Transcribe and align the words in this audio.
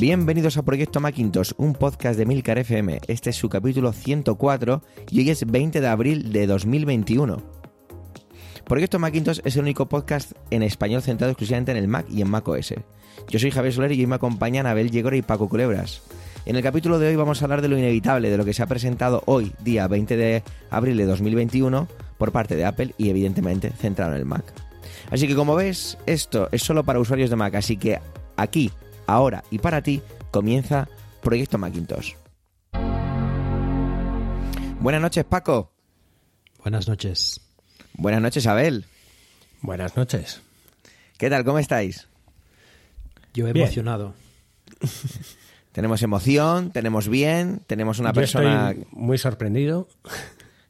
Bienvenidos 0.00 0.56
a 0.56 0.62
Proyecto 0.62 0.98
Macintosh, 0.98 1.52
un 1.58 1.74
podcast 1.74 2.18
de 2.18 2.24
Milcar 2.24 2.56
FM. 2.56 3.02
Este 3.06 3.28
es 3.28 3.36
su 3.36 3.50
capítulo 3.50 3.92
104 3.92 4.82
y 5.10 5.18
hoy 5.18 5.28
es 5.28 5.44
20 5.44 5.78
de 5.78 5.86
abril 5.86 6.32
de 6.32 6.46
2021. 6.46 7.36
Proyecto 8.64 8.98
Macintosh 8.98 9.40
es 9.44 9.56
el 9.56 9.60
único 9.60 9.90
podcast 9.90 10.32
en 10.48 10.62
español 10.62 11.02
centrado 11.02 11.32
exclusivamente 11.32 11.72
en 11.72 11.76
el 11.76 11.86
Mac 11.86 12.06
y 12.08 12.22
en 12.22 12.30
Mac 12.30 12.48
OS. 12.48 12.76
Yo 13.28 13.38
soy 13.38 13.50
Javier 13.50 13.74
Soler 13.74 13.92
y 13.92 14.00
hoy 14.00 14.06
me 14.06 14.14
acompañan 14.14 14.66
Abel 14.66 14.90
Yegora 14.90 15.16
y 15.16 15.22
Paco 15.22 15.50
Culebras. 15.50 16.00
En 16.46 16.56
el 16.56 16.62
capítulo 16.62 16.98
de 16.98 17.08
hoy 17.08 17.16
vamos 17.16 17.42
a 17.42 17.44
hablar 17.44 17.60
de 17.60 17.68
lo 17.68 17.76
inevitable, 17.76 18.30
de 18.30 18.38
lo 18.38 18.46
que 18.46 18.54
se 18.54 18.62
ha 18.62 18.66
presentado 18.66 19.22
hoy, 19.26 19.52
día 19.62 19.86
20 19.86 20.16
de 20.16 20.42
abril 20.70 20.96
de 20.96 21.04
2021, 21.04 21.88
por 22.16 22.32
parte 22.32 22.56
de 22.56 22.64
Apple 22.64 22.94
y 22.96 23.10
evidentemente 23.10 23.70
centrado 23.78 24.12
en 24.12 24.20
el 24.20 24.24
Mac. 24.24 24.44
Así 25.10 25.28
que 25.28 25.34
como 25.34 25.56
ves, 25.56 25.98
esto 26.06 26.48
es 26.52 26.62
solo 26.62 26.84
para 26.84 27.00
usuarios 27.00 27.28
de 27.28 27.36
Mac, 27.36 27.54
así 27.54 27.76
que 27.76 27.98
aquí, 28.38 28.72
ahora 29.06 29.44
y 29.50 29.58
para 29.58 29.82
ti 29.82 30.02
comienza 30.30 30.88
Proyecto 31.22 31.58
Macintosh. 31.58 32.14
Buenas 34.80 35.02
noches, 35.02 35.24
Paco. 35.24 35.72
Buenas 36.62 36.88
noches. 36.88 37.40
Buenas 37.94 38.22
noches, 38.22 38.46
Abel. 38.46 38.86
Buenas 39.60 39.96
noches. 39.96 40.40
¿Qué 41.18 41.28
tal? 41.28 41.44
¿Cómo 41.44 41.58
estáis? 41.58 42.08
Yo 43.34 43.46
he 43.46 43.50
emocionado. 43.50 44.14
Tenemos 45.72 46.02
emoción, 46.02 46.72
tenemos 46.72 47.08
bien, 47.08 47.60
tenemos 47.68 48.00
una 48.00 48.10
Yo 48.10 48.14
persona 48.14 48.70
estoy 48.70 48.86
muy 48.90 49.18
sorprendido. 49.18 49.88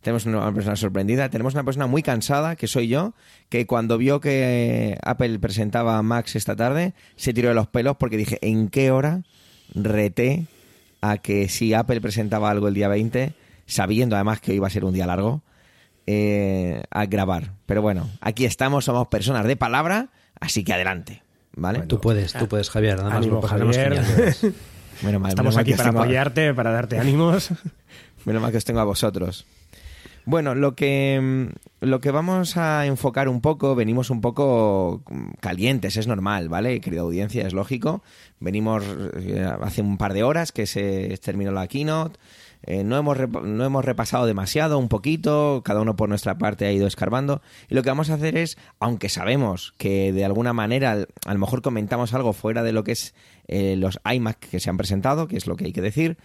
Tenemos 0.02 0.24
una 0.24 0.52
persona 0.54 0.76
sorprendida, 0.76 1.28
tenemos 1.28 1.52
una 1.54 1.64
persona 1.64 1.86
muy 1.86 2.02
cansada, 2.02 2.56
que 2.56 2.66
soy 2.66 2.88
yo, 2.88 3.12
que 3.50 3.66
cuando 3.66 3.98
vio 3.98 4.18
que 4.20 4.96
Apple 5.02 5.38
presentaba 5.38 5.98
a 5.98 6.02
Max 6.02 6.36
esta 6.36 6.56
tarde, 6.56 6.94
se 7.16 7.34
tiró 7.34 7.50
de 7.50 7.54
los 7.54 7.66
pelos 7.66 7.96
porque 7.98 8.16
dije, 8.16 8.38
¿en 8.40 8.68
qué 8.68 8.90
hora 8.90 9.22
reté 9.74 10.46
a 11.02 11.18
que 11.18 11.48
si 11.48 11.74
Apple 11.74 12.00
presentaba 12.00 12.50
algo 12.50 12.68
el 12.68 12.74
día 12.74 12.88
20, 12.88 13.34
sabiendo 13.66 14.16
además 14.16 14.40
que 14.40 14.54
iba 14.54 14.66
a 14.66 14.70
ser 14.70 14.84
un 14.86 14.94
día 14.94 15.06
largo, 15.06 15.42
eh, 16.06 16.82
a 16.90 17.04
grabar? 17.06 17.52
Pero 17.66 17.82
bueno, 17.82 18.08
aquí 18.22 18.46
estamos, 18.46 18.86
somos 18.86 19.08
personas 19.08 19.44
de 19.46 19.56
palabra, 19.56 20.08
así 20.40 20.64
que 20.64 20.72
adelante, 20.72 21.22
¿vale? 21.54 21.80
Bueno, 21.80 21.88
Tú 21.88 22.00
puedes, 22.00 22.32
tú 22.32 22.48
puedes, 22.48 22.70
Javier. 22.70 22.96
Nada 22.96 23.10
más 23.10 23.18
Ánimo, 23.18 23.34
lo 23.34 23.40
pasaremos 23.42 23.76
Javier. 23.76 24.02
Menos 25.02 25.20
mal, 25.20 25.28
Estamos 25.30 25.56
aquí 25.58 25.74
para 25.74 25.90
a- 25.90 25.92
apoyarte, 25.92 26.54
para 26.54 26.70
darte 26.70 26.98
ánimos. 26.98 27.50
Menos 28.24 28.40
mal 28.42 28.50
que 28.50 28.58
os 28.58 28.64
tengo 28.64 28.80
a 28.80 28.84
vosotros. 28.84 29.46
Bueno, 30.30 30.54
lo 30.54 30.76
que, 30.76 31.18
mm, 31.20 31.86
lo 31.86 31.98
que 31.98 32.12
vamos 32.12 32.56
a 32.56 32.86
enfocar 32.86 33.28
un 33.28 33.40
poco, 33.40 33.74
venimos 33.74 34.10
un 34.10 34.20
poco 34.20 35.02
mm, 35.10 35.32
calientes, 35.40 35.96
es 35.96 36.06
normal, 36.06 36.48
¿vale? 36.48 36.80
Querida 36.80 37.00
audiencia, 37.00 37.44
es 37.44 37.52
lógico. 37.52 38.04
Venimos 38.38 38.84
eh, 39.16 39.44
hace 39.60 39.82
un 39.82 39.98
par 39.98 40.12
de 40.12 40.22
horas 40.22 40.52
que 40.52 40.66
se 40.66 41.18
terminó 41.20 41.50
la 41.50 41.66
keynote. 41.66 42.20
Eh, 42.62 42.84
no, 42.84 42.96
hemos 42.96 43.18
no 43.18 43.64
hemos 43.64 43.84
repasado 43.84 44.24
demasiado, 44.24 44.78
un 44.78 44.88
poquito, 44.88 45.62
cada 45.64 45.80
uno 45.80 45.96
por 45.96 46.08
nuestra 46.08 46.38
parte 46.38 46.64
ha 46.64 46.70
ido 46.70 46.86
escarbando. 46.86 47.42
Y 47.68 47.74
lo 47.74 47.82
que 47.82 47.88
vamos 47.88 48.10
a 48.10 48.14
hacer 48.14 48.36
es, 48.36 48.56
aunque 48.78 49.08
sabemos 49.08 49.74
que 49.78 50.12
de 50.12 50.24
alguna 50.24 50.52
manera 50.52 51.08
a 51.26 51.32
lo 51.32 51.40
mejor 51.40 51.60
comentamos 51.60 52.14
algo 52.14 52.34
fuera 52.34 52.62
de 52.62 52.70
lo 52.70 52.84
que 52.84 52.92
es 52.92 53.16
eh, 53.48 53.74
los 53.76 53.98
iMac 54.08 54.38
que 54.38 54.60
se 54.60 54.70
han 54.70 54.76
presentado, 54.76 55.26
que 55.26 55.36
es 55.36 55.48
lo 55.48 55.56
que 55.56 55.64
hay 55.64 55.72
que 55.72 55.82
decir, 55.82 56.18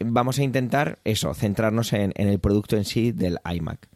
vamos 0.00 0.38
a 0.38 0.42
intentar 0.42 0.98
eso, 1.04 1.34
centrarnos 1.34 1.92
en, 1.92 2.12
el 2.16 2.38
producto 2.38 2.76
en 2.76 2.84
sí 2.84 3.12
del 3.12 3.38
iMac. 3.50 3.88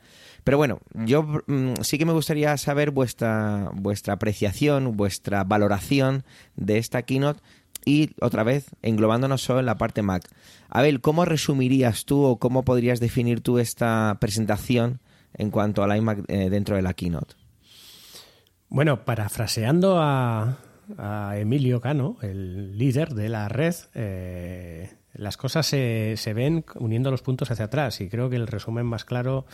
Pero 0.45 0.57
bueno, 0.57 0.81
yo 0.93 1.23
mm, 1.23 1.75
sí 1.83 1.99
que 1.99 2.05
me 2.05 2.13
gustaría 2.13 2.57
saber 2.57 2.91
vuestra, 2.91 3.71
vuestra 3.75 4.15
apreciación, 4.15 4.97
vuestra 4.97 5.45
valoración 5.45 6.25
de 6.57 6.79
esta 6.79 7.03
keynote 7.03 7.41
y 7.85 8.11
otra 8.21 8.43
vez 8.43 8.71
englobándonos 8.83 9.43
solo 9.43 9.61
en 9.61 9.67
la 9.67 9.79
parte 9.79 10.03
Mac. 10.03 10.29
Abel, 10.69 11.01
¿cómo 11.01 11.25
resumirías 11.25 12.05
tú 12.05 12.25
o 12.25 12.39
cómo 12.39 12.65
podrías 12.65 13.01
definir 13.01 13.41
tú 13.41 13.59
esta 13.59 14.17
presentación 14.21 15.01
en 15.35 15.51
cuanto 15.51 15.83
al 15.83 15.97
iMac 15.97 16.25
eh, 16.29 16.51
dentro 16.51 16.77
de 16.77 16.83
la 16.83 16.95
keynote? 16.95 17.35
Bueno, 18.69 19.05
parafraseando 19.05 19.99
a, 20.01 20.59
a 20.99 21.39
Emilio 21.39 21.81
Cano, 21.81 22.17
el 22.23 22.79
líder 22.79 23.15
de 23.15 23.29
la 23.29 23.49
red, 23.49 23.75
eh, 23.95 24.91
las 25.15 25.37
cosas 25.37 25.67
se, 25.67 26.15
se 26.17 26.33
ven 26.33 26.65
uniendo 26.75 27.11
los 27.11 27.23
puntos 27.23 27.51
hacia 27.51 27.67
atrás 27.67 28.01
y 28.01 28.09
creo 28.09 28.31
que 28.31 28.37
el 28.37 28.47
resumen 28.47 28.87
más 28.87 29.05
claro 29.05 29.47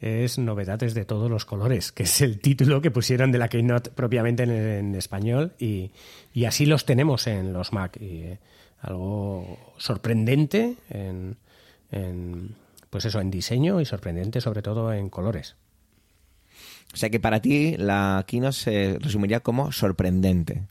es 0.00 0.38
novedades 0.38 0.94
de 0.94 1.04
todos 1.04 1.30
los 1.30 1.44
colores, 1.44 1.92
que 1.92 2.02
es 2.02 2.20
el 2.20 2.40
título 2.40 2.80
que 2.80 2.90
pusieron 2.90 3.30
de 3.30 3.38
la 3.38 3.48
Keynote 3.48 3.90
propiamente 3.90 4.42
en, 4.42 4.94
español 4.94 5.52
y, 5.58 5.92
y 6.32 6.46
así 6.46 6.66
los 6.66 6.84
tenemos 6.84 7.26
en 7.26 7.52
los 7.52 7.72
Mac. 7.72 7.96
Eh, 8.00 8.38
algo 8.80 9.74
sorprendente 9.78 10.76
en, 10.90 11.36
en, 11.90 12.54
pues 12.90 13.06
eso, 13.06 13.20
en 13.20 13.30
diseño 13.30 13.80
y 13.80 13.86
sorprendente 13.86 14.40
sobre 14.40 14.62
todo 14.62 14.92
en 14.92 15.08
colores. 15.08 15.56
O 16.92 16.96
sea 16.96 17.10
que 17.10 17.18
para 17.18 17.40
ti 17.40 17.76
la 17.76 18.24
keynote 18.26 18.52
se 18.52 18.98
resumiría 19.00 19.40
como 19.40 19.72
sorprendente. 19.72 20.62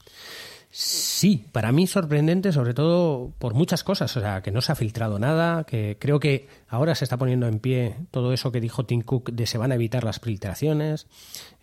Sí, 0.76 1.46
para 1.52 1.70
mí 1.70 1.86
sorprendente, 1.86 2.50
sobre 2.50 2.74
todo 2.74 3.32
por 3.38 3.54
muchas 3.54 3.84
cosas. 3.84 4.16
O 4.16 4.20
sea, 4.20 4.42
que 4.42 4.50
no 4.50 4.60
se 4.60 4.72
ha 4.72 4.74
filtrado 4.74 5.20
nada, 5.20 5.62
que 5.62 5.96
creo 6.00 6.18
que 6.18 6.48
ahora 6.66 6.96
se 6.96 7.04
está 7.04 7.16
poniendo 7.16 7.46
en 7.46 7.60
pie 7.60 7.94
todo 8.10 8.32
eso 8.32 8.50
que 8.50 8.60
dijo 8.60 8.84
Tim 8.84 9.02
Cook 9.02 9.30
de 9.30 9.46
se 9.46 9.56
van 9.56 9.70
a 9.70 9.76
evitar 9.76 10.02
las 10.02 10.18
filtraciones. 10.18 11.06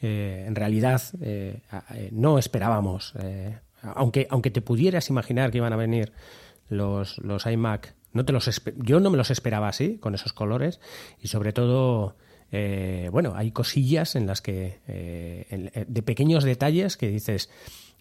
Eh, 0.02 0.46
en 0.48 0.56
realidad, 0.56 1.02
eh, 1.20 1.60
eh, 1.94 2.08
no 2.14 2.40
esperábamos, 2.40 3.14
aunque, 3.82 4.28
aunque 4.30 4.50
te 4.50 4.62
pudieras 4.62 5.10
imaginar 5.10 5.52
que 5.52 5.58
iban 5.58 5.74
a 5.74 5.76
venir 5.76 6.14
los, 6.70 7.18
los 7.18 7.46
iMac, 7.46 7.94
no 8.14 8.24
te 8.24 8.32
los 8.32 8.50
yo 8.78 9.02
no 9.02 9.10
me 9.10 9.18
los 9.18 9.30
esperaba 9.30 9.68
así, 9.68 9.98
con 9.98 10.16
esos 10.16 10.32
colores, 10.32 10.80
y 11.20 11.28
sobre 11.28 11.52
todo. 11.52 12.16
bueno, 13.12 13.34
hay 13.36 13.52
cosillas 13.52 14.16
en 14.16 14.26
las 14.26 14.42
que, 14.42 14.80
en- 14.88 15.70
de 15.94 16.02
pequeños 16.02 16.46
detalles 16.46 16.96
que 16.96 17.10
dices, 17.10 17.50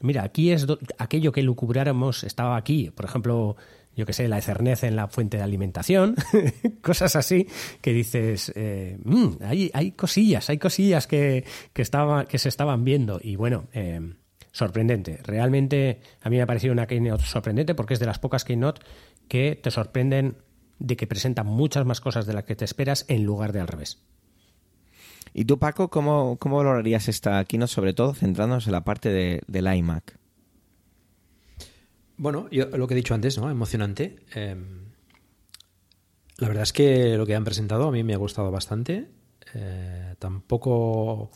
mira, 0.01 0.23
aquí 0.23 0.51
es 0.53 0.67
aquello 0.99 1.33
que 1.33 1.43
lucubráramos 1.43 2.25
estaba 2.25 2.57
aquí. 2.57 2.91
Por 2.91 3.05
ejemplo, 3.05 3.57
yo 3.97 4.07
que 4.07 4.13
sé, 4.13 4.29
la 4.29 4.39
Ethernet 4.39 4.83
en 4.85 4.97
la 4.97 5.09
fuente 5.09 5.37
de 5.37 5.43
alimentación, 5.43 6.17
cosas 6.83 7.17
así 7.17 7.47
que 7.81 7.93
dices, 7.93 8.53
eh, 8.55 8.99
"Mm, 9.05 9.29
hay, 9.43 9.71
hay 9.75 9.93
cosillas, 9.93 10.49
hay 10.51 10.59
cosillas 10.59 11.07
que, 11.07 11.45
que, 11.73 11.83
estaba, 11.83 12.25
que 12.25 12.39
se 12.39 12.49
estaban 12.49 12.85
viendo. 12.85 13.21
Y 13.23 13.37
bueno, 13.37 13.69
eh, 13.73 14.01
sorprendente. 14.53 15.19
Realmente 15.23 16.01
a 16.23 16.31
mí 16.31 16.37
me 16.37 16.43
ha 16.43 16.47
parecido 16.47 16.73
una 16.73 16.87
keynote 16.87 17.25
sorprendente 17.25 17.75
porque 17.75 17.95
es 17.95 18.01
de 18.01 18.07
las 18.07 18.19
pocas 18.19 18.45
keynote 18.45 18.81
que 19.29 19.59
te 19.61 19.71
sorprenden 19.71 20.37
de 20.79 20.97
que 20.97 21.07
presentan 21.07 21.47
muchas 21.47 21.85
más 21.85 22.01
cosas 22.01 22.27
de 22.27 22.33
las 22.33 22.45
que 22.45 22.57
te 22.57 22.65
esperas 22.65 23.05
en 23.09 23.25
lugar 23.25 23.53
de 23.53 23.61
al 23.61 23.69
revés. 23.69 24.03
¿Y 25.33 25.45
tú, 25.45 25.59
Paco, 25.59 25.89
cómo, 25.91 26.37
cómo 26.39 26.57
valorarías 26.59 27.09
esta 27.09 27.45
keynote, 27.45 27.73
sobre 27.73 27.93
todo 27.95 28.15
centrándonos 28.15 28.67
en 28.67 28.73
la 28.73 28.85
parte 28.85 29.11
de- 29.11 29.43
del 29.47 29.73
iMac? 29.75 30.19
Bueno, 32.17 32.49
yo 32.51 32.67
lo 32.77 32.87
que 32.87 32.95
he 32.95 32.97
dicho 32.97 33.15
antes, 33.15 33.39
¿no? 33.39 33.51
Emocionante. 33.51 34.17
Eh, 34.35 34.57
la 36.39 36.49
verdad 36.49 36.63
es 36.65 36.73
que 36.73 37.17
lo 37.17 37.27
que 37.27 37.35
han 37.35 37.45
presentado 37.45 37.89
a 37.89 37.93
mí 37.93 38.03
me 38.05 38.15
ha 38.15 38.19
gustado 38.19 38.51
bastante. 38.51 39.09
Eh, 39.55 40.15
tampoco 40.19 41.31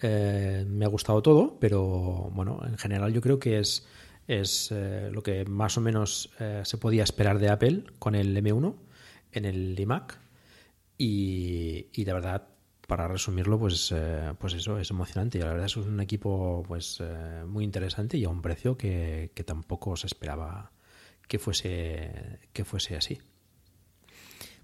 eh, 0.00 0.64
me 0.68 0.84
ha 0.84 0.88
gustado 0.88 1.22
todo, 1.22 1.58
pero 1.58 2.30
bueno, 2.32 2.60
en 2.66 2.78
general 2.78 3.12
yo 3.12 3.20
creo 3.20 3.38
que 3.38 3.58
es, 3.58 3.86
es 4.26 4.70
eh, 4.72 5.10
lo 5.12 5.22
que 5.22 5.44
más 5.44 5.76
o 5.76 5.80
menos 5.80 6.30
se 6.62 6.78
podía 6.78 7.02
esperar 7.02 7.38
de 7.38 7.48
Apple 7.48 7.84
con 7.98 8.14
el 8.14 8.36
M1 8.36 8.74
en 9.32 9.44
el 9.44 9.78
iMac. 9.78 10.18
Y, 10.96 11.86
y 11.92 12.04
la 12.04 12.14
verdad, 12.14 12.48
para 12.88 13.06
resumirlo, 13.06 13.58
pues, 13.58 13.92
eh, 13.94 14.32
pues 14.38 14.54
eso, 14.54 14.78
es 14.78 14.90
emocionante. 14.90 15.36
Y 15.38 15.42
la 15.42 15.48
verdad 15.48 15.66
es 15.66 15.76
un 15.76 16.00
equipo 16.00 16.64
pues 16.66 16.98
eh, 17.00 17.44
muy 17.46 17.62
interesante 17.62 18.16
y 18.16 18.24
a 18.24 18.30
un 18.30 18.40
precio 18.40 18.78
que, 18.78 19.30
que 19.34 19.44
tampoco 19.44 19.94
se 19.94 20.06
esperaba 20.06 20.72
que 21.28 21.38
fuese, 21.38 22.40
que 22.54 22.64
fuese 22.64 22.96
así. 22.96 23.18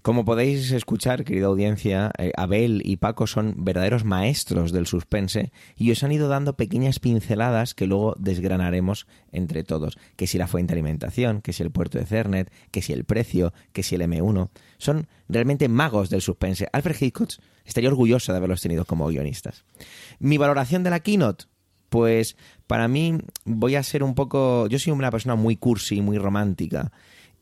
Como 0.05 0.23
podéis 0.23 0.69
escuchar, 0.69 1.23
querida 1.23 1.47
audiencia, 1.47 2.11
eh, 2.19 2.31
Abel 2.37 2.83
y 2.85 2.97
Paco 2.97 3.25
son 3.25 3.55
verdaderos 3.65 4.03
maestros 4.03 4.71
del 4.71 4.85
suspense 4.85 5.51
y 5.75 5.89
os 5.89 6.03
han 6.03 6.11
ido 6.11 6.27
dando 6.27 6.55
pequeñas 6.55 6.99
pinceladas 6.99 7.73
que 7.73 7.87
luego 7.87 8.13
desgranaremos 8.19 9.07
entre 9.31 9.63
todos. 9.63 9.97
Que 10.15 10.27
si 10.27 10.37
la 10.37 10.45
fuente 10.45 10.75
de 10.75 10.79
alimentación, 10.79 11.41
que 11.41 11.53
si 11.53 11.63
el 11.63 11.71
puerto 11.71 11.97
de 11.97 12.03
Ethernet, 12.03 12.51
que 12.69 12.83
si 12.83 12.93
el 12.93 13.03
precio, 13.03 13.51
que 13.73 13.81
si 13.81 13.95
el 13.95 14.01
M1. 14.03 14.49
Son 14.77 15.07
realmente 15.27 15.69
magos 15.69 16.11
del 16.11 16.21
suspense. 16.21 16.67
Alfred 16.71 16.97
Hitchcock 17.01 17.31
estaría 17.65 17.89
orgulloso 17.89 18.31
de 18.31 18.37
haberlos 18.37 18.61
tenido 18.61 18.85
como 18.85 19.07
guionistas. 19.07 19.65
Mi 20.19 20.37
valoración 20.37 20.83
de 20.83 20.91
la 20.91 20.99
keynote, 20.99 21.45
pues 21.89 22.37
para 22.67 22.87
mí 22.87 23.17
voy 23.43 23.73
a 23.73 23.81
ser 23.81 24.03
un 24.03 24.13
poco... 24.13 24.67
Yo 24.67 24.77
soy 24.77 24.93
una 24.93 25.09
persona 25.09 25.33
muy 25.33 25.55
cursi, 25.55 26.03
muy 26.03 26.19
romántica. 26.19 26.91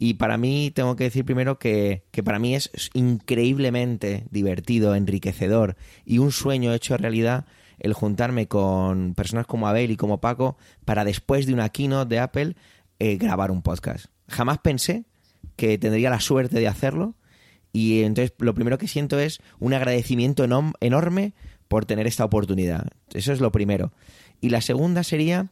Y 0.06 0.16
para 0.16 0.38
mí 0.38 0.70
tengo 0.70 0.98
que 0.98 1.06
decir 1.06 1.24
primero 1.24 1.58
que, 1.58 2.04
que 2.12 2.24
para 2.24 2.38
mí 2.38 2.56
es 2.56 2.70
increíblemente 2.94 4.26
divertido, 4.32 4.96
enriquecedor 4.96 5.78
y 6.04 6.18
un 6.18 6.34
sueño 6.34 6.74
hecho 6.74 6.98
realidad 6.98 7.46
el 7.80 7.94
juntarme 7.94 8.50
con 8.50 9.14
personas 9.14 9.48
como 9.48 9.66
Abel 9.66 9.92
y 9.92 9.96
como 9.96 10.20
Paco 10.20 10.58
para 10.84 11.06
después 11.06 11.46
de 11.46 11.54
una 11.54 11.70
keynote 11.70 12.16
de 12.16 12.20
Apple 12.20 12.56
eh, 13.00 13.16
grabar 13.16 13.50
un 13.50 13.62
podcast. 13.62 14.08
Jamás 14.28 14.58
pensé 14.58 15.06
que 15.56 15.78
tendría 15.78 16.10
la 16.10 16.20
suerte 16.20 16.60
de 16.60 16.68
hacerlo 16.68 17.16
y 17.72 18.04
entonces 18.04 18.34
lo 18.40 18.54
primero 18.54 18.78
que 18.78 18.90
siento 18.90 19.18
es 19.20 19.40
un 19.60 19.74
agradecimiento 19.74 20.44
enorme 20.82 21.34
por 21.70 21.86
tener 21.86 22.08
esta 22.08 22.26
oportunidad. 22.26 22.88
Eso 23.14 23.32
es 23.32 23.40
lo 23.40 23.54
primero. 23.54 23.94
Y 24.42 24.50
la 24.50 24.60
segunda 24.60 25.02
sería, 25.04 25.48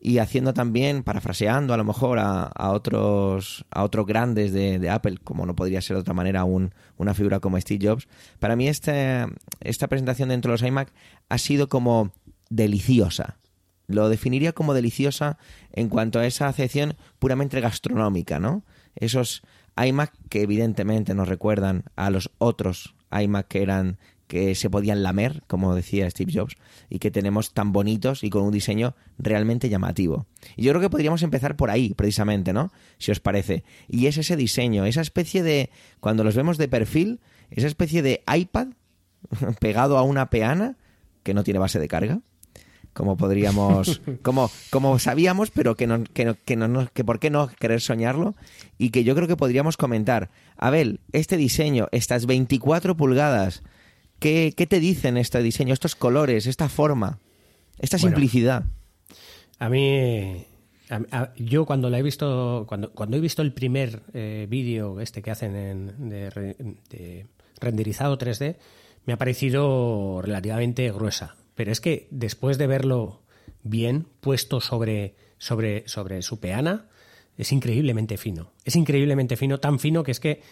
y 0.00 0.18
haciendo 0.18 0.54
también, 0.54 1.02
parafraseando 1.02 1.74
a 1.74 1.76
lo 1.76 1.84
mejor 1.84 2.18
a, 2.18 2.42
a 2.44 2.70
otros, 2.70 3.64
a 3.70 3.82
otros 3.82 4.06
grandes 4.06 4.52
de, 4.52 4.88
Apple, 4.90 5.18
como 5.24 5.44
no 5.46 5.56
podría 5.56 5.80
ser 5.80 5.96
de 5.96 6.00
otra 6.02 6.14
manera 6.14 6.44
un- 6.44 6.72
una 6.96 7.14
figura 7.14 7.40
como 7.40 7.60
Steve 7.60 7.86
Jobs, 7.88 8.06
para 8.38 8.54
mí 8.56 8.68
esta, 8.68 9.28
esta 9.60 9.88
presentación 9.88 10.28
dentro 10.28 10.50
de 10.50 10.54
los 10.54 10.62
iMac 10.62 10.92
ha 11.28 11.38
sido 11.38 11.68
como 11.68 12.12
deliciosa. 12.50 13.36
Lo 13.86 14.08
definiría 14.08 14.52
como 14.52 14.74
deliciosa 14.74 15.38
en 15.72 15.88
cuanto 15.88 16.18
a 16.18 16.26
esa 16.26 16.46
acepción 16.48 16.94
puramente 17.18 17.60
gastronómica, 17.60 18.38
¿no? 18.38 18.62
Esos 18.96 19.42
iMac 19.82 20.12
que 20.28 20.42
evidentemente 20.42 21.14
nos 21.14 21.28
recuerdan 21.28 21.84
a 21.96 22.10
los 22.10 22.30
otros 22.38 22.94
iMac 23.10 23.48
que 23.48 23.62
eran 23.62 23.98
que 24.28 24.54
se 24.54 24.70
podían 24.70 25.02
lamer, 25.02 25.42
como 25.46 25.74
decía 25.74 26.08
Steve 26.10 26.32
Jobs, 26.32 26.56
y 26.88 26.98
que 26.98 27.10
tenemos 27.10 27.52
tan 27.52 27.72
bonitos 27.72 28.22
y 28.22 28.30
con 28.30 28.42
un 28.42 28.52
diseño 28.52 28.94
realmente 29.18 29.68
llamativo. 29.68 30.26
Y 30.54 30.62
yo 30.62 30.72
creo 30.72 30.82
que 30.82 30.90
podríamos 30.90 31.22
empezar 31.22 31.56
por 31.56 31.70
ahí, 31.70 31.94
precisamente, 31.94 32.52
¿no? 32.52 32.70
Si 32.98 33.10
os 33.10 33.20
parece. 33.20 33.64
Y 33.88 34.06
es 34.06 34.18
ese 34.18 34.36
diseño, 34.36 34.84
esa 34.84 35.00
especie 35.00 35.42
de, 35.42 35.70
cuando 35.98 36.22
los 36.22 36.36
vemos 36.36 36.58
de 36.58 36.68
perfil, 36.68 37.20
esa 37.50 37.66
especie 37.66 38.02
de 38.02 38.22
iPad 38.32 38.68
pegado 39.60 39.98
a 39.98 40.02
una 40.02 40.30
peana 40.30 40.76
que 41.22 41.34
no 41.34 41.42
tiene 41.42 41.58
base 41.58 41.80
de 41.80 41.88
carga 41.88 42.20
como 42.98 43.16
podríamos, 43.16 44.02
como, 44.22 44.50
como 44.70 44.98
sabíamos, 44.98 45.52
pero 45.52 45.76
que 45.76 45.86
no, 45.86 46.02
que 46.02 46.24
no, 46.24 46.36
que 46.44 46.56
no, 46.56 46.88
que 46.92 47.04
por 47.04 47.20
qué 47.20 47.30
no 47.30 47.46
querer 47.46 47.80
soñarlo, 47.80 48.34
y 48.76 48.90
que 48.90 49.04
yo 49.04 49.14
creo 49.14 49.28
que 49.28 49.36
podríamos 49.36 49.76
comentar. 49.76 50.30
Abel, 50.56 51.00
este 51.12 51.36
diseño, 51.36 51.86
estas 51.92 52.26
24 52.26 52.96
pulgadas, 52.96 53.62
¿qué, 54.18 54.52
qué 54.56 54.66
te 54.66 54.80
dicen 54.80 55.16
este 55.16 55.42
diseño, 55.42 55.72
estos 55.74 55.94
colores, 55.96 56.46
esta 56.46 56.68
forma, 56.68 57.18
esta 57.78 57.96
Bueno. 57.96 58.16
simplicidad? 58.16 58.64
A 59.58 59.68
mí, 59.68 60.46
a- 60.90 61.00
a- 61.10 61.34
yo 61.36 61.66
cuando 61.66 61.90
la 61.90 61.98
he 61.98 62.02
visto, 62.02 62.64
cuando, 62.68 62.90
cuando 62.92 63.16
he 63.16 63.20
visto 63.20 63.42
el 63.42 63.52
primer 63.52 64.02
eh, 64.14 64.46
vídeo 64.48 65.00
este 65.00 65.22
que 65.22 65.30
hacen 65.30 65.56
en- 65.56 66.08
de, 66.08 66.30
re- 66.30 66.56
de 66.90 67.26
renderizado 67.60 68.16
3D, 68.18 68.56
me 69.06 69.12
ha 69.12 69.16
parecido 69.18 70.20
relativamente 70.22 70.90
gruesa. 70.92 71.36
Pero 71.54 71.72
es 71.72 71.80
que 71.80 72.06
después 72.10 72.58
de 72.58 72.66
verlo 72.66 73.22
bien 73.62 74.06
puesto 74.20 74.60
sobre, 74.60 75.14
sobre, 75.38 75.88
sobre 75.88 76.22
su 76.22 76.38
peana, 76.40 76.86
es 77.36 77.50
increíblemente 77.52 78.16
fino. 78.16 78.52
Es 78.64 78.76
increíblemente 78.76 79.36
fino, 79.36 79.58
tan 79.58 79.78
fino 79.78 80.02
que 80.04 80.10
es 80.12 80.20
que 80.20 80.42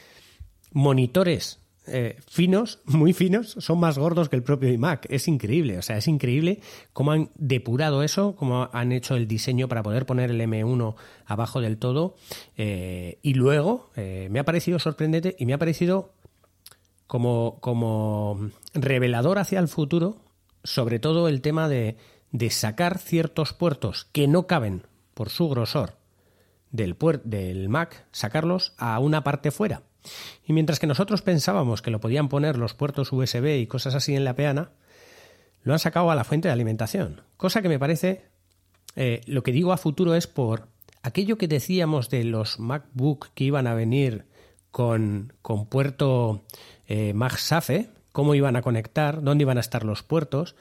monitores 0.72 1.60
eh, 1.86 2.18
finos, 2.28 2.80
muy 2.86 3.12
finos, 3.12 3.56
son 3.58 3.78
más 3.80 3.98
gordos 3.98 4.28
que 4.28 4.36
el 4.36 4.42
propio 4.42 4.70
iMac. 4.72 5.06
Es 5.10 5.28
increíble, 5.28 5.78
o 5.78 5.82
sea, 5.82 5.96
es 5.96 6.08
increíble 6.08 6.60
cómo 6.92 7.12
han 7.12 7.30
depurado 7.36 8.02
eso, 8.02 8.34
cómo 8.36 8.68
han 8.72 8.92
hecho 8.92 9.16
el 9.16 9.26
diseño 9.28 9.68
para 9.68 9.82
poder 9.82 10.06
poner 10.06 10.30
el 10.30 10.40
M1 10.40 10.94
abajo 11.26 11.60
del 11.60 11.78
todo. 11.78 12.16
eh, 12.56 13.18
y 13.22 13.34
luego 13.34 13.90
eh, 13.96 14.28
me 14.30 14.38
ha 14.40 14.44
parecido 14.44 14.78
sorprendente 14.78 15.36
y 15.38 15.46
me 15.46 15.54
ha 15.54 15.58
parecido 15.58 16.12
como, 17.06 17.58
como 17.60 18.50
revelador 18.74 19.38
hacia 19.38 19.58
el 19.60 19.68
futuro, 19.68 20.16
sobre 20.64 20.98
todo 20.98 21.28
el 21.28 21.40
tema 21.40 21.68
de, 21.68 21.96
de 22.32 22.50
sacar 22.50 22.98
ciertos 22.98 23.52
puertos 23.52 24.06
que 24.12 24.26
no 24.28 24.46
caben 24.46 24.82
por 25.14 25.30
su 25.30 25.48
grosor 25.48 25.94
del, 26.72 26.98
puer- 26.98 27.22
del 27.22 27.68
Mac, 27.68 28.06
sacarlos 28.12 28.74
a 28.76 28.98
una 28.98 29.22
parte 29.22 29.50
fuera. 29.50 29.82
Y 30.46 30.52
mientras 30.52 30.78
que 30.78 30.86
nosotros 30.86 31.22
pensábamos 31.22 31.82
que 31.82 31.90
lo 31.90 32.00
podían 32.00 32.28
poner 32.28 32.56
los 32.56 32.74
puertos 32.74 33.12
USB 33.12 33.58
y 33.58 33.66
cosas 33.66 33.94
así 33.94 34.14
en 34.14 34.24
la 34.24 34.34
peana, 34.34 34.70
lo 35.62 35.72
han 35.72 35.78
sacado 35.78 36.10
a 36.10 36.14
la 36.14 36.24
fuente 36.24 36.48
de 36.48 36.52
alimentación. 36.52 37.22
Cosa 37.36 37.62
que 37.62 37.68
me 37.68 37.78
parece, 37.78 38.26
eh, 38.94 39.20
lo 39.26 39.42
que 39.42 39.52
digo 39.52 39.72
a 39.72 39.76
futuro 39.76 40.14
es 40.14 40.26
por 40.26 40.68
aquello 41.02 41.38
que 41.38 41.48
decíamos 41.48 42.10
de 42.10 42.24
los 42.24 42.58
MacBook 42.58 43.28
que 43.34 43.44
iban 43.44 43.66
a 43.66 43.74
venir 43.74 44.26
con, 44.70 45.32
con 45.42 45.66
puerto 45.66 46.44
eh, 46.86 47.14
MagSafe, 47.14 47.90
cómo 48.12 48.34
iban 48.34 48.56
a 48.56 48.62
conectar, 48.62 49.22
dónde 49.22 49.42
iban 49.42 49.58
a 49.58 49.60
estar 49.60 49.84
los 49.84 50.02
puertos. 50.02 50.56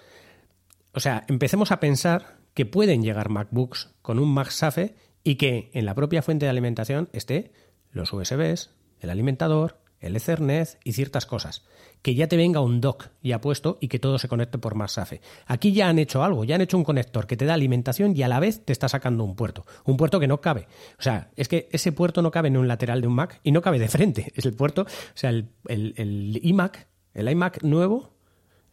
O 0.93 0.99
sea, 0.99 1.23
empecemos 1.27 1.71
a 1.71 1.79
pensar 1.79 2.37
que 2.53 2.65
pueden 2.65 3.03
llegar 3.03 3.29
MacBooks 3.29 3.91
con 4.01 4.17
un 4.19 4.33
MagSafe 4.33 4.95
y 5.23 5.35
que 5.35 5.69
en 5.73 5.85
la 5.85 5.95
propia 5.95 6.21
fuente 6.21 6.45
de 6.45 6.49
alimentación 6.51 7.09
esté 7.11 7.51
los 7.91 8.13
USBs, 8.13 8.71
el 9.05 9.09
alimentador, 9.09 9.79
el 9.99 10.15
Ethernet 10.15 10.77
y 10.83 10.93
ciertas 10.93 11.25
cosas. 11.25 11.63
Que 12.01 12.13
ya 12.13 12.27
te 12.27 12.37
venga 12.37 12.59
un 12.59 12.81
dock 12.81 13.07
ya 13.23 13.41
puesto 13.41 13.77
y 13.81 13.87
que 13.87 13.97
todo 13.97 14.19
se 14.19 14.27
conecte 14.27 14.57
por 14.57 14.75
MagSafe. 14.75 15.21
Aquí 15.47 15.73
ya 15.73 15.89
han 15.89 15.97
hecho 15.97 16.23
algo, 16.23 16.43
ya 16.43 16.55
han 16.55 16.61
hecho 16.61 16.77
un 16.77 16.83
conector 16.83 17.25
que 17.25 17.37
te 17.37 17.45
da 17.45 17.55
alimentación 17.55 18.15
y 18.15 18.21
a 18.21 18.27
la 18.27 18.39
vez 18.39 18.63
te 18.63 18.73
está 18.73 18.87
sacando 18.87 19.23
un 19.23 19.35
puerto. 19.35 19.65
Un 19.85 19.97
puerto 19.97 20.19
que 20.19 20.27
no 20.27 20.41
cabe. 20.41 20.67
O 20.99 21.01
sea, 21.01 21.31
es 21.35 21.47
que 21.47 21.67
ese 21.71 21.91
puerto 21.91 22.21
no 22.21 22.31
cabe 22.31 22.49
en 22.49 22.57
un 22.57 22.67
lateral 22.67 23.01
de 23.01 23.07
un 23.07 23.15
Mac 23.15 23.39
y 23.43 23.51
no 23.51 23.61
cabe 23.61 23.79
de 23.79 23.87
frente. 23.87 24.31
Es 24.35 24.45
el 24.45 24.53
puerto, 24.53 24.83
o 24.83 25.17
sea, 25.17 25.29
el, 25.29 26.39
iMac, 26.43 26.87
el 27.13 27.29
iMac 27.29 27.63
nuevo, 27.63 28.11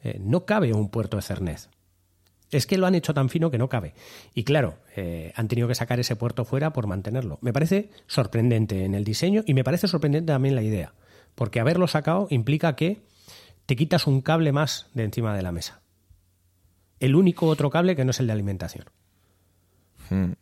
eh, 0.02 0.18
no 0.20 0.44
cabe 0.44 0.74
un 0.74 0.90
puerto 0.90 1.18
Ethernet. 1.18 1.70
Es 2.52 2.66
que 2.66 2.76
lo 2.76 2.86
han 2.86 2.94
hecho 2.94 3.14
tan 3.14 3.30
fino 3.30 3.50
que 3.50 3.56
no 3.56 3.70
cabe. 3.70 3.94
Y 4.34 4.44
claro, 4.44 4.78
eh, 4.94 5.32
han 5.36 5.48
tenido 5.48 5.68
que 5.68 5.74
sacar 5.74 5.98
ese 5.98 6.16
puerto 6.16 6.44
fuera 6.44 6.72
por 6.74 6.86
mantenerlo. 6.86 7.38
Me 7.40 7.52
parece 7.52 7.90
sorprendente 8.06 8.84
en 8.84 8.94
el 8.94 9.04
diseño 9.04 9.42
y 9.46 9.54
me 9.54 9.64
parece 9.64 9.88
sorprendente 9.88 10.32
también 10.32 10.54
la 10.54 10.62
idea. 10.62 10.92
Porque 11.34 11.60
haberlo 11.60 11.88
sacado 11.88 12.26
implica 12.28 12.76
que 12.76 13.02
te 13.64 13.74
quitas 13.74 14.06
un 14.06 14.20
cable 14.20 14.52
más 14.52 14.88
de 14.92 15.04
encima 15.04 15.34
de 15.34 15.42
la 15.42 15.50
mesa. 15.50 15.80
El 17.00 17.14
único 17.14 17.46
otro 17.46 17.70
cable 17.70 17.96
que 17.96 18.04
no 18.04 18.10
es 18.10 18.20
el 18.20 18.26
de 18.26 18.34
alimentación. 18.34 18.84
Mm. 20.10 20.32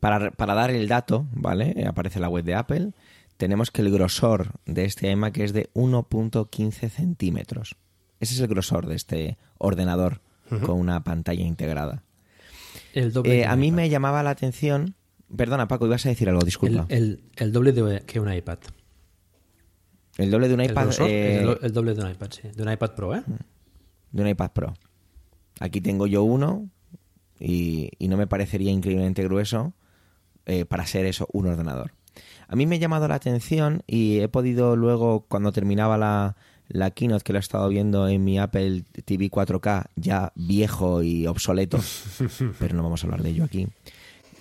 Para, 0.00 0.30
para 0.30 0.54
dar 0.54 0.70
el 0.70 0.88
dato, 0.88 1.26
¿vale? 1.32 1.74
Eh, 1.76 1.86
Aparece 1.86 2.18
la 2.18 2.30
web 2.30 2.44
de 2.44 2.54
Apple. 2.54 2.92
Tenemos 3.36 3.70
que 3.70 3.82
el 3.82 3.90
grosor 3.90 4.52
de 4.64 4.86
este 4.86 5.10
iMac 5.10 5.36
es 5.38 5.52
de 5.52 5.70
1.15 5.74 6.88
centímetros. 6.88 7.76
Ese 8.20 8.34
es 8.34 8.40
el 8.40 8.48
grosor 8.48 8.86
de 8.86 8.94
este 8.94 9.36
ordenador 9.58 10.22
con 10.60 10.78
una 10.78 11.02
pantalla 11.04 11.44
integrada. 11.44 12.02
El 12.94 13.12
doble 13.12 13.40
Eh, 13.40 13.46
a 13.46 13.56
mí 13.56 13.68
iPad. 13.68 13.76
me 13.76 13.88
llamaba 13.88 14.22
la 14.22 14.30
atención. 14.30 14.94
Perdona, 15.34 15.66
Paco, 15.68 15.86
ibas 15.86 16.04
a 16.04 16.10
decir 16.10 16.28
algo, 16.28 16.40
el, 16.40 16.44
disculpa. 16.46 16.86
El, 16.88 17.02
el- 17.04 17.22
el 17.36 17.52
doble 17.52 17.72
de, 17.72 18.00
que 18.06 18.20
un 18.20 18.32
iPad. 18.32 18.58
doble 20.18 20.48
de 20.48 20.54
un 20.54 20.60
El 20.60 20.70
iPad. 20.70 20.90
eh, 21.00 21.38
el, 21.40 21.46
do- 21.46 21.60
el 21.62 21.72
doble 21.72 21.94
de 21.94 22.02
un 22.04 22.10
iPad, 22.10 22.30
sí. 22.30 22.48
De 22.54 22.62
un 22.62 22.70
iPad 22.72 22.94
Pro, 22.94 23.14
¿eh? 23.16 23.22
de 24.10 24.22
un 24.22 24.28
iPad 24.28 24.50
Pro. 24.52 24.74
Aquí 25.60 25.80
tengo 25.80 26.06
yo 26.06 26.22
uno 26.22 26.68
y, 27.40 27.90
y 27.98 28.08
no 28.08 28.16
me 28.16 28.26
parecería 28.26 28.70
increíblemente 28.70 29.22
grueso 29.24 29.72
eh, 30.46 30.64
para 30.64 30.86
ser 30.86 31.06
eso, 31.06 31.26
un 31.32 31.46
ordenador. 31.46 31.92
A 32.48 32.56
mí 32.56 32.66
me 32.66 32.76
ha 32.76 32.78
llamado 32.78 33.08
la 33.08 33.14
atención 33.14 33.82
y 33.86 34.20
he 34.20 34.28
podido 34.28 34.76
luego, 34.76 35.24
cuando 35.28 35.50
terminaba 35.52 35.96
la, 35.96 36.36
la 36.72 36.90
keynote 36.90 37.22
que 37.22 37.32
lo 37.32 37.38
he 37.38 37.40
estado 37.40 37.68
viendo 37.68 38.08
en 38.08 38.24
mi 38.24 38.38
Apple 38.38 38.84
TV 39.04 39.30
4K, 39.30 39.86
ya 39.96 40.32
viejo 40.34 41.02
y 41.02 41.26
obsoleto, 41.26 41.78
pero 42.58 42.74
no 42.74 42.82
vamos 42.82 43.02
a 43.02 43.06
hablar 43.06 43.22
de 43.22 43.30
ello 43.30 43.44
aquí, 43.44 43.68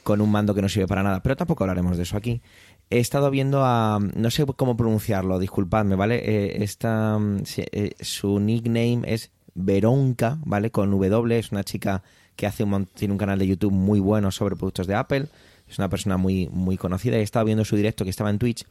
con 0.04 0.22
un 0.22 0.32
mando 0.32 0.56
que 0.56 0.62
no 0.62 0.70
sirve 0.70 0.88
para 0.88 1.04
nada, 1.04 1.22
pero 1.22 1.36
tampoco 1.36 1.64
hablaremos 1.64 1.98
de 1.98 2.04
eso 2.04 2.18
aquí. 2.18 2.42
He 2.90 3.00
estado 3.00 3.30
viendo 3.32 3.64
a, 3.64 4.00
no 4.00 4.32
sé 4.32 4.46
cómo 4.46 4.76
pronunciarlo, 4.76 5.40
disculpadme, 5.40 5.96
¿vale? 5.96 6.22
Eh, 6.26 6.64
esta, 6.64 7.18
mm, 7.18 7.44
eh, 7.58 7.92
su 8.00 8.40
nickname 8.40 9.02
es 9.06 9.32
Veronca, 9.54 10.40
¿vale? 10.46 10.72
Con 10.72 10.92
W, 10.92 11.38
es 11.38 11.52
una 11.52 11.64
chica 11.64 12.04
que 12.36 12.48
hace 12.48 12.64
un, 12.64 12.86
tiene 12.86 13.14
un 13.14 13.18
canal 13.18 13.40
de 13.40 13.48
YouTube 13.48 13.72
muy 13.72 14.00
bueno 14.00 14.32
sobre 14.32 14.56
productos 14.56 14.88
de 14.88 14.96
Apple, 14.96 15.28
es 15.72 15.80
una 15.80 15.90
persona 15.90 16.18
muy, 16.18 16.50
muy 16.50 16.78
conocida 16.78 17.18
y 17.18 17.22
he 17.22 17.24
estado 17.24 17.46
viendo 17.46 17.64
su 17.64 17.76
directo 17.76 18.04
que 18.04 18.10
estaba 18.10 18.30
en 18.30 18.40
Twitch 18.40 18.66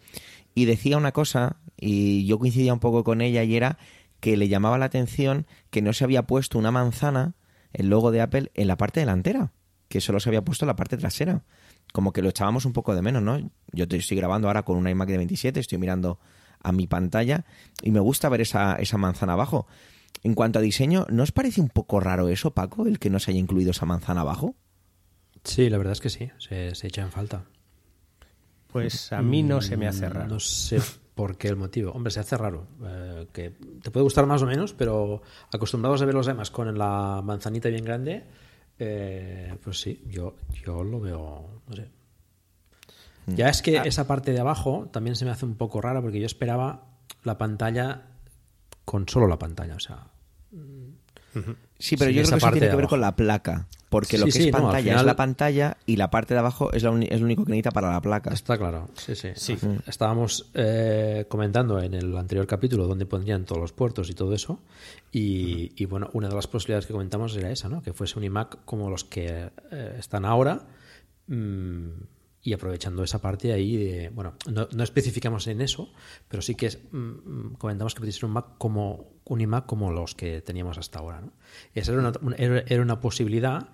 y 0.55 0.67
decía 0.67 0.99
una 0.99 1.13
cosa 1.13 1.57
y 1.77 2.27
yo 2.27 2.39
coincidía 2.39 2.75
un 2.75 2.79
poco 2.79 3.05
con 3.05 3.23
ella 3.23 3.43
y 3.43 3.57
era 3.57 3.79
que 4.21 4.37
le 4.37 4.49
llamaba 4.49 4.77
la 4.77 4.85
atención 4.85 5.47
que 5.71 5.81
no 5.81 5.95
se 5.95 6.05
había 6.05 6.27
puesto 6.27 6.59
una 6.59 6.71
manzana, 6.71 7.35
el 7.73 7.89
logo 7.89 8.11
de 8.11 8.21
Apple, 8.21 8.51
en 8.55 8.69
la 8.69 8.77
parte 8.77 9.01
delantera, 9.01 9.53
que 9.89 10.03
solo 10.03 10.21
se 10.21 10.29
había 10.29 10.45
puesto 10.45 10.67
en 10.67 10.69
la 10.69 10.77
parte 10.77 10.99
trasera. 10.99 11.43
Como 11.93 12.13
que 12.13 12.21
lo 12.21 12.29
echábamos 12.29 12.67
un 12.67 12.75
poco 12.75 12.95
de 12.95 13.01
menos, 13.01 13.23
¿no? 13.23 13.51
Yo 13.73 13.89
te 13.89 13.97
estoy 13.97 14.19
grabando 14.19 14.49
ahora 14.49 14.63
con 14.63 14.77
una 14.77 14.91
iMac 14.91 15.09
de 15.09 15.17
27, 15.17 15.59
estoy 15.59 15.79
mirando 15.79 16.21
a 16.63 16.73
mi 16.73 16.87
pantalla 16.87 17.47
y 17.83 17.91
me 17.91 18.01
gusta 18.01 18.29
ver 18.29 18.43
esa, 18.43 18.77
esa 18.77 18.99
manzana 18.99 19.33
abajo. 19.33 19.67
En 20.23 20.35
cuanto 20.35 20.59
a 20.59 20.63
diseño, 20.63 21.07
¿no 21.09 21.23
os 21.23 21.33
parece 21.33 21.63
un 21.63 21.71
poco 21.71 21.99
raro 21.99 22.29
eso, 22.29 22.53
Paco, 22.53 22.87
el 22.87 22.99
que 22.99 23.09
no 23.09 23.19
se 23.19 23.31
haya 23.31 23.41
incluido 23.41 23.71
esa 23.71 23.87
manzana 23.87 24.21
abajo? 24.21 24.55
Sí, 25.45 25.71
la 25.71 25.79
verdad 25.79 25.93
es 25.93 26.01
que 26.01 26.11
sí. 26.11 26.31
Se, 26.39 26.75
se 26.75 26.87
echa 26.87 27.03
en 27.03 27.11
falta. 27.11 27.45
Pues 28.69 29.13
a 29.13 29.21
mí 29.23 29.43
no 29.43 29.61
se 29.61 29.77
me 29.77 29.89
hace 29.89 30.09
Mm, 30.09 30.13
raro. 30.13 30.29
No 30.29 30.41
sé 30.41 30.81
por 31.15 31.37
qué 31.37 31.49
el 31.49 31.57
motivo. 31.57 31.91
Hombre, 31.93 32.11
se 32.13 32.21
hace 32.21 32.37
raro. 32.37 32.67
eh, 32.85 33.27
que 33.33 33.51
te 33.83 33.91
puede 33.91 34.05
gustar 34.05 34.27
más 34.27 34.43
o 34.43 34.47
menos, 34.47 34.73
pero 34.75 35.23
acostumbrados 35.53 36.01
a 36.03 36.05
ver 36.05 36.15
los 36.15 36.27
demás 36.27 36.51
con 36.51 36.77
la 36.79 37.21
manzanita 37.25 37.69
bien 37.69 37.85
grande, 37.85 38.25
eh, 38.79 39.57
pues 39.63 39.81
sí, 39.81 40.03
yo, 40.09 40.37
yo 40.65 40.85
lo 40.85 41.01
veo, 41.01 41.63
no 41.67 41.77
sé. 41.77 41.89
Ya 43.27 43.49
es 43.49 43.61
que 43.63 43.77
esa 43.85 44.07
parte 44.07 44.33
de 44.33 44.41
abajo 44.41 44.89
también 44.93 45.15
se 45.17 45.25
me 45.25 45.31
hace 45.31 45.45
un 45.45 45.55
poco 45.57 45.81
rara 45.81 46.01
porque 46.01 46.19
yo 46.21 46.27
esperaba 46.27 46.87
la 47.23 47.39
pantalla 47.39 48.07
con 48.85 49.09
solo 49.09 49.27
la 49.29 49.39
pantalla, 49.39 49.77
o 49.77 49.81
sea. 49.81 50.07
Sí, 51.79 51.97
pero 51.97 52.11
Sí, 52.11 52.17
yo 52.17 52.23
esa 52.23 52.31
creo 52.31 52.31
que 52.31 52.37
eso 52.37 52.39
parte 52.41 52.59
tiene 52.59 52.71
que 52.71 52.77
ver 52.77 52.85
abajo. 52.85 52.91
con 52.91 53.01
la 53.01 53.15
placa. 53.17 53.69
Porque 53.91 54.17
lo 54.19 54.27
Sí, 54.27 54.33
que 54.33 54.39
sí, 54.39 54.49
es 54.49 54.55
no, 54.55 54.63
pantalla 54.63 54.95
es 54.97 55.03
la 55.05 55.17
pantalla 55.17 55.77
y 55.85 55.97
la 55.97 56.11
parte 56.11 56.33
de 56.35 56.41
abajo 56.41 56.73
es, 56.73 56.83
la 56.85 56.91
uni- 56.93 57.09
es 57.11 57.19
lo 57.21 57.27
único 57.27 57.45
que 57.45 57.51
necesita 57.51 57.73
para 57.73 57.91
la 57.91 58.01
placa. 58.01 58.33
Está 58.33 58.57
claro, 58.57 58.89
sí, 58.97 59.15
sí. 59.17 59.31
Estábamos 59.87 60.49
eh, 60.55 61.27
comentando 61.29 61.81
en 61.81 61.95
el 61.95 62.17
anterior 62.17 62.47
capítulo 62.47 62.87
dónde 62.87 63.05
pondrían 63.05 63.45
todos 63.45 63.61
los 63.61 63.73
puertos 63.73 64.09
y 64.09 64.15
todo 64.15 64.33
eso. 64.33 64.61
Y, 65.11 65.73
y, 65.75 65.87
bueno, 65.87 66.09
una 66.13 66.29
de 66.29 66.37
las 66.37 66.47
posibilidades 66.47 66.87
que 66.87 66.93
comentamos 66.93 67.37
era 67.37 67.51
esa, 67.51 67.69
¿no? 67.69 67.83
Que 67.83 67.93
fuese 67.93 68.17
un 68.17 68.25
iMac 68.25 68.65
como 68.65 68.89
los 68.91 69.03
que 69.05 69.51
eh, 69.73 69.97
están 69.99 70.25
ahora. 70.25 70.63
mm, 71.27 71.89
y 72.43 72.55
aprovechando 72.55 73.03
esa 73.05 73.21
parte 73.21 73.53
ahí 73.53 73.77
de, 73.77 74.09
bueno, 74.09 74.33
no, 74.51 74.67
no 74.75 74.83
especificamos 74.83 75.47
en 75.47 75.61
eso, 75.61 75.93
pero 76.27 76.41
sí 76.41 76.55
que 76.55 76.67
es, 76.67 76.79
mm, 76.91 76.97
mm, 76.97 77.55
comentamos 77.59 77.95
que 77.95 78.01
pudiese 78.01 78.21
ser 78.21 78.27
un 78.29 78.33
Mac 78.33 78.47
como 78.57 79.11
un 79.27 79.41
iMac 79.43 79.67
como 79.67 79.93
los 79.93 80.15
que 80.15 80.41
teníamos 80.41 80.79
hasta 80.79 81.01
ahora, 81.01 81.21
¿no? 81.21 81.33
Esa 81.75 81.93
era 81.93 82.01
una, 82.01 82.13
un- 82.23 82.35
era 82.39 82.61
era 82.67 82.83
una 82.83 82.99
posibilidad, 83.01 83.69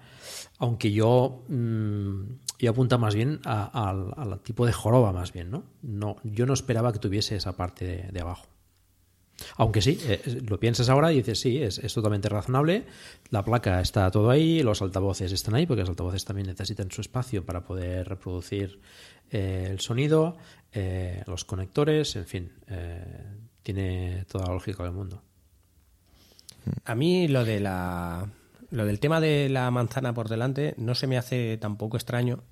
aunque 0.58 0.92
yo 0.92 1.44
mm, 1.48 2.22
yo 2.58 2.70
apunta 2.70 2.98
más 2.98 3.14
bien 3.14 3.40
al, 3.44 4.40
tipo 4.42 4.66
de 4.66 4.72
joroba 4.72 5.12
más 5.12 5.32
bien, 5.32 5.50
¿no? 5.50 5.64
No, 5.82 6.16
yo 6.24 6.46
no 6.46 6.54
esperaba 6.54 6.92
que 6.92 6.98
tuviese 6.98 7.36
esa 7.36 7.56
parte 7.56 8.08
de, 8.10 8.20
abajo. 8.20 8.46
Aunque 9.56 9.82
sí, 9.82 9.98
eh, 10.04 10.40
lo 10.48 10.58
piensas 10.58 10.88
ahora 10.88 11.12
y 11.12 11.16
dices, 11.16 11.40
sí, 11.40 11.62
es, 11.62 11.78
es 11.78 11.92
totalmente 11.92 12.30
razonable. 12.30 12.86
La 13.30 13.44
placa 13.44 13.82
está 13.82 14.10
todo 14.10 14.30
ahí, 14.30 14.62
los 14.62 14.80
altavoces 14.80 15.32
están 15.32 15.54
ahí, 15.54 15.66
porque 15.66 15.80
los 15.80 15.90
altavoces 15.90 16.24
también 16.24 16.46
necesitan 16.46 16.90
su 16.90 17.02
espacio 17.02 17.44
para 17.44 17.62
poder 17.62 18.08
reproducir 18.08 18.80
eh, 19.30 19.68
el 19.70 19.80
sonido, 19.80 20.38
eh, 20.72 21.22
los 21.26 21.44
conectores, 21.44 22.16
en 22.16 22.24
fin, 22.24 22.52
tiene 23.62 24.24
toda 24.30 24.46
la 24.46 24.54
lógica 24.54 24.82
del 24.84 24.92
mundo. 24.92 25.22
A 26.86 26.94
mí 26.94 27.28
lo 27.28 27.44
de 27.44 27.60
la 27.60 28.26
lo 28.76 28.84
del 28.86 29.00
tema 29.00 29.20
de 29.20 29.48
la 29.48 29.70
manzana 29.70 30.12
por 30.12 30.28
delante 30.28 30.74
no 30.76 30.94
se 30.94 31.06
me 31.06 31.16
hace 31.16 31.56
tampoco 31.58 31.96
extraño 31.96 32.42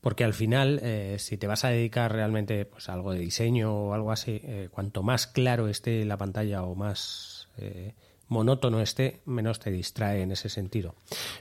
porque 0.00 0.24
al 0.24 0.34
final 0.34 0.80
eh, 0.82 1.16
si 1.18 1.36
te 1.36 1.46
vas 1.46 1.64
a 1.64 1.68
dedicar 1.68 2.12
realmente 2.12 2.64
pues 2.64 2.88
a 2.88 2.92
algo 2.94 3.12
de 3.12 3.20
diseño 3.20 3.72
o 3.74 3.94
algo 3.94 4.10
así 4.12 4.40
eh, 4.44 4.68
cuanto 4.70 5.02
más 5.02 5.26
claro 5.26 5.68
esté 5.68 6.04
la 6.04 6.16
pantalla 6.16 6.62
o 6.62 6.74
más 6.74 7.48
eh, 7.58 7.94
monótono 8.28 8.80
esté 8.80 9.20
menos 9.26 9.60
te 9.60 9.70
distrae 9.70 10.22
en 10.22 10.32
ese 10.32 10.48
sentido 10.48 10.94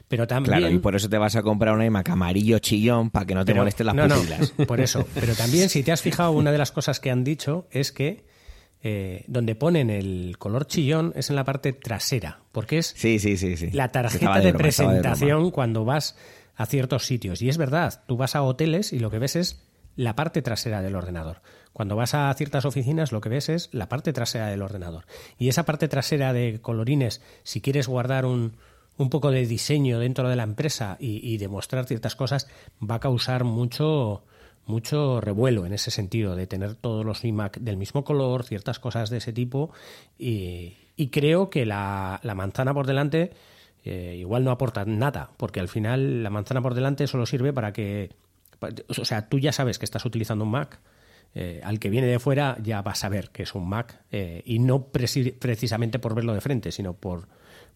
pero 0.10 0.28
también 0.28 0.58
Claro, 0.60 0.74
y 0.74 0.80
por 0.80 0.96
eso 0.96 1.10
te 1.10 1.18
vas 1.18 1.36
a 1.38 1.42
comprar 1.42 1.74
un 1.74 1.82
iMac 1.84 2.10
amarillo 2.10 2.60
chillón 2.60 3.10
para 3.10 3.26
que 3.26 3.36
no 3.36 3.46
te 3.46 3.54
pero- 3.54 3.62
molesten 3.62 3.86
las 3.88 3.96
no, 3.96 4.66
por 4.66 4.80
eso. 4.82 5.06
Pero 5.14 5.34
también, 5.34 5.70
si 5.70 5.82
te 5.84 5.92
has 5.94 6.02
fijado, 6.02 6.32
una 6.32 6.52
de 6.52 6.58
las 6.58 6.72
cosas 6.72 7.00
que 7.00 7.10
han 7.10 7.24
dicho 7.24 7.68
es 7.72 7.92
que 7.92 8.26
eh, 8.86 9.24
donde 9.28 9.56
ponen 9.56 9.90
el 9.90 10.36
color 10.38 10.68
chillón 10.68 11.14
es 11.16 11.30
en 11.30 11.38
la 11.38 11.46
parte 11.46 11.72
trasera, 11.72 12.42
porque 12.52 12.80
es 12.80 12.94
Sí, 12.98 13.18
sí, 13.18 13.38
sí, 13.38 13.56
sí. 13.56 13.72
la 13.72 13.88
tarjeta 13.90 14.40
de, 14.40 14.52
broma. 14.52 14.58
presentación 14.58 15.52
cuando 15.52 15.86
vas 15.86 16.18
a 16.56 16.66
ciertos 16.66 17.06
sitios. 17.06 17.42
Y 17.42 17.48
es 17.48 17.58
verdad, 17.58 18.04
tú 18.08 18.18
vas 18.18 18.36
a 18.36 18.44
hoteles 18.44 18.92
y 18.92 19.00
lo 19.00 19.10
que 19.10 19.20
ves 19.20 19.38
es 19.38 19.64
la 19.96 20.16
parte 20.16 20.42
trasera 20.42 20.82
del 20.82 20.96
ordenador. 20.96 21.42
Cuando 21.72 21.96
vas 21.96 22.14
a 22.14 22.34
ciertas 22.34 22.66
oficinas, 22.66 23.12
lo 23.12 23.22
que 23.22 23.30
ves 23.30 23.48
es 23.50 23.70
la 23.72 23.88
parte 23.88 24.12
trasera 24.12 24.48
del 24.48 24.62
ordenador. 24.62 25.06
Y 25.38 25.48
esa 25.48 25.64
parte 25.66 25.88
trasera 25.88 26.34
de 26.34 26.60
colorines, 26.62 27.22
si 27.44 27.62
quieres 27.62 27.88
guardar 27.88 28.26
un, 28.26 28.58
un 28.98 29.10
poco 29.10 29.32
de 29.32 29.48
diseño 29.48 29.98
dentro 30.00 30.28
de 30.30 30.36
la 30.36 30.44
empresa 30.44 30.98
y, 31.00 31.20
y 31.28 31.38
demostrar 31.38 31.86
ciertas 31.86 32.16
cosas, 32.16 32.48
va 32.82 32.96
a 32.96 33.00
causar 33.00 33.44
mucho 33.44 34.26
mucho 34.66 35.22
revuelo 35.22 35.66
en 35.66 35.74
ese 35.74 35.92
sentido 35.92 36.36
de 36.36 36.48
tener 36.48 36.76
todos 36.76 37.06
los 37.06 37.24
iMac 37.24 37.60
del 37.60 37.78
mismo 37.78 38.04
color, 38.04 38.44
ciertas 38.44 38.80
cosas 38.80 39.10
de 39.10 39.18
ese 39.18 39.34
tipo 39.34 39.72
y, 40.18 40.74
y 40.96 41.08
creo 41.10 41.50
que 41.50 41.66
la, 41.66 42.20
la 42.24 42.36
manzana 42.36 42.74
por 42.74 42.88
delante 42.88 43.32
eh, 43.86 44.16
igual 44.18 44.44
no 44.44 44.52
aporta 44.52 44.86
nada, 44.86 45.32
porque 45.38 45.60
al 45.60 45.68
final 45.68 46.24
la 46.24 46.30
manzana 46.30 46.62
por 46.62 46.74
delante 46.74 47.06
solo 47.08 47.26
sirve 47.26 47.52
para 47.52 47.74
que, 47.74 48.12
o 48.88 49.06
sea, 49.06 49.28
tú 49.28 49.40
ya 49.40 49.52
sabes 49.52 49.78
que 49.78 49.86
estás 49.86 50.06
utilizando 50.06 50.46
un 50.46 50.52
Mac, 50.52 50.80
eh, 51.36 51.60
al 51.64 51.80
que 51.80 51.90
viene 51.90 52.08
de 52.08 52.20
fuera 52.20 52.58
ya 52.62 52.82
va 52.82 52.92
a 52.92 52.96
saber 52.96 53.32
que 53.32 53.44
es 53.44 53.56
un 53.56 53.68
Mac 53.68 54.00
eh, 54.12 54.42
y 54.46 54.60
no 54.60 54.86
precisamente 54.86 56.00
por 56.00 56.16
verlo 56.16 56.34
de 56.34 56.42
frente, 56.42 56.72
sino 56.72 56.94
por 56.94 57.28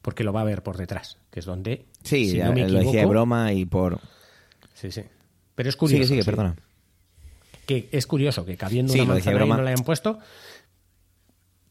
porque 0.01 0.24
lo 0.24 0.32
va 0.32 0.41
a 0.41 0.46
ver 0.46 0.63
por 0.63 0.77
detrás, 0.77 1.17
que 1.32 1.39
es 1.39 1.46
donde, 1.46 1.86
Sí, 2.03 2.29
si 2.29 2.38
ya 2.38 2.46
no 2.46 2.53
me 2.53 2.70
lo 2.70 2.79
decía 2.79 3.01
de 3.01 3.06
broma 3.08 3.51
y 3.51 3.65
por... 3.65 4.00
Sí, 4.74 4.91
sí. 4.91 5.01
Pero 5.56 5.70
es 5.70 5.75
curioso. 5.75 6.03
Sigue, 6.03 6.08
sigue, 6.08 6.22
sí. 6.22 6.25
perdona. 6.29 6.56
Que 7.68 7.88
es 7.92 8.08
curioso 8.08 8.44
que 8.46 8.58
cabiendo 8.58 8.92
Sí, 8.94 9.02
una 9.02 9.14
manzana 9.14 9.36
broma. 9.38 9.58
no 9.58 9.62
la 9.64 9.70
hayan 9.72 9.86
puesto. 9.86 10.18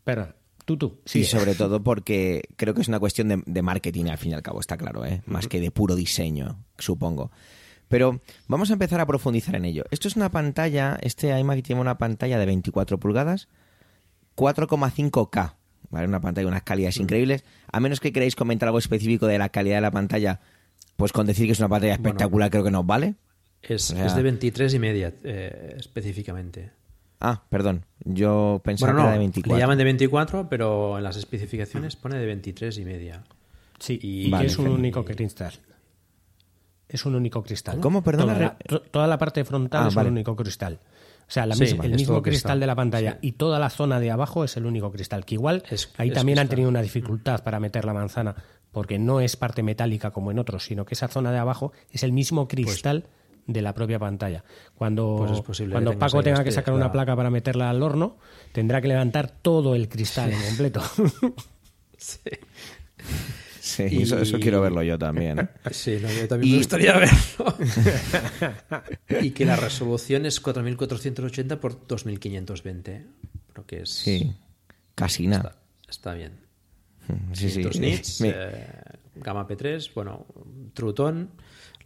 Perdón, 0.05 0.37
tú, 0.65 0.77
tú. 0.77 1.01
Sí, 1.05 1.25
Sí, 1.25 1.31
sobre 1.39 1.55
todo 1.57 1.83
porque 1.83 2.43
creo 2.57 2.75
que 2.75 2.83
es 2.83 2.89
una 2.89 3.01
cuestión 3.01 3.27
de, 3.29 3.43
de 3.45 3.63
marketing, 3.63 4.05
al 4.07 4.19
fin 4.19 4.31
y 4.31 4.35
al 4.35 4.43
cabo, 4.43 4.61
está 4.61 4.77
claro, 4.77 5.05
¿eh? 5.05 5.23
más 5.27 5.49
que 5.49 5.61
de 5.61 5.73
puro 5.73 5.97
diseño, 5.97 6.63
supongo. 6.79 7.33
Pero 7.89 8.21
vamos 8.47 8.71
a 8.71 8.75
empezar 8.75 9.01
a 9.01 9.07
profundizar 9.07 9.57
en 9.57 9.65
ello. 9.65 9.85
Esto 9.91 10.07
es 10.09 10.17
una 10.17 10.31
pantalla, 10.31 10.99
este 11.03 11.37
iMac 11.39 11.63
tiene 11.63 11.81
una 11.81 11.99
pantalla 11.99 12.39
de 12.39 12.47
24 12.47 12.99
pulgadas, 12.99 13.49
4,5K, 14.37 15.55
¿vale? 15.91 16.07
Una 16.07 16.21
pantalla 16.21 16.45
de 16.45 16.49
unas 16.51 16.63
calidades 16.63 16.99
increíbles. 16.99 17.45
A 17.71 17.81
menos 17.81 18.01
que 18.01 18.13
queráis 18.13 18.37
comentar 18.37 18.69
algo 18.69 18.79
específico 18.79 19.27
de 19.27 19.39
la 19.39 19.49
calidad 19.49 19.77
de 19.77 19.81
la 19.83 19.91
pantalla, 19.91 20.41
pues 20.97 21.13
con 21.13 21.27
decir 21.27 21.47
que 21.47 21.53
es 21.53 21.59
una 21.61 21.69
pantalla 21.69 21.95
espectacular 21.95 22.51
creo 22.51 22.65
que 22.65 22.71
nos 22.71 22.85
vale. 22.87 23.15
Es, 23.69 23.91
O 23.91 23.95
sea- 23.97 24.07
es 24.07 24.15
de 24.15 24.23
23 24.23 24.75
y 24.75 24.79
media 24.79 25.13
eh, 25.25 25.75
específicamente. 25.79 26.71
Ah, 27.21 27.43
perdón, 27.49 27.85
yo 28.05 28.61
pensaba 28.65 28.93
Bueno, 28.93 28.99
que 28.99 29.03
no, 29.05 29.09
era 29.09 29.13
de 29.15 29.19
24. 29.21 29.55
le 29.57 29.61
llaman 29.61 29.79
de 29.79 29.85
24, 29.85 30.49
pero 30.49 30.99
en 30.99 31.05
las 31.05 31.17
especificaciones 31.17 31.97
pone 31.97 32.19
de 32.19 32.27
23 32.27 32.77
y 32.79 32.85
media. 32.85 33.25
sí. 33.79 33.99
y- 34.03 34.31
Vale, 34.31 34.47
es 34.47 34.59
un 34.59 34.65
genial. 34.67 34.81
único 34.81 35.05
cristal. 35.05 35.53
Es 36.89 37.05
un 37.05 37.15
único 37.17 37.43
cristal. 37.43 37.81
¿Cómo? 37.81 38.03
Perdona, 38.03 38.35
Toda 38.35 38.39
la, 38.47 38.57
to- 38.59 38.81
toda 38.83 39.07
la 39.07 39.19
parte 39.19 39.45
frontal 39.45 39.85
Ah, 39.85 39.89
es 39.89 39.95
vale. 39.95 40.09
un 40.09 40.15
único 40.15 40.37
cristal. 40.37 40.79
O 41.29 41.31
sea, 41.31 41.45
la 41.45 41.57
Sí, 41.57 41.63
misma- 41.65 41.85
el 41.85 41.91
mismo 41.93 42.23
cristal, 42.23 42.23
cristal. 42.23 42.61
de 42.61 42.67
la 42.69 42.75
pantalla 42.77 43.13
Sí. 43.15 43.19
y 43.29 43.33
toda 43.33 43.59
la 43.59 43.69
zona 43.71 43.99
de 43.99 44.11
abajo 44.13 44.45
es 44.45 44.57
el 44.57 44.65
único 44.67 44.93
cristal. 44.93 45.25
Que 45.25 45.35
igual 45.35 45.65
Es- 45.69 45.91
ahí 45.99 46.09
es 46.09 46.15
también 46.15 46.39
han 46.39 46.49
tenido 46.49 46.69
una 46.69 46.83
dificultad 46.83 47.43
para 47.43 47.59
meter 47.59 47.85
la 47.85 47.93
manzana, 47.95 48.37
porque 48.71 48.99
no 49.01 49.21
es 49.21 49.35
parte 49.37 49.63
metálica 49.65 50.13
como 50.13 50.31
en 50.31 50.39
otros, 50.39 50.65
sino 50.65 50.85
que 50.85 50.95
esa 50.95 51.09
zona 51.09 51.33
de 51.33 51.39
abajo 51.39 51.73
es 51.91 52.05
el 52.05 52.13
mismo 52.13 52.47
cristal 52.47 53.07
de 53.47 53.63
la 53.63 53.73
propia 53.75 53.99
pantalla. 53.99 54.43
Cuando, 54.75 55.17
Pues 55.19 55.33
es 55.33 55.41
posible 55.41 55.71
que 55.71 55.73
cuando 55.83 55.99
Paco 55.99 56.23
tenga 56.23 56.43
que 56.45 56.51
sacar 56.53 56.75
una 56.75 56.85
claro. 56.87 56.93
placa 56.93 57.17
para 57.17 57.31
meterla 57.31 57.71
al 57.71 57.83
horno, 57.83 58.19
tendrá 58.53 58.81
que 58.81 58.89
levantar 58.89 59.31
todo 59.31 59.75
el 59.75 59.89
cristal 59.89 60.33
en 60.33 60.41
completo. 60.43 60.83
Sí, 61.99 62.19
Sí, 63.59 63.83
Y- 63.91 64.03
eso, 64.03 64.19
eso 64.19 64.39
quiero 64.39 64.61
verlo 64.61 64.83
yo 64.83 64.97
también. 64.99 65.41
¿eh? 65.41 65.49
Sí, 65.73 65.99
no, 66.01 66.09
yo 66.13 66.29
también 66.29 66.49
Y- 66.49 66.53
me 66.53 66.59
gustaría 66.59 66.93
verlo. 66.99 67.57
y 69.23 69.31
que 69.31 69.45
la 69.45 69.57
resolución 69.57 70.25
es 70.27 70.41
4480 70.41 71.59
por 71.61 71.87
2520. 71.87 73.07
Creo 73.53 73.67
que 73.67 73.83
es. 73.83 73.91
Sí, 73.91 74.33
casi 74.95 75.27
nada. 75.27 75.57
Está, 75.81 75.91
está 75.91 76.15
bien. 76.15 76.33
Sí, 77.33 77.49
sí. 77.51 77.57
500 77.63 77.81
nits, 77.81 78.21
Me- 78.21 78.33
eh, 78.35 78.67
gama 79.17 79.47
P3, 79.49 79.91
bueno, 79.95 80.27
Trutón. 80.75 81.31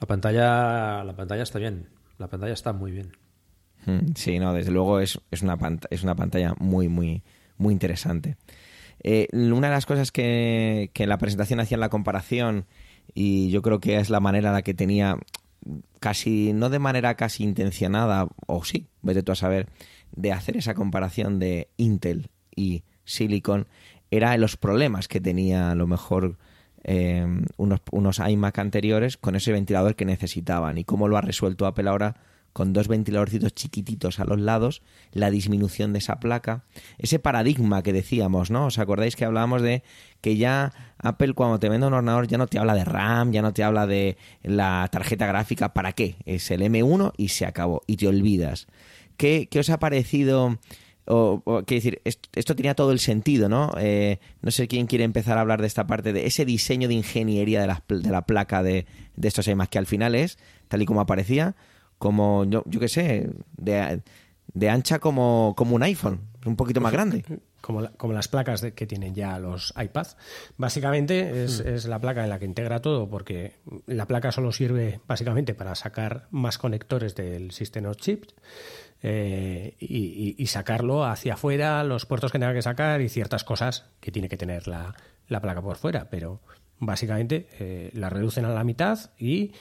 La 0.01 0.07
pantalla, 0.07 1.05
la 1.05 1.15
pantalla 1.15 1.43
está 1.43 1.59
bien. 1.59 1.89
La 2.19 2.29
pantalla 2.29 2.53
está 2.53 2.73
muy 2.73 2.91
bien. 2.91 3.13
Mm, 3.87 4.13
Sí, 4.15 4.39
no, 4.39 4.53
desde 4.55 4.71
luego 4.73 5.01
es, 5.01 5.21
es, 5.31 5.43
una, 5.43 5.57
pant- 5.59 5.87
es 5.91 6.03
una 6.03 6.15
pantalla 6.15 6.55
muy, 6.59 6.89
muy, 6.89 7.23
muy 7.59 7.73
interesante. 7.73 8.37
Eh, 9.03 9.29
una 9.33 9.69
de 9.69 9.75
las 9.75 9.87
cosas 9.87 10.11
que, 10.13 10.91
que 10.93 11.05
en 11.05 11.09
la 11.09 11.19
presentación 11.19 11.61
hacían 11.61 11.81
la 11.81 11.89
comparación, 11.89 12.67
y 13.15 13.51
yo 13.51 13.63
creo 13.63 13.81
que 13.81 13.99
es 13.99 14.11
la 14.11 14.21
manera 14.21 14.49
en 14.49 14.55
la 14.55 14.63
que 14.63 14.75
tenía, 14.75 15.17
casi, 16.01 16.53
no 16.53 16.69
de 16.71 16.79
manera 16.79 17.15
casi 17.15 17.43
intencionada, 17.45 18.29
o 18.47 18.65
sí, 18.65 18.87
vete 19.03 19.23
tú 19.23 19.33
a 19.33 19.37
saber, 19.37 19.69
de 20.13 20.33
hacer 20.33 20.57
esa 20.57 20.75
comparación 20.75 21.39
de 21.39 21.69
Intel 21.77 22.31
y 22.55 22.85
Silicon, 23.05 23.67
era 24.11 24.37
los 24.37 24.57
problemas 24.57 25.09
que 25.09 25.21
tenía 25.21 25.71
a 25.71 25.75
lo 25.75 25.87
mejor 25.87 26.37
eh, 26.85 27.27
unos, 27.57 27.81
unos 27.93 28.19
iMac 28.19 28.59
anteriores 28.59 29.17
con 29.17 29.37
ese 29.37 29.53
ventilador 29.53 29.97
que 29.97 30.05
necesitaban 30.05 30.79
y 30.79 30.85
cómo 30.85 31.09
lo 31.09 31.17
ha 31.17 31.21
resuelto 31.21 31.67
Apple 31.67 31.89
ahora 31.89 32.17
con 32.53 32.73
dos 32.73 32.89
ventiladorcitos 32.89 33.55
chiquititos 33.55 34.19
a 34.19 34.25
los 34.25 34.41
lados, 34.41 34.83
la 35.13 35.31
disminución 35.31 35.93
de 35.93 36.01
esa 36.01 36.19
placa, 36.19 36.65
ese 36.99 37.19
paradigma 37.19 37.83
que 37.83 37.93
decíamos, 37.93 38.51
¿no? 38.51 38.67
¿Os 38.67 38.79
acordáis 38.79 39.17
que 39.17 39.25
hablábamos 39.25 39.63
de 39.63 39.83
que 40.21 40.37
ya 40.37 40.73
Apple 40.99 41.35
cuando 41.35 41.59
te 41.59 41.69
vende 41.69 41.87
un 41.87 41.95
ordenador 41.95 42.27
ya 42.27 42.39
no 42.39 42.49
te 42.49 42.59
habla 42.59 42.75
de 42.75 42.85
RAM, 42.85 43.33
ya 43.33 43.43
no 43.43 43.53
te 43.53 43.63
habla 43.63 43.87
de 43.87 44.17
la 44.43 44.89
tarjeta 44.91 45.27
gráfica, 45.27 45.73
¿para 45.73 45.93
qué? 45.93 46.17
Es 46.25 46.51
el 46.51 46.63
M1 46.63 47.13
y 47.17 47.29
se 47.29 47.47
acabó, 47.47 47.83
y 47.87 47.97
te 47.97 48.09
olvidas. 48.09 48.67
¿Qué, 49.17 49.49
qué 49.51 49.61
os 49.61 49.71
ha 49.71 49.79
parecido? 49.79 50.59
O, 51.13 51.43
o, 51.45 51.63
quiero 51.65 51.79
decir, 51.83 52.01
esto, 52.05 52.29
esto 52.35 52.55
tenía 52.55 52.75
todo 52.75 52.93
el 52.93 53.01
sentido, 53.01 53.49
¿no? 53.49 53.73
Eh, 53.79 54.21
no 54.43 54.51
sé 54.51 54.69
quién 54.69 54.87
quiere 54.87 55.05
empezar 55.05 55.39
a 55.39 55.41
hablar 55.41 55.61
de 55.61 55.67
esta 55.67 55.87
parte, 55.87 56.13
de 56.13 56.27
ese 56.27 56.45
diseño 56.45 56.87
de 56.87 56.95
ingeniería 56.95 57.61
de 57.61 57.67
la, 57.67 57.83
de 57.89 58.11
la 58.11 58.23
placa 58.27 58.63
de, 58.63 58.87
de 59.17 59.29
estos 59.29 59.49
iMac, 59.49 59.71
que 59.71 59.79
al 59.79 59.87
final 59.87 60.15
es, 60.15 60.39
tal 60.69 60.83
y 60.83 60.87
como 60.87 61.01
aparecía, 61.01 61.57
como 61.99 62.45
yo, 62.45 62.63
yo 62.67 62.79
qué 62.81 62.89
sé, 62.89 63.31
de, 63.57 64.01
de 64.55 64.71
ancha 64.71 64.99
como, 65.01 65.55
como 65.57 65.75
un 65.75 65.83
iPhone, 65.83 66.21
un 66.47 66.57
poquito 66.57 66.81
más 66.81 66.93
grande. 66.93 67.25
Como, 67.61 67.83
la- 67.83 67.91
como 67.91 68.15
las 68.15 68.27
placas 68.29 68.63
de- 68.63 68.73
que 68.73 68.87
tienen 68.87 69.15
ya 69.15 69.39
los 69.39 69.75
iPads. 69.79 70.17
Básicamente 70.57 71.45
es, 71.45 71.61
es 71.61 71.85
la 71.87 71.99
placa 71.99 72.23
en 72.25 72.31
la 72.31 72.39
que 72.39 72.47
integra 72.47 72.81
todo, 72.81 73.09
porque 73.11 73.55
la 73.87 74.07
placa 74.07 74.33
solo 74.33 74.51
sirve 74.53 75.01
básicamente 75.07 75.55
para 75.55 75.75
sacar 75.75 76.27
más 76.31 76.57
conectores 76.57 77.15
del 77.15 77.51
System 77.51 77.85
of 77.87 77.97
Chips 77.99 78.35
eh, 79.03 79.77
y, 79.81 80.47
sacarlo 80.47 81.05
hacia 81.05 81.35
afuera, 81.35 81.83
los 81.85 82.07
puertos 82.07 82.33
que 82.33 82.39
tenga 82.39 82.53
que 82.55 82.63
sacar 82.63 83.01
y 83.01 83.09
ciertas 83.09 83.45
cosas 83.45 83.87
que 84.01 84.13
tiene 84.13 84.29
que 84.29 84.37
tener 84.37 84.69
la, 84.69 84.95
la 85.29 85.41
placa 85.41 85.63
por 85.63 85.77
fuera. 85.77 86.09
Pero 86.11 86.41
básicamente 86.79 87.49
eh, 87.59 87.91
la 87.95 88.11
reducen 88.11 88.45
a 88.45 88.51
la 88.51 88.65
mitad 88.65 89.11
y, 89.19 89.53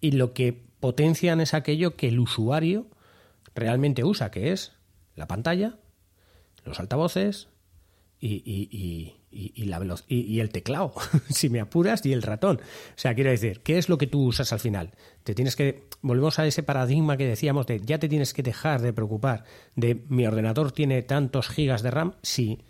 y 0.00 0.12
lo 0.12 0.32
que 0.32 0.52
potencian 0.80 1.40
es 1.40 1.54
aquello 1.54 1.96
que 1.96 2.08
el 2.08 2.18
usuario 2.20 2.86
realmente 3.54 4.04
usa, 4.04 4.30
que 4.30 4.52
es 4.52 4.72
la 5.14 5.26
pantalla, 5.26 5.76
los 6.64 6.78
altavoces 6.80 7.48
y- 8.20 9.15
y- 9.54 9.64
la 9.64 9.80
y- 10.08 10.20
y 10.20 10.40
el 10.40 10.50
teclado, 10.50 10.92
si 11.28 11.48
me 11.50 11.60
apuras, 11.60 12.04
y 12.06 12.12
el 12.12 12.22
ratón. 12.22 12.56
O 12.56 12.98
sea, 12.98 13.14
quiero 13.14 13.30
decir, 13.30 13.60
¿qué 13.62 13.78
es 13.78 13.88
lo 13.88 13.98
que 13.98 14.06
tú 14.06 14.22
usas 14.24 14.52
al 14.52 14.60
final? 14.60 14.92
Te 15.24 15.34
tienes 15.34 15.56
que. 15.56 15.84
Volvemos 16.02 16.38
a 16.38 16.46
ese 16.46 16.62
paradigma 16.62 17.16
que 17.16 17.26
decíamos 17.26 17.66
de 17.66 17.80
ya 17.80 17.98
te 17.98 18.08
tienes 18.08 18.32
que 18.32 18.42
dejar 18.42 18.80
de 18.80 18.92
preocupar 18.92 19.44
de 19.74 20.04
mi 20.08 20.26
ordenador 20.26 20.72
tiene 20.72 21.02
tantos 21.02 21.48
gigas 21.48 21.82
de 21.82 21.90
RAM 21.90 22.14
si 22.22 22.60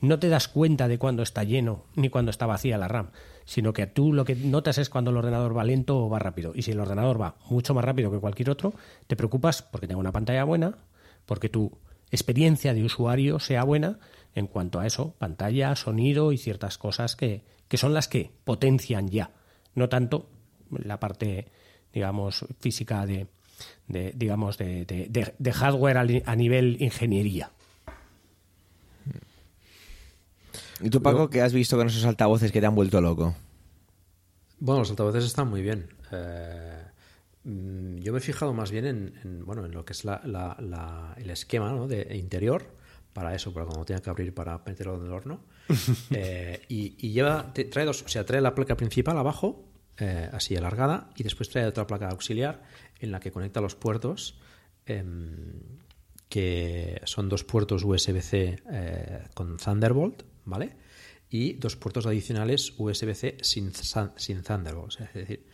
no 0.00 0.18
te 0.18 0.28
das 0.28 0.48
cuenta 0.48 0.88
de 0.88 0.96
cuándo 0.98 1.22
está 1.22 1.42
lleno 1.44 1.84
ni 1.96 2.08
cuándo 2.08 2.30
está 2.30 2.46
vacía 2.46 2.78
la 2.78 2.86
RAM, 2.88 3.10
sino 3.44 3.72
que 3.72 3.86
tú 3.88 4.12
lo 4.12 4.24
que 4.24 4.36
notas 4.36 4.78
es 4.78 4.88
cuando 4.90 5.10
el 5.10 5.16
ordenador 5.16 5.56
va 5.56 5.64
lento 5.64 5.98
o 5.98 6.08
va 6.08 6.18
rápido. 6.20 6.52
Y 6.54 6.62
si 6.62 6.70
el 6.70 6.80
ordenador 6.80 7.20
va 7.20 7.34
mucho 7.50 7.74
más 7.74 7.84
rápido 7.84 8.10
que 8.10 8.18
cualquier 8.20 8.50
otro, 8.50 8.74
te 9.06 9.16
preocupas 9.16 9.62
porque 9.62 9.86
tenga 9.88 9.98
una 10.00 10.12
pantalla 10.12 10.44
buena, 10.44 10.78
porque 11.26 11.48
tu 11.48 11.72
experiencia 12.10 12.72
de 12.74 12.84
usuario 12.84 13.38
sea 13.40 13.64
buena 13.64 13.98
en 14.38 14.46
cuanto 14.46 14.80
a 14.80 14.86
eso, 14.86 15.14
pantalla, 15.18 15.74
sonido 15.76 16.32
y 16.32 16.38
ciertas 16.38 16.78
cosas 16.78 17.16
que, 17.16 17.42
que 17.68 17.76
son 17.76 17.92
las 17.94 18.08
que 18.08 18.30
potencian 18.44 19.08
ya, 19.08 19.30
no 19.74 19.88
tanto 19.88 20.28
la 20.70 20.98
parte, 21.00 21.48
digamos, 21.92 22.44
física 22.60 23.04
de, 23.06 23.26
de, 23.86 24.12
digamos, 24.16 24.58
de, 24.58 24.84
de- 24.84 25.06
de- 25.08 25.34
de 25.38 25.52
hardware 25.52 26.22
a 26.24 26.36
nivel 26.36 26.76
ingeniería. 26.80 27.50
¿Y 30.80 30.90
tú, 30.90 31.02
Paco, 31.02 31.28
qué 31.28 31.42
has 31.42 31.52
visto 31.52 31.76
con 31.76 31.88
esos 31.88 32.04
altavoces 32.04 32.52
que 32.52 32.60
te 32.60 32.66
han 32.66 32.74
vuelto 32.74 33.00
loco? 33.00 33.34
Bueno, 34.60 34.80
los 34.80 34.90
altavoces 34.90 35.24
están 35.24 35.48
muy 35.48 35.62
bien. 35.62 35.88
Eh, 36.12 36.82
mm, 37.44 37.96
yo 37.98 38.12
me 38.12 38.18
he 38.18 38.22
fijado 38.22 38.52
más 38.52 38.70
bien 38.70 38.86
en, 38.86 39.14
en, 39.24 39.44
bueno, 39.44 39.64
en 39.66 39.72
lo 39.72 39.84
que 39.84 39.92
es 39.92 40.04
la, 40.04 40.20
la- 40.24 40.56
la- 40.60 41.14
el 41.16 41.30
esquema 41.30 41.72
¿no? 41.72 41.88
de 41.88 42.16
interior 42.16 42.76
para 43.18 43.34
eso, 43.34 43.52
para 43.52 43.66
cuando 43.66 43.84
tenga 43.84 44.00
que 44.00 44.10
abrir 44.10 44.32
para 44.32 44.62
meterlo 44.64 44.96
en 44.96 45.06
el 45.06 45.12
horno. 45.12 45.40
Eh, 46.10 46.62
y, 46.68 46.94
y 46.98 47.12
lleva, 47.12 47.52
trae 47.52 47.84
dos, 47.84 48.02
o 48.02 48.08
sea, 48.08 48.24
trae 48.24 48.40
la 48.40 48.54
placa 48.54 48.76
principal 48.76 49.18
abajo, 49.18 49.64
eh, 49.98 50.28
así 50.32 50.56
alargada, 50.56 51.10
y 51.16 51.24
después 51.24 51.48
trae 51.48 51.66
otra 51.66 51.86
placa 51.86 52.08
auxiliar 52.08 52.62
en 53.00 53.10
la 53.10 53.20
que 53.20 53.30
conecta 53.30 53.60
los 53.60 53.74
puertos, 53.74 54.38
em, 54.86 55.60
que 56.28 57.00
son 57.04 57.28
dos 57.28 57.44
puertos 57.44 57.84
USB-C 57.84 58.62
eh, 58.70 59.24
con 59.34 59.56
Thunderbolt, 59.56 60.22
¿vale? 60.44 60.76
Y 61.28 61.54
dos 61.54 61.76
puertos 61.76 62.06
adicionales 62.06 62.72
USB-C 62.78 63.38
sin, 63.42 63.72
Thunderbolt. 64.42 65.00
Es 65.00 65.14
decir, 65.14 65.44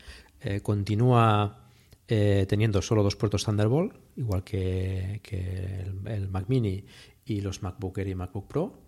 continúa 0.62 1.64
eh, 2.06 2.44
teniendo 2.46 2.82
solo 2.82 3.02
dos 3.02 3.16
puertos 3.16 3.44
Thunderbolt, 3.44 3.96
igual 4.16 4.44
que, 4.44 5.20
que 5.22 5.80
el, 5.80 6.06
el 6.06 6.28
Mac 6.28 6.44
Mini 6.48 6.84
y 7.24 7.40
los 7.40 7.62
MacBook 7.62 7.98
Air 7.98 8.08
y 8.08 8.14
MacBook 8.14 8.48
Pro, 8.48 8.84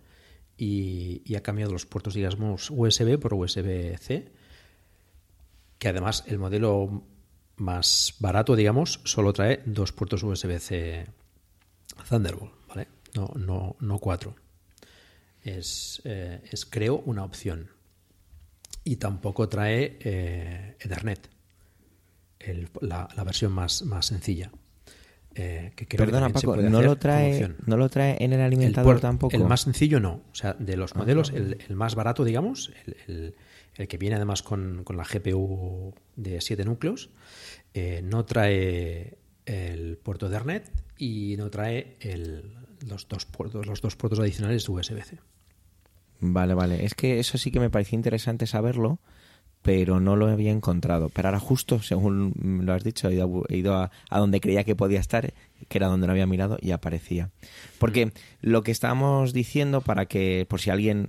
y, 0.57 1.35
ha 1.35 1.41
cambiado 1.41 1.71
los 1.71 1.85
puertos, 1.85 2.15
digamos, 2.15 2.71
USB 2.71 3.19
por 3.19 3.33
USB-C, 3.33 4.31
que 5.77 5.87
además 5.87 6.23
el 6.27 6.39
modelo 6.39 7.03
más 7.57 8.15
barato, 8.19 8.55
digamos, 8.55 9.01
solo 9.03 9.33
trae 9.33 9.61
dos 9.65 9.91
puertos 9.91 10.23
USB-C 10.23 11.05
Thunderbolt, 12.09 12.53
¿vale? 12.67 12.87
No, 13.13 13.31
no, 13.35 13.75
no 13.79 13.99
cuatro. 13.99 14.35
Es, 15.43 16.01
eh, 16.03 16.41
es, 16.51 16.65
creo, 16.65 16.97
una 17.05 17.23
opción. 17.23 17.69
Y 18.83 18.97
tampoco 18.97 19.47
trae 19.49 19.97
eh, 19.99 20.77
Ethernet, 20.79 21.29
la, 22.81 23.07
la 23.15 23.23
versión 23.23 23.51
más, 23.51 23.83
más 23.83 24.07
sencilla. 24.07 24.51
Eh, 25.37 25.71
que 25.75 25.87
creo 25.87 26.05
Perdona, 26.05 26.29
Paco, 26.29 26.55
no 26.57 26.81
lo, 26.81 26.97
trae, 26.97 27.53
no 27.65 27.77
lo 27.77 27.89
trae 27.89 28.17
en 28.23 28.33
el 28.33 28.41
alimentador 28.41 28.99
tampoco. 28.99 29.35
el 29.35 29.45
más 29.45 29.61
sencillo 29.61 29.99
no. 29.99 30.23
O 30.31 30.35
sea, 30.35 30.53
de 30.57 30.75
los 30.77 30.93
Ah, 30.95 30.99
modelos, 30.99 31.31
el, 31.31 31.57
el 31.67 31.75
más 31.75 31.95
barato, 31.95 32.23
digamos, 32.23 32.71
el, 32.85 33.35
el- 33.77 33.87
que 33.87 33.97
viene 33.99 34.15
además 34.15 34.41
con, 34.41 34.83
con 34.83 34.97
la 34.97 35.03
GPU 35.03 35.93
de 36.15 36.41
7 36.41 36.65
núcleos, 36.65 37.11
eh, 37.75 38.01
no 38.03 38.25
trae 38.25 39.19
el 39.45 39.97
puerto 39.97 40.25
Ethernet 40.27 40.71
y 40.97 41.35
no 41.37 41.51
trae 41.51 41.95
el- 42.01 42.55
los, 42.87 43.07
dos 43.07 43.25
puertos, 43.25 43.67
los 43.67 43.79
dos 43.81 43.95
puertos 43.95 44.19
adicionales 44.19 44.67
USB-C. 44.67 45.19
Vale, 46.19 46.55
vale. 46.55 46.83
Es 46.85 46.95
que 46.95 47.19
eso 47.19 47.37
sí 47.37 47.51
que 47.51 47.59
me 47.59 47.69
parecía 47.69 47.95
interesante 47.97 48.47
saberlo, 48.47 48.97
pero 49.67 49.99
no 49.99 50.15
lo 50.15 50.27
había 50.27 50.51
encontrado. 50.51 51.09
Pero 51.09 51.27
ahora 51.27 51.41
justo, 51.41 51.81
según 51.81 52.61
lo 52.63 52.71
has 52.71 52.85
dicho, 52.85 53.09
he 53.09 53.15
ido, 53.15 53.43
ido 53.49 53.75
a, 53.75 53.91
a 54.09 54.19
donde 54.19 54.39
creía 54.39 54.63
que 54.63 54.77
podía 54.77 55.01
estar, 55.01 55.33
que 55.67 55.77
era 55.77 55.87
donde 55.87 56.07
no 56.07 56.13
había 56.13 56.25
mirado, 56.25 56.57
y 56.61 56.71
aparecía. 56.71 57.31
Porque 57.77 58.13
lo 58.39 58.63
que 58.63 58.71
estábamos 58.71 59.33
diciendo, 59.33 59.81
para 59.81 60.05
que, 60.05 60.45
por 60.47 60.61
si 60.61 60.69
alguien 60.69 61.07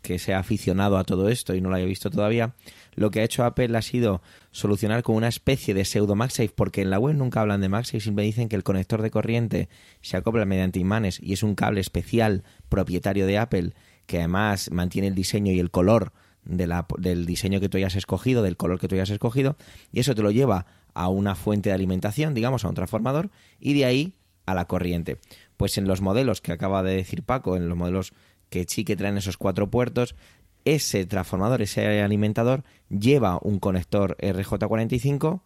que 0.00 0.18
sea 0.18 0.38
aficionado 0.38 0.96
a 0.96 1.04
todo 1.04 1.28
esto 1.28 1.54
y 1.54 1.60
no 1.60 1.68
lo 1.68 1.76
haya 1.76 1.84
visto 1.84 2.08
todavía, 2.08 2.54
lo 2.94 3.10
que 3.10 3.20
ha 3.20 3.24
hecho 3.24 3.44
Apple 3.44 3.76
ha 3.76 3.82
sido 3.82 4.22
solucionar 4.50 5.02
con 5.02 5.16
una 5.16 5.28
especie 5.28 5.74
de 5.74 5.84
pseudo 5.84 6.14
MagSafe, 6.14 6.52
porque 6.54 6.80
en 6.80 6.88
la 6.88 6.98
web 6.98 7.14
nunca 7.16 7.42
hablan 7.42 7.60
de 7.60 7.68
MagSafe, 7.68 8.00
siempre 8.00 8.24
dicen 8.24 8.48
que 8.48 8.56
el 8.56 8.62
conector 8.62 9.02
de 9.02 9.10
corriente 9.10 9.68
se 10.00 10.16
acopla 10.16 10.46
mediante 10.46 10.78
imanes 10.78 11.20
y 11.22 11.34
es 11.34 11.42
un 11.42 11.54
cable 11.54 11.82
especial 11.82 12.44
propietario 12.70 13.26
de 13.26 13.36
Apple 13.36 13.74
que 14.06 14.20
además 14.20 14.70
mantiene 14.72 15.08
el 15.08 15.14
diseño 15.14 15.52
y 15.52 15.60
el 15.60 15.70
color 15.70 16.14
de 16.44 16.66
la- 16.66 16.86
del 16.98 17.26
diseño 17.26 17.60
que 17.60 17.68
tú 17.68 17.76
hayas 17.76 17.96
escogido, 17.96 18.42
del 18.42 18.56
color 18.56 18.78
que 18.80 18.88
tú 18.88 18.94
hayas 18.94 19.10
escogido, 19.10 19.56
y 19.92 20.00
eso 20.00 20.14
te 20.14 20.22
lo 20.22 20.30
lleva 20.30 20.66
a 20.94 21.08
una 21.08 21.34
fuente 21.34 21.68
de 21.70 21.74
alimentación, 21.74 22.34
digamos, 22.34 22.64
a 22.64 22.68
un 22.68 22.74
transformador, 22.74 23.30
y 23.58 23.74
de 23.74 23.84
ahí 23.84 24.14
a 24.46 24.54
la 24.54 24.64
corriente. 24.66 25.18
Pues 25.56 25.78
en 25.78 25.86
los 25.86 26.00
modelos 26.00 26.40
que 26.40 26.52
acaba 26.52 26.82
de 26.82 26.96
decir 26.96 27.22
Paco, 27.22 27.56
en 27.56 27.68
los 27.68 27.76
modelos 27.76 28.12
que 28.48 28.64
sí 28.68 28.84
que 28.84 28.96
traen 28.96 29.16
esos 29.16 29.36
cuatro 29.36 29.70
puertos, 29.70 30.16
ese 30.64 31.06
transformador, 31.06 31.62
ese 31.62 32.02
alimentador, 32.02 32.64
lleva 32.88 33.38
un 33.42 33.60
conector 33.60 34.16
RJ45 34.18 35.42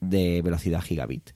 de 0.00 0.42
velocidad 0.42 0.82
gigabit. 0.82 1.30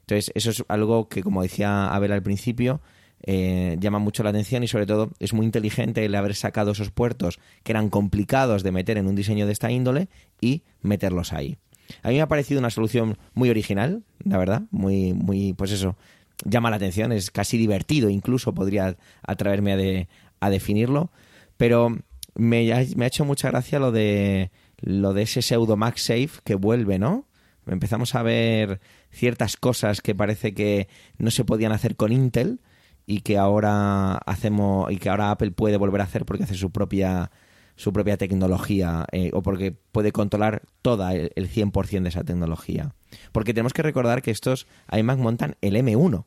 Entonces, 0.00 0.32
eso 0.34 0.50
es 0.50 0.64
algo 0.68 1.08
que, 1.08 1.22
como 1.22 1.42
decía 1.42 1.88
Abel 1.88 2.12
al 2.12 2.22
principio, 2.22 2.80
eh, 3.26 3.76
llama 3.80 3.98
mucho 3.98 4.22
la 4.22 4.30
atención 4.30 4.62
y 4.62 4.68
sobre 4.68 4.86
todo 4.86 5.10
es 5.18 5.32
muy 5.32 5.46
inteligente 5.46 6.04
el 6.04 6.14
haber 6.14 6.34
sacado 6.34 6.72
esos 6.72 6.90
puertos 6.90 7.38
que 7.62 7.72
eran 7.72 7.88
complicados 7.90 8.62
de 8.62 8.70
meter 8.72 8.98
en 8.98 9.06
un 9.06 9.14
diseño 9.14 9.46
de 9.46 9.52
esta 9.52 9.70
índole 9.70 10.08
y 10.40 10.62
meterlos 10.82 11.32
ahí. 11.32 11.56
A 12.02 12.08
mí 12.08 12.14
me 12.14 12.20
ha 12.22 12.28
parecido 12.28 12.60
una 12.60 12.70
solución 12.70 13.18
muy 13.34 13.50
original, 13.50 14.02
la 14.24 14.38
verdad, 14.38 14.62
muy, 14.70 15.12
muy, 15.12 15.52
pues 15.52 15.70
eso, 15.70 15.96
llama 16.44 16.70
la 16.70 16.76
atención, 16.76 17.12
es 17.12 17.30
casi 17.30 17.58
divertido, 17.58 18.08
incluso 18.10 18.54
podría 18.54 18.96
atraerme 19.22 19.72
a, 19.72 19.76
de- 19.76 20.08
a 20.40 20.50
definirlo, 20.50 21.10
pero 21.56 21.96
me, 22.34 22.72
ha- 22.72 22.84
me 22.96 23.04
ha 23.04 23.08
hecho 23.08 23.24
mucha 23.24 23.50
gracia 23.50 23.78
lo 23.78 23.92
de 23.92 24.50
lo 24.80 25.14
de 25.14 25.22
ese 25.22 25.40
pseudo 25.40 25.76
MagSafe 25.78 26.40
que 26.44 26.56
vuelve, 26.56 26.98
¿no? 26.98 27.26
Empezamos 27.66 28.14
a 28.14 28.22
ver 28.22 28.80
ciertas 29.10 29.56
cosas 29.56 30.02
que 30.02 30.14
parece 30.14 30.52
que 30.52 30.88
no 31.16 31.30
se 31.30 31.44
podían 31.44 31.72
hacer 31.72 31.96
con 31.96 32.12
Intel 32.12 32.60
y 33.06 33.20
que 33.20 33.38
ahora 33.38 34.14
hacemos 34.14 34.90
y 34.90 34.98
que 34.98 35.08
ahora 35.08 35.30
Apple 35.30 35.50
puede 35.50 35.76
volver 35.76 36.00
a 36.00 36.04
hacer 36.04 36.24
porque 36.24 36.44
hace 36.44 36.54
su 36.54 36.70
propia 36.70 37.30
su 37.76 37.92
propia 37.92 38.16
tecnología 38.16 39.04
eh, 39.12 39.30
o 39.32 39.42
porque 39.42 39.72
puede 39.72 40.12
controlar 40.12 40.62
toda 40.82 41.14
el, 41.14 41.32
el 41.34 41.50
100% 41.50 42.02
de 42.02 42.08
esa 42.08 42.24
tecnología. 42.24 42.94
Porque 43.32 43.52
tenemos 43.52 43.72
que 43.72 43.82
recordar 43.82 44.22
que 44.22 44.30
estos 44.30 44.66
iMac 44.92 45.18
montan 45.18 45.56
el 45.60 45.74
M1. 45.74 46.24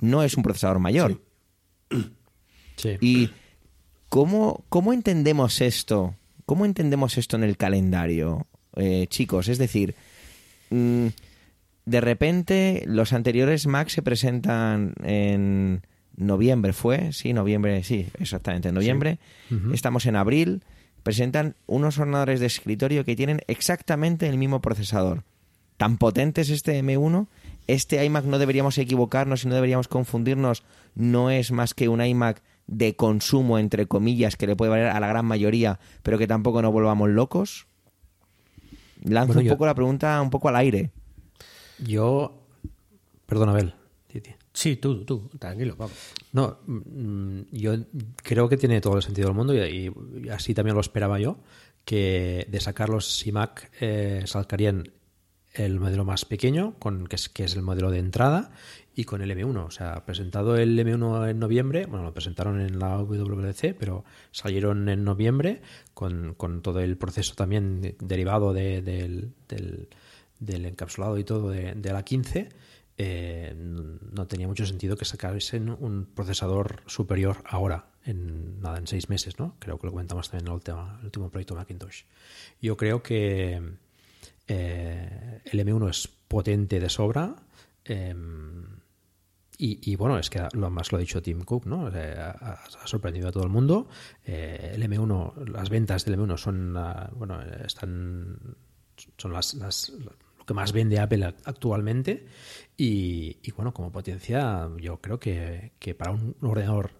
No 0.00 0.22
es 0.22 0.36
un 0.36 0.42
procesador 0.42 0.78
mayor. 0.78 1.20
Sí. 2.76 2.96
¿Y 3.00 3.30
cómo, 4.08 4.64
cómo 4.68 4.92
entendemos 4.92 5.60
esto? 5.60 6.14
¿Cómo 6.46 6.64
entendemos 6.64 7.18
esto 7.18 7.36
en 7.36 7.42
el 7.42 7.56
calendario, 7.56 8.46
eh, 8.76 9.06
chicos? 9.08 9.48
Es 9.48 9.58
decir, 9.58 9.96
mm, 10.70 11.08
de 11.84 12.00
repente 12.00 12.84
los 12.86 13.12
anteriores 13.12 13.66
Mac 13.66 13.88
se 13.88 14.02
presentan 14.02 14.94
en 15.02 15.82
noviembre, 16.18 16.72
¿fue? 16.72 17.12
Sí, 17.12 17.32
noviembre, 17.32 17.82
sí, 17.84 18.08
exactamente, 18.18 18.68
en 18.68 18.74
noviembre. 18.74 19.18
Estamos 19.72 20.04
en 20.06 20.16
abril. 20.16 20.62
Presentan 21.02 21.54
unos 21.66 21.98
ordenadores 21.98 22.40
de 22.40 22.46
escritorio 22.46 23.04
que 23.04 23.16
tienen 23.16 23.40
exactamente 23.46 24.28
el 24.28 24.36
mismo 24.36 24.60
procesador. 24.60 25.22
Tan 25.78 25.96
potente 25.96 26.40
es 26.42 26.50
este 26.50 26.78
M1 26.82 27.26
este 27.68 28.02
iMac 28.02 28.24
no 28.24 28.38
deberíamos 28.38 28.78
equivocarnos 28.78 29.44
y 29.44 29.48
no 29.48 29.54
deberíamos 29.54 29.88
confundirnos, 29.88 30.64
no 30.94 31.30
es 31.30 31.52
más 31.52 31.74
que 31.74 31.90
un 31.90 32.02
iMac 32.02 32.42
de 32.66 32.96
consumo, 32.96 33.58
entre 33.58 33.84
comillas, 33.86 34.36
que 34.36 34.46
le 34.46 34.56
puede 34.56 34.70
valer 34.70 34.86
a 34.86 34.98
la 35.00 35.06
gran 35.06 35.26
mayoría, 35.26 35.78
pero 36.02 36.16
que 36.16 36.26
tampoco 36.26 36.62
nos 36.62 36.72
volvamos 36.72 37.10
locos. 37.10 37.66
Lanzo 39.02 39.28
Bueno, 39.34 39.40
un 39.40 39.46
yo- 39.48 39.52
poco 39.52 39.66
la 39.66 39.74
pregunta 39.74 40.20
un 40.22 40.30
poco 40.30 40.48
al 40.48 40.56
aire. 40.56 40.90
Yo. 41.78 42.40
Perdona, 43.26 43.52
Abel. 43.52 43.74
Sí, 44.58 44.74
tú, 44.74 45.04
tú, 45.04 45.30
tranquilo, 45.38 45.76
Pablo. 45.76 45.94
No, 46.32 46.58
mm, 46.66 47.42
yo 47.52 47.76
creo 48.24 48.48
que 48.48 48.56
tiene 48.56 48.80
todo 48.80 48.96
el 48.96 49.04
sentido 49.04 49.28
del 49.28 49.36
mundo 49.36 49.54
y, 49.54 49.88
así 50.32 50.52
también 50.52 50.74
lo 50.74 50.80
esperaba 50.80 51.20
yo, 51.20 51.38
que 51.84 52.44
de 52.50 52.58
sacar 52.58 52.88
los 52.88 53.24
iMac 53.24 53.70
eh, 53.80 54.24
el 55.54 55.78
modelo 55.78 56.04
más 56.04 56.24
pequeño, 56.24 56.74
con, 56.80 57.06
que, 57.06 57.14
es, 57.14 57.28
que 57.28 57.44
es 57.44 57.54
el 57.54 57.62
modelo 57.62 57.92
de 57.92 58.00
entrada, 58.00 58.50
y 58.96 59.04
con 59.04 59.22
el 59.22 59.30
M1. 59.30 59.64
O 59.64 59.70
sea, 59.70 60.04
presentado 60.04 60.56
el 60.56 60.76
M1 60.76 61.30
en 61.30 61.38
noviembre, 61.38 61.86
bueno, 61.86 62.04
lo 62.06 62.12
presentaron 62.12 62.60
en 62.60 62.80
la 62.80 62.98
WWDC, 63.00 63.76
pero 63.78 64.04
salieron 64.32 64.88
en 64.88 65.04
noviembre 65.04 65.62
con, 65.94 66.34
todo 66.62 66.80
el 66.80 66.96
proceso 66.96 67.36
también 67.36 67.80
de- 67.80 67.96
derivado 68.00 68.52
de- 68.52 68.82
del, 68.82 69.34
del- 69.48 69.86
del 70.40 70.66
encapsulado 70.66 71.16
y 71.16 71.22
todo 71.22 71.50
de, 71.50 71.74
de 71.76 71.92
la 71.92 72.02
15. 72.02 72.48
Eh, 72.98 73.54
no 73.56 74.26
tenía 74.26 74.46
mucho 74.46 74.66
sentido 74.66 74.96
que 74.96 75.04
sacasen 75.04 75.70
un 75.70 76.06
procesador 76.14 76.82
superior 76.86 77.38
ahora, 77.46 77.86
en 78.04 78.60
nada, 78.60 78.78
en 78.78 78.86
seis 78.86 79.08
meses, 79.08 79.38
¿no? 79.38 79.56
Creo 79.58 79.78
que 79.78 79.86
lo 79.86 79.92
comentamos 79.92 80.28
también 80.28 80.46
en 80.46 80.48
el 80.48 80.54
último, 80.54 80.96
el 80.98 81.04
último 81.06 81.30
proyecto 81.30 81.54
Macintosh. 81.54 82.02
Yo 82.60 82.76
creo 82.76 83.02
que 83.02 83.62
eh, 84.48 85.40
el 85.44 85.60
M1 85.60 85.90
es 85.90 86.08
potente 86.08 86.80
de 86.80 86.88
sobra. 86.88 87.36
eh, 87.84 88.14
y, 89.60 89.96
bueno, 89.96 90.16
es 90.20 90.30
que 90.30 90.40
lo 90.52 90.70
más 90.70 90.92
lo 90.92 90.98
ha 90.98 91.00
dicho 91.00 91.20
Tim 91.20 91.42
Cook, 91.42 91.66
¿no? 91.66 91.88
Ha, 91.88 92.30
ha 92.30 92.86
sorprendido 92.86 93.26
a 93.28 93.32
todo 93.32 93.42
el 93.42 93.48
mundo. 93.48 93.88
Eh, 94.24 94.70
el 94.74 94.82
M1, 94.84 95.48
las 95.48 95.68
ventas 95.68 96.04
del 96.04 96.16
M1 96.16 96.36
son, 96.36 96.76
ah, 96.76 97.10
bueno, 97.12 97.42
están, 97.66 98.38
son 99.16 99.32
las, 99.32 99.56
que 100.48 100.54
más 100.54 100.72
vende 100.72 100.98
Apple 100.98 101.24
actualmente. 101.44 102.26
Y, 102.76 103.38
bueno, 103.52 103.72
como 103.72 103.92
potencia, 103.92 104.68
yo 104.80 105.00
creo 105.00 105.20
que, 105.20 105.72
que 105.78 105.94
para 105.94 106.10
un 106.12 106.34
ordenador 106.40 106.98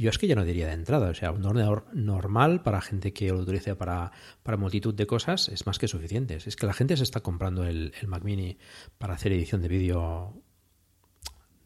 yo 0.00 0.08
es 0.08 0.16
que 0.16 0.26
ya 0.26 0.34
no 0.34 0.46
diría 0.46 0.66
de 0.66 0.72
entrada, 0.72 1.10
o 1.10 1.14
sea, 1.14 1.30
un 1.30 1.44
ordenador 1.44 1.84
normal 1.92 2.62
para 2.62 2.80
gente 2.80 3.12
que 3.12 3.28
lo 3.28 3.40
utilice 3.40 3.76
para, 3.76 4.12
para 4.42 4.56
multitud 4.56 4.94
de 4.94 5.06
cosas 5.06 5.50
es 5.50 5.66
más 5.66 5.78
que 5.78 5.88
suficiente. 5.88 6.36
Es 6.36 6.56
que 6.56 6.64
la 6.64 6.72
gente 6.72 6.96
se 6.96 7.02
está 7.02 7.20
comprando 7.20 7.66
el, 7.66 7.92
el 8.00 8.08
Mac 8.08 8.24
Mini 8.24 8.56
para 8.96 9.12
hacer 9.12 9.30
edición 9.32 9.60
de 9.60 9.68
vídeo, 9.68 10.42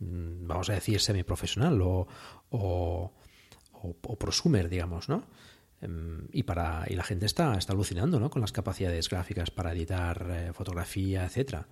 mm, 0.01 0.49
vamos 0.49 0.69
a 0.69 0.73
decir, 0.73 0.99
semiprofesional 0.99 1.81
o, 1.81 2.09
o, 2.51 3.13
o, 3.73 3.97
o 4.03 4.19
prosumer, 4.19 4.69
digamos, 4.69 5.09
¿no? 5.09 5.29
Em, 5.85 6.27
Y, 6.33 6.43
para, 6.45 6.85
y 6.89 6.95
la 6.95 7.05
gente 7.05 7.27
está, 7.27 7.57
está 7.57 7.73
alucinando 7.73 8.19
¿no? 8.19 8.31
con 8.31 8.41
las 8.41 8.53
capacidades 8.53 9.09
gráficas 9.09 9.51
para 9.51 9.73
editar 9.73 10.27
eh, 10.31 10.53
fotografía, 10.53 11.25
etcétera. 11.25 11.69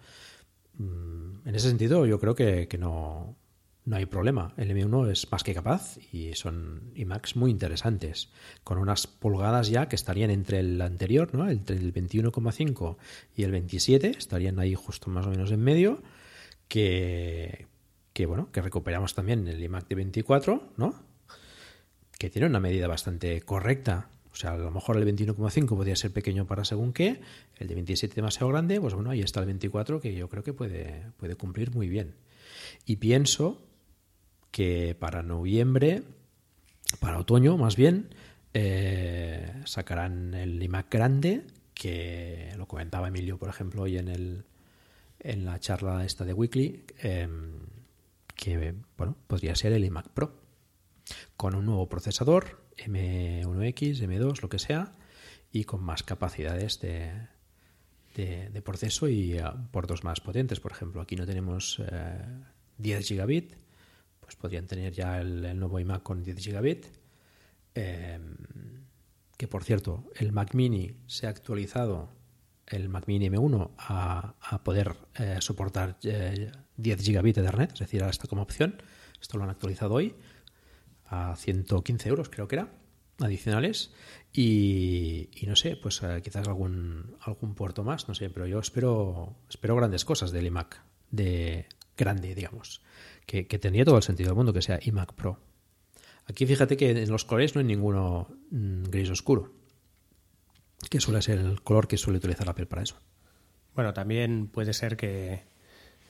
Mm, 0.78 1.48
En 1.48 1.54
ese 1.54 1.68
sentido, 1.68 2.06
yo 2.06 2.18
creo 2.20 2.34
que, 2.34 2.68
que 2.68 2.78
no, 2.78 3.36
no 3.84 3.96
hay 3.96 4.06
problema. 4.06 4.54
El 4.56 4.70
M1 4.70 5.10
es 5.10 5.30
más 5.32 5.42
que 5.42 5.54
capaz 5.54 5.98
y 6.12 6.34
son 6.34 6.92
iMacs 6.94 7.36
muy 7.36 7.50
interesantes, 7.50 8.30
con 8.64 8.78
unas 8.78 9.06
pulgadas 9.06 9.68
ya 9.68 9.88
que 9.88 9.96
estarían 9.96 10.30
entre 10.30 10.60
el 10.60 10.80
anterior, 10.80 11.34
¿no? 11.34 11.48
entre 11.50 11.76
el 11.76 11.92
21,5 11.92 12.96
y 13.36 13.42
el 13.42 13.50
27, 13.50 14.10
estarían 14.16 14.58
ahí 14.60 14.74
justo 14.74 15.10
más 15.10 15.26
o 15.26 15.30
menos 15.30 15.50
en 15.50 15.60
medio, 15.60 16.02
que, 16.68 17.66
que 18.12 18.26
bueno, 18.26 18.50
que 18.52 18.62
recuperamos 18.62 19.14
también 19.14 19.48
el 19.48 19.62
iMac 19.62 19.88
de 19.88 19.94
24, 19.96 20.72
¿no? 20.76 21.11
Que 22.22 22.30
tiene 22.30 22.46
una 22.46 22.60
medida 22.60 22.86
bastante 22.86 23.40
correcta. 23.40 24.08
O 24.32 24.36
sea, 24.36 24.52
a 24.52 24.56
lo 24.56 24.70
mejor 24.70 24.96
el 24.96 25.04
21,5 25.04 25.66
podría 25.70 25.96
ser 25.96 26.12
pequeño 26.12 26.46
para 26.46 26.64
según 26.64 26.92
qué, 26.92 27.20
el 27.58 27.66
de 27.66 27.74
27 27.74 28.14
demasiado 28.14 28.46
grande, 28.46 28.80
pues 28.80 28.94
bueno, 28.94 29.10
ahí 29.10 29.22
está 29.22 29.40
el 29.40 29.46
24 29.46 30.00
que 30.00 30.14
yo 30.14 30.28
creo 30.28 30.44
que 30.44 30.52
puede, 30.52 31.02
puede 31.16 31.34
cumplir 31.34 31.72
muy 31.72 31.88
bien. 31.88 32.14
Y 32.86 32.96
pienso 32.96 33.60
que 34.52 34.96
para 34.96 35.24
noviembre, 35.24 36.04
para 37.00 37.18
otoño 37.18 37.56
más 37.56 37.74
bien, 37.74 38.14
eh, 38.54 39.52
sacarán 39.64 40.34
el 40.34 40.62
iMac 40.62 40.92
grande, 40.92 41.42
que 41.74 42.52
lo 42.56 42.68
comentaba 42.68 43.08
Emilio, 43.08 43.36
por 43.36 43.48
ejemplo, 43.48 43.82
hoy 43.82 43.98
en, 43.98 44.06
el, 44.06 44.44
en 45.18 45.44
la 45.44 45.58
charla 45.58 46.04
esta 46.04 46.24
de 46.24 46.34
Weekly, 46.34 46.84
eh, 47.02 47.28
que 48.36 48.74
bueno, 48.96 49.16
podría 49.26 49.56
ser 49.56 49.72
el 49.72 49.84
iMac 49.84 50.06
Pro 50.10 50.41
con 51.36 51.54
un 51.54 51.66
nuevo 51.66 51.88
procesador, 51.88 52.64
M1X, 52.76 54.00
M2, 54.00 54.42
lo 54.42 54.48
que 54.48 54.58
sea, 54.58 54.92
y 55.50 55.64
con 55.64 55.82
más 55.82 56.02
capacidades 56.02 56.80
de, 56.80 57.12
de, 58.14 58.62
proceso 58.62 59.08
y 59.08 59.38
uh, 59.38 59.70
puertos 59.70 60.04
más 60.04 60.20
potentes. 60.20 60.60
Por 60.60 60.72
ejemplo, 60.72 61.00
aquí 61.00 61.16
no 61.16 61.26
tenemos 61.26 61.80
eh, 61.90 62.24
10 62.78 63.06
gigabit, 63.06 63.54
pues 64.20 64.36
podrían 64.36 64.66
tener 64.66 64.92
ya 64.92 65.20
el, 65.20 65.58
nuevo 65.58 65.78
iMac 65.78 66.02
con 66.02 66.22
10 66.22 66.38
gigabit. 66.38 66.86
Eh, 67.74 68.18
que 69.36 69.48
por 69.48 69.64
cierto, 69.64 70.04
el 70.14 70.30
Mac 70.30 70.54
Mini 70.54 70.94
se 71.06 71.26
ha 71.26 71.30
actualizado, 71.30 72.10
el 72.68 72.88
Mac 72.88 73.08
Mini 73.08 73.28
M1, 73.28 73.72
a, 73.76 74.60
poder 74.62 74.94
eh, 75.16 75.38
soportar 75.40 75.98
eh, 76.04 76.52
10 76.76 77.02
gigabit 77.02 77.34
de 77.34 77.42
Ethernet, 77.42 77.72
es 77.72 77.80
decir, 77.80 78.02
ahora 78.02 78.12
está 78.12 78.28
como 78.28 78.42
opción. 78.42 78.80
Esto 79.20 79.38
lo 79.38 79.44
han 79.44 79.50
actualizado 79.50 79.94
hoy 79.94 80.14
a 81.12 81.36
115 81.36 82.08
euros, 82.08 82.30
creo 82.30 82.48
que 82.48 82.56
era, 82.56 82.72
adicionales. 83.20 83.92
Y, 84.32 85.28
y 85.34 85.46
no 85.46 85.56
sé, 85.56 85.76
pues 85.76 86.02
eh, 86.02 86.22
quizás 86.24 86.48
algún, 86.48 87.16
algún 87.20 87.54
puerto 87.54 87.84
más, 87.84 88.08
no 88.08 88.14
sé, 88.14 88.30
pero 88.30 88.46
yo 88.46 88.58
espero, 88.58 89.36
espero 89.48 89.76
grandes 89.76 90.06
cosas 90.06 90.32
del 90.32 90.46
iMac, 90.46 90.82
de 91.10 91.66
grande, 91.96 92.34
digamos, 92.34 92.82
que, 93.26 93.46
que 93.46 93.58
tendría 93.58 93.84
todo 93.84 93.98
el 93.98 94.02
sentido 94.02 94.30
del 94.30 94.36
mundo 94.36 94.54
que 94.54 94.62
sea 94.62 94.80
iMac 94.82 95.12
Pro. 95.12 95.38
Aquí 96.26 96.46
fíjate 96.46 96.76
que 96.78 96.90
en 96.90 97.10
los 97.10 97.24
colores 97.26 97.54
no 97.54 97.58
hay 97.58 97.66
ninguno 97.66 98.28
mm, 98.50 98.84
gris 98.84 99.10
oscuro, 99.10 99.52
que 100.88 101.00
suele 101.00 101.20
ser 101.20 101.38
el 101.38 101.62
color 101.62 101.88
que 101.88 101.98
suele 101.98 102.18
utilizar 102.18 102.48
Apple 102.48 102.66
para 102.66 102.82
eso. 102.82 102.96
Bueno, 103.74 103.92
también 103.92 104.48
puede 104.48 104.72
ser 104.72 104.96
que, 104.96 105.42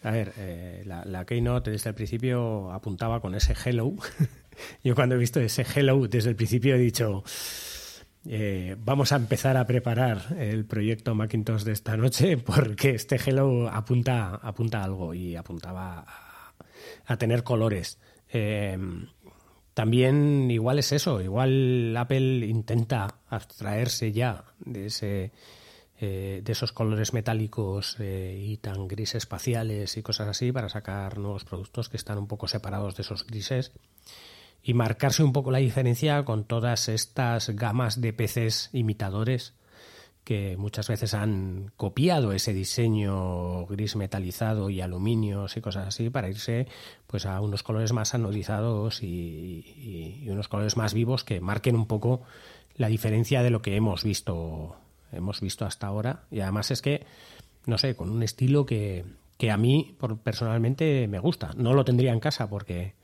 a 0.03 0.11
ver, 0.11 0.33
eh, 0.37 0.83
la, 0.85 1.25
Keynote 1.25 1.71
desde 1.71 1.91
el 1.91 1.95
principio 1.95 2.73
apuntaba 2.73 3.21
con 3.21 3.35
ese 3.35 3.55
hello. 3.65 3.95
Yo 4.85 4.95
cuando 4.95 5.15
he 5.15 5.19
visto 5.19 5.41
ese 5.41 5.65
hello 5.65 6.07
desde 6.09 6.31
el 6.31 6.37
principio 6.37 6.75
he 6.75 6.79
dicho, 6.79 7.23
eh, 8.29 8.77
vamos 8.79 9.13
a 9.13 9.17
empezar 9.17 9.57
a 9.57 9.67
preparar 9.67 10.37
el 10.39 10.65
proyecto 10.65 11.15
Macintosh 11.15 11.63
de 11.63 11.73
esta 11.73 11.97
noche 11.97 12.37
porque 12.39 12.91
este 12.91 13.17
hello 13.17 13.69
apunta, 13.69 14.35
apunta 14.35 14.81
a 14.81 14.85
algo 14.85 15.15
y 15.15 15.37
apuntaba 15.37 16.05
a, 17.07 17.17
tener 17.17 17.45
colores. 17.45 17.99
Eh, 18.33 18.77
también 19.75 20.51
igual 20.51 20.81
es 20.81 20.93
eso, 20.93 21.21
igual 21.21 21.97
Apple 21.97 22.45
intenta 22.47 23.21
abstraerse 23.29 24.13
ya 24.13 24.45
de 24.59 24.87
ese 24.87 25.33
eh, 26.01 26.41
de 26.43 26.53
esos 26.53 26.73
colores 26.73 27.13
metálicos 27.13 27.97
eh, 28.01 28.37
y 28.41 28.57
tan 28.57 28.89
grises 28.89 29.17
espaciales 29.17 29.97
y 29.97 30.03
cosas 30.03 30.29
así 30.29 30.51
para 30.51 30.69
sacar 30.69 31.19
nuevos 31.19 31.45
productos 31.45 31.89
que 31.89 31.97
están 31.97 32.19
un 32.19 32.27
poco 32.27 32.49
separados 32.49 32.97
de 32.97 33.03
esos 33.03 33.27
grises 33.27 33.73
y 34.63 34.75
marcarse 34.75 35.23
un 35.23 35.33
poco 35.33 35.51
la 35.51 35.59
diferencia 35.59 36.25
con 36.25 36.45
todas 36.45 36.89
estas 36.89 37.51
gamas 37.51 38.01
de 38.01 38.13
PCs 38.13 38.71
imitadores 38.73 39.55
que 40.25 40.57
muchas 40.57 40.89
veces 40.89 41.15
han 41.15 41.73
copiado 41.77 42.33
ese 42.33 42.55
diseño 42.55 43.67
gris 43.67 43.97
metalizado 43.97 44.71
y 44.71 44.81
aluminios 44.81 45.57
y 45.57 45.61
cosas 45.61 45.89
así 45.89 46.11
para 46.11 46.29
irse 46.29 46.69
pues 47.07 47.27
a 47.27 47.41
unos 47.41 47.63
colores 47.63 47.93
más 47.93 48.15
anodizados 48.15 49.03
y, 49.03 49.07
y, 49.07 50.21
y 50.23 50.31
unos 50.31 50.49
colores 50.49 50.77
más 50.77 50.95
vivos 50.95 51.25
que 51.25 51.41
marquen 51.41 51.75
un 51.75 51.87
poco 51.87 52.23
la 52.77 52.89
diferencia 52.89 53.43
de 53.43 53.51
lo 53.51 53.63
que 53.63 53.77
hemos 53.77 54.05
visto 54.05 54.77
hemos 55.13 55.41
visto 55.41 55.65
hasta 55.65 55.87
ahora 55.87 56.25
y 56.31 56.41
además 56.41 56.71
es 56.71 56.83
que 56.83 57.05
no 57.67 57.79
sé 57.79 57.95
con 57.95 58.11
un 58.11 58.23
estilo 58.23 58.67
que, 58.67 59.05
que 59.39 59.51
a 59.51 59.57
mí 59.57 59.95
por, 59.99 60.19
personalmente 60.19 61.07
me 61.09 61.19
gusta 61.19 61.53
no 61.57 61.75
lo 61.75 61.85
tendría 61.85 62.13
en 62.13 62.21
casa 62.21 62.49
porque 62.49 62.95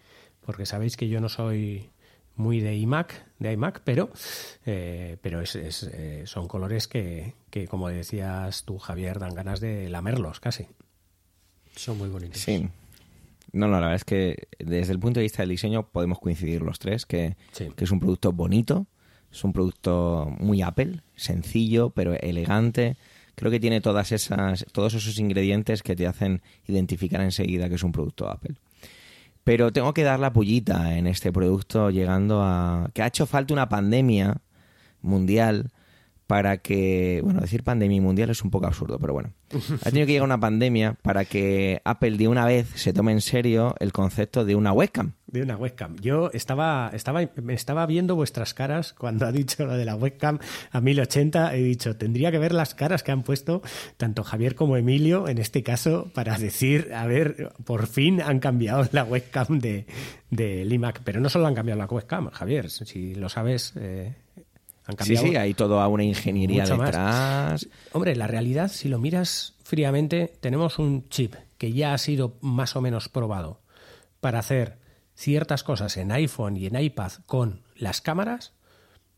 porque 0.44 0.66
sabéis 0.66 0.96
que 0.96 1.08
yo 1.08 1.20
no 1.20 1.28
soy 1.28 1.90
muy 2.36 2.60
de 2.60 2.76
iMac, 2.76 3.26
de 3.40 3.52
iMac, 3.52 3.80
pero, 3.84 4.10
eh, 4.64 5.16
pero 5.20 5.40
es, 5.42 5.56
es, 5.56 5.82
eh, 5.82 6.22
son 6.24 6.46
colores 6.46 6.86
que, 6.86 7.34
que, 7.50 7.66
como 7.66 7.88
decías 7.88 8.62
tú, 8.64 8.78
Javier, 8.78 9.18
dan 9.18 9.34
ganas 9.34 9.58
de 9.60 9.88
lamerlos 9.90 10.38
casi. 10.38 10.68
Son 11.74 11.98
muy 11.98 12.08
bonitos. 12.08 12.40
Sí. 12.40 12.68
No, 13.52 13.66
no, 13.66 13.72
la 13.72 13.80
verdad 13.80 13.94
es 13.96 14.04
que 14.04 14.46
desde 14.58 14.92
el 14.92 15.00
punto 15.00 15.18
de 15.18 15.24
vista 15.24 15.42
del 15.42 15.48
diseño 15.50 15.88
podemos 15.88 16.20
coincidir 16.20 16.62
los 16.62 16.78
tres, 16.78 17.06
que, 17.06 17.36
Sí. 17.52 17.70
que 17.76 17.84
es 17.84 17.90
un 17.90 17.98
producto 17.98 18.32
bonito, 18.32 18.86
es 19.32 19.44
un 19.44 19.52
producto 19.52 20.34
muy 20.38 20.62
Apple, 20.62 21.00
sencillo 21.16 21.90
pero 21.90 22.14
elegante, 22.14 22.96
Creo 23.38 23.52
que 23.52 23.60
tiene 23.60 23.80
todas 23.80 24.10
esas, 24.10 24.66
todos 24.72 24.94
esos 24.94 25.16
ingredientes 25.20 25.84
que 25.84 25.94
te 25.94 26.08
hacen 26.08 26.42
identificar 26.66 27.20
enseguida 27.20 27.68
que 27.68 27.76
es 27.76 27.84
un 27.84 27.92
producto 27.92 28.28
Apple. 28.28 28.56
Pero 29.44 29.72
tengo 29.72 29.94
que 29.94 30.02
dar 30.02 30.18
la 30.18 30.32
pullita 30.32 30.98
en 30.98 31.06
este 31.06 31.30
producto 31.30 31.90
llegando 31.90 32.42
a 32.42 32.90
que 32.92 33.00
ha 33.00 33.06
hecho 33.06 33.26
falta 33.26 33.54
una 33.54 33.68
pandemia 33.68 34.38
mundial 35.02 35.70
para 36.28 36.58
que, 36.58 37.22
bueno, 37.24 37.40
decir 37.40 37.64
pandemia 37.64 38.02
mundial 38.02 38.28
es 38.28 38.44
un 38.44 38.50
poco 38.50 38.66
absurdo, 38.66 38.98
pero 38.98 39.14
bueno, 39.14 39.32
ha 39.80 39.90
tenido 39.90 40.06
que 40.06 40.12
llegar 40.12 40.26
una 40.26 40.38
pandemia 40.38 40.92
para 41.00 41.24
que 41.24 41.80
Apple 41.84 42.18
de 42.18 42.28
una 42.28 42.44
vez 42.44 42.68
se 42.74 42.92
tome 42.92 43.12
en 43.12 43.22
serio 43.22 43.74
el 43.80 43.92
concepto 43.92 44.44
de 44.44 44.54
una 44.54 44.74
webcam. 44.74 45.14
De 45.26 45.40
una 45.40 45.56
webcam. 45.56 45.96
Yo 45.96 46.30
estaba, 46.34 46.90
estaba, 46.92 47.22
me 47.42 47.54
estaba 47.54 47.86
viendo 47.86 48.14
vuestras 48.14 48.52
caras 48.52 48.92
cuando 48.92 49.24
ha 49.24 49.32
dicho 49.32 49.64
lo 49.64 49.74
de 49.74 49.86
la 49.86 49.96
webcam 49.96 50.38
a 50.70 50.80
1080. 50.82 51.54
He 51.54 51.62
dicho, 51.62 51.96
tendría 51.96 52.30
que 52.30 52.38
ver 52.38 52.52
las 52.52 52.74
caras 52.74 53.02
que 53.02 53.10
han 53.10 53.22
puesto 53.22 53.62
tanto 53.96 54.22
Javier 54.22 54.54
como 54.54 54.76
Emilio 54.76 55.28
en 55.28 55.38
este 55.38 55.62
caso 55.62 56.10
para 56.14 56.36
decir, 56.36 56.92
a 56.94 57.06
ver, 57.06 57.52
por 57.64 57.86
fin 57.86 58.20
han 58.20 58.38
cambiado 58.38 58.86
la 58.92 59.04
webcam 59.04 59.60
de, 59.60 59.86
de 60.30 60.62
iMac. 60.62 61.00
Pero 61.04 61.20
no 61.20 61.30
solo 61.30 61.46
han 61.46 61.54
cambiado 61.54 61.78
la 61.78 61.86
webcam, 61.86 62.28
Javier, 62.30 62.68
si 62.68 63.14
lo 63.14 63.30
sabes. 63.30 63.72
Eh, 63.76 64.14
sí, 65.00 65.16
sí, 65.16 65.36
hay 65.36 65.54
toda 65.54 65.86
una 65.88 66.04
ingeniería 66.04 66.64
detrás. 66.64 67.66
Hombre, 67.92 68.16
la 68.16 68.26
realidad, 68.26 68.70
si 68.70 68.88
lo 68.88 68.98
miras 68.98 69.54
fríamente, 69.62 70.32
tenemos 70.40 70.78
un 70.78 71.08
chip 71.08 71.34
que 71.58 71.72
ya 71.72 71.92
ha 71.92 71.98
sido 71.98 72.36
más 72.40 72.76
o 72.76 72.80
menos 72.80 73.08
probado 73.08 73.60
para 74.20 74.38
hacer 74.38 74.78
ciertas 75.14 75.64
cosas 75.64 75.96
en 75.96 76.12
iPhone 76.12 76.56
y 76.56 76.66
en 76.66 76.80
iPad 76.80 77.12
con 77.26 77.60
las 77.76 78.00
cámaras. 78.00 78.52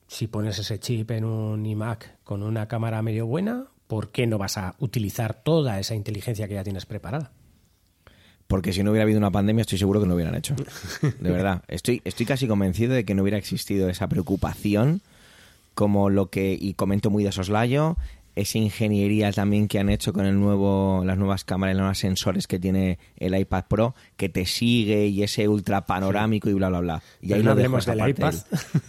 Si 0.06 0.26
pones 0.26 0.58
ese 0.58 0.80
chip 0.80 1.10
en 1.12 1.24
un 1.24 1.64
iMac 1.64 2.18
con 2.24 2.42
una 2.42 2.66
cámara 2.66 3.02
medio 3.02 3.26
buena, 3.26 3.66
¿por 3.86 4.10
qué 4.10 4.26
no 4.26 4.38
vas 4.38 4.56
a 4.58 4.74
utilizar 4.78 5.42
toda 5.42 5.78
esa 5.78 5.94
inteligencia 5.94 6.48
que 6.48 6.54
ya 6.54 6.64
tienes 6.64 6.86
preparada? 6.86 7.32
Porque 8.48 8.72
si 8.72 8.82
no 8.82 8.90
hubiera 8.90 9.04
habido 9.04 9.18
una 9.18 9.30
pandemia, 9.30 9.60
estoy 9.60 9.78
seguro 9.78 10.00
que 10.00 10.08
no 10.08 10.14
hubieran 10.14 10.34
hecho. 10.34 10.56
De 11.20 11.30
verdad. 11.30 11.62
Estoy, 11.68 12.02
estoy 12.04 12.26
casi 12.26 12.48
convencido 12.48 12.94
de 12.94 13.04
que 13.04 13.14
no 13.14 13.22
hubiera 13.22 13.38
existido 13.38 13.88
esa 13.88 14.08
preocupación 14.08 15.02
como 15.74 16.10
lo 16.10 16.30
que, 16.30 16.56
y 16.60 16.74
comento 16.74 17.10
muy 17.10 17.24
de 17.24 17.32
soslayo, 17.32 17.96
esa 18.36 18.58
ingeniería 18.58 19.32
también 19.32 19.68
que 19.68 19.78
han 19.78 19.88
hecho 19.88 20.12
con 20.12 20.24
el 20.24 20.38
nuevo, 20.38 21.02
las 21.04 21.18
nuevas 21.18 21.44
cámaras, 21.44 21.74
los 21.74 21.82
nuevos 21.82 21.98
sensores 21.98 22.46
que 22.46 22.58
tiene 22.58 22.98
el 23.16 23.36
iPad 23.36 23.64
Pro, 23.68 23.94
que 24.16 24.28
te 24.28 24.46
sigue 24.46 25.06
y 25.06 25.22
ese 25.22 25.48
ultra 25.48 25.86
panorámico 25.86 26.48
y 26.48 26.54
bla, 26.54 26.68
bla, 26.68 26.80
bla. 26.80 27.02
Y 27.20 27.32
ahí 27.32 27.42
lo 27.42 27.52
hablemos 27.52 27.86
del 27.86 28.08
iPad. 28.08 28.34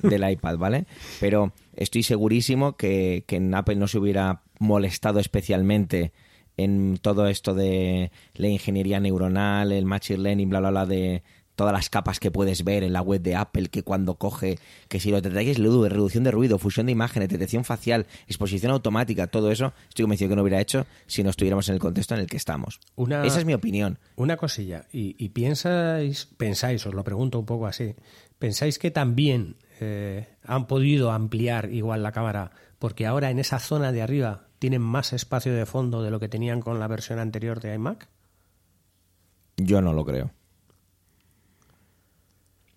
Del, 0.03 0.29
iPad, 0.29 0.57
¿vale? 0.57 0.85
Pero 1.19 1.53
estoy 1.75 2.03
segurísimo 2.03 2.77
que, 2.77 3.23
que 3.27 3.37
en 3.37 3.53
Apple 3.53 3.75
no 3.75 3.87
se 3.87 3.97
hubiera 3.97 4.43
molestado 4.59 5.19
especialmente 5.19 6.11
en 6.57 6.97
todo 7.01 7.27
esto 7.27 7.53
de 7.53 8.11
la 8.35 8.47
ingeniería 8.47 8.99
neuronal, 8.99 9.71
el 9.71 9.85
machine 9.85 10.19
learning, 10.19 10.49
bla, 10.49 10.59
bla, 10.59 10.69
bla, 10.69 10.85
de, 10.85 11.23
todas 11.61 11.73
las 11.73 11.91
capas 11.91 12.19
que 12.19 12.31
puedes 12.31 12.63
ver 12.63 12.81
en 12.81 12.91
la 12.91 13.03
web 13.03 13.21
de 13.21 13.35
Apple, 13.35 13.67
que 13.67 13.83
cuando 13.83 14.15
coge, 14.15 14.57
que 14.87 14.99
si 14.99 15.11
los 15.11 15.21
detalles 15.21 15.57
de 15.57 15.89
reducción 15.89 16.23
de 16.23 16.31
ruido, 16.31 16.57
fusión 16.57 16.87
de 16.87 16.91
imágenes, 16.91 17.29
detección 17.29 17.63
facial, 17.63 18.07
exposición 18.25 18.71
automática, 18.71 19.27
todo 19.27 19.51
eso, 19.51 19.71
estoy 19.87 20.05
convencido 20.05 20.29
que 20.29 20.35
no 20.37 20.41
hubiera 20.41 20.59
hecho 20.59 20.87
si 21.05 21.21
no 21.21 21.29
estuviéramos 21.29 21.69
en 21.69 21.75
el 21.75 21.79
contexto 21.79 22.15
en 22.15 22.21
el 22.21 22.25
que 22.25 22.37
estamos. 22.37 22.79
Esa 23.23 23.37
es 23.37 23.45
mi 23.45 23.53
opinión. 23.53 23.99
Una 24.15 24.37
cosilla, 24.37 24.87
y, 24.91 25.29
piensáis, 25.29 26.29
pensáis, 26.35 26.83
os 26.87 26.95
lo 26.95 27.03
pregunto 27.03 27.37
un 27.37 27.45
poco 27.45 27.67
así, 27.67 27.93
¿pensáis 28.39 28.79
que 28.79 28.89
también 28.89 29.57
eh, 29.79 30.29
han 30.43 30.65
podido 30.65 31.11
ampliar 31.11 31.71
igual 31.71 32.01
la 32.01 32.11
cámara 32.11 32.53
porque 32.79 33.05
ahora 33.05 33.29
en 33.29 33.37
esa 33.37 33.59
zona 33.59 33.91
de 33.91 34.01
arriba 34.01 34.47
tienen 34.57 34.81
más 34.81 35.13
espacio 35.13 35.53
de 35.53 35.67
fondo 35.67 36.01
de 36.01 36.09
lo 36.09 36.19
que 36.19 36.27
tenían 36.27 36.59
con 36.59 36.79
la 36.79 36.87
versión 36.87 37.19
anterior 37.19 37.59
de 37.59 37.75
iMac? 37.75 38.09
Yo 39.57 39.79
no 39.79 39.93
lo 39.93 40.03
creo. 40.03 40.31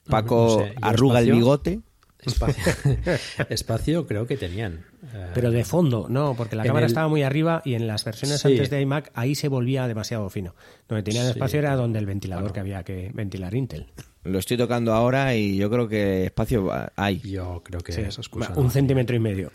Paco 0.09 0.65
arruga 0.81 1.21
el 1.21 1.33
bigote. 1.33 1.81
Espacio, 3.51 4.07
creo 4.07 4.27
que 4.27 4.37
tenían. 4.37 4.85
Eh, 5.13 5.31
Pero 5.35 5.51
de 5.51 5.65
fondo, 5.65 6.07
no, 6.09 6.35
porque 6.35 6.57
la 6.57 6.65
cámara 6.65 6.87
estaba 6.87 7.09
muy 7.09 7.23
arriba 7.23 7.61
y 7.65 7.75
en 7.75 7.87
las 7.87 8.05
versiones 8.05 8.45
antes 8.45 8.71
de 8.71 8.81
iMac 8.81 9.11
ahí 9.15 9.35
se 9.35 9.49
volvía 9.49 9.87
demasiado 9.87 10.29
fino. 10.31 10.55
Donde 10.89 11.03
tenían 11.03 11.27
espacio 11.27 11.59
era 11.59 11.77
donde 11.77 11.99
el 11.99 12.07
ventilador 12.07 12.53
que 12.53 12.61
había 12.61 12.83
que 12.83 13.11
ventilar 13.15 13.55
Intel. 13.55 13.87
Lo 14.25 14.39
estoy 14.39 14.57
tocando 14.57 14.95
ahora 14.95 15.37
y 15.37 15.57
yo 15.57 15.71
creo 15.71 15.87
que 15.87 16.25
espacio 16.25 16.71
hay. 16.97 17.19
Yo 17.19 17.63
creo 17.63 17.81
que 17.81 17.93
esa 17.93 18.21
excusa. 18.21 18.55
Un 18.57 18.71
centímetro 18.71 19.15
y 19.15 19.21
medio. 19.21 19.53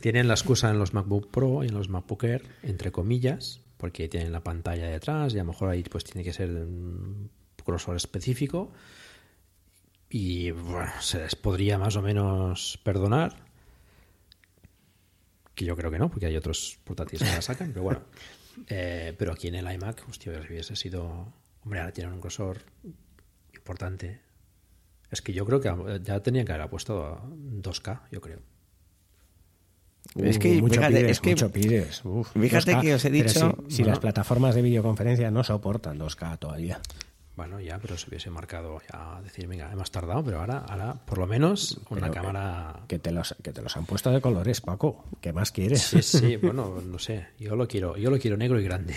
Tienen 0.00 0.28
la 0.28 0.34
excusa 0.34 0.70
en 0.70 0.78
los 0.78 0.94
MacBook 0.94 1.28
Pro 1.30 1.64
y 1.64 1.68
en 1.68 1.74
los 1.74 1.88
MacBook 1.88 2.22
Air, 2.22 2.42
entre 2.62 2.92
comillas, 2.92 3.60
porque 3.78 4.08
tienen 4.08 4.30
la 4.30 4.44
pantalla 4.44 4.86
detrás 4.86 5.34
y 5.34 5.38
a 5.38 5.42
lo 5.42 5.50
mejor 5.50 5.70
ahí 5.70 5.82
pues 5.82 6.04
tiene 6.04 6.22
que 6.22 6.32
ser 6.32 6.50
un 6.50 7.30
grosor 7.66 7.96
específico 7.96 8.70
y 10.14 10.50
bueno, 10.50 10.92
se 11.00 11.20
les 11.20 11.34
podría 11.34 11.78
más 11.78 11.96
o 11.96 12.02
menos 12.02 12.78
perdonar. 12.84 13.34
Que 15.54 15.64
yo 15.64 15.74
creo 15.74 15.90
que 15.90 15.98
no, 15.98 16.10
porque 16.10 16.26
hay 16.26 16.36
otros 16.36 16.78
portátiles 16.84 17.26
que 17.26 17.34
la 17.34 17.42
sacan, 17.42 17.70
pero 17.72 17.82
bueno. 17.82 18.00
Eh, 18.68 19.14
pero 19.16 19.32
aquí 19.32 19.48
en 19.48 19.54
el 19.54 19.72
iMac, 19.72 20.06
hostia, 20.10 20.42
si 20.42 20.52
hubiese 20.52 20.76
sido. 20.76 21.32
Hombre, 21.64 21.80
ahora 21.80 21.92
tienen 21.94 22.12
un 22.12 22.20
grosor 22.20 22.58
importante. 23.54 24.20
Es 25.10 25.22
que 25.22 25.32
yo 25.32 25.46
creo 25.46 25.58
que 25.58 26.02
ya 26.02 26.20
tenían 26.20 26.44
que 26.44 26.52
haber 26.52 26.68
puesto 26.68 27.18
2K, 27.32 28.02
yo 28.10 28.20
creo. 28.20 28.40
es 30.16 30.38
que, 30.38 30.60
mucho 30.60 30.74
fíjate, 30.74 31.10
es 31.10 31.20
que, 31.20 31.30
mucho 31.30 31.50
pides. 31.50 32.02
fíjate 32.38 32.78
que 32.82 32.94
os 32.94 33.04
he 33.06 33.10
dicho. 33.10 33.56
Si, 33.70 33.84
las 33.84 34.00
plataformas 34.00 34.54
de 34.54 34.60
videoconferencia 34.60 35.30
no 35.30 35.42
soportan 35.42 35.98
2K 35.98 36.38
todavía. 36.38 36.78
Bueno, 37.34 37.58
ya, 37.60 37.78
pero 37.78 37.96
se 37.96 38.10
hubiese 38.10 38.28
marcado 38.28 38.78
ya 38.92 39.18
decir, 39.22 39.46
venga, 39.46 39.72
hemos 39.72 39.90
tardado, 39.90 40.22
pero 40.22 40.40
ahora, 40.40 40.58
ahora 40.68 40.92
por 40.92 41.16
lo 41.16 41.26
menos 41.26 41.80
una 41.88 42.10
cámara... 42.10 42.80
Que 42.88 42.98
te, 42.98 43.10
los, 43.10 43.34
que 43.42 43.52
te 43.52 43.62
los 43.62 43.74
han 43.74 43.86
puesto 43.86 44.10
de 44.10 44.20
colores, 44.20 44.60
Paco. 44.60 45.06
¿Qué 45.22 45.32
más 45.32 45.50
quieres? 45.50 45.80
Sí, 45.80 46.02
sí, 46.02 46.36
bueno, 46.42 46.82
no 46.86 46.98
sé. 46.98 47.28
Yo 47.38 47.56
lo 47.56 47.66
quiero, 47.66 47.96
yo 47.96 48.10
lo 48.10 48.18
quiero 48.18 48.36
negro 48.36 48.60
y 48.60 48.64
grande. 48.64 48.94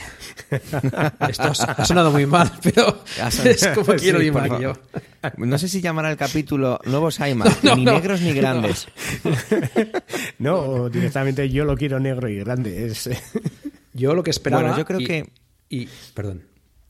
Esto 1.30 1.44
ha 1.66 1.86
sonado 1.86 2.12
muy 2.12 2.26
mal, 2.26 2.52
pero 2.62 3.04
es 3.46 3.68
como 3.70 3.94
quiero 3.94 4.20
sí, 4.20 4.32
yo. 4.62 4.74
No 5.38 5.58
sé 5.58 5.70
si 5.70 5.80
llamará 5.80 6.12
el 6.12 6.18
capítulo 6.18 6.78
Nuevos 6.86 7.22
iMac, 7.22 7.64
ni 7.76 7.86
negros 7.86 8.20
ni 8.20 8.34
grandes. 8.34 8.88
No. 10.40 10.90
directamente 10.90 11.50
yo 11.50 11.64
lo 11.64 11.78
quiero 11.78 12.02
negro 12.02 12.28
y 12.28 12.36
grande. 12.36 12.88
Es... 12.88 13.10
Yo 13.94 14.14
lo 14.14 14.24
que 14.24 14.32
esperaba... 14.32 14.62
Bueno, 14.62 14.78
yo 14.78 14.84
creo 14.84 15.00
que... 15.00 15.32
Y, 15.70 15.88
perdón. 16.14 16.44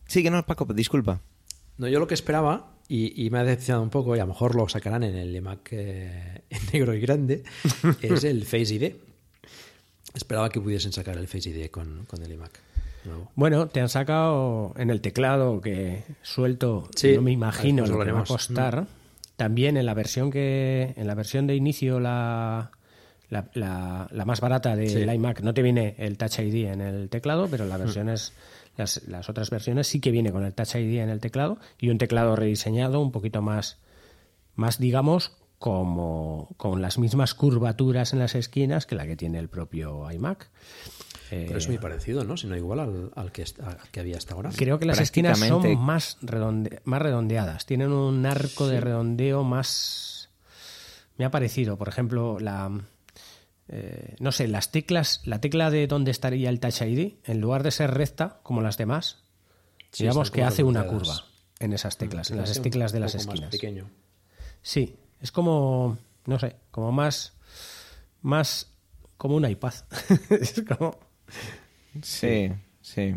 Sí, 0.08 0.23
que 0.23 0.31
no, 0.31 0.43
Paco, 0.43 0.65
disculpa. 0.73 1.21
No, 1.77 1.88
yo 1.88 1.99
lo 1.99 2.07
que 2.07 2.13
esperaba, 2.13 2.71
y, 2.88 3.29
me 3.31 3.39
ha 3.39 3.43
decepcionado 3.43 3.83
un 3.83 3.89
poco, 3.89 4.15
y 4.15 4.19
a 4.19 4.23
lo 4.23 4.27
mejor 4.27 4.55
lo 4.55 4.69
sacarán 4.69 5.03
en 5.03 5.15
el 5.15 5.35
iMac 5.35 5.69
eh, 5.71 6.41
negro 6.73 6.93
y 6.93 6.99
grande, 6.99 7.43
es 8.01 8.23
el 8.23 8.45
Face 8.45 8.75
ID. 8.75 8.93
Esperaba 10.13 10.49
que 10.49 10.61
pudiesen 10.61 10.93
sacar 10.93 11.17
el 11.17 11.27
Face 11.27 11.49
ID 11.49 11.69
con, 11.69 12.07
el 12.21 12.31
iMac. 12.31 12.59
Bueno, 13.35 13.67
te 13.67 13.81
han 13.81 13.89
sacado 13.89 14.73
en 14.77 14.89
el 14.89 14.99
teclado 14.99 15.61
que 15.61 16.03
suelto, 16.23 16.89
no 17.15 17.21
me 17.21 17.31
imagino 17.31 17.85
lo, 17.85 18.03
que 18.03 18.11
va 18.11 18.21
a 18.21 18.25
costar. 18.25 18.81
Mm. 18.81 18.88
También 19.35 19.77
en 19.77 19.85
la 19.85 19.93
versión 19.93 20.31
que 20.31 20.93
en 20.95 21.05
la 21.05 21.13
versión 21.13 21.45
de 21.45 21.55
inicio 21.55 21.99
la 21.99 22.71
la, 23.29 24.23
más 24.25 24.41
barata 24.41 24.75
del 24.75 25.13
iMac 25.13 25.41
no 25.41 25.53
te 25.53 25.61
viene 25.61 25.95
el 25.97 26.17
Touch 26.17 26.39
ID 26.39 26.67
en 26.67 26.81
el 26.81 27.09
teclado, 27.09 27.47
pero 27.49 27.65
la 27.65 27.77
mm. 27.77 27.81
versión 27.81 28.09
es 28.09 28.33
las, 28.77 29.29
otras 29.29 29.49
versiones 29.49 29.88
sí 29.88 29.99
que 29.99 30.11
viene 30.11 30.31
con 30.31 30.43
el 30.43 30.53
Touch 30.53 30.75
ID 30.75 30.99
en 30.99 31.09
el 31.09 31.19
teclado 31.19 31.59
y 31.79 31.89
un 31.89 31.97
teclado 31.97 32.35
rediseñado 32.35 33.01
un 33.01 33.11
poquito 33.11 33.41
más, 33.41 33.79
más 34.55 34.79
digamos, 34.79 35.38
como 35.57 36.49
con 36.57 36.81
las 36.81 36.97
mismas 36.97 37.33
curvaturas 37.33 38.13
en 38.13 38.19
las 38.19 38.35
esquinas 38.35 38.85
que 38.85 38.95
la 38.95 39.07
que 39.07 39.15
tiene 39.15 39.39
el 39.39 39.49
propio 39.49 40.09
iMac. 40.11 40.49
Pero 41.29 41.57
es 41.57 41.67
muy 41.67 41.77
parecido, 41.79 42.23
¿no? 42.23 42.38
Si 42.38 42.47
no 42.47 42.55
igual 42.55 43.11
al, 43.15 43.31
que, 43.31 43.45
que, 43.91 43.99
había 43.99 44.17
hasta 44.17 44.35
ahora. 44.35 44.51
Creo 44.55 44.77
que 44.79 44.85
las 44.85 44.99
esquinas 44.99 45.39
son 45.39 45.77
más, 45.79 46.17
más 46.83 47.01
redondeadas. 47.01 47.65
Tienen 47.65 47.91
un 47.91 48.25
arco 48.25 48.67
de 48.67 48.79
redondeo 48.79 49.43
más... 49.43 50.29
Me 51.17 51.25
ha 51.25 51.31
parecido, 51.31 51.77
por 51.77 51.88
ejemplo, 51.88 52.39
la, 52.39 52.69
eh, 53.67 54.15
no 54.19 54.32
sé, 54.32 54.47
las 54.47 54.71
teclas, 54.71 55.21
la 55.25 55.41
tecla 55.41 55.69
de 55.71 55.88
donde 55.88 56.12
estaría 56.12 56.49
el 56.49 56.60
Touch 56.60 56.82
ID, 56.82 57.13
en 57.23 57.41
lugar 57.41 57.63
de 57.63 57.71
ser 57.71 57.91
recta 57.91 58.39
como 58.43 58.62
las 58.62 58.78
demás, 58.78 59.23
digamos 59.97 60.32
que 60.32 60.43
hace 60.43 60.63
una 60.63 60.86
curva 60.86 61.25
en 61.60 61.73
esas 61.73 61.97
teclas, 61.97 62.32
en 62.32 62.38
las 62.38 62.62
teclas 62.62 62.91
de 62.91 62.99
las 62.99 63.15
esquinas. 63.15 63.49
pequeño. 63.49 63.89
Sí, 64.62 64.95
es 65.21 65.32
como, 65.32 65.97
no 66.25 66.39
sé, 66.39 66.56
como 66.71 66.91
más, 66.91 67.34
más 68.21 68.71
como 69.17 69.36
un 69.36 69.49
iPad. 69.49 69.73
es 70.30 70.63
como... 70.67 70.97
Sí, 72.01 72.51
sí. 72.82 73.15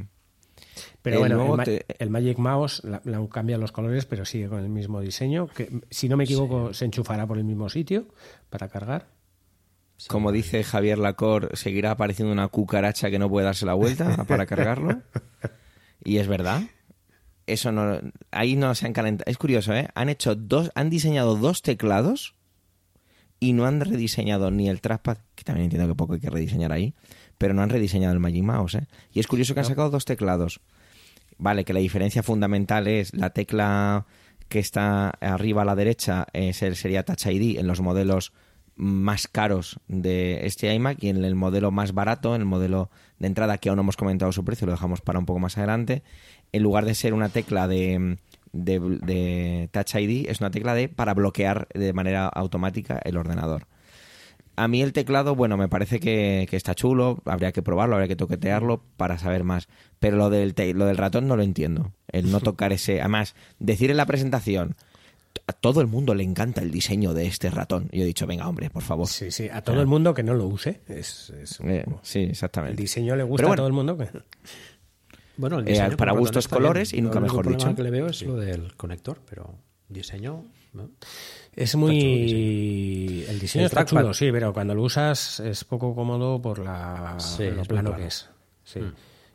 Pero 1.02 1.20
bueno, 1.20 1.56
el, 1.98 2.10
Magic 2.10 2.38
Mouse 2.38 2.82
le 2.84 3.16
han 3.16 3.26
cambiado 3.28 3.60
los 3.60 3.72
colores, 3.72 4.04
pero 4.06 4.24
sigue 4.24 4.48
con 4.48 4.60
el 4.60 4.68
mismo 4.68 5.00
diseño. 5.00 5.48
Que, 5.48 5.80
si 5.90 6.08
no 6.08 6.16
me 6.16 6.24
equivoco, 6.24 6.72
se 6.74 6.84
enchufará 6.84 7.26
por 7.26 7.38
el 7.38 7.44
mismo 7.44 7.68
sitio 7.68 8.08
para 8.50 8.68
cargar. 8.68 9.08
Como 10.06 10.30
dice 10.30 10.62
Javier 10.62 10.98
Lacor, 10.98 11.50
seguirá 11.56 11.92
apareciendo 11.92 12.32
una 12.32 12.48
cucaracha 12.48 13.10
que 13.10 13.18
no 13.18 13.28
puede 13.28 13.46
darse 13.46 13.66
la 13.66 13.74
vuelta 13.74 14.24
para 14.28 14.46
cargarlo. 14.46 15.02
Y 16.04 16.18
es 16.18 16.28
verdad. 16.28 16.62
Eso 17.46 17.72
no, 17.72 17.98
ahí 18.30 18.56
no 18.56 18.74
se 18.74 18.86
han 18.86 18.92
calentado. 18.92 19.28
Es 19.30 19.38
curioso, 19.38 19.74
¿eh? 19.74 19.88
Han 19.94 20.08
hecho 20.08 20.36
dos, 20.36 20.70
han 20.74 20.90
diseñado 20.90 21.34
dos 21.36 21.62
teclados 21.62 22.34
y 23.40 23.54
no 23.54 23.66
han 23.66 23.80
rediseñado 23.80 24.50
ni 24.50 24.68
el 24.68 24.80
trackpad, 24.80 25.18
que 25.34 25.44
también 25.44 25.64
entiendo 25.64 25.88
que 25.88 25.94
poco 25.94 26.14
hay 26.14 26.20
que 26.20 26.30
rediseñar 26.30 26.72
ahí, 26.72 26.94
pero 27.38 27.54
no 27.54 27.62
han 27.62 27.70
rediseñado 27.70 28.12
el 28.12 28.20
Magic 28.20 28.42
Mouse, 28.42 28.74
¿eh? 28.74 28.86
Y 29.12 29.20
es 29.20 29.26
curioso 29.26 29.54
que 29.54 29.60
han 29.60 29.66
sacado 29.66 29.90
dos 29.90 30.04
teclados. 30.04 30.60
Vale, 31.38 31.64
que 31.64 31.72
la 31.72 31.80
diferencia 31.80 32.22
fundamental 32.22 32.86
es 32.88 33.14
la 33.14 33.30
tecla 33.30 34.06
que 34.48 34.58
está 34.58 35.10
arriba 35.10 35.62
a 35.62 35.64
la 35.64 35.76
derecha 35.76 36.26
es 36.32 36.62
el, 36.62 36.74
sería 36.74 37.04
Touch 37.04 37.26
ID 37.26 37.58
en 37.58 37.66
los 37.66 37.80
modelos 37.80 38.32
más 38.78 39.26
caros 39.28 39.78
de 39.88 40.46
este 40.46 40.72
iMac 40.72 41.02
y 41.02 41.08
en 41.10 41.24
el 41.24 41.34
modelo 41.34 41.70
más 41.70 41.92
barato, 41.92 42.34
en 42.34 42.40
el 42.42 42.46
modelo 42.46 42.90
de 43.18 43.26
entrada 43.26 43.58
que 43.58 43.68
aún 43.68 43.76
no 43.76 43.82
hemos 43.82 43.96
comentado 43.96 44.32
su 44.32 44.44
precio, 44.44 44.66
lo 44.66 44.72
dejamos 44.72 45.00
para 45.00 45.18
un 45.18 45.26
poco 45.26 45.40
más 45.40 45.58
adelante, 45.58 46.02
en 46.52 46.62
lugar 46.62 46.84
de 46.84 46.94
ser 46.94 47.12
una 47.12 47.28
tecla 47.28 47.66
de, 47.68 48.16
de, 48.52 48.78
de 48.80 49.68
Touch 49.72 49.96
ID, 49.96 50.30
es 50.30 50.40
una 50.40 50.50
tecla 50.50 50.74
de 50.74 50.88
para 50.88 51.12
bloquear 51.14 51.68
de 51.74 51.92
manera 51.92 52.28
automática 52.28 53.00
el 53.04 53.16
ordenador. 53.16 53.66
A 54.56 54.66
mí 54.66 54.82
el 54.82 54.92
teclado, 54.92 55.36
bueno, 55.36 55.56
me 55.56 55.68
parece 55.68 56.00
que, 56.00 56.48
que 56.50 56.56
está 56.56 56.74
chulo, 56.74 57.22
habría 57.26 57.52
que 57.52 57.62
probarlo, 57.62 57.94
habría 57.94 58.08
que 58.08 58.16
toquetearlo 58.16 58.82
para 58.96 59.16
saber 59.16 59.44
más. 59.44 59.68
Pero 60.00 60.16
lo 60.16 60.30
del, 60.30 60.54
te- 60.54 60.74
lo 60.74 60.84
del 60.86 60.96
ratón 60.96 61.28
no 61.28 61.36
lo 61.36 61.44
entiendo. 61.44 61.92
El 62.10 62.32
no 62.32 62.40
tocar 62.40 62.72
ese... 62.72 63.00
Además, 63.00 63.36
decir 63.60 63.92
en 63.92 63.96
la 63.96 64.06
presentación, 64.06 64.74
a 65.46 65.52
todo 65.52 65.80
el 65.80 65.86
mundo 65.86 66.14
le 66.14 66.24
encanta 66.24 66.60
el 66.60 66.70
diseño 66.70 67.14
de 67.14 67.26
este 67.26 67.48
ratón. 67.50 67.88
Yo 67.92 68.02
he 68.02 68.06
dicho, 68.06 68.26
venga, 68.26 68.48
hombre, 68.48 68.68
por 68.70 68.82
favor. 68.82 69.06
Sí, 69.06 69.30
sí, 69.30 69.48
a 69.50 69.62
todo 69.62 69.80
el 69.80 69.86
mundo 69.86 70.12
que 70.14 70.22
no 70.22 70.34
lo 70.34 70.46
use. 70.46 70.80
Es, 70.88 71.30
es- 71.30 71.58
Eh, 71.60 71.84
sí, 72.02 72.20
exactamente. 72.20 72.72
el 72.72 72.76
diseño 72.76 73.16
le 73.16 73.22
gusta 73.22 73.44
bueno, 73.46 73.52
a 73.54 73.56
todo 73.56 73.66
el 73.66 73.72
mundo. 73.72 73.96
Que... 73.96 74.08
Bueno, 75.36 75.58
el 75.60 75.68
Eh, 75.68 75.72
diseño 75.72 75.96
para 75.96 76.10
como 76.12 76.20
gustos, 76.22 76.48
colores 76.48 76.92
bien. 76.92 77.04
y 77.04 77.06
nunca 77.06 77.16
Lo 77.20 77.20
mejor 77.22 77.42
problema 77.44 77.64
dicho. 77.64 77.76
que 77.76 77.82
le 77.82 77.90
veo 77.90 78.06
es 78.08 78.22
lo 78.22 78.36
del 78.36 78.74
conector, 78.76 79.20
pero 79.28 79.54
diseño... 79.88 80.44
¿no? 80.74 80.90
Es 81.56 81.74
muy. 81.76 83.24
El 83.28 83.38
diseño 83.40 83.62
El 83.64 83.66
está 83.66 83.84
chulo, 83.84 84.12
sí, 84.12 84.30
pero 84.30 84.52
cuando 84.52 84.74
lo 84.74 84.82
usas 84.82 85.40
es 85.40 85.64
poco 85.64 85.94
cómodo 85.94 86.40
por 86.42 86.58
la, 86.58 87.16
Sí, 87.18 87.50
lo 87.50 87.62
plano 87.64 87.96
que 87.96 88.06
es. 88.06 88.28
Sí. 88.64 88.80
Mm. 88.80 88.92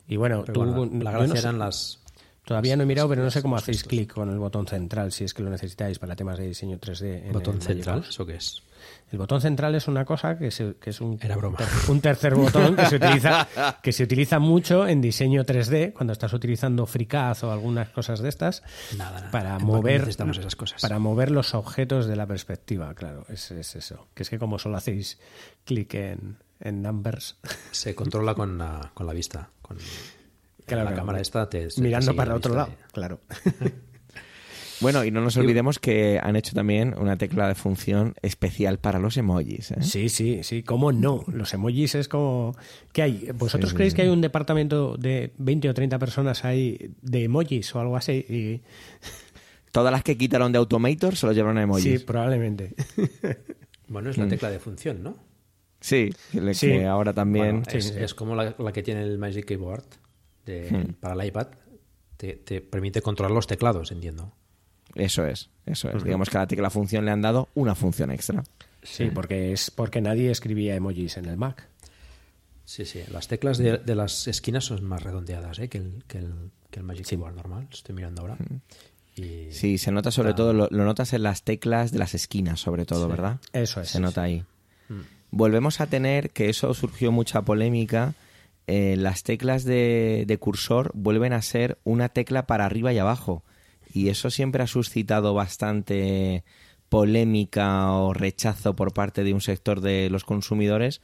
Y 0.08 0.16
bueno, 0.16 0.42
Pero 0.46 0.52
tú, 0.52 0.64
bueno, 0.72 1.02
la, 1.02 1.10
gracia 1.10 1.26
no 1.28 1.34
sé- 1.34 1.40
eran 1.40 1.58
las... 1.58 2.00
todavía 2.44 2.76
no 2.76 2.82
he 2.82 2.86
mirado, 2.86 3.08
pero 3.08 3.22
no 3.22 3.30
sé 3.30 3.42
cómo 3.42 3.56
hacéis 3.56 3.84
clic 3.84 4.12
con 4.12 4.28
el 4.30 4.38
botón 4.38 4.66
central, 4.66 5.12
si 5.12 5.24
es 5.24 5.34
que 5.34 5.42
lo 5.42 5.50
necesitáis 5.50 5.98
para 5.98 6.14
temas 6.16 6.38
de 6.38 6.46
diseño 6.46 6.78
3D. 6.78 7.26
en 7.26 7.32
¿Botón 7.32 7.56
el 7.56 7.62
central? 7.62 7.96
Magic. 7.96 8.10
¿Eso 8.10 8.26
qué 8.26 8.36
es? 8.36 8.62
El 9.10 9.18
botón 9.18 9.40
central 9.40 9.74
es 9.76 9.88
una 9.88 10.04
cosa 10.04 10.36
que, 10.36 10.50
se- 10.50 10.74
que 10.80 10.90
es 10.90 11.00
un, 11.00 11.18
Era 11.22 11.36
broma. 11.36 11.56
un 11.88 12.00
tercer 12.00 12.34
botón 12.34 12.76
que 12.76 12.84
se 12.86 12.96
utiliza 12.96 13.48
que 13.82 13.92
se 13.92 14.02
utiliza 14.02 14.38
mucho 14.38 14.86
en 14.86 15.00
diseño 15.00 15.44
3D 15.44 15.92
cuando 15.94 16.12
estás 16.12 16.32
utilizando 16.34 16.84
FreeCAD 16.84 17.44
o 17.44 17.52
algunas 17.52 17.88
cosas 17.90 18.20
de 18.20 18.28
estas 18.28 18.62
Nada, 18.98 19.20
nada. 19.20 19.30
para 19.30 19.44
¿Para 19.50 19.58
qué 19.58 19.64
mover 19.64 20.08
esas 20.08 20.56
cosas? 20.56 20.82
para 20.82 20.98
mover 20.98 21.30
los 21.30 21.54
objetos 21.54 22.06
de 22.06 22.16
la 22.16 22.26
perspectiva, 22.26 22.92
claro, 22.94 23.24
es, 23.30 23.50
es 23.52 23.74
eso. 23.76 24.08
Que 24.14 24.22
es 24.24 24.28
que 24.30 24.38
como 24.38 24.58
solo 24.58 24.76
hacéis 24.76 25.18
clic 25.64 25.94
en, 25.94 26.36
en 26.60 26.82
numbers, 26.82 27.36
Se 27.70 27.94
controla 27.94 28.34
con 28.34 28.58
la, 28.58 28.90
con 28.92 29.06
la 29.06 29.12
vista. 29.14 29.48
Con 29.62 29.78
Claro, 30.66 30.84
la 30.84 30.90
claro. 30.90 30.96
cámara 30.96 31.20
esta 31.20 31.48
te... 31.48 31.68
te 31.68 31.80
mirando 31.80 32.06
sigue 32.12 32.16
para 32.16 32.34
otro 32.34 32.54
lado, 32.54 32.68
de- 32.68 32.76
claro. 32.92 33.20
Bueno, 34.80 35.04
y 35.04 35.10
no 35.10 35.20
nos 35.20 35.36
olvidemos 35.36 35.78
que 35.78 36.18
han 36.22 36.36
hecho 36.36 36.52
también 36.54 36.94
una 36.98 37.16
tecla 37.16 37.46
de 37.48 37.54
función 37.54 38.14
especial 38.22 38.78
para 38.78 38.98
los 38.98 39.16
emojis. 39.16 39.70
¿eh? 39.70 39.76
Sí, 39.82 40.08
sí, 40.08 40.40
sí, 40.42 40.62
cómo 40.62 40.90
no. 40.92 41.24
Los 41.28 41.54
emojis 41.54 41.94
es 41.94 42.08
como... 42.08 42.54
¿Qué 42.92 43.02
hay? 43.02 43.30
¿Vosotros 43.34 43.70
Sí, 43.70 43.76
creéis 43.76 43.92
sí. 43.92 43.96
que 43.96 44.02
hay 44.02 44.08
un 44.08 44.20
departamento 44.20 44.96
de 44.96 45.32
20 45.38 45.70
o 45.70 45.74
30 45.74 45.98
personas 45.98 46.44
ahí 46.44 46.90
de 47.00 47.24
emojis 47.24 47.72
o 47.74 47.80
algo 47.80 47.96
así? 47.96 48.12
Y... 48.28 48.62
Todas 49.70 49.92
las 49.92 50.02
que 50.02 50.18
quitaron 50.18 50.50
de 50.52 50.58
Automator 50.58 51.16
se 51.16 51.26
lo 51.26 51.32
llevaron 51.32 51.56
a 51.58 51.62
emojis. 51.62 52.00
Sí, 52.00 52.04
probablemente. 52.04 52.74
Bueno, 53.86 54.08
Mm. 54.08 54.10
es 54.12 54.18
la 54.18 54.28
tecla 54.28 54.50
de 54.50 54.58
función, 54.58 55.02
¿no? 55.02 55.16
Sí, 55.80 56.10
Sí. 56.54 56.66
que 56.68 56.86
ahora 56.86 57.12
también... 57.12 57.62
Bueno, 57.62 57.78
es, 57.78 57.90
es 57.90 58.14
como 58.14 58.34
la, 58.34 58.54
la 58.58 58.72
que 58.72 58.82
tiene 58.82 59.02
el 59.02 59.18
Magic 59.18 59.44
Keyboard 59.44 59.84
de- 60.46 60.70
Hmm. 60.70 60.92
para 61.00 61.14
el 61.20 61.28
iPad. 61.28 61.48
Te, 62.16 62.34
te 62.34 62.60
permite 62.60 63.02
controlar 63.02 63.32
los 63.32 63.46
teclados, 63.46 63.90
entiendo. 63.92 64.32
Eso 64.94 65.26
es, 65.26 65.50
eso 65.66 65.90
es. 65.90 66.04
Digamos 66.04 66.30
que 66.30 66.36
a 66.36 66.40
la 66.40 66.46
tecla 66.46 66.70
función 66.70 67.04
le 67.04 67.10
han 67.10 67.20
dado 67.22 67.48
una 67.54 67.74
función 67.74 68.10
extra. 68.12 68.44
Sí, 68.82 69.10
porque 69.12 69.52
es 69.52 69.70
porque 69.70 70.00
nadie 70.00 70.30
escribía 70.30 70.74
emojis 70.76 71.16
en 71.16 71.24
el 71.24 71.36
Mac. 71.36 71.66
Sí, 72.64 72.84
sí. 72.84 73.00
Las 73.10 73.28
teclas 73.28 73.58
de, 73.58 73.78
de 73.78 73.94
las 73.94 74.28
esquinas 74.28 74.64
son 74.64 74.84
más 74.84 75.02
redondeadas 75.02 75.58
¿eh? 75.58 75.68
que, 75.68 75.78
el, 75.78 76.04
que, 76.06 76.18
el, 76.18 76.32
que 76.70 76.80
el 76.80 76.84
Magic 76.86 77.06
Keyboard 77.06 77.34
normal. 77.34 77.66
Estoy 77.72 77.94
mirando 77.94 78.22
ahora. 78.22 78.36
Y 79.16 79.50
Sí, 79.50 79.78
se 79.78 79.90
nota 79.92 80.10
sobre 80.10 80.34
todo, 80.34 80.52
lo, 80.52 80.68
lo 80.70 80.84
notas 80.84 81.12
en 81.12 81.22
las 81.24 81.42
teclas 81.42 81.90
de 81.92 81.98
las 81.98 82.14
esquinas, 82.14 82.60
sobre 82.60 82.84
todo, 82.86 83.08
¿verdad? 83.08 83.38
Eso 83.52 83.80
es, 83.80 83.88
Se 83.88 83.98
sí, 83.98 84.02
nota 84.02 84.22
sí. 84.24 84.26
ahí. 84.26 84.44
Volvemos 85.30 85.80
a 85.80 85.86
tener, 85.88 86.30
que 86.30 86.48
eso 86.48 86.72
surgió 86.74 87.10
mucha 87.10 87.42
polémica, 87.42 88.14
eh, 88.66 88.96
las 88.98 89.22
teclas 89.22 89.64
de, 89.64 90.36
cursor 90.40 90.90
vuelven 90.94 91.32
a 91.32 91.42
ser 91.42 91.78
una 91.84 92.08
tecla 92.08 92.46
para 92.46 92.64
arriba 92.66 92.92
y 92.92 92.98
abajo. 92.98 93.42
Y 93.92 94.08
eso 94.08 94.30
siempre 94.30 94.62
ha 94.62 94.66
suscitado 94.66 95.34
bastante 95.34 96.44
polémica 96.88 97.92
o 97.92 98.14
rechazo 98.14 98.74
por 98.76 98.92
parte 98.94 99.24
de 99.24 99.34
un 99.34 99.40
sector 99.40 99.80
de 99.80 100.08
los 100.10 100.24
consumidores 100.24 101.00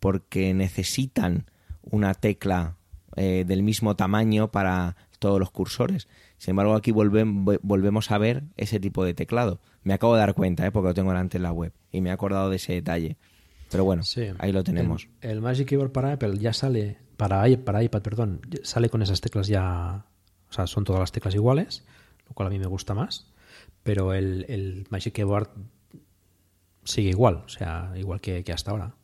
porque 0.00 0.54
necesitan 0.54 1.46
una 1.82 2.14
tecla 2.14 2.76
eh, 3.16 3.44
del 3.46 3.62
mismo 3.62 3.96
tamaño 3.96 4.50
para 4.50 4.96
todos 5.18 5.38
los 5.38 5.50
cursores. 5.50 6.08
Sin 6.38 6.52
embargo, 6.52 6.74
aquí 6.74 6.90
volvem- 6.92 7.44
vo- 7.44 7.60
volvemos 7.62 8.10
a 8.10 8.18
ver 8.18 8.44
ese 8.56 8.80
tipo 8.80 9.04
de 9.04 9.14
teclado. 9.14 9.60
Me 9.84 9.94
acabo 9.94 10.14
de 10.14 10.20
dar 10.20 10.34
cuenta, 10.34 10.66
¿eh? 10.66 10.70
porque 10.70 10.88
lo 10.88 10.94
tengo 10.94 11.10
delante 11.10 11.36
en 11.36 11.42
la 11.42 11.52
web 11.52 11.72
y 11.92 12.00
me 12.00 12.10
he 12.10 12.12
acordado 12.12 12.50
de 12.50 12.56
ese 12.56 12.72
detalle. 12.72 13.16
Pero 13.72 13.84
bueno, 13.84 14.02
Sí. 14.04 14.26
ahí 14.38 14.52
lo 14.52 14.62
tenemos. 14.62 15.08
El, 15.20 15.30
el 15.30 15.40
Magic 15.40 15.68
Keyboard 15.68 15.90
para 15.92 16.12
Apple 16.12 16.38
ya 16.38 16.52
sale, 16.52 16.98
para, 17.16 17.44
para 17.64 17.82
iPad, 17.82 18.02
perdón, 18.02 18.40
sale 18.62 18.88
con 18.88 19.02
esas 19.02 19.20
teclas 19.20 19.48
ya, 19.48 20.06
o 20.48 20.52
sea, 20.52 20.66
son 20.66 20.84
todas 20.84 21.00
las 21.00 21.10
teclas 21.12 21.34
iguales, 21.34 21.84
lo 22.28 22.34
cual 22.34 22.46
a 22.48 22.50
mí 22.50 22.58
me 22.58 22.66
gusta 22.66 22.94
más, 22.94 23.26
pero 23.82 24.14
el, 24.14 24.46
el 24.48 24.86
Magic 24.90 25.14
Keyboard 25.14 25.48
sigue 26.84 27.10
igual, 27.10 27.42
o 27.44 27.48
sea, 27.48 27.92
igual 27.96 28.20
que, 28.20 28.44
que 28.44 28.52
hasta 28.52 28.70
ahora. 28.70 28.94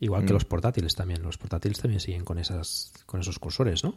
Igual 0.00 0.22
Mm. 0.22 0.26
que 0.26 0.32
los 0.32 0.44
portátiles 0.46 0.94
también, 0.94 1.22
los 1.22 1.36
portátiles 1.36 1.78
también 1.78 2.00
siguen 2.00 2.24
con 2.24 2.38
esas 2.38 2.92
con 3.06 3.20
esos 3.20 3.38
cursores, 3.38 3.84
¿no? 3.84 3.94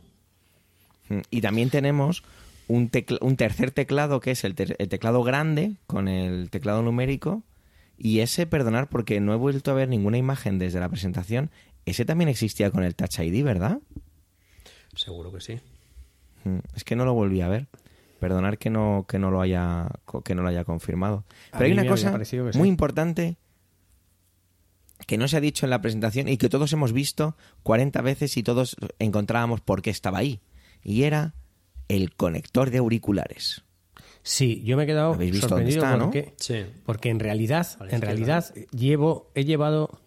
Mm, 1.09 1.19
Y 1.29 1.41
también 1.41 1.69
tenemos 1.69 2.23
un, 2.67 2.89
tecla- 2.89 3.19
un 3.21 3.37
tercer 3.37 3.71
teclado 3.71 4.19
que 4.19 4.31
es 4.31 4.43
el, 4.43 4.53
ter- 4.55 4.75
el 4.79 4.89
teclado 4.89 5.23
grande 5.23 5.77
con 5.87 6.07
el 6.09 6.49
teclado 6.49 6.81
numérico. 6.81 7.43
Y 7.97 8.19
ese, 8.19 8.45
perdonar, 8.45 8.89
porque 8.89 9.19
no 9.19 9.33
he 9.33 9.37
vuelto 9.37 9.71
a 9.71 9.75
ver 9.75 9.89
ninguna 9.89 10.17
imagen 10.17 10.59
desde 10.59 10.79
la 10.79 10.89
presentación. 10.89 11.51
Ese 11.85 12.05
también 12.05 12.29
existía 12.29 12.71
con 12.71 12.83
el 12.83 12.95
Touch 12.95 13.19
ID, 13.19 13.43
¿verdad? 13.43 13.79
Seguro 14.95 15.31
que 15.31 15.41
sí. 15.41 15.59
Mm, 16.43 16.59
Es 16.75 16.83
que 16.83 16.95
no 16.95 17.05
lo 17.05 17.13
volví 17.13 17.41
a 17.41 17.47
ver. 17.47 17.67
Perdonar 18.19 18.57
que 18.57 18.69
no, 18.69 19.05
que 19.07 19.19
no 19.19 19.31
lo 19.31 19.41
haya 19.41 19.89
que 20.23 20.33
no 20.33 20.43
lo 20.43 20.47
haya 20.47 20.63
confirmado. 20.63 21.25
A 21.51 21.57
Pero 21.57 21.65
hay 21.65 21.73
una 21.73 21.85
cosa 21.85 22.17
sí. 22.23 22.39
muy 22.55 22.69
importante 22.69 23.35
que 25.05 25.17
no 25.17 25.27
se 25.27 25.35
ha 25.35 25.41
dicho 25.41 25.65
en 25.65 25.71
la 25.71 25.81
presentación 25.81 26.29
y 26.29 26.37
que 26.37 26.47
todos 26.47 26.71
hemos 26.71 26.93
visto 26.93 27.35
40 27.63 28.01
veces 28.01 28.37
y 28.37 28.43
todos 28.43 28.77
encontrábamos 28.99 29.59
por 29.59 29.81
qué 29.81 29.89
estaba 29.89 30.19
ahí. 30.19 30.39
Y 30.83 31.03
era 31.03 31.33
el 31.89 32.15
conector 32.15 32.69
de 32.69 32.77
auriculares. 32.77 33.63
Sí, 34.23 34.63
yo 34.63 34.77
me 34.77 34.83
he 34.83 34.85
quedado 34.85 35.13
¿Habéis 35.13 35.31
visto 35.33 35.47
dónde 35.49 35.71
sorprendido 35.71 35.83
está, 35.83 35.97
no? 35.97 36.05
porque, 36.05 36.33
Sí. 36.37 36.65
porque 36.85 37.09
en 37.09 37.19
realidad, 37.19 37.67
en 37.89 38.01
realidad 38.01 38.45
llevo, 38.71 39.29
he 39.35 39.43
llevado, 39.43 39.99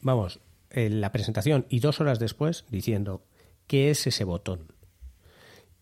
vamos, 0.00 0.40
en 0.70 1.00
la 1.00 1.12
presentación 1.12 1.66
y 1.68 1.78
dos 1.80 2.00
horas 2.00 2.18
después 2.18 2.64
diciendo 2.70 3.22
¿qué 3.68 3.90
es 3.90 4.06
ese 4.08 4.24
botón? 4.24 4.72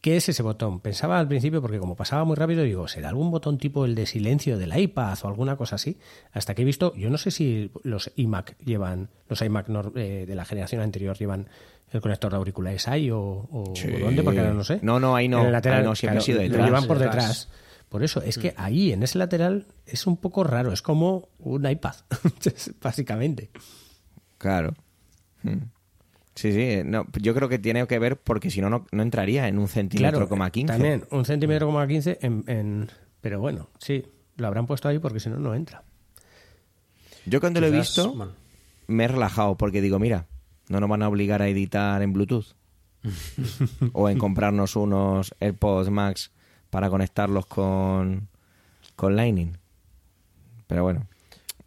¿Qué 0.00 0.16
es 0.16 0.28
ese 0.28 0.42
botón? 0.44 0.78
Pensaba 0.80 1.18
al 1.18 1.26
principio, 1.26 1.60
porque 1.60 1.78
como 1.80 1.96
pasaba 1.96 2.24
muy 2.24 2.36
rápido, 2.36 2.62
digo, 2.62 2.86
¿será 2.86 3.08
algún 3.08 3.32
botón 3.32 3.58
tipo 3.58 3.84
el 3.84 3.96
de 3.96 4.06
silencio 4.06 4.56
del 4.56 4.78
iPad 4.78 5.18
o 5.22 5.28
alguna 5.28 5.56
cosa 5.56 5.74
así? 5.74 5.98
Hasta 6.32 6.54
que 6.54 6.62
he 6.62 6.64
visto, 6.64 6.94
yo 6.94 7.10
no 7.10 7.18
sé 7.18 7.32
si 7.32 7.72
los 7.82 8.12
iMac 8.14 8.56
llevan, 8.64 9.08
los 9.28 9.42
iMac 9.42 9.66
eh, 9.96 10.24
de 10.28 10.34
la 10.36 10.44
generación 10.44 10.82
anterior 10.82 11.16
llevan 11.18 11.48
el 11.90 12.00
conector 12.00 12.30
de 12.30 12.36
auriculares 12.36 12.86
ahí 12.86 13.10
o, 13.10 13.18
o- 13.18 13.72
Sí. 13.74 13.88
o 13.92 13.98
dónde, 13.98 14.22
porque 14.22 14.38
ahora 14.38 14.52
no 14.54 14.62
sé. 14.62 14.78
No, 14.82 15.00
no, 15.00 15.16
ahí 15.16 15.26
no. 15.26 15.40
En 15.40 15.46
el 15.46 15.52
lateral, 15.52 15.80
Ahí 15.80 15.86
no, 15.86 15.96
siempre 15.96 16.18
ha 16.18 16.22
sido 16.22 16.38
lo 16.38 16.42
detrás. 16.44 16.66
llevan 16.66 16.86
por 16.86 16.98
Detrás. 16.98 17.14
detrás. 17.16 17.48
Por 17.88 18.02
eso, 18.02 18.20
es 18.22 18.36
que 18.36 18.52
ahí, 18.58 18.92
en 18.92 19.02
ese 19.02 19.16
lateral, 19.18 19.66
es 19.86 20.06
un 20.06 20.16
poco 20.18 20.44
raro. 20.44 20.72
Es 20.72 20.82
como 20.82 21.28
un 21.38 21.66
iPad, 21.68 21.94
básicamente. 22.82 23.50
Claro. 24.36 24.74
Mm. 25.42 25.56
Sí, 26.34 26.52
sí. 26.52 26.82
No, 26.84 27.06
yo 27.20 27.34
creo 27.34 27.48
que 27.48 27.58
tiene 27.58 27.86
que 27.86 27.98
ver 27.98 28.16
porque 28.18 28.50
si 28.50 28.60
no, 28.60 28.68
no, 28.70 28.86
no 28.92 29.02
entraría 29.02 29.48
en 29.48 29.58
un 29.58 29.68
centímetro 29.68 30.18
Claro, 30.18 30.28
coma 30.28 30.50
15. 30.50 30.66
también 30.72 31.04
un 31.10 31.24
centímetro 31.24 31.66
coma 31.66 31.86
15 31.88 32.18
en, 32.22 32.44
en- 32.46 32.90
Pero 33.20 33.40
bueno, 33.40 33.70
sí, 33.78 34.04
lo 34.36 34.46
habrán 34.46 34.66
puesto 34.66 34.88
ahí 34.88 34.98
porque 34.98 35.18
si 35.18 35.30
no, 35.30 35.38
no 35.38 35.54
entra. 35.54 35.82
Yo 37.26 37.40
cuando 37.40 37.60
lo 37.60 37.66
he 37.66 37.70
visto, 37.70 38.12
bueno, 38.14 38.32
me 38.86 39.04
he 39.04 39.08
relajado 39.08 39.56
porque 39.56 39.80
digo, 39.80 39.98
mira, 39.98 40.26
no 40.68 40.78
nos 40.80 40.88
van 40.88 41.02
a 41.02 41.08
obligar 41.08 41.42
a 41.42 41.48
editar 41.48 42.00
en 42.02 42.12
Bluetooth 42.12 42.54
o 43.92 44.08
en 44.08 44.18
comprarnos 44.18 44.76
unos 44.76 45.34
AirPods 45.40 45.90
Max 45.90 46.30
para 46.70 46.90
conectarlos 46.90 47.46
con, 47.46 48.28
con 48.96 49.16
Lightning. 49.16 49.56
Pero 50.66 50.82
bueno. 50.82 51.06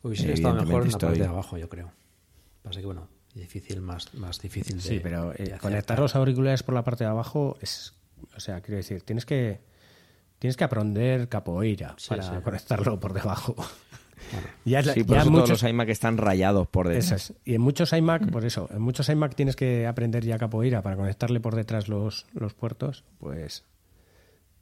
Hubiese 0.04 0.34
estado 0.34 0.56
mejor 0.64 0.84
en 0.84 0.91
la 0.91 0.97
parte 0.97 1.20
de 1.20 1.26
abajo, 1.26 1.58
yo 1.58 1.70
creo. 1.70 1.91
Pasa 2.64 2.80
que, 2.80 2.86
bueno, 2.86 3.08
difícil, 3.34 3.82
más, 3.82 4.14
más 4.14 4.39
difícil 4.39 4.78
de. 4.78 4.82
Sí, 4.82 4.99
pero 5.02 5.34
eh, 5.34 5.58
conectar 5.62 5.99
los 5.99 6.16
auriculares 6.16 6.64
por 6.64 6.76
la 6.76 6.84
parte 6.84 7.04
de 7.04 7.10
abajo 7.10 7.58
es. 7.62 7.93
O 8.36 8.39
sea, 8.39 8.62
quiero 8.62 8.78
decir, 8.78 9.02
tienes 9.04 9.26
que. 9.26 9.60
Tienes 10.39 10.58
que 10.58 10.64
aprender 10.64 11.30
capoeira 11.30 11.95
para 12.10 12.41
conectarlo 12.41 12.99
por 12.99 13.14
debajo. 13.14 13.56
ya, 14.66 14.82
sí, 14.82 15.04
por 15.04 15.18
eso 15.18 15.30
todos 15.30 15.49
los 15.49 15.64
iMac 15.64 15.89
están 15.89 16.18
rayados 16.18 16.68
por 16.68 16.88
detrás. 16.88 17.34
Y 17.45 17.54
en 17.54 17.62
muchos 17.62 17.93
iMac, 17.93 18.32
por 18.32 18.43
eso, 18.43 18.68
en 18.72 18.82
muchos 18.82 19.08
iMac 19.10 19.36
tienes 19.36 19.56
que 19.56 19.86
aprender 19.86 20.26
ya 20.26 20.39
capoeira 20.39 20.82
para 20.82 20.95
conectarle 20.95 21.39
por 21.39 21.54
detrás 21.54 21.88
los, 21.88 22.26
los 22.34 22.56
puertos, 22.56 23.04
pues 23.20 23.66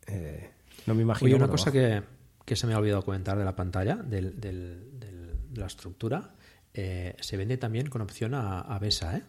eh, 0.10 0.50
no 0.86 0.96
me 0.96 1.04
imagino. 1.04 1.28
Oye, 1.28 1.36
una 1.36 1.48
cosa 1.48 1.72
que, 1.72 2.04
que, 2.46 2.56
se 2.56 2.68
me 2.68 2.74
ha 2.74 2.78
olvidado 2.78 3.04
comentar 3.04 3.38
de 3.38 3.46
la 3.46 3.56
pantalla, 3.56 3.96
del, 3.96 4.40
del, 4.40 5.00
de 5.00 5.60
la 5.60 5.68
estructura, 5.68 6.34
eh, 6.74 7.16
se 7.20 7.38
vende 7.38 7.58
también 7.58 7.88
con 7.88 8.02
opción 8.02 8.34
a, 8.34 8.62
a 8.62 8.80
BESA, 8.80 9.18
¿eh? 9.18 9.24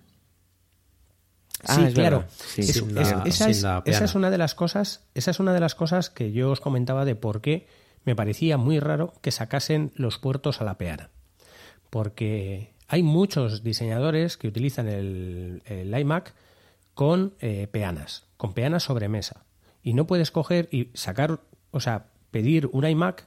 sí, 1.64 1.82
ah, 1.82 1.90
claro. 1.92 2.24
esa, 2.56 4.04
es, 4.04 4.14
una 4.14 4.30
de 4.30 4.38
las 4.38 4.54
cosas, 4.54 5.04
esa 5.14 5.30
es 5.30 5.40
una 5.40 5.52
de 5.52 5.60
las 5.60 5.74
cosas 5.74 6.10
que 6.10 6.32
yo 6.32 6.50
os 6.50 6.60
comentaba 6.60 7.04
de 7.04 7.14
por 7.14 7.40
qué 7.40 7.66
me 8.04 8.16
parecía 8.16 8.56
muy 8.56 8.78
raro 8.78 9.12
que 9.20 9.30
sacasen 9.30 9.92
los 9.94 10.18
puertos 10.18 10.60
a 10.60 10.64
la 10.64 10.78
peana. 10.78 11.10
Porque 11.90 12.74
hay 12.88 13.02
muchos 13.02 13.62
diseñadores 13.62 14.36
que 14.36 14.48
utilizan 14.48 14.88
el, 14.88 15.94
iMac 15.98 16.34
con 16.94 17.34
eh, 17.40 17.68
peanas, 17.70 18.26
con 18.36 18.54
peanas 18.54 18.84
sobre 18.84 19.08
mesa. 19.08 19.44
Y 19.82 19.94
no 19.94 20.06
puedes 20.06 20.30
coger 20.30 20.68
y 20.70 20.90
sacar, 20.94 21.40
o 21.70 21.80
sea, 21.80 22.06
pedir 22.30 22.68
un 22.72 22.86
iMac 22.86 23.26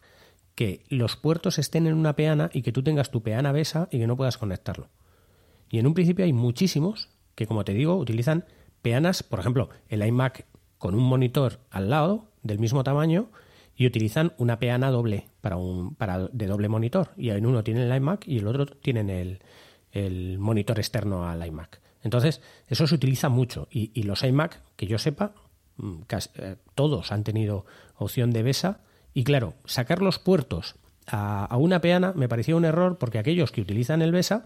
que 0.56 0.84
los 0.90 1.16
puertos 1.16 1.58
estén 1.58 1.88
en 1.88 1.96
una 1.96 2.16
peana 2.16 2.50
y 2.54 2.62
que 2.62 2.72
tú 2.72 2.84
tengas 2.84 3.12
tu 3.12 3.24
peana 3.24 3.52
besa 3.52 3.88
y 3.92 4.00
que 4.00 4.08
no 4.08 4.18
puedas 4.18 4.38
conectarlo. 4.38 4.90
Y 5.70 5.80
en 5.80 5.88
un 5.88 5.94
principio 5.94 6.26
hay 6.26 6.34
muchísimos 6.34 7.10
que, 7.36 7.48
como 7.48 7.66
te 7.66 7.74
digo, 7.74 7.96
utilizan 7.96 8.46
peanas, 8.82 9.24
por 9.24 9.40
ejemplo, 9.40 9.70
el 9.90 10.06
iMac 10.06 10.46
con 10.78 10.94
un 10.94 11.04
monitor 11.04 11.60
al 11.72 11.90
lado 11.90 12.32
del 12.44 12.60
mismo 12.60 12.84
tamaño 12.84 13.32
y 13.76 13.88
utilizan 13.88 14.34
una 14.38 14.60
peana 14.60 14.92
doble 14.92 15.30
para 15.42 15.58
un 15.58 15.96
para 15.96 16.28
de 16.28 16.46
doble 16.46 16.70
monitor 16.70 17.12
y 17.18 17.30
en 17.30 17.46
uno 17.46 17.64
tienen 17.64 17.90
el 17.90 17.98
iMac 17.98 18.28
y 18.28 18.38
el 18.38 18.48
otro 18.48 18.68
tienen 18.68 19.10
el, 19.10 19.40
el 19.92 20.38
monitor 20.40 20.78
externo 20.78 21.28
al 21.28 21.46
iMac. 21.46 21.82
Entonces, 22.04 22.42
eso 22.68 22.86
se 22.86 22.96
utiliza 22.96 23.30
mucho 23.30 23.68
y, 23.72 24.04
los 24.04 24.24
iMac, 24.24 24.62
que 24.76 24.88
yo 24.88 24.98
sepa, 24.98 25.34
mm, 25.78 26.02
eh, 26.36 26.56
todos 26.76 27.12
han 27.12 27.24
tenido 27.24 27.66
opción 27.98 28.32
de 28.32 28.44
BESA 28.44 28.80
y 29.14 29.24
claro, 29.24 29.54
sacar 29.66 30.02
los 30.02 30.20
puertos 30.20 30.76
a, 31.08 31.56
una 31.58 31.82
peana 31.82 32.14
me 32.16 32.30
parecía 32.30 32.56
un 32.56 32.66
error 32.66 32.98
porque 32.98 33.20
aquellos 33.20 33.52
que 33.52 33.62
utilizan 33.62 34.02
el 34.02 34.12
BESA 34.12 34.46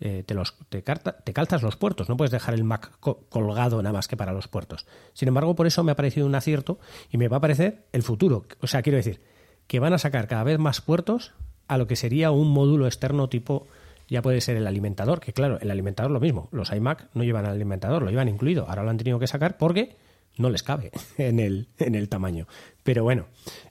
eh, 0.00 0.22
te, 0.24 0.34
los, 0.34 0.54
te, 0.68 0.82
te, 0.82 1.32
calzas 1.32 1.62
los 1.62 1.76
puertos, 1.76 2.08
no 2.08 2.16
puedes 2.16 2.30
dejar 2.30 2.54
el 2.54 2.62
Mac 2.62 2.92
colgado 3.00 3.82
nada 3.82 3.92
más 3.92 4.06
que 4.06 4.16
para 4.16 4.32
los 4.32 4.46
puertos. 4.46 4.86
Sin 5.12 5.26
embargo, 5.26 5.56
por 5.56 5.66
eso 5.66 5.82
me 5.82 5.90
ha 5.90 5.96
parecido 5.96 6.26
un 6.26 6.36
acierto 6.36 6.78
y 7.10 7.18
me 7.18 7.26
va 7.26 7.38
a 7.38 7.40
parecer 7.40 7.86
el 7.92 8.04
futuro. 8.04 8.44
O 8.60 8.68
sea, 8.68 8.82
quiero 8.82 8.96
decir, 8.96 9.20
que 9.66 9.80
van 9.80 9.92
a 9.92 9.98
sacar 9.98 10.28
cada 10.28 10.44
vez 10.44 10.58
más 10.58 10.80
puertos 10.80 11.32
a 11.66 11.78
lo 11.78 11.86
que 11.86 11.96
sería 11.96 12.30
un 12.30 12.48
módulo 12.50 12.86
externo 12.86 13.28
tipo, 13.28 13.66
ya 14.08 14.22
puede 14.22 14.40
ser 14.40 14.56
el 14.56 14.66
alimentador, 14.66 15.20
que 15.20 15.32
claro, 15.32 15.58
el 15.60 15.70
alimentador 15.70 16.10
lo 16.12 16.20
mismo, 16.20 16.48
los 16.52 16.72
iMac 16.72 17.08
no 17.14 17.24
llevan 17.24 17.44
alimentador, 17.44 18.02
lo 18.02 18.10
llevan 18.10 18.28
incluido, 18.28 18.66
ahora 18.68 18.84
lo 18.84 18.90
han 18.90 18.98
tenido 18.98 19.18
que 19.18 19.26
sacar 19.26 19.58
porque 19.58 19.96
no 20.38 20.48
les 20.50 20.62
cabe 20.62 20.90
en 21.18 21.40
el, 21.40 21.68
en 21.78 21.94
el 21.94 22.08
tamaño. 22.08 22.46
Pero 22.82 23.04
bueno, 23.04 23.26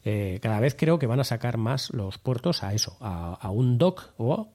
eh, 0.05 0.39
cada 0.41 0.59
vez 0.59 0.75
creo 0.77 0.99
que 0.99 1.07
van 1.07 1.19
a 1.19 1.23
sacar 1.23 1.57
más 1.57 1.91
los 1.91 2.17
puertos 2.19 2.63
a 2.63 2.73
eso, 2.73 2.97
a, 2.99 3.33
a 3.33 3.49
un 3.49 3.77
dock 3.77 4.13
o 4.17 4.51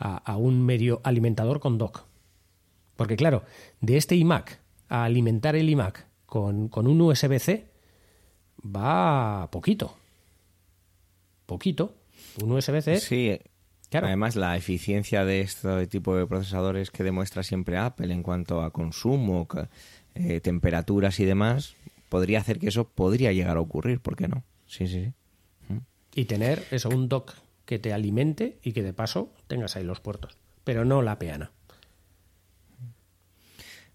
a, 0.00 0.36
un 0.36 0.64
medio 0.64 1.00
alimentador 1.04 1.60
con 1.60 1.78
dock. 1.78 2.04
Porque 2.96 3.16
claro, 3.16 3.44
de 3.80 3.96
este 3.96 4.16
iMac 4.16 4.58
a 4.88 5.04
alimentar 5.04 5.56
el 5.56 5.68
iMac 5.68 6.06
con, 6.26 6.68
con 6.68 6.86
un 6.86 7.00
USB-C 7.00 7.66
va 8.64 9.48
poquito. 9.50 9.94
Poquito. 11.46 11.94
Un 12.42 12.52
USB-C. 12.52 12.98
Sí, 12.98 13.38
Claro. 13.90 14.06
Además, 14.06 14.36
la 14.36 14.56
eficiencia 14.56 15.24
de 15.24 15.40
este 15.40 15.88
tipo 15.88 16.14
de 16.14 16.24
procesadores 16.24 16.92
que 16.92 17.02
demuestra 17.02 17.42
siempre 17.42 17.76
Apple 17.76 18.14
en 18.14 18.22
cuanto 18.22 18.62
a 18.62 18.70
consumo, 18.70 19.48
eh, 20.14 20.40
temperaturas 20.40 21.20
y 21.20 21.24
demás, 21.24 21.74
podría 22.08 22.40
hacer 22.40 22.58
que 22.58 22.68
eso 22.68 22.88
podría 22.88 23.32
llegar 23.32 23.56
a 23.56 23.60
ocurrir, 23.60 24.00
¿por 24.00 24.16
qué 24.16 24.28
no? 24.28 24.42
Sí, 24.66 24.86
sí, 24.86 25.04
sí. 25.04 25.12
Y 26.14 26.24
tener 26.24 26.64
eso, 26.70 26.88
un 26.88 27.08
dock 27.08 27.34
que 27.64 27.78
te 27.78 27.92
alimente 27.92 28.58
y 28.64 28.72
que 28.72 28.82
de 28.82 28.92
paso 28.92 29.32
tengas 29.46 29.76
ahí 29.76 29.84
los 29.84 30.00
puertos, 30.00 30.36
pero 30.64 30.84
no 30.84 31.02
la 31.02 31.18
peana. 31.18 31.52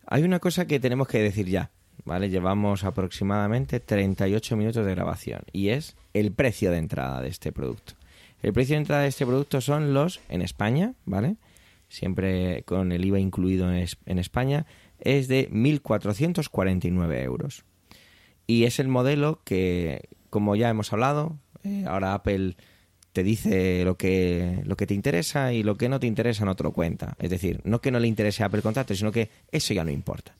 Hay 0.07 0.23
una 0.23 0.39
cosa 0.39 0.65
que 0.65 0.79
tenemos 0.79 1.07
que 1.09 1.19
decir 1.19 1.47
ya, 1.47 1.71
¿vale? 2.05 2.29
Llevamos 2.29 2.85
aproximadamente 2.85 3.81
38 3.81 4.55
minutos 4.55 4.85
de 4.85 4.95
grabación 4.95 5.41
y 5.51 5.69
es 5.69 5.97
el 6.13 6.31
precio 6.31 6.71
de 6.71 6.77
entrada 6.77 7.21
de 7.21 7.27
este 7.27 7.51
producto. 7.51 7.93
El 8.41 8.53
precio 8.53 8.75
de 8.75 8.81
entrada 8.81 9.01
de 9.01 9.09
este 9.09 9.25
producto 9.25 9.59
son 9.59 9.93
los 9.93 10.21
en 10.29 10.41
España, 10.41 10.93
¿vale? 11.05 11.35
Siempre 11.89 12.63
con 12.63 12.91
el 12.91 13.03
IVA 13.03 13.19
incluido 13.19 13.69
en 13.71 14.19
España, 14.19 14.65
es 14.99 15.27
de 15.27 15.49
1.449 15.51 17.21
euros. 17.23 17.65
Y 18.47 18.65
es 18.65 18.79
el 18.79 18.87
modelo 18.87 19.41
que, 19.43 20.09
como 20.29 20.55
ya 20.55 20.69
hemos 20.69 20.93
hablado, 20.93 21.37
eh, 21.63 21.85
ahora 21.87 22.13
Apple 22.13 22.55
te 23.11 23.23
dice 23.23 23.83
lo 23.85 23.97
que, 23.97 24.61
lo 24.65 24.75
que 24.75 24.85
te 24.85 24.93
interesa 24.93 25.53
y 25.53 25.63
lo 25.63 25.77
que 25.77 25.87
no 25.87 25.99
te 25.99 26.07
interesa 26.07 26.45
no 26.45 26.55
te 26.55 26.63
lo 26.63 26.73
cuenta. 26.73 27.15
Es 27.17 27.29
decir, 27.29 27.61
no 27.63 27.79
que 27.79 27.89
no 27.89 27.99
le 27.99 28.07
interese 28.07 28.43
a 28.43 28.47
Apple 28.47 28.61
contrato, 28.61 28.93
sino 28.93 29.11
que 29.11 29.29
eso 29.51 29.73
ya 29.73 29.83
no 29.85 29.91
importa. 29.91 30.35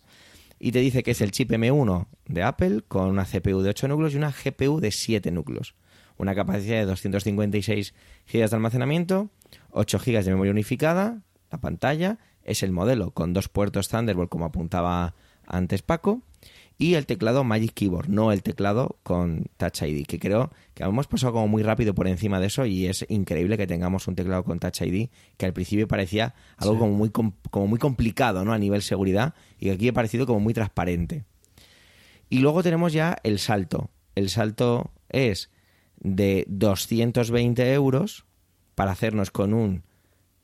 Y 0.60 0.72
te 0.72 0.80
dice 0.80 1.02
que 1.02 1.12
es 1.12 1.22
el 1.22 1.32
chip 1.32 1.52
M1 1.52 2.08
de 2.28 2.44
Apple 2.44 2.82
con 2.88 3.10
una 3.10 3.26
CPU 3.26 3.62
de 3.62 3.70
8 3.70 3.88
núcleos 3.88 4.14
y 4.14 4.18
una 4.18 4.32
GPU 4.32 4.80
de 4.80 4.92
7 4.92 5.32
núcleos. 5.32 5.76
Una 6.18 6.36
capacidad 6.36 6.78
de 6.78 6.86
256 6.86 7.94
GB 8.32 8.50
de 8.50 8.56
almacenamiento, 8.56 9.30
8 9.72 10.00
GB 10.00 10.24
de 10.24 10.32
memoria 10.32 10.52
unificada, 10.52 11.22
la 11.52 11.60
pantalla, 11.60 12.20
es 12.46 12.64
el 12.64 12.72
modelo 12.72 13.12
con 13.12 13.34
dos 13.34 13.50
puertos 13.50 13.90
Thunderbolt 13.90 14.30
como 14.30 14.46
apuntaba 14.46 15.16
antes 15.46 15.82
Paco, 15.82 16.22
y 16.78 16.96
el 16.96 17.06
teclado 17.06 17.44
Magic 17.44 17.74
Keyboard, 17.74 18.10
no 18.10 18.32
el 18.32 18.44
teclado 18.44 18.98
con 19.04 19.46
Touch 19.58 19.84
ID, 19.84 20.06
que 20.06 20.20
creo 20.20 20.52
que 20.74 20.84
hemos 20.84 21.08
pasado 21.08 21.34
como 21.34 21.48
muy 21.48 21.64
rápido 21.64 21.96
por 21.96 22.08
encima 22.08 22.40
de 22.40 22.48
eso 22.48 22.66
y 22.66 22.88
es 22.88 23.06
increíble 23.08 23.58
que 23.58 23.66
tengamos 23.66 24.08
un 24.08 24.16
teclado 24.16 24.44
con 24.44 24.60
Touch 24.60 24.82
ID 24.82 25.10
que 25.38 25.46
al 25.46 25.54
principio 25.54 25.88
parecía 25.88 26.36
algo 26.58 26.78
como, 26.78 26.94
muy, 26.94 27.12
como 27.12 27.68
muy 27.68 27.80
complicado 27.80 28.44
¿no? 28.44 28.52
a 28.52 28.58
nivel 28.58 28.82
seguridad 28.82 29.36
y 29.58 29.66
que 29.66 29.72
aquí 29.72 29.88
ha 29.88 29.94
parecido 29.94 30.26
como 30.26 30.42
muy 30.42 30.54
transparente. 30.54 31.24
Y 32.30 32.40
luego 32.40 32.62
tenemos 32.64 32.92
ya 32.92 33.18
el 33.24 33.40
salto. 33.40 33.90
El 34.16 34.30
salto 34.30 34.92
es 35.10 35.50
de 36.00 36.46
220 36.50 37.74
euros 37.74 38.26
para 38.74 38.92
hacernos 38.92 39.32
con 39.32 39.54
un 39.54 39.84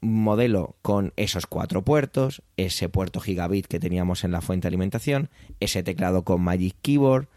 modelo 0.02 0.76
con 0.82 1.14
esos 1.16 1.46
cuatro 1.46 1.84
puertos, 1.84 2.42
ese 2.58 2.90
puerto 2.90 3.20
gigabit 3.20 3.68
que 3.68 3.80
teníamos 3.80 4.24
en 4.24 4.32
la 4.32 4.42
fuente 4.42 4.66
de 4.66 4.70
alimentación, 4.70 5.30
ese 5.60 5.84
teclado 5.84 6.24
con 6.24 6.42
Magic 6.42 6.76
Keyboard, 6.82 7.28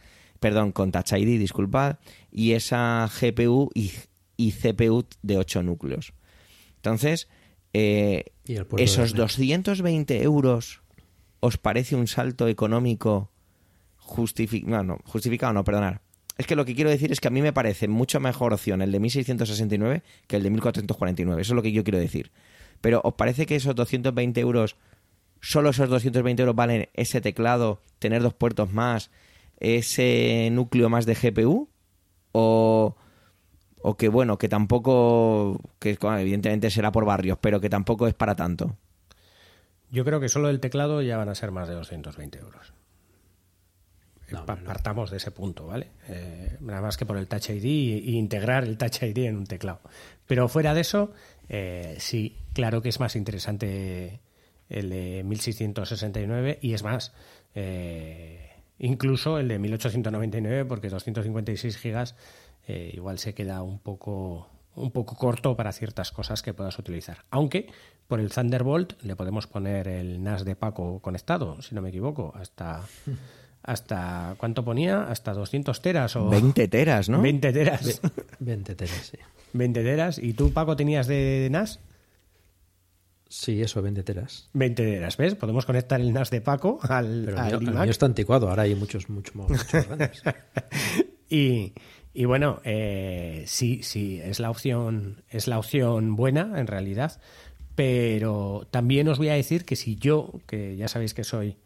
perdón, 0.40 0.72
con 0.72 0.90
Touch 0.90 1.12
ID, 1.12 1.38
disculpad, 1.38 1.98
y 2.32 2.52
esa 2.52 3.08
GPU 3.08 3.70
y, 3.74 3.92
CPU 4.52 5.04
de 5.22 5.38
8 5.38 5.62
núcleos. 5.62 6.12
Entonces, 6.76 7.28
eh, 7.72 8.24
esos 8.78 9.14
220 9.14 10.22
euros, 10.22 10.82
¿os 11.40 11.58
parece 11.58 11.96
un 11.96 12.06
salto 12.06 12.48
económico 12.48 13.30
justificado? 13.96 14.70
No, 14.70 14.84
no, 14.84 14.98
justificado, 15.04 15.52
no, 15.52 15.64
perdonar. 15.64 16.00
Es 16.36 16.46
que 16.46 16.56
lo 16.56 16.64
que 16.64 16.74
quiero 16.74 16.90
decir 16.90 17.12
es 17.12 17.20
que 17.20 17.28
a 17.28 17.30
mí 17.30 17.42
me 17.42 17.52
parece 17.52 17.86
mucho 17.86 18.18
mejor 18.18 18.52
opción 18.52 18.82
el 18.82 18.90
de 18.90 18.98
1669 18.98 20.02
que 20.26 20.36
el 20.36 20.42
de 20.42 20.50
1449. 20.50 21.40
Eso 21.40 21.52
es 21.52 21.56
lo 21.56 21.62
que 21.62 21.70
yo 21.70 21.84
quiero 21.84 21.98
decir. 21.98 22.32
Pero 22.85 23.01
¿os 23.03 23.14
parece 23.14 23.47
que 23.47 23.57
esos 23.57 23.74
220 23.74 24.39
euros, 24.43 24.76
solo 25.41 25.70
esos 25.70 25.89
220 25.89 26.43
euros 26.43 26.55
valen 26.55 26.91
ese 26.93 27.22
teclado, 27.22 27.80
tener 27.99 28.20
dos 28.20 28.35
puertos 28.35 28.74
más, 28.74 29.11
ese 29.59 30.51
núcleo 30.53 30.91
más 30.91 31.07
de 31.07 31.14
GPU? 31.14 31.70
¿O, 32.32 32.95
o 33.80 33.97
que 33.97 34.11
bueno, 34.11 34.37
que 34.37 34.51
tampoco, 34.51 35.59
que 35.78 35.97
evidentemente 35.99 36.68
será 36.68 36.93
por 36.93 37.07
barrios, 37.07 37.39
pero 37.41 37.59
que 37.59 37.70
tampoco 37.70 38.07
es 38.07 38.12
para 38.12 38.35
tanto? 38.35 38.76
Yo 39.91 40.05
creo 40.05 40.20
que 40.20 40.28
solo 40.28 40.51
el 40.51 40.61
teclado 40.61 41.01
ya 41.01 41.16
van 41.16 41.30
a 41.30 41.35
ser 41.35 41.53
más 41.53 41.68
de 41.68 41.76
220 41.76 42.39
euros. 42.39 42.74
Partamos 44.45 45.11
de 45.11 45.16
ese 45.16 45.30
punto, 45.30 45.66
¿vale? 45.66 45.93
Eh, 46.09 46.59
nada 46.61 46.82
más 46.82 46.99
que 46.99 47.07
por 47.07 47.16
el 47.16 47.28
Touch 47.28 47.49
ID 47.49 47.64
e 47.64 48.11
integrar 48.11 48.64
el 48.64 48.76
Touch 48.76 49.03
ID 49.03 49.18
en 49.20 49.37
un 49.39 49.47
teclado. 49.47 49.80
Pero 50.26 50.49
fuera 50.49 50.74
de 50.74 50.82
eso, 50.82 51.12
eh, 51.49 51.97
sí, 51.99 52.37
claro 52.55 52.80
que 52.80 52.88
es 52.88 53.00
más 53.00 53.16
interesante 53.16 54.20
el 54.68 54.88
de 54.88 55.22
1669 55.24 56.59
y 56.62 56.72
es 56.72 56.82
más, 56.82 57.12
eh, 57.55 58.50
incluso 58.78 59.38
el 59.38 59.48
de 59.48 59.59
1899 59.59 60.64
porque 60.64 60.88
256 60.88 61.76
gigas 61.76 62.16
eh, 62.66 62.92
igual 62.94 63.18
se 63.18 63.34
queda 63.34 63.62
un 63.62 63.78
poco 63.78 64.48
un 64.76 64.90
poco 64.90 65.14
corto 65.16 65.57
para 65.57 65.70
ciertas 65.70 66.11
cosas 66.11 66.42
que 66.42 66.52
puedas 66.52 66.78
utilizar. 66.78 67.18
Aunque 67.30 67.68
por 68.09 68.18
el 68.18 68.30
Thunderbolt 68.30 69.00
le 69.02 69.14
podemos 69.14 69.46
poner 69.46 69.86
el 69.86 70.22
NAS 70.22 70.44
de 70.44 70.57
Paco 70.57 71.00
conectado, 71.00 71.62
si 71.62 71.74
no 71.74 71.82
me 71.82 71.90
equivoco, 71.90 72.32
hasta 72.34 72.82
hasta 73.62 74.34
¿cuánto 74.38 74.64
ponía? 74.64 75.05
Hasta 75.05 75.32
200 75.32 75.80
teras 75.80 76.16
o 76.16 76.28
20 76.28 76.68
teras, 76.68 77.09
¿no? 77.09 77.22
20 77.22 77.52
teras. 77.52 78.00
20 78.40 78.74
teras, 78.74 79.11
sí. 79.12 79.18
20 79.52 79.82
teras. 79.82 80.18
¿Y 80.18 80.32
tú, 80.34 80.52
Paco, 80.52 80.74
tenías 80.74 81.07
de 81.07 81.48
NAS? 81.50 81.78
Sí, 83.29 83.61
eso, 83.62 83.83
20 83.83 84.03
teras. 84.05 84.49
20 84.53 84.83
teras, 84.85 85.16
¿ves? 85.16 85.35
Podemos 85.35 85.66
conectar 85.66 86.01
el 86.01 86.12
NAS 86.12 86.31
de 86.31 86.41
Paco 86.41 86.79
al, 86.83 87.22
Pero 87.25 87.39
al 87.41 87.47
el 87.47 87.59
mío, 87.59 87.68
el 87.68 87.75
iMac. 87.75 87.83
mío 87.83 87.91
está 87.91 88.07
anticuado, 88.07 88.49
ahora 88.49 88.62
hay 88.62 88.75
muchos, 88.75 89.09
muchos, 89.09 89.35
muchos 89.35 89.66
grandes. 89.72 90.22
Y, 91.29 91.72
y 92.12 92.27
bueno, 92.27 92.61
eh, 92.64 93.45
sí, 93.47 93.81
sí, 93.83 94.20
es 94.22 94.39
la 94.39 94.51
opción, 94.51 95.22
es 95.31 95.49
la 95.49 95.59
opción 95.59 96.14
buena 96.16 96.61
en 96.61 96.66
realidad. 96.66 97.20
Pero 97.75 98.68
también 98.70 99.09
os 99.09 99.18
voy 99.18 99.31
a 99.31 99.35
decir 99.35 99.64
que 99.64 99.75
si 99.75 99.97
yo, 99.97 100.31
que 100.47 100.77
ya 100.77 100.87
sabéis 100.87 101.12
que 101.14 101.25
soy 101.25 101.57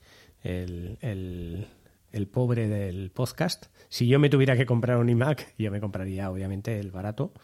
el, 0.43 0.97
el- 1.03 1.67
el 2.13 2.27
pobre 2.27 2.67
del 2.69 3.11
podcast, 3.11 3.67
si 3.91 4.07
yo 4.07 4.19
me 4.19 4.31
tuviera 4.31 4.57
que 4.57 4.65
comprar 4.65 4.97
un 4.97 5.11
iMac, 5.11 5.55
yo 5.59 5.71
me 5.71 5.81
compraría 5.81 6.31
obviamente 6.31 6.81
el 6.81 6.91
barato, 6.91 7.35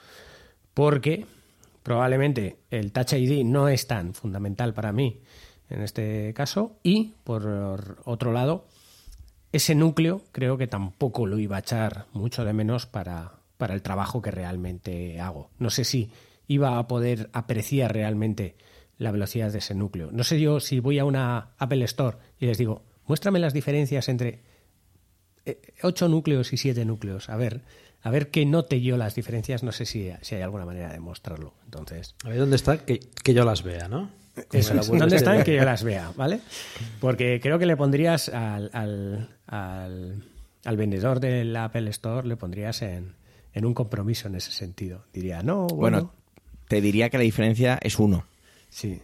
porque 0.73 1.27
probablemente 1.85 2.59
el 2.71 2.91
Touch 2.91 3.13
ID 3.13 3.45
no 3.45 3.69
es 3.69 3.87
tan 3.87 4.15
fundamental 4.15 4.75
para 4.75 4.91
mí 4.91 5.21
en 5.71 5.83
este 5.83 6.35
caso 6.35 6.79
y 6.83 7.13
por 7.23 8.01
otro 8.05 8.33
lado 8.33 8.67
ese 9.53 9.77
núcleo 9.77 10.23
creo 10.33 10.59
que 10.59 10.67
tampoco 10.67 11.27
lo 11.27 11.39
iba 11.39 11.57
a 11.57 11.61
echar 11.61 12.07
mucho 12.13 12.45
de 12.45 12.53
menos 12.53 12.87
para, 12.87 13.35
para 13.57 13.75
el 13.75 13.83
trabajo 13.83 14.21
que 14.21 14.33
realmente 14.33 15.21
hago. 15.21 15.51
No 15.61 15.71
sé 15.71 15.85
si 15.85 16.11
iba 16.49 16.77
a 16.77 16.89
poder 16.89 17.31
apreciar 17.33 17.93
realmente 17.93 18.57
la 18.99 19.13
velocidad 19.13 19.53
de 19.53 19.59
ese 19.59 19.77
núcleo. 19.77 20.11
No 20.11 20.25
sé 20.25 20.41
yo 20.41 20.59
si 20.59 20.81
voy 20.81 20.99
a 20.99 21.05
una 21.05 21.55
Apple 21.59 21.85
Store 21.85 22.17
y 22.41 22.47
les 22.47 22.59
digo, 22.59 22.83
muéstrame 23.07 23.39
las 23.39 23.53
diferencias 23.53 24.09
entre 24.09 24.43
eh, 25.47 25.61
ocho 25.83 26.09
núcleos 26.09 26.53
y 26.53 26.57
siete 26.57 26.85
núcleos. 26.85 27.29
A 27.29 27.37
ver, 27.37 27.63
a 28.05 28.11
ver 28.11 28.31
qué 28.31 28.47
note 28.47 28.81
yo 28.81 28.97
las 28.97 29.15
diferencias. 29.17 29.63
No 29.65 29.73
sé 29.73 29.85
si, 29.87 30.11
si 30.21 30.35
hay 30.37 30.43
alguna 30.43 30.65
manera 30.65 30.93
de 30.93 31.01
mostrarlo. 31.01 31.55
Entonces, 31.65 32.15
A 32.25 32.29
ver 32.29 32.39
dónde 32.39 32.55
está, 32.57 32.79
que, 32.79 33.01
que 33.01 33.35
yo 33.35 33.45
las 33.45 33.63
vea, 33.65 33.89
¿no? 33.89 34.11
Eso 34.53 34.75
¿Dónde 34.97 35.17
están? 35.17 35.43
Que 35.45 35.55
yo 35.57 35.65
las 35.65 35.83
vea, 35.85 36.13
¿vale? 36.17 36.41
Porque 37.01 37.41
creo 37.43 37.59
que 37.59 37.67
le 37.67 37.77
pondrías 37.77 38.29
al, 38.29 38.69
al, 38.73 39.37
al, 39.47 40.25
al 40.65 40.77
vendedor 40.77 41.21
del 41.21 41.55
Apple 41.57 41.89
Store, 41.91 42.27
le 42.27 42.37
pondrías 42.37 42.83
en, 42.83 43.15
en 43.53 43.65
un 43.65 43.75
compromiso 43.75 44.27
en 44.29 44.35
ese 44.35 44.51
sentido. 44.51 45.05
Diría, 45.13 45.43
no, 45.43 45.67
bueno, 45.69 45.77
Bueno, 45.77 46.13
te 46.69 46.81
diría 46.81 47.11
que 47.11 47.17
la 47.19 47.23
diferencia 47.25 47.79
es 47.81 47.99
uno, 48.01 48.27
sí, 48.71 49.01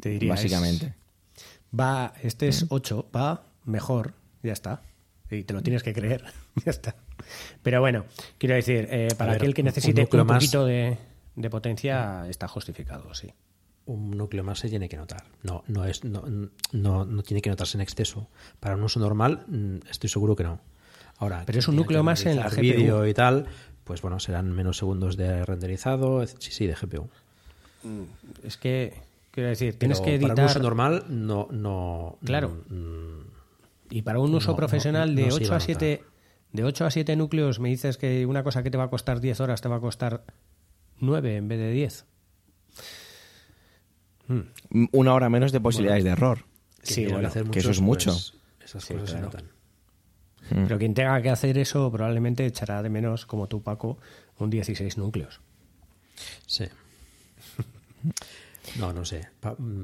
te 0.00 0.08
diría. 0.10 0.34
es- 0.34 0.40
básicamente. 0.42 0.94
va, 1.78 2.12
este 2.22 2.48
es 2.48 2.66
8, 2.68 3.08
va 3.14 3.44
mejor, 3.64 4.14
ya 4.42 4.52
está. 4.52 4.82
Y 5.30 5.44
te 5.44 5.54
lo 5.54 5.62
tienes 5.62 5.82
que 5.84 5.92
creer, 5.92 6.24
ya 6.64 6.70
está. 6.70 6.94
Pero 7.62 7.80
bueno, 7.80 8.04
quiero 8.38 8.54
decir, 8.54 8.88
eh, 8.90 9.08
para 9.16 9.32
ver, 9.32 9.40
aquel 9.42 9.54
que 9.54 9.62
un 9.62 9.66
necesite 9.66 10.08
un, 10.10 10.26
más- 10.26 10.36
poquito 10.38 10.64
de, 10.66 10.98
de 11.36 11.50
potencia, 11.50 12.28
está 12.28 12.48
justificado, 12.48 13.14
sí. 13.14 13.28
un 13.86 14.10
núcleo 14.12 14.42
más 14.44 14.58
se 14.58 14.68
tiene 14.68 14.88
que 14.88 14.96
notar. 14.96 15.24
No, 15.42 15.62
no 15.68 15.84
es, 15.84 16.04
no, 16.04 16.24
no, 16.72 17.04
no 17.04 17.22
tiene 17.22 17.40
que 17.42 17.50
notarse 17.50 17.76
en 17.76 17.80
exceso. 17.82 18.28
Para 18.60 18.74
un 18.76 18.82
uso 18.82 18.98
normal, 19.00 19.44
mm, 19.48 19.76
estoy 19.90 20.08
seguro 20.10 20.34
que 20.36 20.44
no. 20.44 20.60
Ahora, 21.18 21.42
Pero 21.46 21.58
es 21.60 21.68
un 21.68 21.76
núcleo 21.76 22.02
más 22.02 22.26
en 22.26 22.36
la 22.36 22.48
GPU. 22.48 22.60
vídeo 22.60 23.06
y 23.06 23.14
tal, 23.14 23.46
pues 23.84 24.02
bueno, 24.02 24.18
serán 24.18 24.50
menos 24.50 24.76
segundos 24.78 25.16
de 25.16 25.44
renderizado. 25.44 26.26
Sí, 26.26 26.50
sí, 26.50 26.66
de 26.66 26.74
GPU. 26.74 27.08
Es 28.44 28.56
que, 28.56 28.94
quiero 29.30 29.48
decir, 29.48 29.78
tienes 29.78 29.98
Pero 30.00 30.06
que 30.06 30.14
editar... 30.16 30.34
Para 30.36 30.42
un 30.46 30.50
uso 30.50 30.58
normal, 30.60 31.04
no. 31.08 31.48
no 31.50 32.18
Claro. 32.24 32.56
mm, 32.68 33.20
Y 33.90 34.02
para 34.02 34.18
un 34.20 34.34
uso 34.34 34.50
No, 34.52 34.56
profesional 34.56 35.14
de 35.14 35.22
no 35.26 35.30
se 35.30 35.36
8 35.36 35.44
iba 35.44 35.54
a 35.54 35.58
a 35.58 35.60
7 35.60 36.02
de 36.52 36.64
8 36.64 36.84
a 36.86 36.90
7 36.90 37.16
núcleos 37.16 37.58
me 37.60 37.68
dices 37.70 37.96
que 37.96 38.26
una 38.26 38.42
cosa 38.42 38.62
que 38.62 38.70
te 38.70 38.76
va 38.78 38.84
a 38.84 38.90
costar 38.90 39.20
10 39.20 39.40
horas 39.40 39.60
te 39.60 39.68
va 39.68 39.76
a 39.76 39.80
costar 39.80 40.24
9 41.00 41.36
en 41.36 41.48
vez 41.48 41.58
de 41.58 41.70
10. 41.72 42.04
M- 44.28 44.44
Una 44.92 45.14
hora 45.14 45.28
menos 45.28 45.52
de 45.52 45.60
posibilidades 45.60 46.04
de 46.04 46.10
error. 46.10 46.44
que 46.82 46.92
Sí, 46.94 47.06
bueno, 47.06 47.28
hacer 47.28 47.44
que 47.50 47.58
eso 47.60 47.70
es 47.70 47.80
mucho. 47.80 48.10
pues, 48.10 48.34
esas 48.64 48.84
Sí, 48.84 48.94
cosas 48.94 49.10
claro. 49.10 49.30
se 49.30 49.36
notan. 49.38 49.52
Pero 50.66 50.78
quien 50.78 50.92
tenga 50.92 51.20
que 51.22 51.30
hacer 51.30 51.56
eso 51.56 51.90
probablemente 51.90 52.44
echará 52.44 52.82
de 52.82 52.90
menos, 52.90 53.24
como 53.26 53.46
tú, 53.48 53.62
Paco, 53.62 53.98
un 54.38 54.50
16 54.50 54.98
núcleos. 54.98 55.40
Sí. 56.46 56.64
No, 58.78 58.92
no 58.92 59.04
sé. 59.04 59.28
Mm, 59.58 59.82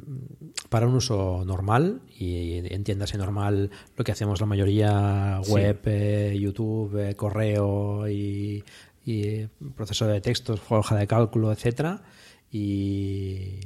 para 0.68 0.86
un 0.86 0.94
uso 0.94 1.42
normal, 1.44 2.00
y 2.16 2.58
entiéndase 2.72 3.18
normal 3.18 3.70
lo 3.96 4.04
que 4.04 4.12
hacemos 4.12 4.40
la 4.40 4.46
mayoría, 4.46 5.40
Sí. 5.42 5.52
web, 5.52 5.80
eh, 5.86 6.38
YouTube, 6.40 6.96
eh, 7.10 7.14
correo 7.16 8.08
y, 8.08 8.62
y 9.04 9.46
proceso 9.74 10.06
de 10.06 10.20
textos, 10.20 10.60
hoja 10.68 10.94
de 10.96 11.06
cálculo, 11.06 11.50
etcétera, 11.52 12.02
y, 12.50 13.58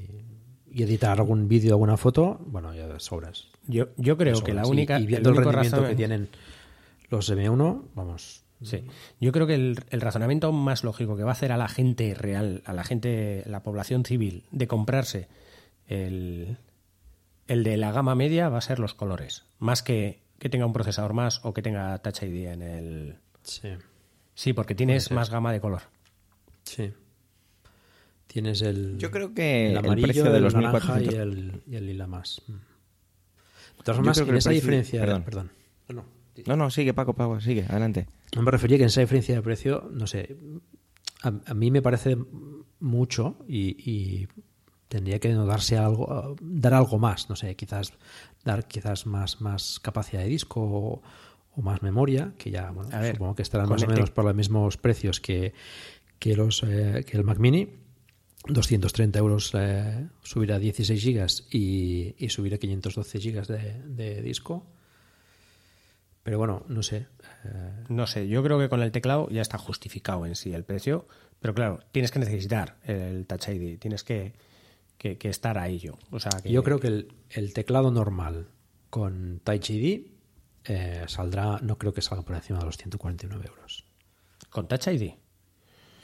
y 0.73 0.83
editar 0.83 1.19
algún 1.19 1.49
vídeo, 1.49 1.73
alguna 1.75 1.97
foto, 1.97 2.41
bueno, 2.47 2.75
ya 2.75 2.99
sobras. 2.99 3.49
Yo, 3.67 3.89
yo 3.97 4.17
creo 4.17 4.43
que 4.43 4.55
la. 4.55 4.67
Y- 4.67 4.71
única. 4.71 4.99
y, 4.99 5.07
viendo 5.07 5.31
el, 5.31 5.37
rendimiento 5.37 5.77
razón- 5.77 5.89
que 5.91 5.95
tienen 5.97 6.29
los 7.11 7.31
M1, 7.31 7.83
vamos. 7.95 8.43
Sí. 8.63 8.85
Yo 9.21 9.33
creo 9.33 9.47
que 9.47 9.55
el, 9.55 9.79
el 9.91 10.01
razonamiento 10.01 10.53
más 10.53 10.85
lógico 10.85 11.17
que 11.17 11.23
va 11.25 11.31
a 11.31 11.33
hacer 11.33 11.53
a 11.53 11.57
la 11.57 11.69
gente 11.69 12.15
real, 12.15 12.63
a 12.65 12.73
la 12.73 12.85
gente, 12.85 13.43
la 13.47 13.63
población 13.63 14.05
civil, 14.05 14.45
de 14.51 14.67
comprarse 14.69 15.29
el, 15.89 16.57
el 17.49 17.65
de 17.65 17.77
la 17.77 17.93
gama 17.93 18.15
media 18.15 18.49
va 18.49 18.59
a 18.59 18.63
ser 18.63 18.79
los 18.79 18.95
colores. 18.95 19.45
Más 19.59 19.83
que 19.83 20.21
que 20.39 20.49
tenga 20.49 20.67
un 20.67 20.73
procesador 20.73 21.13
más 21.13 21.41
o 21.45 21.55
que 21.55 21.63
tenga 21.63 21.97
Touch 21.99 22.23
ID 22.25 22.47
en 22.49 22.63
el. 22.63 23.17
Sí. 23.43 23.69
Sí, 24.35 24.53
porque 24.53 24.75
tienes 24.75 25.11
más 25.13 25.31
gama 25.31 25.53
de 25.53 25.61
color. 25.61 25.83
Sí. 26.65 26.93
Tienes 28.27 28.63
el. 28.63 28.97
Yo 28.99 29.11
creo 29.11 29.35
que 29.35 29.67
el 29.67 29.73
el 29.73 29.79
amarillo, 29.79 30.07
precio 30.07 30.25
de 30.25 30.37
el 30.39 30.43
los 30.43 30.55
naranja 30.55 30.95
1400 30.97 31.15
y 31.15 31.17
el, 31.21 31.63
y 31.67 31.77
el 31.77 31.87
lila 31.87 32.07
más. 32.07 32.43
Mm. 32.49 32.53
De 32.53 33.85
todas 33.85 33.97
formas, 33.97 34.19
en 34.19 34.29
el 34.31 34.37
esa 34.37 34.51
precio- 34.51 34.61
diferencia. 34.63 35.01
perdón. 35.01 35.23
Perdón. 35.25 35.51
No, 35.89 35.95
no. 35.97 36.05
No, 36.47 36.57
no, 36.57 36.71
sigue 36.71 36.95
Paco, 36.95 37.15
Paco, 37.15 37.41
sigue, 37.41 37.65
adelante. 37.69 38.07
No 38.35 38.43
me 38.43 38.51
refería 38.51 38.79
que 38.79 38.85
en 38.85 38.89
esa 38.89 39.01
diferencia 39.01 39.35
de 39.35 39.43
precio, 39.43 39.89
no 39.93 40.07
sé, 40.07 40.37
a, 41.23 41.33
a 41.47 41.55
mí 41.55 41.71
me 41.71 41.83
parece 41.83 42.17
mucho 42.81 43.37
y, 43.47 43.77
y 43.91 44.29
tendría 44.89 45.19
que 45.19 45.33
darse 45.33 45.79
algo, 45.79 46.37
dar 46.41 46.75
algo 46.75 46.99
más, 46.99 47.31
no 47.31 47.37
sé, 47.37 47.55
quizás 47.57 47.93
dar 48.45 48.67
quizás 48.67 49.07
más, 49.07 49.41
más 49.41 49.81
capacidad 49.81 50.23
de 50.23 50.29
disco 50.29 50.61
o, 50.61 51.03
o 51.55 51.63
más 51.63 51.83
memoria, 51.83 52.35
que 52.39 52.51
ya, 52.51 52.71
bueno, 52.71 52.91
ver, 53.01 53.15
supongo 53.15 53.35
que 53.35 53.43
estarán 53.43 53.69
más 53.69 53.83
o 53.83 53.87
menos 53.87 54.11
por 54.11 54.25
los 54.25 54.35
mismos 54.35 54.77
precios 54.77 55.21
que, 55.21 55.55
que 56.19 56.37
los 56.37 56.63
eh, 56.63 57.05
que 57.07 57.17
el 57.17 57.25
Mac 57.25 57.39
Mini. 57.39 57.79
230 58.49 59.19
euros 59.21 59.53
eh, 59.55 60.09
subir 60.25 60.53
a 60.53 60.59
16 60.59 61.01
gigas 61.01 61.47
y, 61.53 62.17
y 62.19 62.29
subir 62.29 62.53
a 62.55 62.59
512 62.59 63.21
gigas 63.21 63.47
de, 63.47 63.81
de 63.85 64.21
disco. 64.21 64.67
Pero 66.23 66.39
bueno, 66.39 66.65
no 66.69 66.83
sé. 66.83 67.07
eh, 67.45 67.85
No 67.89 68.07
sé, 68.07 68.29
yo 68.29 68.43
creo 68.43 68.59
que 68.59 68.69
con 68.69 68.81
el 68.83 68.93
teclado 68.93 69.29
ya 69.31 69.43
está 69.43 69.59
justificado 69.59 70.25
en 70.27 70.35
sí 70.37 70.55
el 70.55 70.65
precio, 70.65 71.07
pero 71.41 71.55
claro, 71.55 71.81
tienes 71.91 72.11
que 72.13 72.19
necesitar 72.21 72.79
el 72.85 73.27
Touch 73.27 73.49
ID, 73.49 73.79
tienes 73.79 74.05
que, 74.05 74.33
que, 74.99 75.19
que 75.19 75.29
estar 75.29 75.59
a 75.59 75.69
ello. 75.69 75.99
O 76.11 76.21
sea, 76.21 76.31
que, 76.43 76.51
Yo 76.53 76.63
creo 76.63 76.79
que 76.79 76.87
el, 76.89 77.13
el 77.31 77.53
teclado 77.53 77.91
normal 77.91 78.49
con 78.91 79.41
Touch 79.43 79.71
ID 79.71 80.07
eh, 80.65 81.05
saldrá, 81.09 81.59
no 81.61 81.77
creo 81.77 81.93
que 81.93 82.03
salga 82.03 82.23
por 82.25 82.37
encima 82.37 82.61
de 82.61 82.67
los 82.67 82.77
149 82.77 83.45
euros. 83.49 83.85
con 84.51 84.69
Touch 84.69 84.87
ID. 84.87 85.15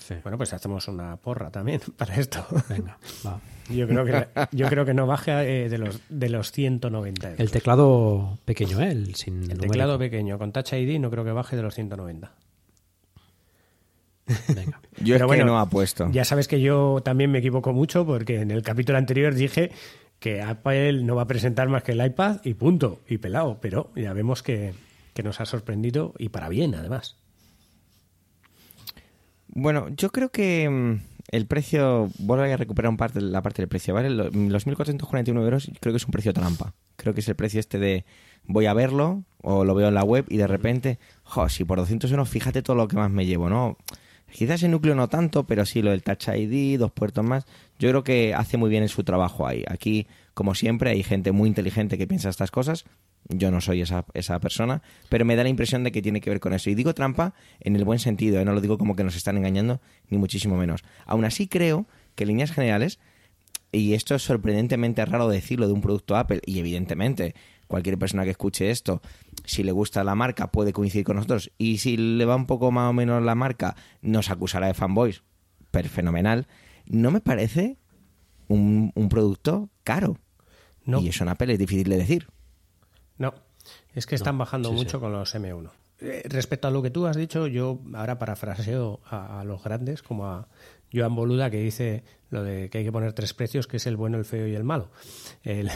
Sí. 0.08 0.14
Bueno, 0.22 0.38
pues 0.38 0.54
hacemos 0.54 0.88
una 0.88 1.18
porra 1.18 1.50
también 1.50 1.82
para 1.98 2.14
esto. 2.16 2.46
Venga, 2.70 2.96
va. 3.26 3.40
Yo 3.68 3.86
creo 3.86 4.06
que, 4.06 4.26
yo 4.52 4.66
creo 4.66 4.86
que 4.86 4.94
no 4.94 5.06
baja 5.06 5.44
eh, 5.44 5.68
de, 5.68 5.76
los, 5.76 6.00
de 6.08 6.30
los 6.30 6.50
190 6.50 7.26
euros. 7.26 7.40
El 7.40 7.50
teclado 7.50 8.38
pequeño, 8.46 8.80
¿eh? 8.80 8.90
El, 8.90 9.14
sin 9.16 9.34
El 9.34 9.40
numérico. 9.40 9.62
teclado 9.66 9.98
pequeño 9.98 10.38
con 10.38 10.52
Touch 10.52 10.72
ID 10.72 10.98
no 10.98 11.10
creo 11.10 11.24
que 11.24 11.32
baje 11.32 11.56
de 11.56 11.62
los 11.62 11.74
190. 11.74 12.32
Venga. 14.54 14.80
Yo 14.96 15.14
es 15.14 15.18
Pero 15.18 15.18
que 15.18 15.24
bueno, 15.26 15.44
no 15.44 15.58
apuesto. 15.58 16.08
Ya 16.10 16.24
sabes 16.24 16.48
que 16.48 16.60
yo 16.62 17.00
también 17.04 17.30
me 17.30 17.38
equivoco 17.40 17.74
mucho 17.74 18.06
porque 18.06 18.40
en 18.40 18.50
el 18.50 18.62
capítulo 18.62 18.96
anterior 18.96 19.34
dije 19.34 19.72
que 20.18 20.40
Apple 20.40 21.02
no 21.02 21.16
va 21.16 21.22
a 21.22 21.26
presentar 21.26 21.68
más 21.68 21.82
que 21.82 21.92
el 21.92 22.04
iPad 22.04 22.40
y 22.44 22.54
punto, 22.54 23.00
y 23.08 23.18
pelado, 23.18 23.58
pero 23.60 23.90
ya 23.94 24.12
vemos 24.14 24.42
que, 24.42 24.72
que 25.14 25.22
nos 25.22 25.40
ha 25.40 25.46
sorprendido 25.46 26.14
y 26.18 26.30
para 26.30 26.48
bien 26.48 26.74
además. 26.74 27.16
Bueno, 29.60 29.88
yo 29.96 30.10
creo 30.10 30.30
que 30.30 30.68
mm, 30.68 31.00
el 31.32 31.46
precio, 31.46 32.08
vuelvo 32.18 32.44
a 32.44 32.56
recuperar 32.56 32.90
un 32.90 32.96
parte, 32.96 33.20
la 33.20 33.42
parte 33.42 33.62
del 33.62 33.68
precio, 33.68 33.92
¿vale? 33.94 34.10
Lo- 34.10 34.30
Los 34.30 34.66
1.441 34.66 35.42
euros 35.42 35.70
creo 35.80 35.92
que 35.92 35.96
es 35.98 36.04
un 36.04 36.12
precio 36.12 36.32
trampa. 36.32 36.74
Creo 36.96 37.14
que 37.14 37.20
es 37.20 37.28
el 37.28 37.36
precio 37.36 37.60
este 37.60 37.78
de 37.78 38.04
voy 38.44 38.66
a 38.66 38.72
verlo 38.74 39.24
o 39.42 39.64
lo 39.64 39.74
veo 39.74 39.88
en 39.88 39.94
la 39.94 40.04
web 40.04 40.24
y 40.28 40.36
de 40.36 40.46
repente, 40.46 40.98
jo, 41.24 41.48
si 41.48 41.64
por 41.64 41.78
200 41.78 42.10
euros, 42.10 42.28
fíjate 42.28 42.62
todo 42.62 42.76
lo 42.76 42.88
que 42.88 42.96
más 42.96 43.10
me 43.10 43.26
llevo, 43.26 43.48
¿no? 43.48 43.76
Quizás 44.30 44.62
el 44.62 44.70
núcleo 44.72 44.94
no 44.94 45.08
tanto, 45.08 45.44
pero 45.44 45.64
sí 45.64 45.80
lo 45.80 45.90
del 45.90 46.02
Touch 46.02 46.28
ID, 46.28 46.78
dos 46.78 46.92
puertos 46.92 47.24
más. 47.24 47.46
Yo 47.78 47.88
creo 47.88 48.04
que 48.04 48.34
hace 48.34 48.58
muy 48.58 48.68
bien 48.68 48.86
su 48.88 49.02
trabajo 49.02 49.46
ahí. 49.46 49.64
Aquí, 49.68 50.06
como 50.34 50.54
siempre, 50.54 50.90
hay 50.90 51.02
gente 51.02 51.32
muy 51.32 51.48
inteligente 51.48 51.96
que 51.96 52.06
piensa 52.06 52.28
estas 52.28 52.50
cosas. 52.50 52.84
Yo 53.28 53.50
no 53.50 53.60
soy 53.60 53.82
esa, 53.82 54.06
esa 54.14 54.40
persona, 54.40 54.82
pero 55.08 55.24
me 55.24 55.36
da 55.36 55.42
la 55.42 55.50
impresión 55.50 55.84
de 55.84 55.92
que 55.92 56.00
tiene 56.00 56.20
que 56.20 56.30
ver 56.30 56.40
con 56.40 56.54
eso. 56.54 56.70
Y 56.70 56.74
digo 56.74 56.94
trampa 56.94 57.34
en 57.60 57.76
el 57.76 57.84
buen 57.84 57.98
sentido, 57.98 58.40
¿eh? 58.40 58.44
no 58.44 58.52
lo 58.52 58.60
digo 58.60 58.78
como 58.78 58.96
que 58.96 59.04
nos 59.04 59.16
están 59.16 59.36
engañando, 59.36 59.80
ni 60.08 60.16
muchísimo 60.16 60.56
menos. 60.56 60.82
Aún 61.04 61.24
así 61.24 61.46
creo 61.46 61.86
que 62.14 62.24
en 62.24 62.28
líneas 62.28 62.52
generales, 62.52 62.98
y 63.70 63.92
esto 63.92 64.14
es 64.14 64.22
sorprendentemente 64.22 65.04
raro 65.04 65.28
decirlo 65.28 65.66
de 65.66 65.74
un 65.74 65.82
producto 65.82 66.16
Apple, 66.16 66.40
y 66.46 66.58
evidentemente 66.58 67.34
cualquier 67.66 67.98
persona 67.98 68.24
que 68.24 68.30
escuche 68.30 68.70
esto, 68.70 69.02
si 69.44 69.62
le 69.62 69.72
gusta 69.72 70.02
la 70.04 70.14
marca, 70.14 70.50
puede 70.50 70.72
coincidir 70.72 71.04
con 71.04 71.16
nosotros, 71.16 71.52
y 71.58 71.78
si 71.78 71.98
le 71.98 72.24
va 72.24 72.34
un 72.34 72.46
poco 72.46 72.70
más 72.70 72.88
o 72.88 72.94
menos 72.94 73.22
la 73.22 73.34
marca, 73.34 73.76
nos 74.00 74.30
acusará 74.30 74.68
de 74.68 74.74
fanboys, 74.74 75.22
pero 75.70 75.88
fenomenal. 75.90 76.46
No 76.86 77.10
me 77.10 77.20
parece 77.20 77.76
un, 78.48 78.90
un 78.94 79.08
producto 79.10 79.68
caro. 79.84 80.18
No. 80.84 81.00
Y 81.00 81.08
eso 81.08 81.24
en 81.24 81.28
Apple 81.28 81.52
es 81.52 81.58
difícil 81.58 81.90
de 81.90 81.98
decir. 81.98 82.28
No, 83.18 83.34
es 83.94 84.06
que 84.06 84.14
están 84.14 84.34
No, 84.36 84.40
bajando 84.40 84.70
sí, 84.70 84.74
mucho 84.74 84.98
sí. 84.98 85.00
con 85.00 85.12
los 85.12 85.34
M1. 85.34 85.70
Eh, 86.00 86.22
respecto 86.28 86.68
a 86.68 86.70
lo 86.70 86.80
que 86.82 86.90
tú 86.90 87.06
has 87.06 87.16
dicho, 87.16 87.46
yo 87.48 87.80
ahora 87.94 88.18
parafraseo 88.18 89.00
a, 89.04 89.40
a 89.40 89.44
los 89.44 89.62
grandes, 89.62 90.02
como 90.02 90.26
a 90.26 90.46
Joan 90.92 91.14
Boluda, 91.14 91.50
que 91.50 91.58
dice 91.58 92.04
lo 92.30 92.42
de 92.44 92.70
que 92.70 92.78
hay 92.78 92.84
que 92.84 92.92
poner 92.92 93.12
tres 93.14 93.34
precios, 93.34 93.66
que 93.66 93.78
es 93.78 93.86
el 93.86 93.96
bueno, 93.96 94.16
el 94.16 94.24
feo 94.24 94.46
y 94.46 94.54
el 94.54 94.64
malo. 94.64 94.90
El, 95.42 95.70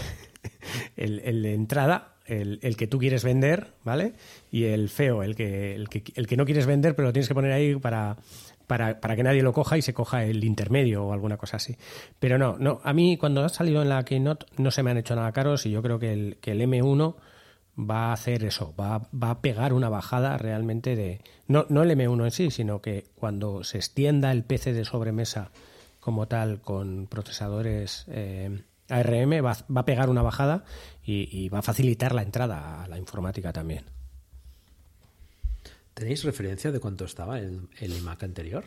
el- 0.96 1.20
el 1.20 1.42
de 1.42 1.54
entrada, 1.54 2.14
el, 2.26 2.60
el 2.62 2.76
que 2.76 2.86
tú 2.86 2.98
quieres 2.98 3.24
vender, 3.24 3.72
¿vale? 3.84 4.14
Y 4.50 4.64
el 4.64 4.88
feo, 4.88 5.22
el 5.22 5.34
que, 5.34 5.74
el 5.74 5.88
que, 5.88 6.04
el 6.14 6.26
que 6.26 6.36
no 6.36 6.44
quieres 6.44 6.66
vender, 6.66 6.94
pero 6.94 7.08
lo 7.08 7.12
tienes 7.12 7.28
que 7.28 7.34
poner 7.34 7.52
ahí 7.52 7.74
para, 7.76 8.16
para, 8.68 9.00
para 9.00 9.16
que 9.16 9.22
nadie 9.24 9.42
lo 9.42 9.52
coja 9.52 9.76
y 9.76 9.82
se 9.82 9.92
coja 9.92 10.24
el 10.24 10.44
intermedio 10.44 11.04
o 11.04 11.12
alguna 11.12 11.36
cosa 11.36 11.56
así. 11.56 11.76
Pero 12.20 12.38
no, 12.38 12.56
no, 12.58 12.80
a 12.84 12.92
mí 12.92 13.16
cuando 13.16 13.44
ha 13.44 13.48
salido 13.48 13.82
en 13.82 13.88
la 13.88 14.04
Keynote 14.04 14.46
no 14.58 14.70
se 14.70 14.82
me 14.84 14.92
han 14.92 14.98
hecho 14.98 15.16
nada 15.16 15.32
caros 15.32 15.66
y 15.66 15.70
yo 15.72 15.82
creo 15.82 15.98
que 15.98 16.12
el, 16.12 16.36
que 16.40 16.52
el 16.52 16.60
M1 16.60 17.16
va 17.78 18.10
a 18.10 18.12
hacer 18.12 18.44
eso, 18.44 18.74
va, 18.78 19.08
va 19.12 19.30
a 19.30 19.40
pegar 19.40 19.72
una 19.72 19.88
bajada 19.88 20.36
realmente 20.38 20.96
de... 20.96 21.20
No, 21.48 21.66
no 21.68 21.82
el 21.82 21.90
M1 21.90 22.24
en 22.24 22.30
sí, 22.30 22.50
sino 22.50 22.82
que 22.82 23.06
cuando 23.14 23.64
se 23.64 23.78
extienda 23.78 24.30
el 24.32 24.44
PC 24.44 24.72
de 24.72 24.84
sobremesa 24.84 25.50
como 26.00 26.28
tal 26.28 26.60
con 26.60 27.06
procesadores 27.06 28.04
eh, 28.08 28.62
ARM 28.88 29.44
va, 29.44 29.56
va 29.74 29.80
a 29.80 29.84
pegar 29.84 30.10
una 30.10 30.22
bajada 30.22 30.64
y, 31.04 31.28
y 31.30 31.48
va 31.48 31.60
a 31.60 31.62
facilitar 31.62 32.14
la 32.14 32.22
entrada 32.22 32.82
a 32.82 32.88
la 32.88 32.98
informática 32.98 33.52
también. 33.52 33.84
¿Tenéis 35.94 36.24
referencia 36.24 36.72
de 36.72 36.80
cuánto 36.80 37.04
estaba 37.04 37.38
el, 37.38 37.68
el 37.80 37.96
iMac 37.96 38.22
anterior? 38.22 38.64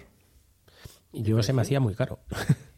Y 1.11 1.23
yo 1.23 1.41
se 1.43 1.53
me 1.53 1.61
hacía 1.61 1.79
muy 1.79 1.95
caro. 1.95 2.19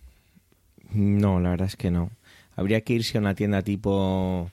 No, 0.89 1.41
la 1.41 1.49
verdad 1.49 1.67
es 1.67 1.75
que 1.75 1.91
no. 1.91 2.11
Habría 2.55 2.81
que 2.81 2.93
irse 2.93 3.17
a 3.17 3.21
una 3.21 3.35
tienda 3.35 3.61
tipo... 3.61 4.49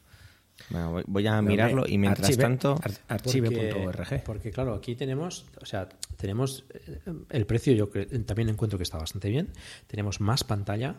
Bueno, 0.70 0.92
voy- 0.92 1.04
voy 1.06 1.26
a 1.26 1.42
mirarlo 1.42 1.84
y 1.86 1.98
mientras 1.98 2.28
Archive- 2.28 2.42
tanto... 2.42 2.76
ar- 2.82 2.92
Archive.org. 3.08 4.22
Porque, 4.24 4.50
claro, 4.50 4.74
aquí 4.74 4.94
tenemos, 4.96 5.44
o 5.60 5.66
sea, 5.66 5.88
tenemos 6.16 6.64
eh, 6.72 7.00
el 7.30 7.46
precio, 7.46 7.72
yo 7.74 7.88
también 8.24 8.48
encuentro 8.48 8.78
que 8.78 8.82
está 8.84 8.98
bastante 8.98 9.28
bien. 9.28 9.50
Tenemos 9.86 10.20
más 10.20 10.42
pantalla 10.44 10.96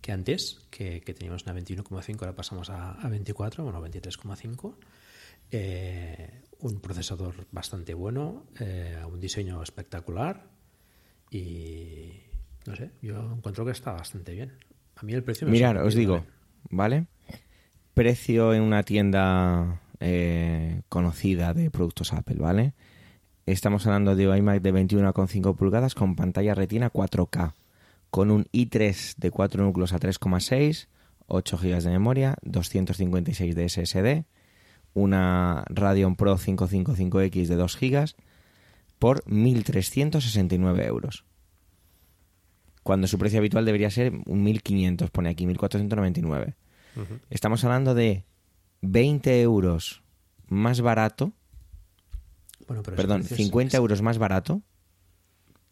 que 0.00 0.12
antes, 0.12 0.66
que, 0.70 1.00
que 1.02 1.14
teníamos 1.14 1.44
una 1.44 1.54
21,5, 1.54 2.20
ahora 2.20 2.34
pasamos 2.34 2.70
a, 2.70 2.92
a 2.92 3.08
24, 3.08 3.62
bueno, 3.64 3.80
23,5. 3.86 4.74
Eh, 5.52 6.42
un 6.60 6.80
procesador 6.80 7.46
bastante 7.52 7.92
bueno, 7.94 8.46
eh, 8.60 8.96
un 9.10 9.18
diseño 9.20 9.62
espectacular 9.62 10.46
y 11.30 12.12
no 12.66 12.76
sé, 12.76 12.90
yo 13.02 13.32
encuentro 13.36 13.64
que 13.64 13.72
está 13.72 13.92
bastante 13.92 14.32
bien. 14.32 14.52
A 14.96 15.02
mí 15.02 15.12
el 15.12 15.22
precio 15.22 15.46
me 15.46 15.52
Mirar, 15.52 15.76
os 15.78 15.94
digo. 15.94 16.24
¿vale? 16.70 17.06
Precio 18.00 18.54
en 18.54 18.62
una 18.62 18.82
tienda 18.82 19.82
eh, 20.00 20.80
conocida 20.88 21.52
de 21.52 21.70
productos 21.70 22.14
Apple, 22.14 22.36
¿vale? 22.38 22.72
Estamos 23.44 23.86
hablando 23.86 24.16
de 24.16 24.26
un 24.26 24.38
iMac 24.38 24.62
de 24.62 24.72
21,5 24.72 25.54
pulgadas 25.54 25.94
con 25.94 26.16
pantalla 26.16 26.54
retina 26.54 26.90
4K, 26.90 27.52
con 28.08 28.30
un 28.30 28.46
i3 28.54 29.16
de 29.18 29.30
4 29.30 29.62
núcleos 29.62 29.92
a 29.92 30.00
3,6, 30.00 30.86
8 31.26 31.58
GB 31.58 31.82
de 31.82 31.90
memoria, 31.90 32.36
256 32.40 33.54
de 33.54 33.68
SSD, 33.68 34.24
una 34.94 35.64
Radeon 35.68 36.16
Pro 36.16 36.38
555X 36.38 37.48
de 37.48 37.54
2 37.54 37.78
GB 37.78 38.14
por 38.98 39.22
1.369 39.24 40.86
euros. 40.86 41.26
Cuando 42.82 43.06
su 43.06 43.18
precio 43.18 43.40
habitual 43.40 43.66
debería 43.66 43.90
ser 43.90 44.14
un 44.24 44.46
1.500, 44.46 45.10
pone 45.10 45.28
aquí 45.28 45.44
1.499. 45.44 46.54
Estamos 47.30 47.64
hablando 47.64 47.94
de 47.94 48.24
20 48.82 49.40
euros 49.42 50.02
más 50.48 50.80
barato, 50.80 51.32
Bueno, 52.66 52.82
pero 52.82 52.96
perdón, 52.96 53.20
precio 53.20 53.36
es- 53.36 53.42
50 53.44 53.76
es- 53.76 53.80
euros 53.80 54.02
más 54.02 54.18
barato 54.18 54.62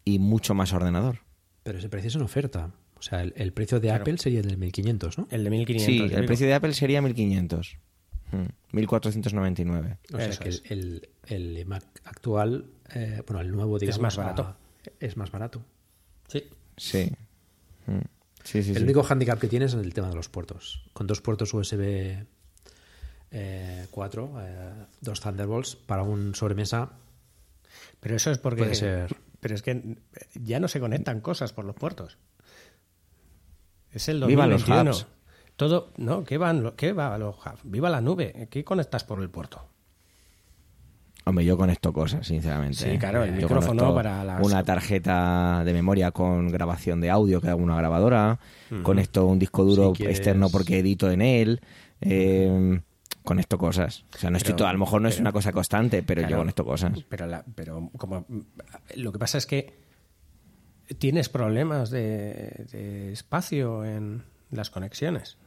y 0.05 0.19
mucho 0.19 0.53
más 0.53 0.73
ordenador. 0.73 1.19
Pero 1.63 1.77
ese 1.79 1.89
precio 1.89 2.07
es 2.07 2.15
una 2.15 2.25
oferta. 2.25 2.71
O 2.97 3.01
sea, 3.01 3.21
el, 3.21 3.33
el 3.37 3.53
precio 3.53 3.79
de 3.79 3.91
Apple 3.91 4.17
sería 4.17 4.39
el 4.41 4.47
del 4.47 4.57
1500, 4.57 5.17
¿no? 5.17 5.27
El 5.31 5.43
de 5.43 5.49
1500. 5.49 6.09
Sí, 6.09 6.15
el 6.15 6.25
precio 6.25 6.47
de 6.47 6.53
Apple 6.53 6.73
sería 6.73 7.01
1.500. 7.01 7.77
Mm, 8.31 8.77
1.499. 8.77 9.97
O 10.13 10.17
sea, 10.17 10.27
Eso 10.27 10.39
que 10.43 10.49
es. 10.49 10.63
el, 10.69 11.09
el, 11.27 11.65
Mac 11.65 11.83
actual, 12.03 12.65
eh, 12.93 13.23
bueno, 13.25 13.41
el 13.41 13.51
nuevo, 13.51 13.79
digamos, 13.79 14.01
más 14.01 14.17
a- 14.17 14.23
barato. 14.23 14.55
es 14.99 15.15
más 15.17 15.31
barato. 15.31 15.63
Sí. 16.27 16.43
Sí. 16.77 17.11
Mm, 17.87 17.99
Sí, 18.49 18.63
sí, 18.63 18.71
el 18.71 18.77
sí. 18.77 18.83
único 18.83 19.03
handicap 19.07 19.39
que 19.39 19.47
tienes 19.47 19.75
es 19.75 19.79
el 19.79 19.93
tema 19.93 20.09
de 20.09 20.15
los 20.15 20.27
puertos. 20.27 20.81
Con 20.93 21.05
dos 21.05 21.21
puertos 21.21 21.53
USB 21.53 22.25
eh, 23.29 23.85
4, 23.91 24.33
eh, 24.39 24.71
dos 25.01 25.21
Thunderbolts, 25.21 25.75
para 25.75 26.01
un 26.01 26.33
sobremesa 26.33 26.89
Pero 27.99 28.15
eso 28.15 28.31
es 28.31 28.39
porque. 28.39 28.63
Puede 28.63 28.73
ser. 28.73 29.15
Pero 29.39 29.53
es 29.53 29.61
que 29.61 29.99
ya 30.33 30.59
no 30.59 30.67
se 30.67 30.79
conectan 30.79 31.21
cosas 31.21 31.53
por 31.53 31.63
los 31.63 31.75
puertos. 31.75 32.17
Es 33.91 34.09
el 34.09 34.25
Viva 34.25 34.47
los 34.47 34.61
2021. 34.65 34.91
hubs. 34.91 35.07
Todo, 35.55 35.93
no, 35.97 36.23
¿qué 36.23 36.39
van, 36.39 36.73
qué 36.75 36.91
va 36.91 37.19
los 37.19 37.35
hubs? 37.35 37.61
Viva 37.63 37.91
la 37.91 38.01
nube. 38.01 38.47
¿Qué 38.49 38.63
conectas 38.63 39.03
por 39.03 39.21
el 39.21 39.29
puerto? 39.29 39.63
Hombre, 41.29 41.45
yo 41.45 41.57
conecto 41.57 41.93
cosas, 41.93 42.25
sinceramente. 42.27 42.75
Sí, 42.77 42.89
¿eh? 42.89 42.97
claro, 42.99 43.23
el 43.23 43.35
Yo 43.35 43.41
micrófono 43.47 43.93
para 43.93 44.23
las- 44.23 44.45
Una 44.45 44.63
tarjeta 44.63 45.63
de 45.63 45.73
memoria 45.73 46.11
con 46.11 46.49
grabación 46.49 46.99
de 47.01 47.09
audio 47.09 47.39
que 47.41 47.49
hago 47.49 47.61
una 47.63 47.77
grabadora. 47.77 48.39
Conecto 48.83 49.25
un 49.27 49.39
disco 49.39 49.63
duro 49.63 49.89
Si 49.91 49.97
quieres- 49.97 50.17
externo 50.17 50.49
porque 50.49 50.79
edito 50.79 51.09
en 51.11 51.21
él. 51.21 51.61
eh, 52.01 52.81
conecto 53.23 53.57
cosas. 53.57 54.05
O 54.15 54.17
sea, 54.17 54.29
no 54.31 54.37
estoy 54.37 54.53
Pero- 54.53 54.57
todo, 54.59 54.67
a 54.69 54.73
lo 54.73 54.79
mejor 54.79 55.01
no 55.01 55.07
es 55.09 55.19
una 55.19 55.31
cosa 55.31 55.51
constante, 55.51 56.01
pero 56.01 56.21
yo 56.21 56.27
Claro. 56.27 56.41
conecto 56.43 56.65
cosas. 56.65 56.93
Pero, 57.09 57.27
la- 57.27 57.43
pero 57.55 57.91
como 57.97 58.25
lo 58.95 59.11
que 59.11 59.19
pasa 59.19 59.37
es 59.37 59.45
que 59.45 59.77
tienes 60.97 61.29
problemas 61.29 61.89
de, 61.91 62.65
de 62.71 63.11
espacio 63.11 63.85
en 63.85 64.23
las 64.49 64.69
conexiones. 64.71 65.37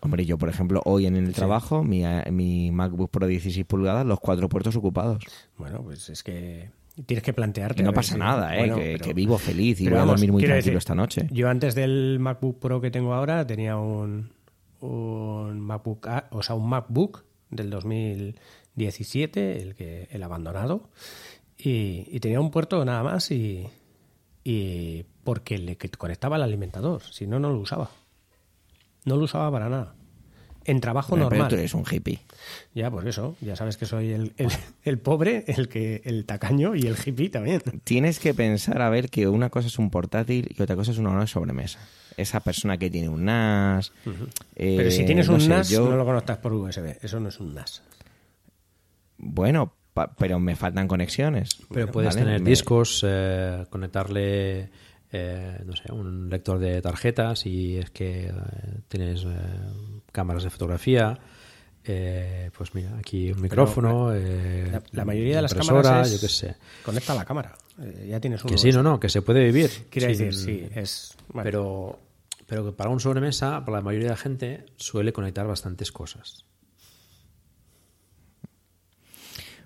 Hombre, 0.00 0.24
yo, 0.24 0.38
por 0.38 0.48
ejemplo, 0.48 0.80
hoy 0.84 1.06
en 1.06 1.16
el 1.16 1.32
trabajo, 1.32 1.82
mi, 1.82 2.04
eh, 2.04 2.30
mi 2.30 2.70
MacBook 2.70 3.10
Pro 3.10 3.26
16 3.26 3.66
pulgadas, 3.66 4.06
los 4.06 4.20
cuatro 4.20 4.48
puertos 4.48 4.76
ocupados. 4.76 5.22
Bueno, 5.56 5.82
pues 5.82 6.08
es 6.08 6.22
que 6.22 6.70
tienes 7.06 7.22
que 7.22 7.32
plantearte. 7.32 7.82
No 7.82 7.92
pasa 7.92 8.14
si- 8.14 8.18
nada, 8.20 8.54
¿eh? 8.56 8.58
Bueno, 8.60 8.76
que, 8.76 8.82
pero- 8.92 9.04
que 9.04 9.14
vivo 9.14 9.38
feliz 9.38 9.80
y 9.80 9.84
pero 9.84 9.96
voy 9.96 10.02
a 10.04 10.06
dormir 10.06 10.32
muy 10.32 10.42
tranquilo 10.42 10.56
decir, 10.56 10.76
esta 10.76 10.94
noche. 10.94 11.26
Yo 11.30 11.48
antes 11.48 11.74
del 11.74 12.18
MacBook 12.20 12.58
Pro 12.58 12.80
que 12.80 12.90
tengo 12.90 13.12
ahora 13.14 13.46
tenía 13.46 13.76
un, 13.76 14.30
un 14.80 15.60
MacBook, 15.60 16.06
o 16.30 16.42
sea, 16.42 16.54
un 16.54 16.68
MacBook 16.68 17.24
del 17.50 17.70
2017, 18.76 19.62
el 19.62 19.74
que 19.74 20.08
el 20.10 20.22
abandonado, 20.22 20.88
y, 21.56 22.04
y 22.10 22.20
tenía 22.20 22.40
un 22.40 22.50
puerto 22.50 22.84
nada 22.84 23.02
más 23.02 23.30
y, 23.30 23.66
y 24.44 25.04
porque 25.24 25.58
le 25.58 25.76
que- 25.76 25.88
conectaba 25.90 26.36
al 26.36 26.42
alimentador, 26.42 27.02
si 27.02 27.26
no 27.26 27.38
no 27.38 27.50
lo 27.50 27.58
usaba. 27.60 27.90
No 29.08 29.16
lo 29.16 29.24
usaba 29.24 29.50
para 29.50 29.68
nada. 29.68 29.94
En 30.64 30.80
trabajo 30.80 31.14
Pero 31.14 31.30
normal. 31.30 31.48
tú 31.48 31.54
eres 31.54 31.72
un 31.72 31.84
hippie. 31.90 32.18
Ya, 32.74 32.90
por 32.90 33.08
eso, 33.08 33.36
ya 33.40 33.56
sabes 33.56 33.78
que 33.78 33.86
soy 33.86 34.10
el, 34.12 34.34
el, 34.36 34.48
el 34.84 34.98
pobre, 34.98 35.44
el 35.46 35.66
que 35.68 36.02
el 36.04 36.26
tacaño 36.26 36.74
y 36.74 36.82
el 36.82 36.94
hippie 37.02 37.30
también. 37.30 37.62
Tienes 37.84 38.18
que 38.18 38.34
pensar 38.34 38.82
a 38.82 38.90
ver 38.90 39.08
que 39.08 39.26
una 39.28 39.48
cosa 39.48 39.68
es 39.68 39.78
un 39.78 39.88
portátil 39.88 40.54
y 40.54 40.60
otra 40.62 40.76
cosa 40.76 40.90
es 40.90 40.98
una 40.98 41.26
sobremesa. 41.26 41.78
Esa 42.18 42.40
persona 42.40 42.76
que 42.76 42.90
tiene 42.90 43.08
un 43.08 43.24
NAS. 43.24 43.92
eh, 44.56 44.74
Pero 44.76 44.90
si 44.90 45.06
tienes 45.06 45.28
no 45.28 45.34
un 45.36 45.40
sé, 45.40 45.48
NAS, 45.48 45.70
yo- 45.70 45.88
no 45.88 45.96
lo 45.96 46.04
conectas 46.04 46.36
por 46.36 46.52
USB. 46.52 46.98
Eso 47.00 47.18
no 47.18 47.30
es 47.30 47.40
un 47.40 47.54
NAS. 47.54 47.82
Bueno, 49.16 49.72
pa- 49.94 50.12
pero 50.16 50.38
me 50.38 50.54
faltan 50.56 50.86
conexiones. 50.86 51.50
Pero 51.72 51.90
puedes 51.90 52.14
¿vale? 52.14 52.24
tener 52.26 52.40
Me- 52.42 52.50
discos, 52.50 53.02
eh, 53.06 53.64
conectarle, 53.70 54.68
eh, 55.12 55.62
no 55.64 55.74
sé, 55.76 55.92
un 55.92 56.28
lector 56.28 56.58
de 56.58 56.80
tarjetas 56.82 57.46
y 57.46 57.78
es 57.78 57.90
que 57.90 58.26
eh, 58.28 58.32
tienes 58.88 59.24
eh, 59.24 59.28
cámaras 60.12 60.42
de 60.44 60.50
fotografía. 60.50 61.18
eh, 61.84 62.50
pues 62.56 62.74
mira, 62.74 62.96
aquí 62.98 63.32
un 63.32 63.40
micrófono. 63.40 64.14
eh, 64.14 64.68
La, 64.70 64.82
la 64.92 65.04
mayoría 65.04 65.36
de 65.36 65.42
las 65.42 65.54
cámaras 65.54 66.08
es, 66.08 66.14
yo 66.20 66.20
qué 66.26 66.32
sé. 66.32 66.56
conecta 66.84 67.14
la 67.14 67.24
cámara. 67.24 67.56
Eh, 67.80 68.08
ya 68.10 68.20
tienes 68.20 68.42
uno. 68.44 68.50
Que 68.52 68.58
sí, 68.58 68.70
no, 68.72 68.82
no, 68.82 69.00
que 69.00 69.08
se 69.08 69.22
puede 69.22 69.44
vivir. 69.44 69.70
Quiere 69.90 70.14
sin- 70.14 70.26
decir, 70.26 70.34
sí, 70.34 70.68
es... 70.74 71.16
bueno, 71.28 71.44
Pero, 71.44 71.98
pero 72.46 72.64
que 72.66 72.72
para 72.72 72.90
un 72.90 73.00
sobremesa, 73.00 73.64
para 73.64 73.78
la 73.78 73.82
mayoría 73.82 74.08
de 74.08 74.12
la 74.14 74.16
gente, 74.18 74.66
suele 74.76 75.12
conectar 75.12 75.46
bastantes 75.46 75.90
cosas. 75.92 76.44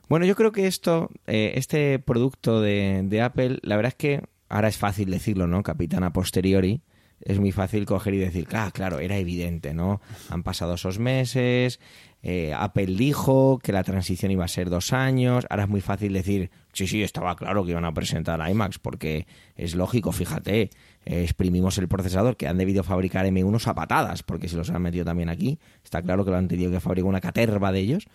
Bueno, 0.09 0.27
yo 0.27 0.37
creo 0.37 0.53
que 0.53 0.67
esto, 0.67 1.11
eh, 1.27 1.53
este 1.57 1.99
producto 1.99 2.61
de, 2.61 3.01
de 3.05 3.23
Apple, 3.23 3.59
la 3.63 3.77
verdad 3.77 3.89
es 3.93 3.97
que 3.97 4.23
ahora 4.53 4.69
es 4.69 4.77
fácil 4.77 5.11
decirlo, 5.11 5.47
¿no? 5.47 5.63
Capitán 5.63 6.05
a 6.05 6.13
posteriori. 6.13 6.83
Es 7.21 7.39
muy 7.39 7.53
fácil 7.53 7.87
coger 7.87 8.15
y 8.15 8.19
decir, 8.19 8.49
ah, 8.53 8.71
claro, 8.73 8.99
era 8.99 9.17
evidente, 9.17 9.75
¿no? 9.75 10.01
Han 10.29 10.43
pasado 10.43 10.75
esos 10.75 10.99
meses, 10.99 11.79
eh, 12.25 12.53
Apple 12.53 12.87
dijo 12.87 13.61
que 13.63 13.73
la 13.73 13.85
transición 13.85 14.33
iba 14.33 14.45
a 14.45 14.49
ser 14.49 14.71
dos 14.71 14.93
años, 14.93 15.47
ahora 15.49 15.65
es 15.65 15.69
muy 15.69 15.81
fácil 15.81 16.13
decir, 16.13 16.51
sí, 16.73 16.89
sí, 16.89 17.03
estaba 17.03 17.37
claro 17.37 17.65
que 17.65 17.71
iban 17.71 17.85
a 17.85 17.95
presentar 17.95 18.41
iMacs, 18.51 18.81
porque 18.81 19.29
es 19.55 19.77
lógico, 19.77 20.11
fíjate, 20.11 20.63
eh, 20.63 20.71
exprimimos 21.05 21.79
el 21.79 21.87
procesador, 21.87 22.37
que 22.37 22.49
han 22.49 22.59
debido 22.59 22.83
fabricar 22.83 23.25
M1 23.25 23.69
a 23.69 23.75
patadas, 23.75 24.25
porque 24.25 24.49
si 24.49 24.57
los 24.57 24.71
han 24.71 24.83
metido 24.83 25.05
también 25.05 25.29
aquí, 25.29 25.61
está 25.85 26.03
claro 26.03 26.25
que 26.25 26.33
lo 26.33 26.39
han 26.39 26.49
tenido 26.49 26.73
que 26.73 26.81
fabricar 26.81 27.09
una 27.09 27.21
caterva 27.21 27.71
de 27.71 27.79
ellos 27.79 28.09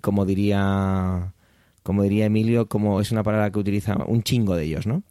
como 0.00 0.24
diría 0.24 1.32
como 1.82 2.02
diría 2.02 2.26
Emilio, 2.26 2.66
como 2.66 3.00
es 3.00 3.12
una 3.12 3.22
palabra 3.22 3.50
que 3.50 3.58
utiliza 3.58 3.96
un 4.06 4.22
chingo 4.22 4.56
de 4.56 4.64
ellos, 4.64 4.86
¿no? 4.86 5.02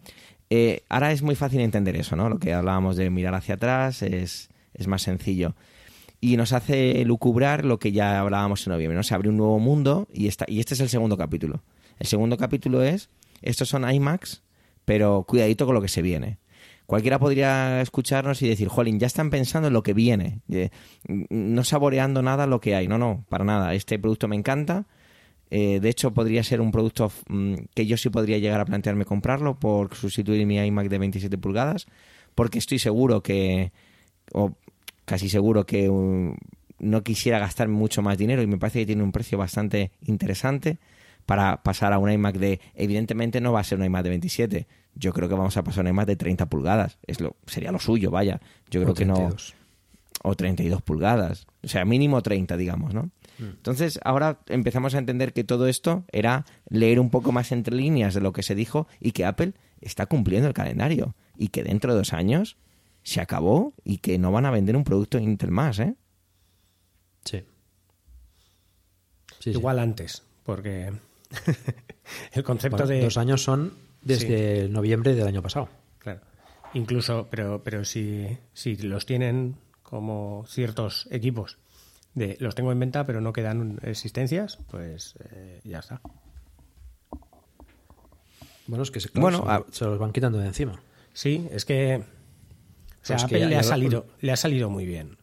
Eh, 0.50 0.82
ahora 0.89 1.12
es 1.12 1.22
muy 1.22 1.36
fácil 1.36 1.62
entender 1.62 1.96
eso, 1.96 2.16
¿no? 2.16 2.30
Lo 2.30 2.39
que 2.39 2.54
hablábamos 2.54 2.96
de 2.96 3.10
mirar 3.10 3.36
hacia 3.36 3.56
atrás 3.56 4.02
es, 4.02 4.50
es 4.74 4.88
más 4.88 5.02
sencillo. 5.02 5.56
Y 6.22 6.38
nos 6.38 6.54
hace 6.54 7.04
lucubrar 7.06 7.66
lo 7.66 7.80
que 7.80 7.91
ya 7.91 8.20
hablábamos 8.20 8.66
en 8.66 8.74
noviembre, 8.74 8.96
¿no? 8.96 9.04
Se 9.04 9.14
abre 9.14 9.30
un 9.30 9.38
nuevo 9.38 9.60
mundo 9.60 10.08
y, 10.14 10.28
esta, 10.28 10.46
y 10.48 10.60
este 10.60 10.74
es 10.74 10.80
el 10.80 10.89
segundo 10.89 11.18
capítulo. 11.18 11.64
El 12.00 12.08
segundo 12.08 12.38
capítulo 12.38 12.84
es, 12.84 13.10
estos 13.41 13.70
son 13.70 13.89
iMacs, 13.89 14.44
pero 14.86 15.26
cuidadito 15.28 15.66
con 15.66 15.76
lo 15.76 15.82
que 15.82 15.88
se 15.88 16.02
viene. 16.02 16.38
Cualquiera 16.86 17.18
podría 17.18 17.82
escucharnos 17.82 18.41
y 18.41 18.50
decir, 18.50 18.68
jolín, 18.68 19.00
ya 19.00 19.08
están 19.08 19.30
pensando 19.30 19.68
en 19.70 19.74
lo 19.74 19.84
que 19.84 19.94
viene, 19.94 20.41
eh, 20.50 20.70
no 21.08 21.64
saboreando 21.64 22.22
nada 22.22 22.46
lo 22.46 22.60
que 22.60 22.76
hay. 22.76 22.88
No, 22.88 22.98
no, 22.98 23.26
para 23.30 23.46
nada. 23.46 23.74
Este 23.74 23.98
producto 23.98 24.28
me 24.28 24.36
encanta. 24.36 24.86
Eh, 25.56 25.80
de 25.80 25.88
hecho, 25.88 26.16
podría 26.16 26.43
ser 26.43 26.62
un 26.62 26.72
producto 26.72 27.12
mm, 27.28 27.54
que 27.76 27.86
yo 27.86 27.95
sí 27.95 28.10
podría 28.10 28.39
llegar 28.39 28.60
a 28.60 28.66
plantearme 28.66 29.06
comprarlo 29.06 29.60
por 29.60 29.93
sustituir 29.93 30.47
mi 30.47 30.58
iMac 30.58 30.88
de 30.88 30.97
27 30.97 31.38
pulgadas, 31.38 31.86
porque 32.34 32.58
estoy 32.58 32.80
seguro 32.80 33.22
que, 33.22 33.72
o 34.32 34.54
casi 35.06 35.30
seguro 35.30 35.68
que 35.68 35.89
um, 35.89 36.36
no 36.80 37.04
quisiera 37.04 37.38
gastar 37.38 37.68
mucho 37.68 38.01
más 38.01 38.18
dinero 38.18 38.41
y 38.41 38.47
me 38.47 38.58
parece 38.58 38.80
que 38.80 38.88
tiene 38.88 39.04
un 39.04 39.12
precio 39.12 39.38
bastante 39.38 39.91
interesante 40.01 40.80
para 41.28 41.62
pasar 41.62 41.93
a 41.93 41.99
un 41.99 42.10
iMac 42.10 42.36
de, 42.38 42.60
evidentemente 42.74 43.39
no 43.39 43.54
va 43.54 43.60
a 43.60 43.64
ser 43.64 43.78
un 43.78 43.86
iMac 43.86 44.06
de 44.06 44.10
27, 44.10 44.68
yo 44.95 45.14
creo 45.14 45.30
que 45.30 45.36
vamos 45.36 45.56
a 45.56 45.64
pasar 45.64 45.86
a 45.86 45.89
un 45.91 45.93
iMac 45.95 46.08
de 46.08 46.16
30 46.16 46.47
pulgadas, 46.47 46.97
es 47.06 47.22
lo, 47.22 47.36
sería 47.45 47.72
lo 47.72 47.78
suyo, 47.78 48.10
vaya, 48.10 48.41
yo 48.72 48.82
creo 48.82 48.93
O 48.93 48.95
que 48.95 49.06
no 49.06 49.14
32. 49.14 49.54
o 50.24 50.36
32 50.36 50.82
pulgadas. 50.82 51.45
O 51.62 51.68
sea, 51.68 51.86
mínimo 51.86 52.24
30, 52.24 52.58
digamos, 52.58 52.95
¿no? 52.95 53.12
Entonces, 53.39 53.99
ahora 54.03 54.39
empezamos 54.47 54.95
a 54.95 54.99
entender 54.99 55.34
que 55.34 55.43
todo 55.43 55.67
esto 55.67 56.03
era 56.11 56.45
leer 56.69 56.99
un 56.99 57.09
poco 57.09 57.31
más 57.31 57.51
entre 57.51 57.75
líneas 57.75 58.13
de 58.13 58.21
lo 58.21 58.31
que 58.34 58.43
se 58.43 58.55
dijo 58.55 58.88
y 58.99 59.11
que 59.11 59.25
Apple 59.25 59.53
está 59.81 60.05
cumpliendo 60.05 60.47
el 60.47 60.53
calendario 60.53 61.15
y 61.38 61.49
que 61.49 61.63
dentro 61.63 61.93
de 61.93 61.99
dos 61.99 62.13
años 62.13 62.57
se 63.03 63.21
acabó 63.21 63.73
y 63.84 63.97
que 63.97 64.17
no 64.17 64.31
van 64.31 64.45
a 64.45 64.51
vender 64.51 64.75
un 64.75 64.84
producto 64.84 65.17
Intel 65.17 65.51
más, 65.51 65.79
¿eh? 65.79 65.95
Sí. 67.25 67.43
Sí, 69.39 69.51
sí. 69.51 69.51
Igual 69.51 69.79
antes, 69.79 70.23
porque 70.43 70.93
el 72.34 72.43
concepto 72.43 72.77
Bueno, 72.77 72.89
de... 72.89 73.01
Dos 73.01 73.17
años 73.17 73.43
son 73.43 73.73
desde 74.01 74.69
noviembre 74.69 75.15
del 75.15 75.27
año 75.27 75.41
pasado. 75.41 75.69
Claro. 75.99 76.21
Incluso, 76.73 77.27
pero, 77.29 77.61
pero 77.63 77.86
si, 77.86 78.38
si 78.53 78.75
los 78.77 79.05
tienen 79.05 79.55
como 79.81 80.45
ciertos 80.47 81.07
equipos, 81.11 81.57
de 82.16 82.38
los 82.39 82.55
tengo 82.55 82.72
en 82.72 82.80
venta 82.80 83.05
pero 83.05 83.22
no 83.22 83.34
quedan 83.34 83.80
existencias, 83.84 84.57
pues 84.70 85.16
eh, 85.32 85.61
ya 85.64 85.80
está. 85.80 86.01
Bueno, 88.68 88.84
es 88.84 88.91
que 88.91 88.99
se, 88.99 89.09
Bueno, 89.20 89.43
claro, 89.43 89.66
a- 89.68 89.72
se, 89.72 89.80
se 89.80 89.86
los 89.86 89.99
van 89.99 90.11
quitando 90.14 90.38
de 90.38 90.47
encima. 90.47 90.82
Sí, 91.14 91.47
es 91.51 91.66
que... 91.66 91.97
O 91.97 93.05
sea, 93.05 93.18
Pues 93.18 93.26
que 93.30 93.36
Apple 93.36 93.39
ya- 93.41 93.47
le, 93.49 93.55
ha 93.57 93.61
lo- 93.61 93.68
salido, 93.68 94.05
le 94.22 94.32
ha 94.32 94.38
salido 94.38 94.70
muy 94.70 94.86
bien. 94.86 95.18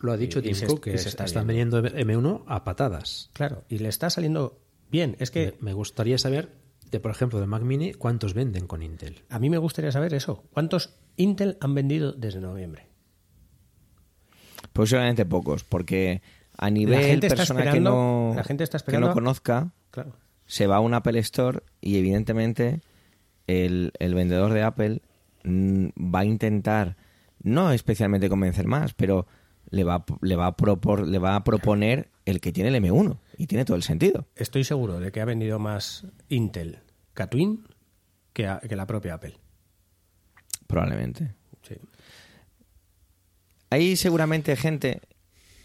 Lo 0.00 0.12
ha 0.12 0.16
dicho 0.16 0.38
Y- 0.38 0.42
Tim 0.42 0.66
Cook, 0.68 0.82
que 0.84 0.98
se 0.98 1.08
está 1.08 1.24
están 1.24 1.46
viendo. 1.48 1.82
vendiendo 1.82 1.98
M1 2.12 2.44
a 2.46 2.62
patadas. 2.62 3.30
Claro, 3.32 3.64
y 3.68 3.78
le 3.78 3.88
está 3.88 4.10
saliendo 4.10 4.60
bien. 4.90 5.16
Es 5.18 5.32
que 5.32 5.56
Me 5.60 5.70
me 5.70 5.72
gustaría 5.72 6.18
saber, 6.18 6.50
de 6.92 7.00
por 7.00 7.10
ejemplo, 7.10 7.40
del 7.40 7.48
Mac 7.48 7.62
Mini, 7.62 7.92
cuántos 7.94 8.32
venden 8.34 8.68
con 8.68 8.82
Intel. 8.84 9.22
a 9.28 9.40
mí 9.40 9.50
me 9.50 9.58
gustaría 9.58 9.90
saber 9.90 10.14
eso. 10.14 10.44
¿Cuántos 10.52 10.94
Intel 11.16 11.58
han 11.60 11.74
vendido 11.74 12.12
desde 12.12 12.40
noviembre? 12.40 12.86
Posiblemente 14.78 15.26
pocos, 15.26 15.64
porque 15.64 16.22
a 16.56 16.70
nivel 16.70 17.02
gente 17.02 17.26
está 17.26 17.38
persona 17.38 17.72
que 17.72 17.80
no, 17.80 18.32
la 18.36 18.44
gente 18.44 18.62
está 18.62 18.78
que 18.78 18.98
no 18.98 19.12
conozca, 19.12 19.72
Claro. 19.90 20.12
se 20.46 20.68
va 20.68 20.76
a 20.76 20.80
un 20.80 20.94
Apple 20.94 21.18
Store 21.18 21.64
y 21.80 21.98
evidentemente 21.98 22.80
el, 23.48 23.90
el 23.98 24.14
vendedor 24.14 24.52
de 24.52 24.62
Apple 24.62 25.02
mm, 25.42 25.86
va 26.14 26.20
a 26.20 26.24
intentar, 26.24 26.96
no 27.42 27.72
especialmente 27.72 28.28
convencer 28.28 28.68
más, 28.68 28.94
pero 28.94 29.26
le 29.70 29.82
va, 29.82 29.96
a- 29.96 30.04
le, 30.22 30.36
va 30.36 30.46
a 30.46 30.56
propor- 30.56 31.06
le 31.06 31.18
va 31.18 31.34
a 31.34 31.42
proponer 31.42 32.08
el 32.24 32.40
que 32.40 32.52
tiene 32.52 32.68
el 32.68 32.76
M1 32.80 33.18
y 33.36 33.48
tiene 33.48 33.64
todo 33.64 33.76
el 33.76 33.82
sentido. 33.82 34.26
Estoy 34.36 34.62
seguro 34.62 35.00
de 35.00 35.10
que 35.10 35.20
ha 35.20 35.24
vendido 35.24 35.58
más 35.58 36.06
Intel 36.28 36.78
Catwin 37.14 37.66
que, 38.32 38.46
a- 38.46 38.60
que 38.60 38.76
la 38.76 38.86
propia 38.86 39.14
Apple. 39.14 39.34
Probablemente. 40.68 41.34
Hay 43.70 43.96
seguramente 43.96 44.56
gente 44.56 45.00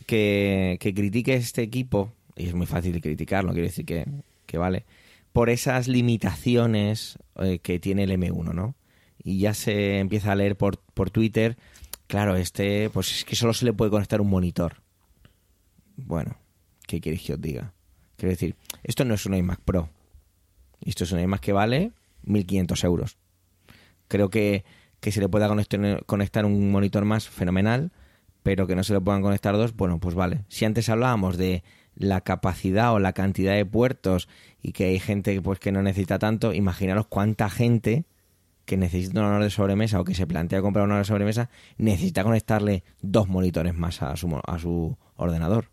que, 0.06 0.78
que 0.80 0.94
critique 0.94 1.36
este 1.36 1.62
equipo, 1.62 2.12
y 2.36 2.48
es 2.48 2.54
muy 2.54 2.66
fácil 2.66 3.00
criticarlo, 3.02 3.54
quiero 3.54 3.68
decir 3.68 3.86
que, 3.86 4.06
que 4.46 4.58
vale, 4.58 4.86
por 5.32 5.50
esas 5.50 5.88
limitaciones 5.88 7.18
eh, 7.38 7.60
que 7.60 7.80
tiene 7.80 8.04
el 8.04 8.12
M1, 8.12 8.54
¿no? 8.54 8.76
Y 9.24 9.40
ya 9.40 9.54
se 9.54 10.00
empieza 10.00 10.32
a 10.32 10.36
leer 10.36 10.56
por, 10.56 10.80
por 10.80 11.10
Twitter, 11.10 11.58
claro, 12.08 12.36
este, 12.36 12.90
pues 12.90 13.12
es 13.12 13.26
que 13.26 13.36
solo 13.36 13.54
se 13.54 13.66
le 13.66 13.74
puede 13.74 13.92
conectar 13.92 14.22
un 14.22 14.30
monitor. 14.30 14.82
Bueno, 15.96 16.38
¿qué 16.88 17.02
queréis 17.02 17.24
que 17.24 17.34
os 17.34 17.42
diga? 17.42 17.74
Quiero 18.18 18.32
decir, 18.32 18.56
esto 18.84 19.06
no 19.06 19.14
es 19.14 19.26
un 19.26 19.36
iMac 19.36 19.62
Pro. 19.62 19.90
Esto 20.86 21.04
es 21.04 21.12
un 21.12 21.20
iMac 21.20 21.42
que 21.42 21.54
vale 21.54 21.92
1.500 22.26 22.84
euros. 22.84 23.18
Creo 24.08 24.30
que, 24.30 24.64
que 25.04 25.12
se 25.12 25.20
le 25.20 25.28
pueda 25.28 25.50
conectar, 26.06 26.46
un 26.46 26.72
monitor 26.72 27.04
más 27.04 27.28
fenomenal, 27.28 27.92
pero 28.42 28.68
que 28.68 28.76
no 28.78 28.86
se 28.86 28.94
le 28.94 29.02
puedan 29.02 29.22
conectar 29.22 29.54
dos, 29.54 29.76
bueno, 29.76 30.00
pues 30.00 30.16
vale. 30.16 30.46
Si 30.48 30.64
antes 30.64 30.88
hablábamos 30.88 31.36
de 31.36 31.62
la 31.94 32.22
capacidad 32.22 32.94
o 32.94 33.00
la 33.00 33.12
cantidad 33.12 33.54
de 33.54 33.66
puertos 33.66 34.30
y 34.62 34.72
que 34.72 34.86
hay 34.86 35.00
gente 35.02 35.42
pues 35.42 35.60
que 35.60 35.74
no 35.74 35.84
necesita 35.84 36.20
tanto, 36.20 36.54
imaginaros 36.54 37.08
cuánta 37.08 37.50
gente 37.50 38.06
que 38.64 38.78
necesita 38.78 39.20
un 39.20 39.26
honor 39.26 39.44
de 39.44 39.50
sobremesa 39.50 40.00
o 40.00 40.06
que 40.06 40.16
se 40.16 40.26
plantea 40.26 40.62
comprar 40.62 40.86
un 40.86 40.92
honor 40.92 41.04
de 41.04 41.10
sobremesa 41.10 41.50
necesita 41.78 42.24
conectarle 42.24 42.86
dos 43.02 43.28
monitores 43.28 43.76
más 43.76 44.02
a 44.02 44.16
su, 44.16 44.40
a 44.42 44.58
su 44.58 44.98
ordenador. 45.18 45.70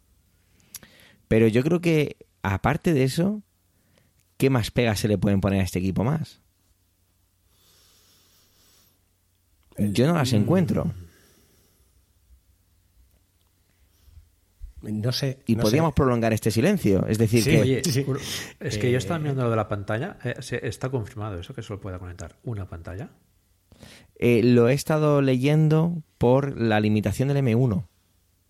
Pero 1.29 1.47
yo 1.47 1.63
creo 1.63 1.81
que, 1.81 2.17
aparte 2.43 2.95
de 2.95 3.05
eso, 3.05 3.43
¿qué 4.39 4.51
más 4.51 4.73
pegas 4.73 4.99
se 4.99 5.07
le 5.07 5.19
pueden 5.19 5.41
poner 5.41 5.61
a 5.61 5.65
este 5.65 5.79
equipo 5.79 6.03
más? 6.03 6.41
Yo 9.93 10.07
no 10.07 10.15
las 10.15 10.33
encuentro. 10.33 10.93
No 14.83 15.13
sé. 15.13 15.41
Y 15.47 15.57
no 15.57 15.63
podríamos 15.63 15.91
sé. 15.91 15.97
prolongar 15.97 16.33
este 16.33 16.51
silencio. 16.51 17.07
Es 17.07 17.19
decir, 17.19 17.43
Sí, 17.43 17.51
que 17.51 17.61
Oye, 17.61 17.83
sí. 17.85 18.07
es 18.61 18.79
que 18.79 18.91
yo 18.91 18.97
estaba 18.99 19.19
mirando 19.19 19.45
lo 19.45 19.51
de 19.51 19.57
la 19.57 19.69
pantalla. 19.69 20.17
eh, 20.25 20.37
se- 20.41 20.67
¿Está 20.67 20.89
confirmado 20.89 21.39
eso 21.39 21.53
que 21.55 21.63
solo 21.63 21.81
pueda 21.81 21.99
conectar 21.99 22.37
una 22.45 22.67
pantalla? 22.69 23.11
eh, 24.23 24.43
lo 24.43 24.69
he 24.69 24.75
estado 24.75 25.23
leyendo 25.23 26.03
por 26.19 26.61
la 26.61 26.79
limitación 26.81 27.29
del 27.29 27.39
M1. 27.39 27.73
O 27.73 27.87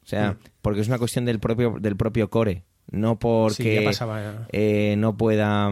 sea, 0.07 0.37
porque 0.63 0.81
es 0.81 0.89
una 0.89 0.99
cuestión 0.99 1.25
del 1.25 1.39
propio, 1.39 1.77
del 1.81 1.97
propio 1.97 2.29
core. 2.31 2.65
No 2.91 3.13
Sí, 3.13 3.19
porque 3.21 3.75
ya 3.77 3.85
pasaba. 3.85 4.47
eh, 4.51 4.97
no 4.99 5.17
pueda... 5.17 5.71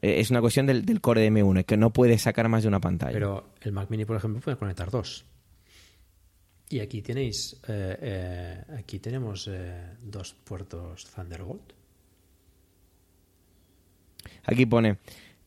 eh, 0.00 0.20
es 0.20 0.30
una 0.30 0.40
cuestión 0.40 0.66
del, 0.66 0.84
del 0.84 1.00
core 1.00 1.22
de 1.22 1.30
M1, 1.30 1.64
que 1.64 1.76
no 1.76 1.92
puede 1.92 2.18
sacar 2.18 2.48
más 2.48 2.62
de 2.62 2.68
una 2.68 2.80
pantalla. 2.80 3.12
Pero 3.12 3.50
el 3.60 3.72
Mac 3.72 3.90
Mini, 3.90 4.04
por 4.04 4.16
ejemplo, 4.16 4.40
puede 4.40 4.56
conectar 4.56 4.90
dos. 4.90 5.24
Y 6.70 6.78
aquí 6.78 7.02
tenéis, 7.02 7.60
eh, 7.66 7.98
eh, 8.00 8.64
aquí 8.78 9.00
tenemos 9.00 9.48
eh, 9.50 9.96
dos 10.02 10.34
puertos 10.44 11.04
Thunderbolt. 11.12 11.72
Aquí 14.44 14.66
pone, 14.66 14.98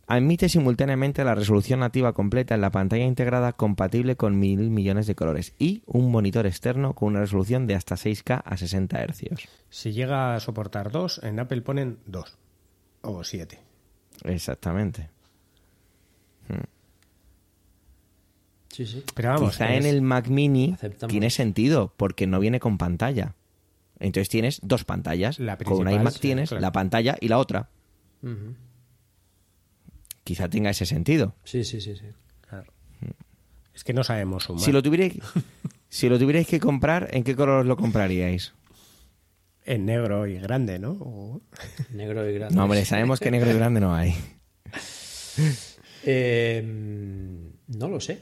admite 0.06 0.50
simultáneamente 0.50 1.24
la 1.24 1.34
resolución 1.34 1.80
nativa 1.80 2.12
completa 2.12 2.56
en 2.56 2.62
la 2.62 2.72
pantalla 2.72 3.06
integrada 3.06 3.54
compatible 3.54 4.18
con 4.18 4.38
mil 4.38 4.70
millones 4.70 5.08
de 5.08 5.16
colores 5.16 5.56
y 5.58 5.82
un 5.86 6.12
monitor 6.12 6.46
externo 6.46 6.94
con 6.94 7.08
una 7.08 7.22
resolución 7.22 7.68
de 7.68 7.76
hasta 7.76 7.96
6K 7.96 8.42
a 8.44 8.58
60 8.58 9.08
Hz. 9.08 9.48
Si 9.70 9.94
llega 9.94 10.36
a 10.36 10.40
soportar 10.42 10.92
dos, 10.92 11.22
en 11.24 11.40
Apple 11.40 11.62
ponen 11.62 12.00
dos 12.06 12.38
o 13.00 13.24
siete. 13.24 13.73
Exactamente. 14.24 15.10
Sí, 18.70 18.88
sí. 18.88 19.04
Pero 19.14 19.30
vamos, 19.30 19.52
Quizá 19.52 19.76
en 19.76 19.86
el 19.86 20.02
Mac 20.02 20.28
Mini 20.30 20.74
Aceptamos. 20.74 21.12
tiene 21.12 21.30
sentido 21.30 21.94
porque 21.96 22.26
no 22.26 22.40
viene 22.40 22.60
con 22.60 22.80
pantalla. 22.80 23.36
Entonces 24.00 24.30
tienes 24.30 24.60
dos 24.64 24.84
pantallas. 24.84 25.38
La 25.38 25.58
con 25.58 25.74
un 25.74 25.80
principal, 25.82 26.02
iMac 26.02 26.14
sí, 26.14 26.20
tienes 26.20 26.50
claro. 26.50 26.62
la 26.62 26.72
pantalla 26.72 27.16
y 27.22 27.28
la 27.28 27.38
otra. 27.38 27.70
Quizá 30.24 30.50
tenga 30.50 30.72
ese 30.72 30.86
sentido. 30.88 31.36
Sí, 31.44 31.64
sí, 31.64 31.82
sí, 31.82 31.96
sí. 31.96 32.06
Claro. 32.50 32.72
Es 33.76 33.84
que 33.84 33.94
no 33.94 34.04
sabemos 34.04 34.44
sumar. 34.44 34.64
Si 34.64 34.72
lo 34.72 34.82
tuvierais, 34.82 35.14
si 35.90 36.10
lo 36.10 36.18
tuvierais 36.18 36.48
que 36.48 36.60
comprar, 36.60 37.10
¿en 37.12 37.24
qué 37.24 37.36
color 37.36 37.66
lo 37.66 37.78
compraríais? 37.78 38.54
En 39.66 39.86
negro 39.86 40.28
y 40.28 40.38
grande, 40.40 40.78
¿no? 40.80 40.92
O- 40.92 41.42
Negro 41.94 42.30
y 42.30 42.34
grande. 42.34 42.56
No, 42.56 42.64
hombre, 42.66 42.84
sabemos 42.86 43.20
que 43.20 43.32
negro 43.32 43.50
y 43.52 43.54
grande 43.56 43.80
no 43.80 43.96
hay. 43.96 44.14
Eh, 46.06 46.62
no 47.68 47.88
lo 47.88 48.00
sé. 48.00 48.20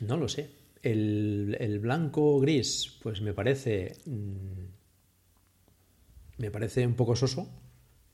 No 0.00 0.16
lo 0.16 0.28
sé. 0.28 0.50
El, 0.82 1.56
el 1.60 1.78
blanco 1.78 2.40
gris, 2.40 2.98
pues 3.02 3.20
me 3.20 3.32
parece. 3.32 3.96
mm, 4.06 4.64
Me 6.38 6.50
parece 6.50 6.86
un 6.86 6.94
poco 6.94 7.14
soso. 7.16 7.48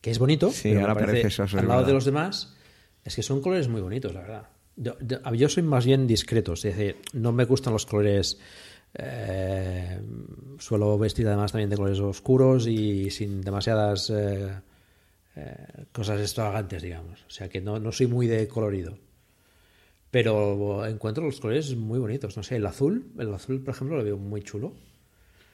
Que 0.00 0.10
es 0.10 0.18
bonito. 0.18 0.50
Sí, 0.50 0.68
pero 0.68 0.74
me 0.74 0.80
ahora 0.82 0.94
parece, 0.94 1.12
parece 1.22 1.30
soso, 1.30 1.56
Al 1.58 1.64
es 1.64 1.68
lado 1.68 1.84
de 1.84 1.92
los 1.92 2.04
demás, 2.04 2.54
es 3.04 3.16
que 3.16 3.22
son 3.22 3.40
colores 3.40 3.68
muy 3.68 3.80
bonitos, 3.80 4.12
la 4.12 4.20
verdad. 4.20 4.48
Yo, 4.76 4.96
yo- 5.00 5.34
yo 5.34 5.48
soy 5.48 5.62
más 5.62 5.84
bien 5.86 6.06
discreto. 6.06 6.52
Es 6.54 6.62
decir, 6.62 6.96
no 7.14 7.32
me 7.32 7.44
gustan 7.44 7.72
los 7.72 7.86
colores. 7.86 8.38
Eh, 8.94 10.00
suelo 10.58 10.98
vestir 10.98 11.26
además 11.26 11.52
también 11.52 11.70
de 11.70 11.76
colores 11.76 12.00
oscuros 12.00 12.66
y 12.66 13.10
sin 13.10 13.40
demasiadas 13.40 14.10
eh, 14.10 14.52
eh, 15.36 15.84
cosas 15.92 16.20
extravagantes, 16.20 16.82
digamos. 16.82 17.24
O 17.26 17.30
sea 17.30 17.48
que 17.48 17.60
no, 17.60 17.78
no 17.78 17.92
soy 17.92 18.06
muy 18.06 18.26
de 18.26 18.46
colorido. 18.48 18.98
Pero 20.10 20.86
encuentro 20.86 21.24
los 21.24 21.40
colores 21.40 21.74
muy 21.74 21.98
bonitos. 21.98 22.36
No 22.36 22.42
sé, 22.42 22.56
el 22.56 22.66
azul, 22.66 23.12
el 23.18 23.32
azul, 23.32 23.62
por 23.62 23.74
ejemplo, 23.74 23.96
lo 23.96 24.04
veo 24.04 24.18
muy 24.18 24.42
chulo. 24.42 24.74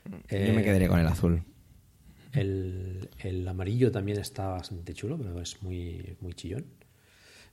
Yo 0.04 0.52
me 0.52 0.64
quedaría 0.64 0.88
con 0.88 0.98
el 0.98 1.06
azul. 1.06 1.42
El, 2.32 3.08
el 3.20 3.46
amarillo 3.46 3.92
también 3.92 4.18
está 4.18 4.48
bastante 4.48 4.94
chulo, 4.94 5.16
pero 5.16 5.40
es 5.40 5.62
muy, 5.62 6.16
muy 6.20 6.34
chillón. 6.34 6.66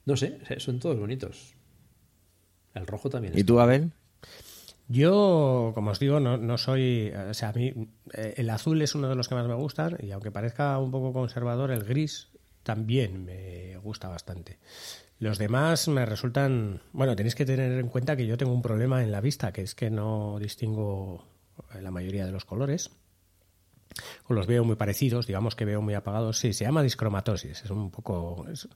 No 0.06 0.18
sé, 0.18 0.40
son 0.58 0.80
todos 0.80 0.98
bonitos. 1.00 1.54
El 2.74 2.88
rojo 2.88 3.10
también. 3.10 3.34
¿Y 3.36 3.42
está. 3.42 3.48
tú, 3.48 3.60
Abel? 3.60 3.92
Yo, 4.88 5.72
como 5.74 5.92
os 5.92 6.00
digo, 6.00 6.20
no, 6.20 6.38
no 6.38 6.58
soy. 6.58 7.12
O 7.30 7.34
sea, 7.34 7.50
a 7.50 7.54
mí 7.54 7.74
eh, 8.14 8.36
el 8.38 8.50
azul 8.50 8.82
es 8.82 8.96
uno 8.96 9.10
de 9.10 9.16
los 9.16 9.28
que 9.28 9.36
más 9.36 9.48
me 9.48 9.56
gustan 9.56 9.98
y 10.00 10.12
aunque 10.12 10.32
parezca 10.32 10.78
un 10.78 10.92
poco 10.92 11.12
conservador, 11.12 11.72
el 11.72 11.84
gris 11.84 12.30
también 12.64 13.26
me 13.26 13.78
gusta 13.78 14.08
bastante. 14.10 14.60
Los 15.20 15.38
demás 15.38 15.88
me 15.88 16.06
resultan. 16.06 16.82
Bueno, 16.92 17.16
tenéis 17.16 17.36
que 17.36 17.46
tener 17.46 17.72
en 17.72 17.88
cuenta 17.88 18.16
que 18.16 18.28
yo 18.28 18.38
tengo 18.38 18.54
un 18.54 18.62
problema 18.62 19.02
en 19.02 19.12
la 19.12 19.22
vista, 19.22 19.54
que 19.54 19.62
es 19.62 19.74
que 19.74 19.90
no 19.90 20.38
distingo 20.40 21.26
la 21.82 21.92
mayoría 21.92 22.26
de 22.26 22.32
los 22.32 22.46
colores. 22.46 22.92
Los 24.28 24.48
veo 24.48 24.64
muy 24.64 24.76
parecidos, 24.76 25.28
digamos 25.28 25.56
que 25.56 25.66
veo 25.66 25.82
muy 25.82 25.94
apagados. 25.94 26.40
Sí, 26.40 26.54
se 26.54 26.66
llama 26.66 26.84
discromatosis, 26.84 27.64
es 27.64 27.70
un 27.70 27.92
poco. 27.92 28.46
Es, 28.52 28.68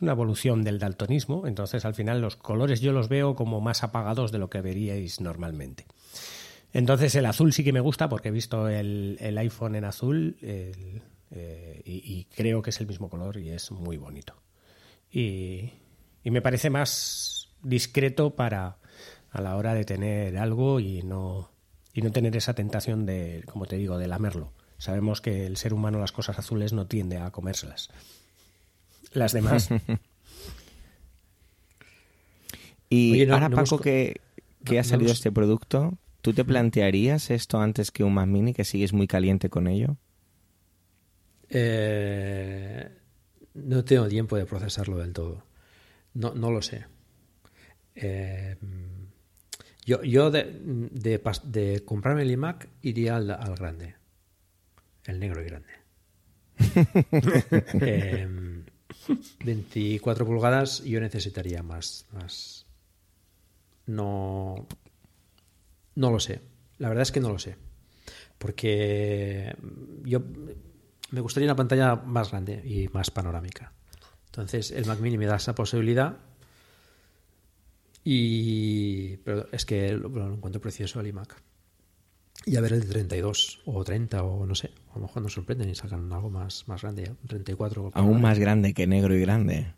una 0.00 0.12
evolución 0.12 0.64
del 0.64 0.78
daltonismo. 0.78 1.46
Entonces, 1.46 1.84
al 1.84 1.94
final, 1.94 2.20
los 2.20 2.36
colores 2.36 2.80
yo 2.80 2.92
los 2.92 3.08
veo 3.08 3.34
como 3.34 3.60
más 3.60 3.82
apagados 3.82 4.32
de 4.32 4.38
lo 4.38 4.50
que 4.50 4.60
veríais 4.60 5.20
normalmente. 5.20 5.86
Entonces, 6.72 7.14
el 7.14 7.26
azul 7.26 7.52
sí 7.52 7.64
que 7.64 7.72
me 7.72 7.80
gusta 7.80 8.08
porque 8.08 8.28
he 8.28 8.32
visto 8.32 8.68
el, 8.68 9.36
iPhone 9.38 9.76
en 9.76 9.84
azul 9.84 10.36
eh, 10.42 11.02
y, 11.84 12.18
y 12.18 12.24
creo 12.24 12.60
que 12.60 12.70
es 12.70 12.80
el 12.80 12.86
mismo 12.86 13.08
color 13.08 13.38
y 13.38 13.50
es 13.50 13.70
muy 13.70 13.96
bonito. 13.96 14.34
Y, 15.10 15.70
y 16.22 16.30
me 16.30 16.42
parece 16.42 16.70
más 16.70 17.54
discreto 17.62 18.34
para 18.34 18.78
a 19.30 19.40
la 19.40 19.56
hora 19.56 19.74
de 19.74 19.84
tener 19.84 20.38
algo 20.38 20.80
y 20.80 21.02
no, 21.02 21.50
y 21.92 22.02
no 22.02 22.10
tener 22.10 22.36
esa 22.36 22.54
tentación 22.54 23.06
de, 23.06 23.44
como 23.46 23.66
te 23.66 23.76
digo, 23.76 23.98
de 23.98 24.08
lamerlo. 24.08 24.52
Sabemos 24.78 25.20
que 25.20 25.46
el 25.46 25.56
ser 25.56 25.72
humano 25.74 25.98
las 25.98 26.12
cosas 26.12 26.38
azules 26.38 26.72
no 26.72 26.86
tiende 26.86 27.16
a 27.18 27.30
comérselas. 27.30 27.88
Las 29.12 29.32
demás. 29.32 29.68
Y 32.88 33.12
Oye, 33.14 33.26
no- 33.26 33.34
ahora, 33.34 33.48
no 33.48 33.56
Paco, 33.56 33.74
hemos- 33.76 33.80
que, 33.82 34.20
que 34.64 34.74
no- 34.74 34.78
ha 34.80 34.82
no 34.84 34.88
salido 34.88 35.08
hemos- 35.08 35.18
este 35.18 35.32
producto, 35.32 35.98
¿tú 36.22 36.32
te 36.32 36.44
plantearías 36.44 37.30
esto 37.30 37.58
antes 37.58 37.90
que 37.90 38.04
un 38.04 38.14
Mac 38.14 38.28
Mini, 38.28 38.54
que 38.54 38.64
sigues 38.64 38.92
muy 38.92 39.08
caliente 39.08 39.50
con 39.50 39.66
ello? 39.66 39.96
Eh, 41.48 42.88
no 43.54 43.84
tengo 43.84 44.06
tiempo 44.06 44.36
de 44.36 44.46
procesarlo 44.46 44.98
del 44.98 45.12
todo. 45.12 45.42
No, 46.14 46.32
no 46.34 46.52
lo 46.52 46.62
sé. 46.62 46.86
Eh, 47.96 48.56
yo 49.84 50.02
yo 50.04 50.30
de, 50.30 50.44
de, 50.92 51.82
comprarme 51.84 52.22
el 52.22 52.30
iMac 52.30 52.68
iría 52.82 53.16
al, 53.16 53.30
al 53.32 53.56
grande. 53.56 53.95
El 55.06 55.20
negro 55.20 55.42
y 55.42 55.44
grande. 55.44 55.72
Eh, 57.80 58.26
24 59.44 60.26
pulgadas 60.26 60.82
yo 60.84 61.00
necesitaría 61.00 61.62
más, 61.62 62.06
más. 62.12 62.66
No. 63.86 64.66
No 65.94 66.10
lo 66.10 66.18
sé. 66.18 66.40
La 66.78 66.88
verdad 66.88 67.02
es 67.02 67.12
que 67.12 67.20
no 67.20 67.30
lo 67.30 67.38
sé. 67.38 67.56
Porque 68.38 69.56
yo 70.04 70.22
me 71.10 71.20
gustaría 71.20 71.46
una 71.46 71.56
pantalla 71.56 71.96
más 71.96 72.30
grande 72.30 72.62
y 72.64 72.88
más 72.88 73.10
panorámica. 73.10 73.72
Entonces 74.26 74.70
el 74.70 74.86
Mac 74.86 75.00
Mini 75.00 75.18
me 75.18 75.26
da 75.26 75.36
esa 75.36 75.54
posibilidad. 75.54 76.16
Y 78.04 79.16
pero 79.18 79.48
es 79.52 79.64
que 79.64 79.92
lo, 79.92 80.08
lo 80.08 80.34
encuentro 80.34 80.60
precioso 80.60 81.00
el 81.00 81.08
iMac. 81.08 81.45
Y 82.46 82.56
a 82.56 82.60
ver 82.60 82.72
el 82.74 82.80
de 82.80 82.86
32 82.86 83.60
o 83.66 83.82
30 83.84 84.22
o 84.22 84.46
no 84.46 84.54
sé. 84.54 84.70
A 84.92 84.94
lo 84.94 85.02
mejor 85.02 85.22
nos 85.22 85.32
sorprenden 85.34 85.68
y 85.68 85.74
sacan 85.74 86.10
algo 86.12 86.30
más, 86.30 86.66
más 86.68 86.80
grande. 86.80 87.04
ya, 87.06 87.10
un 87.10 87.26
34. 87.28 87.90
Aún 87.92 88.20
más 88.22 88.38
grande 88.38 88.72
que 88.72 88.86
negro 88.86 89.14
y 89.14 89.20
grande. 89.20 89.74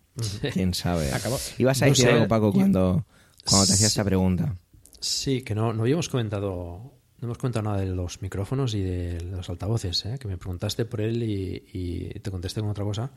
¿Quién 0.52 0.74
sabe? 0.74 1.10
Acabó. 1.14 1.38
Ibas 1.58 1.80
a 1.82 1.86
No 1.86 1.90
decir 1.92 2.04
sé. 2.06 2.12
algo, 2.12 2.28
Paco, 2.28 2.52
cuando, 2.52 3.04
cuando 3.48 3.66
te 3.66 3.72
hacía 3.72 3.86
Sí. 3.88 3.92
esta 3.92 4.04
pregunta. 4.04 4.56
Sí, 5.00 5.42
que 5.42 5.54
no, 5.54 5.72
no 5.72 5.82
habíamos 5.82 6.08
comentado, 6.08 6.92
no 7.20 7.26
hemos 7.26 7.38
comentado 7.38 7.62
nada 7.64 7.78
de 7.80 7.86
los 7.86 8.20
micrófonos 8.20 8.74
y 8.74 8.82
de 8.82 9.20
los 9.22 9.48
altavoces, 9.48 10.04
¿eh? 10.06 10.18
que 10.20 10.28
me 10.28 10.36
preguntaste 10.36 10.84
por 10.84 11.00
él 11.00 11.22
y, 11.22 11.64
y 11.72 12.18
te 12.20 12.30
contesté 12.30 12.60
con 12.60 12.68
otra 12.70 12.84
cosa, 12.84 13.12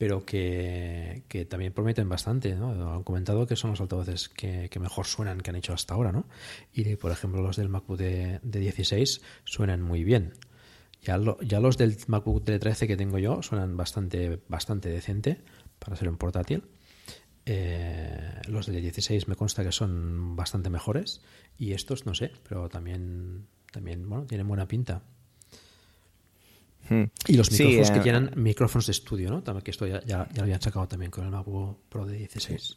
pero 0.00 0.24
que, 0.24 1.24
que 1.28 1.44
también 1.44 1.74
prometen 1.74 2.08
bastante, 2.08 2.54
¿no? 2.54 2.70
Han 2.94 3.02
comentado 3.02 3.46
que 3.46 3.54
son 3.54 3.68
los 3.72 3.82
altavoces 3.82 4.30
que, 4.30 4.70
que 4.70 4.80
mejor 4.80 5.04
suenan 5.04 5.42
que 5.42 5.50
han 5.50 5.56
hecho 5.56 5.74
hasta 5.74 5.92
ahora, 5.92 6.10
¿no? 6.10 6.24
Y 6.72 6.96
por 6.96 7.12
ejemplo 7.12 7.42
los 7.42 7.56
del 7.56 7.68
MacBook 7.68 7.98
de, 7.98 8.40
de 8.42 8.60
16 8.60 9.20
suenan 9.44 9.82
muy 9.82 10.02
bien. 10.02 10.32
Ya, 11.02 11.18
lo- 11.18 11.38
ya 11.42 11.60
los 11.60 11.76
del 11.76 11.98
MacBook 12.06 12.44
de 12.44 12.58
13 12.58 12.86
que 12.88 12.96
tengo 12.96 13.18
yo 13.18 13.42
suenan 13.42 13.76
bastante, 13.76 14.40
bastante 14.48 14.88
decente 14.88 15.42
para 15.78 15.96
ser 15.96 16.08
un 16.08 16.16
portátil. 16.16 16.64
Eh, 17.44 18.40
los 18.48 18.66
de 18.66 18.80
16 18.80 19.28
me 19.28 19.36
consta 19.36 19.64
que 19.64 19.72
son 19.72 20.34
bastante 20.34 20.70
mejores 20.70 21.20
y 21.58 21.72
estos 21.72 22.06
no 22.06 22.14
sé, 22.14 22.32
pero 22.48 22.70
también, 22.70 23.48
también 23.70 24.08
bueno, 24.08 24.24
tienen 24.24 24.48
buena 24.48 24.66
pinta. 24.66 25.02
Hmm. 26.90 27.04
Y 27.28 27.34
los 27.36 27.46
Sí, 27.46 27.62
micrófonos 27.64 27.90
que 27.92 27.98
eh, 27.98 28.02
tienen 28.02 28.30
micrófonos 28.36 28.86
de 28.86 28.90
estudio, 28.92 29.30
¿no? 29.30 29.42
También 29.42 29.62
que 29.62 29.70
esto 29.70 29.86
ya, 29.86 30.00
ya, 30.04 30.28
ya 30.28 30.36
lo 30.38 30.42
habían 30.42 30.60
sacado 30.60 30.86
también 30.88 31.10
con 31.10 31.24
el 31.24 31.30
MacBook 31.30 31.78
Pro 31.88 32.04
de 32.04 32.18
16. 32.18 32.76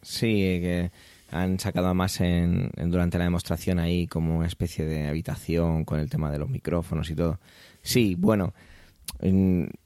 Sí, 0.00 0.28
que 0.28 0.90
han 1.32 1.58
sacado 1.58 1.92
más 1.92 2.20
en, 2.20 2.70
en- 2.76 2.90
durante 2.90 3.18
la 3.18 3.24
demostración 3.24 3.78
ahí 3.80 4.06
como 4.06 4.38
una 4.38 4.46
especie 4.46 4.84
de 4.84 5.08
habitación 5.08 5.84
con 5.84 5.98
el 5.98 6.08
tema 6.08 6.30
de 6.30 6.38
los 6.38 6.48
micrófonos 6.48 7.10
y 7.10 7.14
todo. 7.16 7.40
Sí, 7.82 8.14
bueno, 8.16 8.54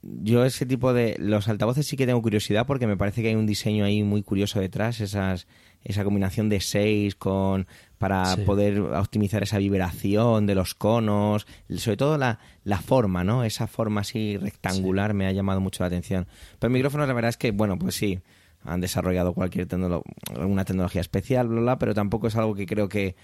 yo 0.02 0.44
ese 0.44 0.66
tipo 0.66 0.92
de... 0.92 1.16
Los 1.18 1.48
altavoces 1.48 1.86
sí 1.86 1.96
que 1.96 2.06
tengo 2.06 2.20
curiosidad 2.20 2.66
porque 2.66 2.86
me 2.86 2.96
parece 2.96 3.22
que 3.22 3.28
hay 3.28 3.34
un 3.34 3.46
diseño 3.46 3.84
ahí 3.84 4.02
muy 4.02 4.22
curioso 4.22 4.60
detrás, 4.60 5.00
esas 5.00 5.46
esa 5.84 6.04
combinación 6.04 6.48
de 6.48 6.60
seis 6.60 7.16
con 7.16 7.66
para 8.03 8.34
Sí. 8.36 8.42
poder 8.42 8.80
optimizar 8.80 9.42
esa 9.42 9.59
vibración 9.59 10.44
de 10.46 10.55
los 10.55 10.74
conos, 10.74 11.46
sobre 11.76 11.96
todo 11.96 12.18
la, 12.18 12.38
la 12.64 12.78
forma, 12.80 13.24
¿no? 13.24 13.44
Esa 13.44 13.66
forma 13.66 14.00
así 14.03 14.36
rectangular 14.36 15.14
me 15.14 15.26
ha 15.26 15.32
llamado 15.32 15.61
mucho 15.61 15.82
la 15.82 15.86
atención. 15.86 16.26
Pero 16.59 16.68
el 16.68 16.72
micrófono 16.74 17.07
la 17.07 17.12
verdad 17.14 17.28
es 17.30 17.36
que, 17.36 17.53
bueno, 17.53 17.78
pues 17.78 17.94
sí, 17.94 18.18
han 18.64 18.80
desarrollado 18.80 19.32
cualquier 19.34 19.66
tecnolo- 19.68 20.03
alguna 20.36 20.64
tecnología 20.64 21.00
especial, 21.00 21.48
bla, 21.48 21.61
bla, 21.61 21.78
pero 21.78 21.94
tampoco 21.94 22.26
es 22.26 22.36
algo 22.36 22.55
que 22.55 22.66
creo 22.66 22.88
que, 22.88 23.14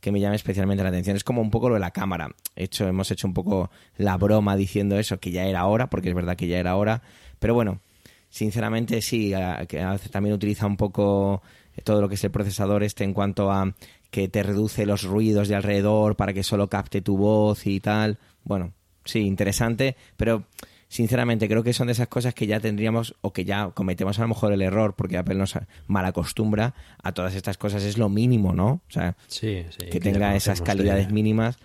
que 0.00 0.12
me 0.12 0.20
llame 0.20 0.36
especialmente 0.36 0.82
la 0.84 0.88
atención. 0.90 1.16
Es 1.16 1.24
como 1.24 1.42
un 1.42 1.50
poco 1.50 1.68
lo 1.68 1.74
de 1.74 1.80
la 1.80 1.90
cámara. 1.90 2.30
Hecho, 2.56 2.86
hemos 2.86 3.10
hecho 3.10 3.26
un 3.26 3.34
poco 3.34 3.70
la 3.96 4.16
broma 4.16 4.56
diciendo 4.56 4.98
eso, 4.98 5.18
que 5.18 5.30
ya 5.32 5.44
era 5.46 5.66
hora, 5.66 5.90
porque 5.90 6.08
es 6.10 6.14
verdad 6.14 6.36
que 6.36 6.46
ya 6.46 6.58
era 6.58 6.76
hora. 6.76 7.02
Pero 7.40 7.54
bueno, 7.54 7.80
sinceramente 8.28 9.00
sí, 9.02 9.34
a- 9.34 9.66
que 9.66 9.84
también 10.10 10.34
utiliza 10.34 10.66
un 10.66 10.76
poco 10.76 11.42
todo 11.84 12.00
lo 12.00 12.08
que 12.08 12.16
es 12.16 12.24
el 12.24 12.32
procesador 12.32 12.82
este 12.82 13.04
en 13.04 13.14
cuanto 13.14 13.52
a 13.52 13.72
que 14.10 14.28
te 14.28 14.42
reduce 14.42 14.86
los 14.86 15.02
ruidos 15.02 15.48
de 15.48 15.54
alrededor 15.54 16.16
para 16.16 16.32
que 16.32 16.42
solo 16.42 16.68
capte 16.68 17.02
tu 17.02 17.16
voz 17.16 17.66
y 17.66 17.80
tal. 17.80 18.18
Bueno, 18.44 18.72
sí, 19.04 19.20
interesante, 19.20 19.96
pero 20.16 20.44
sinceramente 20.88 21.46
creo 21.48 21.62
que 21.62 21.74
son 21.74 21.88
de 21.88 21.92
esas 21.92 22.08
cosas 22.08 22.32
que 22.32 22.46
ya 22.46 22.60
tendríamos 22.60 23.14
o 23.20 23.32
que 23.34 23.44
ya 23.44 23.68
cometemos 23.74 24.18
a 24.18 24.22
lo 24.22 24.28
mejor 24.28 24.52
el 24.52 24.62
error 24.62 24.94
porque 24.96 25.18
Apple 25.18 25.34
nos 25.34 25.54
malacostumbra 25.86 26.74
a 27.02 27.12
todas 27.12 27.34
estas 27.34 27.58
cosas. 27.58 27.82
Es 27.82 27.98
lo 27.98 28.08
mínimo, 28.08 28.54
¿no? 28.54 28.80
O 28.88 28.90
sea, 28.90 29.14
Sí, 29.26 29.64
sí. 29.70 29.86
que 29.90 30.00
tenga 30.00 30.34
esas 30.36 30.62
calidades 30.62 31.08
de- 31.08 31.12
mínimas 31.12 31.58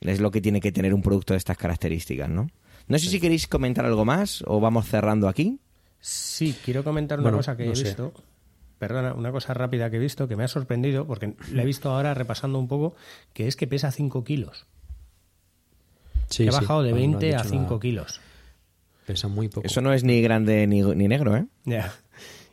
es 0.00 0.20
lo 0.20 0.30
que 0.30 0.40
tiene 0.40 0.60
que 0.60 0.72
tener 0.72 0.94
un 0.94 1.02
producto 1.02 1.34
de 1.34 1.38
estas 1.38 1.56
características, 1.58 2.28
¿no? 2.30 2.48
No 2.88 2.98
sé 2.98 3.08
si 3.10 3.20
queréis 3.20 3.46
comentar 3.48 3.84
algo 3.84 4.04
más 4.04 4.42
o 4.46 4.60
vamos 4.60 4.86
cerrando 4.86 5.28
aquí. 5.28 5.58
Sí, 6.00 6.54
quiero 6.64 6.84
comentar 6.84 7.18
una 7.18 7.24
Bueno, 7.24 7.38
cosa 7.38 7.56
que 7.56 7.66
no 7.66 7.72
he 7.72 7.76
sé. 7.76 7.96
Perdona, 8.78 9.14
una 9.14 9.32
cosa 9.32 9.54
rápida 9.54 9.88
que 9.90 9.96
he 9.96 10.00
visto 10.00 10.28
que 10.28 10.36
me 10.36 10.44
ha 10.44 10.48
sorprendido 10.48 11.06
porque 11.06 11.34
la 11.52 11.62
he 11.62 11.66
visto 11.66 11.90
ahora 11.90 12.12
repasando 12.14 12.58
un 12.58 12.68
poco, 12.68 12.94
que 13.32 13.46
es 13.48 13.56
que 13.56 13.66
pesa 13.66 13.90
5 13.90 14.22
kilos. 14.24 14.66
Sí, 16.28 16.42
que 16.44 16.50
ha 16.50 16.52
sí. 16.52 16.58
bajado 16.60 16.82
de 16.82 16.90
Bueno, 16.90 17.06
no 17.12 17.14
han 17.16 17.20
20 17.20 17.34
a 17.34 17.38
dicho 17.38 17.48
5 17.50 17.62
nada. 17.64 17.80
kilos. 17.80 18.20
Pesa 19.06 19.28
muy 19.28 19.48
poco. 19.48 19.66
Eso 19.66 19.80
no 19.80 19.92
es 19.92 20.04
ni 20.04 20.20
grande 20.20 20.66
ni, 20.66 20.82
ni 20.82 21.08
negro, 21.08 21.36
¿eh? 21.36 21.46
Ya. 21.64 21.92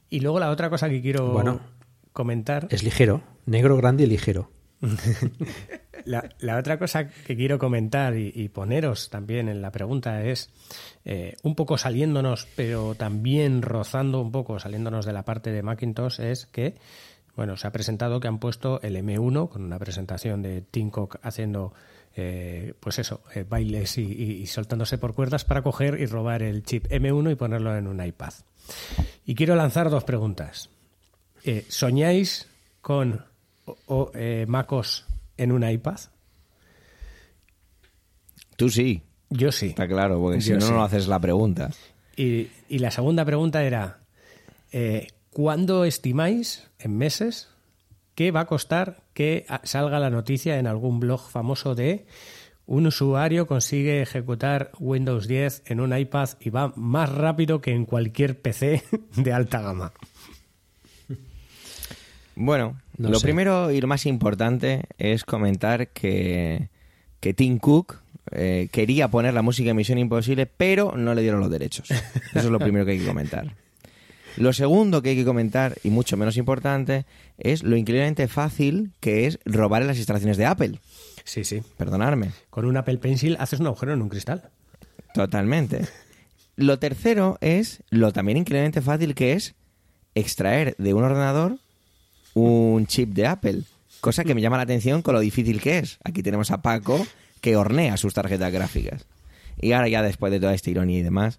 Y 0.10 0.20
luego 0.20 0.40
la 0.40 0.52
otra 0.52 0.70
cosa 0.70 0.88
que 0.90 1.02
quiero 1.02 1.32
Bueno. 1.32 1.60
comentar. 2.14 2.68
Es 2.70 2.84
ligero. 2.84 3.22
Negro, 3.46 3.76
grande 3.76 4.04
y 4.04 4.08
ligero. 4.08 4.50
La, 6.06 6.58
otra 6.58 6.78
cosa 6.78 7.08
que 7.08 7.36
quiero 7.36 7.58
comentar 7.58 8.18
y, 8.18 8.50
poneros 8.50 9.10
también 9.10 9.48
en 9.48 9.62
la 9.62 9.72
pregunta 9.72 10.22
es, 10.24 10.50
eh, 11.06 11.36
un 11.44 11.56
poco 11.56 11.78
saliéndonos, 11.78 12.48
pero 12.56 12.96
también 12.96 13.62
rozando 13.62 14.20
un 14.20 14.32
poco, 14.32 14.60
saliéndonos 14.60 15.06
de 15.06 15.14
la 15.14 15.24
parte 15.24 15.52
de 15.52 15.64
Macintosh, 15.64 16.20
es 16.20 16.46
que, 16.46 16.76
bueno, 17.38 17.56
se 17.56 17.68
ha 17.68 17.72
presentado 17.72 18.20
que 18.20 18.28
han 18.28 18.40
puesto 18.40 18.82
el 18.82 18.98
M1 18.98 19.48
con 19.48 19.64
una 19.64 19.80
presentación 19.80 20.42
de 20.42 20.62
Tim 20.62 20.90
Cook 20.90 21.20
haciendo, 21.22 21.74
eh, 22.18 22.74
pues 22.82 23.00
eso, 23.00 23.22
eh, 23.34 23.46
bailes 23.48 23.98
y, 23.98 24.46
soltándose 24.48 24.98
por 24.98 25.16
cuerdas 25.16 25.46
para 25.46 25.62
coger 25.62 26.02
y 26.02 26.06
robar 26.06 26.44
el 26.44 26.64
chip 26.64 26.88
M1 26.88 27.32
y 27.32 27.36
ponerlo 27.36 27.78
en 27.78 27.88
un 27.88 28.04
iPad. 28.04 28.34
Y 29.26 29.36
quiero 29.36 29.56
lanzar 29.56 29.90
dos 29.90 30.04
preguntas. 30.04 30.70
¿Soñáis 31.68 32.48
con 32.82 33.26
o- 33.66 34.12
eh, 34.14 34.46
MacOS 34.48 35.06
en 35.38 35.52
un 35.52 35.68
iPad? 35.68 36.00
Tú 38.56 38.70
sí, 38.70 39.02
Yo 39.30 39.52
sí. 39.52 39.68
está 39.68 39.88
claro, 39.88 40.20
porque 40.20 40.42
si 40.42 40.50
Yo 40.50 40.56
no, 40.60 40.66
sí. 40.66 40.72
no 40.72 40.84
haces 40.84 41.08
la 41.08 41.20
pregunta. 41.20 41.72
Y, 42.16 42.48
y 42.70 42.80
la 42.80 42.92
segunda 42.92 43.26
pregunta 43.26 43.64
era, 43.64 44.00
eh, 44.72 45.08
¿cuándo 45.32 45.86
estimáis, 45.86 46.70
en 46.80 46.96
meses, 46.98 47.50
que 48.16 48.30
va 48.32 48.42
a 48.42 48.46
costar 48.46 49.02
que 49.14 49.46
salga 49.64 50.00
la 50.00 50.12
noticia 50.12 50.60
en 50.60 50.68
algún 50.68 51.00
blog 51.00 51.22
famoso 51.30 51.74
de 51.74 52.06
un 52.68 52.86
usuario 52.88 53.48
consigue 53.48 54.02
ejecutar 54.02 54.72
Windows 54.80 55.28
10 55.28 55.64
en 55.66 55.80
un 55.82 55.98
iPad 55.98 56.30
y 56.40 56.50
va 56.52 56.72
más 56.76 57.12
rápido 57.12 57.60
que 57.60 57.72
en 57.72 57.86
cualquier 57.86 58.40
PC 58.40 58.84
de 59.18 59.34
alta 59.34 59.62
gama? 59.62 59.92
Bueno, 62.36 62.80
No 62.98 63.10
lo 63.10 63.20
sé. 63.20 63.26
primero 63.26 63.72
y 63.72 63.80
lo 63.82 63.88
más 63.88 64.06
importante 64.06 64.84
es 64.98 65.24
comentar 65.24 65.90
que, 65.90 66.70
que 67.20 67.34
Tim 67.34 67.60
Cook 67.60 68.00
eh, 68.32 68.70
quería 68.72 69.10
poner 69.10 69.34
la 69.34 69.42
música 69.42 69.70
en 69.72 69.76
Misión 69.76 69.98
Imposible, 69.98 70.46
pero 70.46 70.94
no 70.98 71.14
le 71.14 71.22
dieron 71.22 71.40
los 71.40 71.52
derechos. 71.52 71.90
Eso 71.92 72.40
es 72.40 72.46
lo 72.46 72.60
primero 72.60 72.86
que 72.86 72.92
hay 72.92 73.00
que 73.00 73.06
comentar. 73.06 73.56
Lo 74.38 74.52
segundo 74.52 75.04
que 75.04 75.10
hay 75.10 75.16
que 75.16 75.26
comentar, 75.26 75.76
y 75.84 75.90
mucho 75.90 76.18
menos 76.18 76.38
importante, 76.38 77.06
es 77.38 77.62
lo 77.62 77.76
increíblemente 77.78 78.28
fácil 78.28 78.92
que 79.00 79.28
es 79.28 79.38
robar 79.46 79.84
en 79.84 79.90
las 79.90 79.98
instalaciones 79.98 80.38
de 80.38 80.46
Apple. 80.48 80.80
Sí, 81.24 81.44
sí. 81.44 81.62
Perdonadme. 81.78 82.32
Con 82.50 82.66
un 82.66 82.76
Apple 82.76 82.98
Pencil 82.98 83.38
haces 83.40 83.60
un 83.60 83.68
agujero 83.68 83.94
en 83.94 84.02
un 84.02 84.10
cristal. 84.10 84.50
Totalmente. 85.14 85.82
Lo 86.56 86.80
tercero 86.80 87.38
es 87.42 87.84
lo 87.92 88.12
también 88.12 88.38
increíblemente 88.40 88.82
fácil 88.82 89.14
que 89.14 89.34
es 89.34 89.54
extraer 90.16 90.76
de 90.78 90.94
un 90.96 91.04
ordenador 91.04 91.58
un 92.34 92.86
chip 92.88 93.10
de 93.14 93.28
Apple. 93.28 93.62
Cosa 94.02 94.24
que 94.24 94.36
me 94.36 94.42
llama 94.42 94.58
la 94.58 94.64
atención 94.64 95.02
con 95.02 95.14
lo 95.14 95.20
difícil 95.20 95.62
que 95.62 95.80
es. 95.80 96.00
Aquí 96.04 96.24
tenemos 96.24 96.52
a 96.52 96.62
Paco 96.62 97.06
que 97.42 97.56
hornea 97.56 97.98
sus 97.98 98.14
tarjetas 98.14 98.52
gráficas. 98.52 99.06
Y 99.62 99.72
ahora 99.72 99.88
ya 99.88 100.02
después 100.02 100.32
de 100.32 100.40
toda 100.40 100.54
esta 100.54 100.70
ironía 100.70 101.00
y 101.00 101.04
demás. 101.04 101.38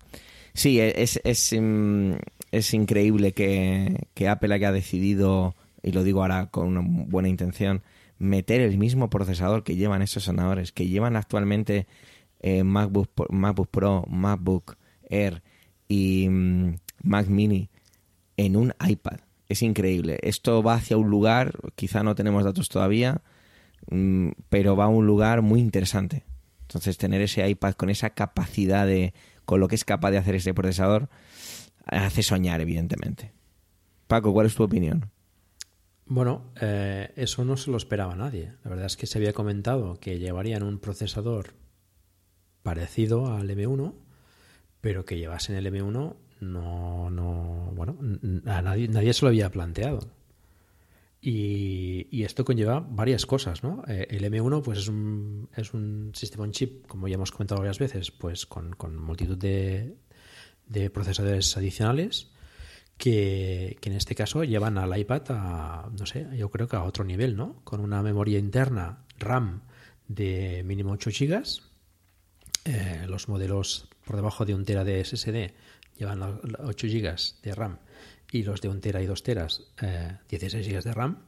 Sí, 0.55 0.81
es, 0.81 1.21
es, 1.25 1.53
mm, 1.53 2.13
es 2.53 2.75
increíble 2.75 3.33
que, 3.33 4.07
que 4.15 4.29
Apple 4.29 4.55
haya 4.55 4.71
decidido, 4.71 5.57
y 5.83 5.93
lo 5.93 6.05
digo 6.05 6.23
ahora 6.23 6.47
con 6.47 6.69
una 6.69 6.81
buena 6.85 7.29
intención, 7.29 7.83
meter 8.19 8.61
el 8.61 8.79
mismo 8.79 9.11
procesador 9.11 9.65
que 9.65 9.77
llevan 9.77 10.03
estos 10.03 10.29
ordenadores, 10.29 10.71
que 10.71 10.87
llevan 10.87 11.17
actualmente 11.17 11.87
eh, 12.41 12.63
MacBook, 12.63 13.09
MacBook 13.31 13.69
Pro, 13.69 14.05
MacBook 14.09 14.77
Air 15.09 15.43
y 15.89 16.29
mm, 16.29 16.77
Mac 17.03 17.27
Mini 17.27 17.69
en 18.37 18.57
un 18.57 18.75
iPad. 18.87 19.21
Es 19.49 19.63
increíble. 19.63 20.19
Esto 20.23 20.63
va 20.63 20.75
hacia 20.75 20.97
un 20.97 21.11
lugar, 21.11 21.53
quizá 21.75 22.03
no 22.03 22.15
tenemos 22.15 22.45
datos 22.45 22.69
todavía, 22.69 23.23
mm, 23.91 24.31
pero 24.49 24.77
va 24.77 24.85
a 24.85 24.89
un 24.89 25.07
lugar 25.07 25.43
muy 25.43 25.61
interesante. 25.61 26.25
Entonces, 26.63 26.97
tener 26.97 27.21
ese 27.21 27.49
iPad 27.49 27.75
con 27.75 27.91
esa 27.91 28.11
capacidad 28.11 28.87
de, 28.87 29.13
con 29.45 29.61
lo 29.61 29.69
que 29.69 29.75
es 29.75 29.85
capaz 29.85 30.11
de 30.11 30.19
hacer 30.19 30.35
este 30.35 30.55
procesador, 30.55 31.09
hace 31.87 32.23
soñar, 32.23 32.61
evidentemente. 32.61 33.33
Paco, 34.07 34.33
¿cuál 34.33 34.47
es 34.47 34.55
tu 34.55 34.63
opinión? 34.63 35.11
Bueno, 36.07 36.53
eh, 36.61 37.13
eso 37.17 37.45
no 37.45 37.57
se 37.57 37.71
lo 37.71 37.77
esperaba 37.77 38.15
nadie. 38.15 38.53
La 38.63 38.71
verdad 38.71 38.87
es 38.87 38.97
que 38.97 39.07
se 39.07 39.19
había 39.19 39.33
comentado 39.33 39.99
que 40.01 40.19
llevarían 40.19 40.63
un 40.63 40.79
procesador 40.79 41.55
parecido 42.63 43.35
al 43.35 43.49
M1, 43.49 43.95
pero 44.81 45.05
que 45.05 45.17
llevasen 45.17 45.57
el 45.57 45.67
M1 45.67 46.17
no, 46.53 47.11
no, 47.11 47.73
bueno, 47.75 47.97
a 48.47 48.63
nadie, 48.63 48.89
nadie 48.89 49.13
se 49.13 49.25
lo 49.25 49.29
había 49.29 49.51
planteado. 49.51 50.01
Y, 51.21 52.23
esto 52.23 52.45
conlleva 52.45 52.81
varias 52.81 53.25
cosas, 53.25 53.63
¿no? 53.63 53.83
Eh, 53.89 54.07
el 54.11 54.25
M1 54.25 54.63
pues 54.63 54.79
es 54.81 54.89
un, 54.89 55.49
es 55.57 55.73
un 55.73 56.13
sistema 56.15 56.45
on 56.45 56.53
chip, 56.53 56.87
como 56.87 57.09
ya 57.09 57.15
hemos 57.15 57.33
comentado 57.33 57.61
varias 57.61 57.79
veces, 57.79 58.11
pues 58.11 58.45
con, 58.45 58.75
multitud 58.99 59.39
de, 59.39 59.97
de 60.67 60.91
procesadores 60.91 61.57
adicionales 61.57 62.31
que, 62.99 63.79
que 63.81 63.89
en 63.89 63.97
este 63.97 64.15
caso 64.15 64.45
llevan 64.45 64.77
al 64.77 64.99
iPad 64.99 65.23
a, 65.31 65.91
no 65.99 66.05
sé, 66.05 66.27
yo 66.37 66.51
creo 66.51 66.69
que 66.69 66.77
a 66.77 66.85
otro 66.85 67.05
nivel, 67.05 67.37
¿no? 67.37 67.61
Con 67.65 67.81
una 67.81 68.03
memoria 68.03 68.39
interna 68.39 69.05
RAM 69.19 69.63
de 70.09 70.63
mínimo 70.65 70.93
8 70.93 71.11
GB. 71.11 71.43
Eh, 72.67 73.07
los 73.09 73.29
modelos 73.29 73.89
por 74.05 74.17
debajo 74.17 74.45
de 74.45 74.55
un 74.55 74.65
tera 74.65 74.85
de 74.85 75.05
SSD 75.05 75.53
llevan 75.97 76.21
los 76.21 76.39
8 76.59 76.87
GB 76.87 77.17
de 77.43 77.55
RAM 77.55 77.79
y 78.33 78.43
los 78.43 78.61
de 78.61 78.69
un 78.69 78.81
tera 78.81 79.03
y 79.03 79.07
2 79.07 79.23
teras 79.23 79.63
eh, 79.81 80.19
16 80.29 80.67
GB 80.67 80.83
de 80.83 80.93
RAM. 80.93 81.19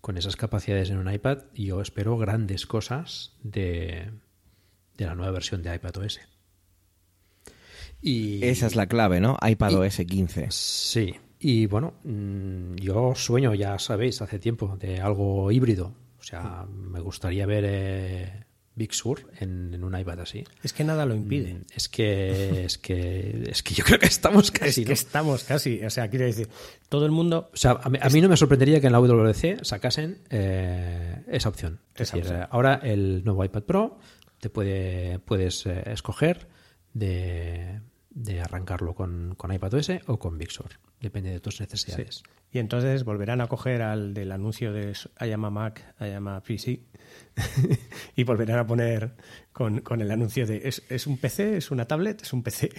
Con 0.00 0.16
esas 0.16 0.36
capacidades 0.36 0.90
en 0.90 0.98
un 0.98 1.12
iPad, 1.12 1.44
yo 1.54 1.80
espero 1.80 2.16
grandes 2.16 2.66
cosas 2.66 3.32
de, 3.42 4.12
de 4.96 5.06
la 5.06 5.14
nueva 5.14 5.32
versión 5.32 5.62
de 5.62 5.74
iPad 5.74 5.96
OS. 5.96 6.20
Y, 8.00 8.44
Esa 8.44 8.66
es 8.66 8.76
la 8.76 8.86
clave, 8.86 9.20
¿no? 9.20 9.36
iPad 9.44 9.74
OS 9.74 9.96
15. 10.06 10.46
Sí, 10.50 11.16
y 11.40 11.66
bueno, 11.66 11.94
mm, 12.04 12.76
yo 12.76 13.14
sueño, 13.14 13.54
ya 13.54 13.78
sabéis, 13.78 14.22
hace 14.22 14.38
tiempo, 14.38 14.76
de 14.78 15.00
algo 15.00 15.50
híbrido. 15.50 15.94
O 16.18 16.22
sea, 16.22 16.66
me 16.66 17.00
gustaría 17.00 17.46
ver 17.46 17.64
eh, 17.66 18.45
Big 18.76 18.92
Sur 18.94 19.28
en, 19.40 19.72
en 19.74 19.82
un 19.82 19.98
iPad 19.98 20.20
así. 20.20 20.44
Es 20.62 20.72
que 20.72 20.84
nada 20.84 21.06
lo 21.06 21.14
impide. 21.14 21.54
Mm, 21.54 21.64
Es 21.74 21.88
que, 21.88 22.64
es 22.64 22.78
que, 22.78 23.44
es 23.48 23.62
que 23.62 23.74
yo 23.74 23.82
creo 23.84 23.98
que 23.98 24.06
estamos 24.06 24.50
casi. 24.50 24.82
es 24.82 24.86
que 24.86 24.90
¿no? 24.90 24.92
estamos 24.92 25.44
casi, 25.44 25.82
o 25.82 25.90
sea, 25.90 26.08
quiero 26.08 26.26
decir, 26.26 26.48
todo 26.88 27.06
el 27.06 27.10
mundo 27.10 27.50
O 27.52 27.56
sea, 27.56 27.80
a 27.82 27.88
mí, 27.88 27.98
a 28.00 28.08
mí 28.10 28.20
no 28.20 28.28
me 28.28 28.36
sorprendería 28.36 28.80
que 28.80 28.86
en 28.86 28.92
la 28.92 29.00
WWDC 29.00 29.64
sacasen 29.64 30.18
eh, 30.30 31.24
esa 31.28 31.48
opción. 31.48 31.80
Es 31.94 32.12
decir, 32.12 32.20
opción. 32.20 32.46
ahora 32.50 32.74
el 32.82 33.24
nuevo 33.24 33.42
iPad 33.44 33.62
Pro 33.62 33.98
te 34.40 34.50
puede, 34.50 35.18
puedes 35.20 35.64
eh, 35.64 35.82
escoger 35.86 36.46
de, 36.92 37.80
de 38.10 38.40
arrancarlo 38.42 38.94
con, 38.94 39.34
con 39.36 39.52
iPadOS 39.52 39.90
o 40.06 40.18
con 40.18 40.36
Big 40.36 40.50
Sur. 40.50 40.68
Depende 41.00 41.30
de 41.30 41.40
tus 41.40 41.60
necesidades. 41.60 42.22
Y 42.52 42.58
entonces 42.58 43.04
volverán 43.04 43.40
a 43.40 43.48
coger 43.48 43.82
al 43.82 44.14
del 44.14 44.32
anuncio 44.32 44.72
de 44.72 44.92
I 45.20 45.32
am 45.32 45.44
a 45.44 45.50
Mac, 45.50 45.94
I 46.00 46.10
am 46.12 46.28
a 46.28 46.40
PC 46.42 46.80
y 48.16 48.24
volverán 48.24 48.58
a 48.60 48.66
poner 48.66 49.14
con, 49.52 49.80
con 49.80 50.00
el 50.00 50.10
anuncio 50.10 50.46
de 50.46 50.62
¿es, 50.66 50.82
¿es 50.88 51.06
un 51.06 51.18
PC? 51.18 51.58
¿Es 51.58 51.70
una 51.70 51.86
tablet? 51.86 52.22
¿Es 52.22 52.32
un 52.32 52.42
PC? 52.42 52.70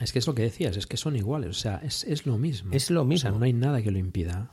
Es 0.00 0.12
que 0.12 0.18
es 0.18 0.26
lo 0.26 0.34
que 0.34 0.42
decías, 0.42 0.76
es 0.76 0.86
que 0.86 0.96
son 0.96 1.14
iguales, 1.16 1.50
o 1.50 1.52
sea, 1.60 1.80
es, 1.84 2.02
es 2.04 2.26
lo 2.26 2.38
mismo. 2.38 2.72
Es 2.72 2.90
lo 2.90 3.02
O 3.02 3.04
mismo. 3.04 3.30
sea, 3.30 3.38
no 3.38 3.44
hay 3.44 3.52
nada 3.52 3.82
que 3.82 3.90
lo 3.92 3.98
impida. 3.98 4.50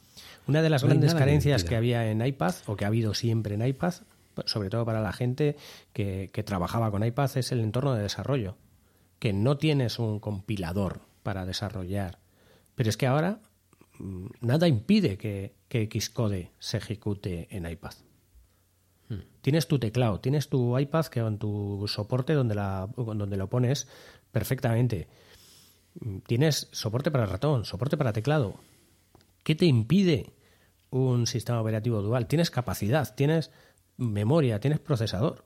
Una 0.48 0.62
de 0.62 0.70
las 0.70 0.84
No 0.84 0.90
grandes 0.90 1.14
que 1.14 1.20
carencias 1.20 1.62
impida. 1.62 1.70
que 1.70 1.76
había 1.76 2.12
en 2.12 2.24
iPad, 2.26 2.54
o 2.68 2.76
que 2.76 2.86
ha 2.86 2.90
habido 2.90 3.14
siempre 3.16 3.56
en 3.56 3.66
iPad, 3.66 3.94
sobre 4.46 4.70
todo 4.70 4.86
para 4.86 5.02
la 5.02 5.12
gente 5.12 5.56
que, 5.92 6.30
que 6.34 6.44
trabajaba 6.44 6.92
con 6.92 7.04
iPad, 7.04 7.32
es 7.38 7.52
el 7.52 7.62
entorno 7.62 7.96
de 7.96 8.04
desarrollo. 8.04 8.58
que 9.18 9.34
no 9.34 9.58
tienes 9.58 9.98
un 10.00 10.20
compilador 10.20 11.02
para 11.24 11.46
desarrollar. 11.46 12.20
Pero 12.80 12.92
es 12.92 12.96
que 12.96 13.08
ahora 13.08 13.42
mm, 13.98 14.28
nada 14.40 14.66
impide 14.66 15.18
que, 15.18 15.54
que 15.68 15.90
Xcode 16.00 16.54
se 16.60 16.78
ejecute 16.78 17.54
en 17.54 17.70
iPad. 17.70 17.92
Tienes 19.42 19.68
tu 19.68 19.80
teclado, 19.80 20.22
tienes 20.22 20.48
tu 20.48 20.80
iPad 20.80 21.06
que 21.08 21.20
con 21.20 21.38
tu 21.40 21.84
soporte 21.90 22.32
donde, 22.32 22.56
la, 22.56 22.88
donde 22.96 23.36
lo 23.36 23.50
pones 23.50 23.90
perfectamente. 24.32 25.10
Tienes 26.26 26.70
soporte 26.72 27.12
para 27.12 27.26
ratón, 27.26 27.66
soporte 27.66 27.98
para 27.98 28.14
teclado. 28.14 28.56
¿Qué 29.44 29.56
te 29.56 29.66
impide 29.66 30.32
un 30.90 31.28
sistema 31.28 31.60
operativo 31.60 32.02
dual? 32.02 32.28
Tienes 32.28 32.50
capacidad, 32.50 33.14
tienes 33.14 33.52
memoria, 33.98 34.62
tienes 34.62 34.80
procesador. 34.80 35.44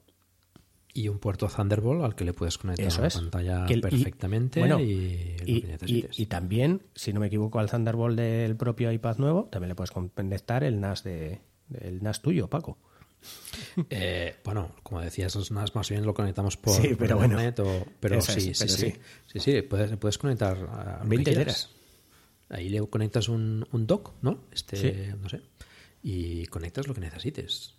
Y 0.96 1.08
un 1.08 1.18
puerto 1.18 1.48
Thunderbolt 1.48 2.04
al 2.04 2.16
que 2.16 2.24
le 2.24 2.34
puedes 2.34 2.58
conectar 2.60 2.86
Eso 2.86 3.02
la 3.02 3.08
es. 3.08 3.16
pantalla 3.16 3.66
Que 3.66 3.74
el- 3.74 3.80
y- 3.80 3.82
perfectamente 3.82 4.60
y, 4.60 4.62
bueno, 4.62 4.78
lo 4.78 4.84
Y, 4.84 5.36
que 5.38 5.44
y- 5.52 5.62
necesites. 5.64 6.20
y 6.20 6.26
también, 6.28 6.84
si 6.94 7.12
no 7.14 7.20
me 7.20 7.28
equivoco, 7.28 7.58
al 7.60 7.70
Thunderbolt 7.70 8.16
del 8.18 8.56
propio 8.56 8.92
iPad 8.92 9.18
nuevo, 9.18 9.46
también 9.52 9.70
le 9.70 9.76
puedes 9.76 9.90
conectar 9.92 10.64
el 10.64 10.80
NAS 10.80 11.04
de 11.04 11.40
el 11.82 12.04
NAS 12.04 12.22
tuyo, 12.22 12.48
Paco. 12.48 12.78
Eh, 13.90 14.36
bueno, 14.44 14.76
como 14.84 15.02
decías, 15.02 15.34
los 15.36 15.50
NAS 15.52 15.74
más 15.76 15.90
bien 15.90 16.06
lo 16.06 16.14
conectamos 16.14 16.58
por, 16.58 16.74
Sí, 16.82 16.90
por 16.90 16.98
pero 16.98 17.16
bueno. 17.18 17.34
internet 17.42 17.60
o- 17.60 17.86
pero 18.00 18.22
sí, 18.22 18.32
es, 18.52 18.58
sí, 18.58 18.66
pero 18.66 18.74
sí, 18.74 18.92
sí. 18.92 19.00
sí, 19.28 19.40
sí, 19.40 19.62
puedes, 19.64 19.96
puedes 19.98 20.18
conectar 20.18 20.58
a 20.58 20.98
lo 20.98 21.04
que 21.04 21.08
20 21.10 21.34
quieras. 21.34 21.70
Ahí 22.50 22.70
le 22.70 22.86
conectas 22.88 23.30
un, 23.30 23.66
un 23.72 23.88
dock, 23.88 24.12
¿no? 24.22 24.44
Este, 24.52 25.16
no 25.20 25.28
sé. 25.30 25.42
Y 26.04 26.46
conectas 26.48 26.88
lo 26.88 26.94
que 26.94 27.02
necesites. 27.02 27.74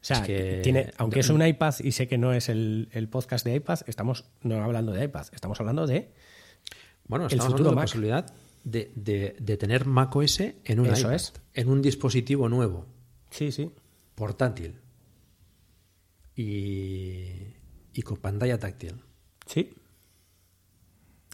O 0.00 0.04
sea, 0.04 0.18
Es 0.18 0.26
que- 0.26 0.60
tiene, 0.62 0.92
aunque 0.96 1.20
es 1.20 1.28
un 1.28 1.44
iPad 1.44 1.74
y 1.82 1.92
sé 1.92 2.06
que 2.08 2.18
no 2.18 2.32
es 2.32 2.48
el, 2.48 2.88
el 2.92 3.08
podcast 3.08 3.44
de 3.44 3.54
iPad, 3.56 3.80
estamos 3.86 4.24
no 4.42 4.62
hablando 4.62 4.92
de 4.92 5.04
iPad, 5.04 5.26
estamos 5.32 5.58
hablando 5.60 5.86
de 5.86 6.12
Bueno, 7.08 7.26
el 7.26 7.32
estamos 7.32 7.52
futuro 7.52 7.70
hablando 7.70 7.70
de 7.70 7.70
la 7.70 7.74
Mac. 7.74 7.84
posibilidad 7.84 8.34
de, 8.64 8.92
de- 8.94 9.36
de 9.40 9.56
tener 9.56 9.86
macOS 9.86 10.40
en 10.40 10.80
un 10.80 10.86
Eso 10.86 11.00
iPad, 11.00 11.14
es. 11.14 11.32
en 11.54 11.68
un 11.68 11.82
dispositivo 11.82 12.48
nuevo, 12.48 12.86
sí, 13.30 13.50
sí, 13.50 13.70
portátil 14.14 14.74
y, 16.36 17.24
y 17.92 18.02
con 18.02 18.16
pantalla 18.18 18.58
táctil. 18.58 18.94
sí. 19.46 19.70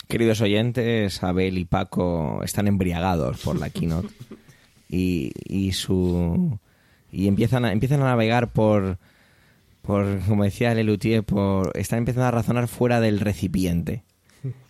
Queridos 0.07 0.43
oyentes, 0.43 1.23
Abel 1.23 1.57
y 1.57 1.65
Paco 1.65 2.43
están 2.45 2.69
embriagados 2.69 3.41
por 3.43 3.59
la 3.59 3.71
keynote 3.71 4.09
y, 4.89 5.33
y 5.47 5.73
su 5.73 6.59
y 7.15 7.29
empiezan 7.29 7.65
a, 7.65 7.73
empiezan 7.73 8.03
a 8.03 8.07
navegar 8.07 8.53
por 8.53 8.99
por 9.83 10.21
como 10.27 10.45
decía 10.45 10.75
Lelutier 10.75 11.23
por 11.23 11.73
están 11.77 12.01
empezando 12.01 12.27
a 12.27 12.31
razonar 12.31 12.69
fuera 12.69 13.01
del 13.01 13.21
recipiente. 13.21 14.03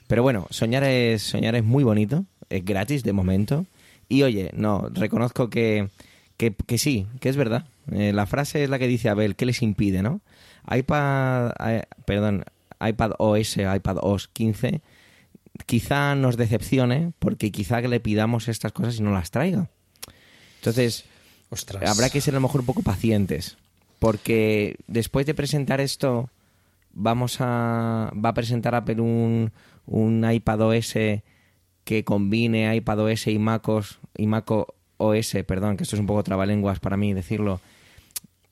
Pero 0.07 0.23
bueno, 0.23 0.47
soñar 0.51 0.85
es 0.85 1.23
soñar 1.23 1.55
es 1.55 1.65
muy 1.65 1.83
bonito, 1.83 2.27
es 2.51 2.65
gratis 2.65 3.03
de 3.05 3.13
momento 3.13 3.67
y 4.09 4.23
oye, 4.23 4.51
no, 4.55 4.89
reconozco 4.93 5.49
que 5.49 5.89
que, 6.37 6.55
que 6.55 6.79
sí, 6.79 7.07
que 7.21 7.29
es 7.29 7.37
verdad. 7.37 7.67
Eh, 7.93 8.13
la 8.13 8.27
frase 8.27 8.65
es 8.65 8.71
la 8.71 8.79
que 8.79 8.89
dice 8.89 9.09
Abel, 9.09 9.37
¿qué 9.37 9.47
les 9.47 9.63
impide, 9.63 10.03
no? 10.03 10.21
iPad, 10.71 11.53
eh, 11.67 11.85
perdón, 12.07 12.45
iPad 12.81 13.13
OS, 13.19 13.57
iPad 13.57 13.99
OS 14.01 14.29
15 14.29 14.83
quizá 15.67 16.15
nos 16.15 16.37
decepcione 16.37 17.13
porque 17.19 17.53
quizá 17.53 17.81
que 17.81 17.89
le 17.89 18.01
pidamos 18.01 18.49
estas 18.49 18.73
cosas 18.73 18.99
y 18.99 19.03
no 19.03 19.13
las 19.13 19.31
traiga. 19.31 19.69
Entonces, 20.57 21.05
Habrá 21.87 22.11
que 22.11 22.21
ser 22.21 22.35
a 22.35 22.39
lo 22.39 22.43
mejor 22.43 22.61
un 22.61 22.67
poco 22.67 22.83
pacientes 22.83 23.57
porque 24.05 24.77
después 24.87 25.25
de 25.25 25.33
presentar 25.33 25.81
esto 25.81 26.29
vamos 26.93 27.39
a 27.41 28.13
va 28.15 28.29
a 28.29 28.35
presentar 28.35 28.75
Apple 28.75 29.01
un, 29.01 29.51
un 29.87 30.31
iPad 30.31 30.61
OS 30.61 30.95
que 31.85 32.05
combine 32.05 32.77
iPad 32.77 33.01
OS 33.01 33.29
y 33.29 33.39
MacOS 33.39 34.01
y 34.17 34.27
Mac 34.27 34.51
OS, 34.99 35.37
perdón, 35.47 35.79
que 35.79 35.85
esto 35.85 35.97
es 35.97 36.01
un 36.01 36.07
poco 36.07 36.23
trabalenguas 36.23 36.81
para 36.81 36.99
mí 36.99 37.15
decirlo, 37.15 37.61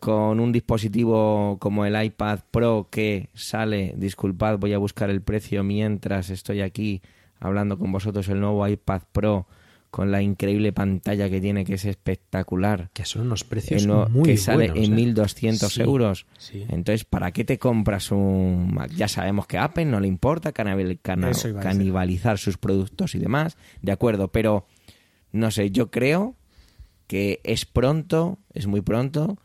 con 0.01 0.41
un 0.41 0.53
dispositivo 0.53 1.59
como 1.61 1.85
el 1.85 2.03
iPad 2.03 2.41
Pro 2.51 2.89
que 2.91 3.29
sale, 3.35 3.93
disculpad, 3.97 4.59
voy 4.59 4.73
a 4.73 4.79
buscar 4.79 5.11
el 5.11 5.21
precio 5.21 5.63
mientras 5.63 6.31
estoy 6.31 6.63
aquí 6.63 7.03
hablando 7.41 7.79
con 7.79 7.93
vosotros, 7.93 8.27
el 8.29 8.41
nuevo 8.41 8.67
iPad 8.67 9.03
Pro 9.13 9.47
con 9.93 10.11
la 10.11 10.23
increíble 10.23 10.73
pantalla 10.73 11.29
que 11.29 11.39
tiene, 11.39 11.67
que 11.67 11.75
es 11.75 11.85
espectacular. 11.85 12.89
Que 12.95 13.05
son 13.05 13.27
unos 13.27 13.45
precios 13.45 13.87
nuevo- 13.87 14.09
muy 14.09 14.25
que 14.31 14.37
sale 14.39 14.69
buenos, 14.71 14.79
en 14.89 14.93
¿eh? 14.95 14.97
1200 14.97 15.75
Sí, 15.75 15.83
euros. 15.83 16.27
sí. 16.39 16.65
Entonces, 16.71 17.05
¿para 17.05 17.31
qué 17.33 17.45
te 17.45 17.59
compras 17.59 18.11
un 18.11 18.73
Mac? 18.75 18.91
Ya 18.93 19.07
sabemos 19.07 19.47
que 19.47 19.59
a 19.59 19.65
Apple 19.65 19.85
no 19.85 20.01
le 20.01 20.09
importa 20.09 20.53
canibal- 20.53 20.99
cana- 21.03 21.31
canibalizar 21.61 22.39
sus 22.39 22.57
productos 22.57 23.15
y 23.15 23.19
demás, 23.19 23.59
de 23.83 23.93
acuerdo, 23.93 24.29
pero 24.33 24.67
no 25.31 25.51
sé, 25.51 25.71
yo 25.71 25.91
creo 25.91 26.37
que 27.07 27.41
es 27.45 27.67
pronto, 27.67 28.39
es 28.55 28.67
muy 28.67 28.81
pronto. 28.81 29.37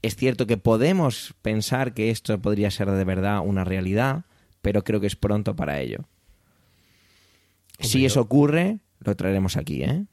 Es 0.00 0.16
cierto 0.16 0.46
que 0.46 0.56
podemos 0.56 1.34
pensar 1.42 1.92
que 1.92 2.08
esto 2.10 2.40
podría 2.40 2.70
ser 2.70 2.90
de 2.90 3.04
verdad 3.04 3.40
una 3.44 3.62
realidad, 3.64 4.24
pero 4.62 4.84
creo 4.84 5.00
que 5.00 5.06
es 5.06 5.16
pronto 5.16 5.54
para 5.54 5.80
ello. 5.80 6.08
si 7.78 8.04
eso 8.06 8.20
ocurre, 8.20 8.78
lo 9.04 9.16
traeremos 9.16 9.56
aquí, 9.56 9.82
¿eh? 9.82 10.04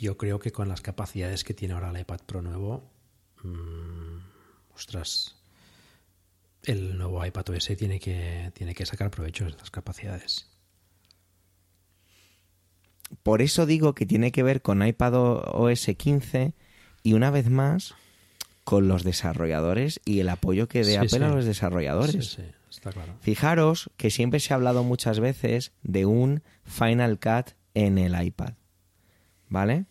Yo 0.00 0.16
creo 0.16 0.38
que 0.38 0.50
con 0.50 0.68
las 0.68 0.80
capacidades 0.80 1.44
que 1.44 1.54
tiene 1.54 1.74
ahora 1.74 1.90
el 1.90 2.00
iPad 2.00 2.20
Pro 2.26 2.42
nuevo, 2.42 2.90
mm, 3.42 4.18
ostras, 4.74 5.36
el 6.64 6.96
nuevo 6.98 7.24
iPad 7.24 7.50
OS 7.50 7.76
tiene 7.76 8.00
que, 8.00 8.50
tiene 8.54 8.74
que 8.74 8.86
sacar 8.86 9.10
provecho 9.10 9.44
de 9.44 9.50
estas 9.50 9.70
capacidades. 9.70 10.48
Por 13.22 13.42
eso 13.42 13.66
digo 13.66 13.94
que 13.94 14.06
tiene 14.06 14.32
que 14.32 14.42
ver 14.42 14.62
con 14.62 14.84
iPad 14.84 15.14
OS 15.14 15.86
15 15.96 16.54
y 17.02 17.12
una 17.12 17.30
vez 17.30 17.48
más 17.50 17.94
con 18.64 18.88
los 18.88 19.04
desarrolladores 19.04 20.00
y 20.04 20.20
el 20.20 20.28
apoyo 20.30 20.68
que 20.68 20.78
dé 20.80 20.92
Sí, 20.92 20.96
Apple 20.96 21.08
sí. 21.10 21.22
a 21.22 21.28
los 21.28 21.44
desarrolladores. 21.44 22.26
Sí, 22.26 22.42
sí, 22.42 22.50
está 22.70 22.90
claro. 22.92 23.14
Fijaros 23.20 23.90
que 23.96 24.10
siempre 24.10 24.40
se 24.40 24.52
ha 24.52 24.56
hablado 24.56 24.82
muchas 24.82 25.20
veces 25.20 25.72
de 25.82 26.06
un 26.06 26.42
Final 26.64 27.20
Cut 27.20 27.54
en 27.74 27.98
el 27.98 28.20
iPad. 28.20 28.54
¿Vale? 29.48 29.86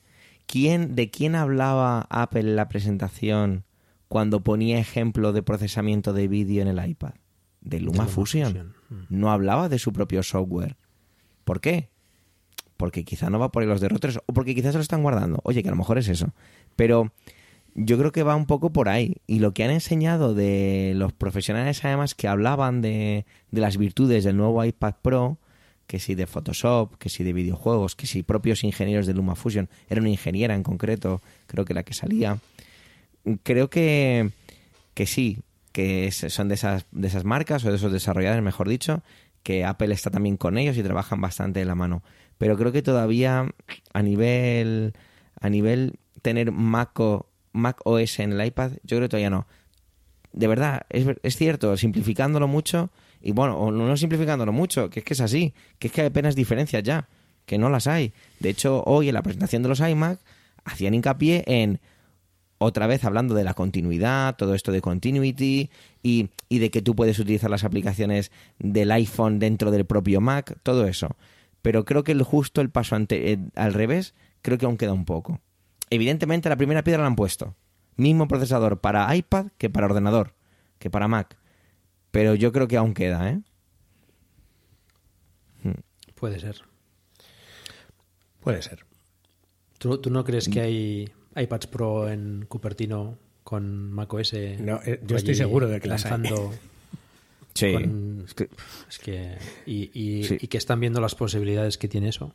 ¿Quién, 0.46 0.96
¿De 0.96 1.10
quién 1.10 1.36
hablaba 1.36 2.08
Apple 2.10 2.42
en 2.42 2.55
la 2.55 2.70
presentación 2.70 3.64
cuando 4.08 4.42
ponía 4.42 4.80
ejemplo 4.80 5.34
de 5.34 5.43
procesamiento 5.43 6.14
de 6.14 6.28
vídeo 6.28 6.62
en 6.62 6.68
el 6.68 6.86
iPad? 6.86 7.14
De 7.62 7.80
Luma, 7.80 8.04
LumaFusion. 8.04 8.47
Fusion. 8.51 8.76
Mm. 8.89 9.04
No 9.10 9.32
hablaba 9.32 9.70
de 9.70 9.80
su 9.80 9.93
propio 9.93 10.22
software. 10.22 10.76
¿Por 11.43 11.62
qué? 11.62 11.89
Porque 12.78 13.05
quizá 13.05 13.30
no 13.30 13.39
va 13.39 13.51
por 13.51 13.64
ahí 13.64 13.70
los 13.70 13.82
derroteros 13.82 14.20
o 14.26 14.34
porque 14.34 14.55
quizás 14.55 14.74
se 14.74 14.78
lo 14.78 14.82
están 14.82 15.04
guardando. 15.04 15.39
Oye, 15.43 15.64
que 15.64 15.70
a 15.70 15.72
lo 15.72 15.78
mejor 15.78 15.97
es 15.97 16.10
eso. 16.10 16.34
Pero 16.76 17.14
yo 17.76 17.97
creo 17.97 18.12
que 18.12 18.24
va 18.24 18.36
un 18.36 18.46
poco 18.46 18.72
por 18.72 18.89
ahí. 18.89 19.18
Y 19.28 19.39
lo 19.39 19.54
que 19.54 19.64
han 19.64 19.72
enseñado 19.72 20.34
de 20.34 20.93
los 20.96 21.14
profesionales, 21.14 21.84
además, 21.86 22.16
que 22.16 22.28
hablaban 22.28 22.82
de, 22.82 23.26
de 23.51 23.62
las 23.62 23.78
virtudes 23.78 24.24
del 24.24 24.38
nuevo 24.38 24.64
iPad 24.64 24.96
Pro, 25.01 25.38
que 25.93 25.99
si 25.99 26.15
de 26.15 26.25
Photoshop, 26.25 26.97
que 26.97 27.07
si 27.07 27.24
de 27.24 27.33
videojuegos, 27.33 27.95
que 27.95 28.07
si 28.07 28.24
propios 28.24 28.63
ingenieros 28.63 29.05
de 29.05 29.13
LumaFusion, 29.13 29.70
era 29.91 30.01
una 30.01 30.09
ingeniera 30.09 30.55
en 30.55 30.63
concreto, 30.63 31.21
creo 31.45 31.65
que 31.65 31.75
la 31.75 31.83
que 31.83 31.93
salía. 31.93 32.39
Creo 33.43 33.70
que, 33.70 34.32
que 34.95 35.05
sí, 35.05 35.37
que 35.71 36.11
son 36.11 36.47
de 36.47 36.55
esas, 36.55 36.87
de 36.91 37.07
esas 37.07 37.25
marcas 37.25 37.63
o 37.63 37.70
de 37.70 37.75
esos 37.75 37.91
desarrolladores, 37.91 38.43
mejor 38.43 38.70
dicho, 38.70 39.03
que 39.43 39.65
Apple 39.65 39.93
está 39.93 40.09
también 40.09 40.36
con 40.36 40.57
ellos 40.57 40.75
y 40.78 40.82
trabajan 40.82 41.21
bastante 41.21 41.59
de 41.59 41.65
la 41.65 41.75
mano. 41.75 42.01
Pero 42.39 42.57
creo 42.57 42.71
que 42.71 42.82
todavía 42.82 43.45
a 43.93 44.01
nivel 44.01 44.93
a 45.41 45.49
nivel 45.49 45.97
tener 46.24 46.51
Mac, 46.51 46.99
o- 46.99 47.28
Mac 47.51 47.82
OS 47.86 48.17
en 48.24 48.32
el 48.33 48.43
iPad, 48.43 48.71
yo 48.83 48.97
creo 48.97 49.01
que 49.01 49.09
todavía 49.09 49.29
no. 49.29 49.45
De 50.32 50.47
verdad, 50.47 50.87
es, 50.89 51.05
es 51.21 51.36
cierto, 51.37 51.78
simplificándolo 51.78 52.47
mucho, 52.47 52.89
y 53.24 53.32
bueno, 53.32 53.71
no 53.71 53.97
simplificándolo 53.97 54.51
mucho, 54.51 54.89
que 54.89 55.00
es 55.00 55.05
que 55.05 55.13
es 55.13 55.21
así, 55.21 55.54
que 55.79 55.87
es 55.87 55.93
que 55.93 56.01
hay 56.01 56.08
apenas 56.08 56.36
diferencias 56.36 56.83
ya, 56.83 57.08
que 57.45 57.58
no 57.58 57.70
las 57.70 57.87
hay. 57.87 58.13
De 58.39 58.50
hecho, 58.50 58.83
hoy 58.86 59.08
en 59.08 59.13
la 59.13 59.24
presentación 59.24 59.63
de 59.63 59.70
los 59.70 59.79
iMac 59.79 60.20
hacían 60.66 60.93
hincapié 60.93 61.43
en 61.47 61.79
otra 62.58 62.86
vez 62.86 63.05
hablando 63.05 63.33
de 63.33 63.45
la 63.45 63.54
continuidad, 63.54 64.36
todo 64.36 64.54
esto 64.55 64.74
de 64.74 64.82
continuity 64.82 65.70
y, 66.01 66.29
y 66.50 66.59
de 66.59 66.70
que 66.70 66.82
tú 66.82 66.95
puedes 66.95 67.17
utilizar 67.17 67.50
las 67.50 67.63
aplicaciones 67.63 68.29
del 68.59 68.91
iPhone 68.91 69.39
dentro 69.39 69.71
del 69.71 69.86
propio 69.86 70.20
Mac, 70.20 70.58
todo 70.62 70.86
eso. 70.86 71.16
Pero 71.62 71.86
creo 71.86 72.04
que 72.04 72.12
el 72.12 72.24
justo 72.24 72.59
el 72.59 72.70
paso 72.70 72.97
ante, 72.97 73.32
eh, 73.32 73.39
al 73.55 73.74
revés, 73.74 74.16
creo 74.41 74.58
que 74.58 74.66
aún 74.66 74.78
queda 74.78 74.91
un 74.91 75.05
poco. 75.05 75.39
Evidentemente 75.89 76.50
la 76.50 76.58
primera 76.58 76.83
piedra 76.83 77.01
la 77.01 77.08
han 77.08 77.16
puesto. 77.16 77.55
Mismo 77.95 78.28
procesador 78.28 78.82
para 78.82 79.16
iPad 79.16 79.47
que 79.58 79.70
para 79.70 79.86
ordenador, 79.86 80.36
que 80.78 80.89
para 80.89 81.08
Mac. 81.08 81.37
Pero 82.14 82.36
yo 82.36 82.52
creo 82.52 82.68
que 82.68 82.78
aún 82.78 82.94
queda, 82.94 83.28
¿eh? 83.32 83.42
Puede 86.14 86.40
ser. 86.40 86.62
Puede 88.40 88.62
ser. 88.62 88.86
¿Tú, 89.80 89.98
tú 89.98 90.12
no 90.12 90.24
crees 90.24 90.48
que 90.48 90.60
Mm. 90.62 90.64
hay 90.64 91.10
iPads 91.44 91.68
Pro 91.68 92.08
en 92.10 92.46
Cupertino 92.48 93.18
con 93.44 93.92
macOS? 93.92 94.34
No, 94.60 94.80
eh, 94.86 95.02
yo 95.06 95.16
estoy 95.18 95.34
seguro 95.34 95.68
de 95.68 95.82
que 95.82 95.88
las 95.90 96.06
hay. 96.06 96.12
lanzando 96.12 96.54
Sí. 97.56 97.74
con- 97.74 98.24
Es 98.28 98.34
que- 98.36 98.50
es 98.90 99.00
que 99.00 99.38
y, 99.66 99.90
y- 100.00 100.24
Sí. 100.26 100.38
y 100.40 100.48
que 100.48 100.58
están 100.60 100.80
viendo 100.80 101.02
las 101.02 101.16
posibilidades 101.16 101.78
que 101.80 101.88
tiene 101.88 102.10
eso. 102.10 102.34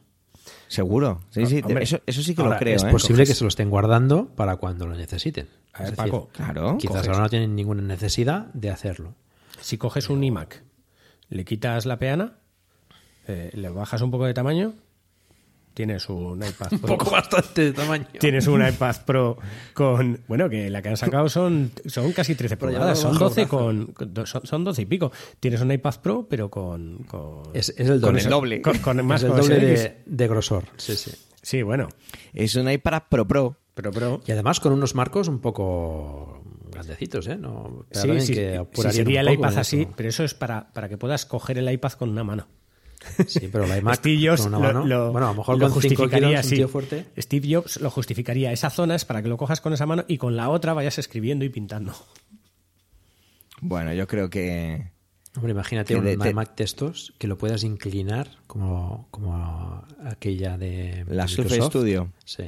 seguro. 0.67 1.21
Sí, 1.31 1.47
sí, 1.47 1.61
Hombre, 1.65 1.85
eso, 1.85 2.01
eso 2.07 2.23
sí 2.23 2.35
que 2.35 2.43
ahora, 2.43 2.55
lo 2.57 2.59
creo. 2.61 2.77
es 2.77 2.83
¿eh? 2.85 2.91
posible 2.91 3.25
que 3.27 3.35
se 3.35 3.45
lo 3.45 3.49
estén 3.49 3.71
guardando 3.71 4.27
para 4.35 4.57
cuando 4.57 4.87
lo 4.87 4.97
necesiten. 4.97 5.47
A 5.73 5.83
ver, 5.85 5.93
Es 5.93 5.97
decir, 5.97 6.11
Paco, 6.13 6.29
Claro. 6.33 6.77
quizás 6.79 6.97
coges- 7.05 7.07
ahora 7.09 7.21
no 7.21 7.29
tienen 7.31 7.55
ninguna 7.55 7.81
necesidad 7.83 8.47
de 8.55 8.71
hacerlo. 8.71 9.15
Si 9.60 9.78
coges 9.78 10.09
un 10.10 10.22
iMac, 10.24 10.62
le 11.30 11.44
quitas 11.44 11.86
la 11.86 11.98
peana, 11.98 12.39
eh, 13.26 13.51
le 13.55 13.68
bajas 13.68 14.01
un 14.02 14.10
poco 14.10 14.24
de 14.26 14.35
tamaño, 14.35 14.74
tienes 15.74 16.09
un 16.09 16.43
iPad 16.43 16.70
Pro. 16.82 16.97
bastante 16.97 17.62
de 17.66 17.72
tamaño. 17.72 18.06
Tienes 18.18 18.47
un 18.47 18.66
iPad 18.66 18.97
Pro 19.05 19.39
con. 19.74 20.20
Bueno, 20.26 20.48
que 20.48 20.70
la 20.70 20.82
que 20.82 20.89
han 20.89 20.97
sacado 20.97 21.28
son, 21.28 21.70
son 21.86 22.12
casi 22.12 22.35
13 22.35 22.56
Pero 22.56 22.72
ya 22.72 22.78
pulgadas, 22.78 22.98
son 22.98 23.12
bajo 23.12 23.24
12, 23.26 23.40
brazo. 23.43 23.56
con, 23.56 23.86
con- 23.93 24.26
son, 24.26 24.47
son 24.47 24.64
12 24.64 24.82
y 24.82 24.86
pico. 24.86 25.12
Tienes 25.40 25.60
un 25.60 25.70
iPad 25.72 25.94
Pro, 26.02 26.26
pero 26.28 26.51
con. 26.51 26.98
con 27.05 27.43
Es, 27.55 27.68
es 27.70 27.80
el 27.80 28.01
con 28.01 28.01
doble. 28.01 28.18
ese- 28.20 28.28
doble. 28.28 28.62
Con, 28.62 28.78
con 28.78 29.06
más 29.06 29.20
es 29.22 29.24
el 29.26 29.30
con 29.32 29.40
doble 29.40 29.56
de, 29.60 30.02
de 30.06 30.28
grosor. 30.28 30.64
Sí, 30.76 30.97
sí. 30.97 31.12
Sí, 31.43 31.62
bueno. 31.62 31.89
Es 32.32 32.55
un 32.56 32.70
iPad 32.70 33.02
Pro 33.09 33.26
Pro. 33.28 33.56
Pero 33.74 33.93
Pro. 33.93 34.20
Y 34.26 34.32
además 34.32 34.59
con 34.59 34.72
unos 34.72 34.97
marcos 34.97 35.28
un 35.28 35.39
poco 35.39 36.43
grandecitos, 36.79 37.27
¿eh? 37.29 37.37
No, 37.37 37.85
Sí, 37.91 38.09
que 38.09 38.61
sí, 38.75 38.91
sería 38.93 39.21
el 39.21 39.33
iPad 39.33 39.59
así, 39.59 39.83
eso. 39.83 39.93
pero 39.97 40.09
eso 40.09 40.25
es 40.25 40.35
para, 40.35 40.73
para 40.73 40.89
que 40.89 40.97
puedas 40.99 41.27
coger 41.27 41.59
el 41.59 41.71
iPad 41.71 41.93
con 41.93 42.09
una 42.11 42.25
mano. 42.25 42.47
Sí, 43.27 43.49
pero 43.53 43.67
la 43.67 43.79
iMac 43.79 43.97
Steve 43.97 44.29
Jobs 44.29 44.43
con 44.43 44.55
una 44.55 44.59
lo, 44.59 44.75
mano. 44.75 44.87
lo- 44.87 45.13
bueno, 45.13 45.27
a 45.29 45.31
lo 45.31 45.37
mejor 45.39 45.59
lo 45.59 45.71
con 45.71 45.81
5 45.83 45.95
justificaría 45.97 46.41
así. 46.41 46.65
fuerte. 46.65 47.07
Steve 47.17 47.55
Jobs 47.55 47.81
lo 47.81 47.91
justificaría. 47.91 48.51
Esa 48.53 48.71
zona 48.71 48.95
es 48.97 49.05
para 49.05 49.23
que 49.23 49.29
lo 49.29 49.37
cojas 49.37 49.61
con 49.61 49.73
esa 49.73 49.87
mano 49.87 50.05
y 50.09 50.19
con 50.19 50.37
la 50.37 50.49
otra 50.51 50.73
vayas 50.75 50.99
escribiendo 50.99 51.45
y 51.45 51.49
pintando. 51.49 51.95
Bueno, 53.61 53.93
yo 53.93 54.07
creo 54.07 54.31
que. 54.31 54.93
Hombre, 55.37 55.53
imagínate 55.53 55.95
Que 55.95 55.99
un 56.01 56.05
de- 56.07 56.17
de- 56.17 56.31
iMac 56.31 56.57
de 56.57 56.65
estos 56.65 57.15
que 57.19 57.29
lo 57.29 57.39
puedas 57.39 57.63
inclinar 57.63 58.29
como, 58.47 59.07
como 59.11 59.85
aquella 60.05 60.59
de 60.59 61.05
La 61.09 61.29
Surface 61.29 61.57
Microsoft. 61.57 61.71
Studio. 61.73 62.13
Sí. 62.25 62.45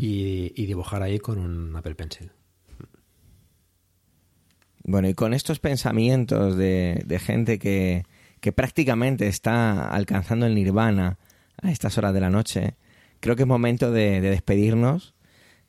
y, 0.00 0.52
y 0.60 0.66
dibujar 0.66 1.02
ahí 1.02 1.18
con 1.18 1.38
un 1.38 1.76
Apple 1.76 1.94
Pencil. 1.94 2.30
Bueno, 4.88 5.08
y 5.08 5.14
con 5.14 5.34
estos 5.34 5.58
pensamientos 5.58 6.56
de, 6.56 7.02
de 7.04 7.18
gente 7.18 7.58
que, 7.58 8.04
que 8.40 8.52
prácticamente 8.52 9.26
está 9.26 9.88
alcanzando 9.88 10.46
el 10.46 10.54
nirvana 10.54 11.18
a 11.60 11.72
estas 11.72 11.98
horas 11.98 12.14
de 12.14 12.20
la 12.20 12.30
noche, 12.30 12.74
creo 13.18 13.34
que 13.34 13.42
es 13.42 13.48
momento 13.48 13.90
de, 13.90 14.20
de 14.20 14.30
despedirnos, 14.30 15.14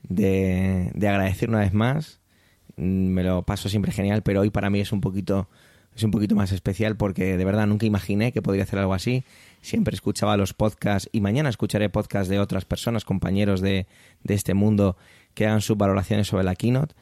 de, 0.04 0.92
de 0.94 1.08
agradecer 1.08 1.50
una 1.50 1.62
vez 1.62 1.74
más. 1.74 2.20
Mm, 2.76 3.08
Me 3.08 3.24
lo 3.24 3.42
paso 3.42 3.70
siempre 3.70 3.92
genial, 3.92 4.22
pero 4.22 4.42
hoy 4.42 4.52
para 4.52 4.70
mí 4.70 4.80
es 4.80 4.92
un 4.92 5.02
poquito 5.02 5.50
es 5.96 6.04
un 6.04 6.12
poquito 6.12 6.36
más 6.36 6.52
especial 6.52 6.96
porque 6.96 7.38
de 7.38 7.44
verdad 7.44 7.66
nunca 7.66 7.88
imaginé 7.88 8.32
que 8.32 8.44
podría 8.44 8.66
hacer 8.66 8.78
algo 8.78 8.94
así. 8.94 9.24
Siempre 9.64 9.96
escuchaba 9.96 10.38
los 10.38 10.54
podcasts 10.54 11.10
y 11.12 11.22
mañana 11.22 11.50
escucharé 11.50 11.90
podcasts 11.90 12.30
de 12.30 12.40
otras 12.40 12.66
personas, 12.66 13.04
compañeros 13.04 13.62
de, 13.62 13.88
de 14.24 14.36
este 14.36 14.54
mundo 14.54 14.96
que 15.34 15.48
hagan 15.48 15.62
sus 15.62 15.76
valoraciones 15.76 16.28
sobre 16.28 16.44
la 16.44 16.54
keynote 16.54 16.94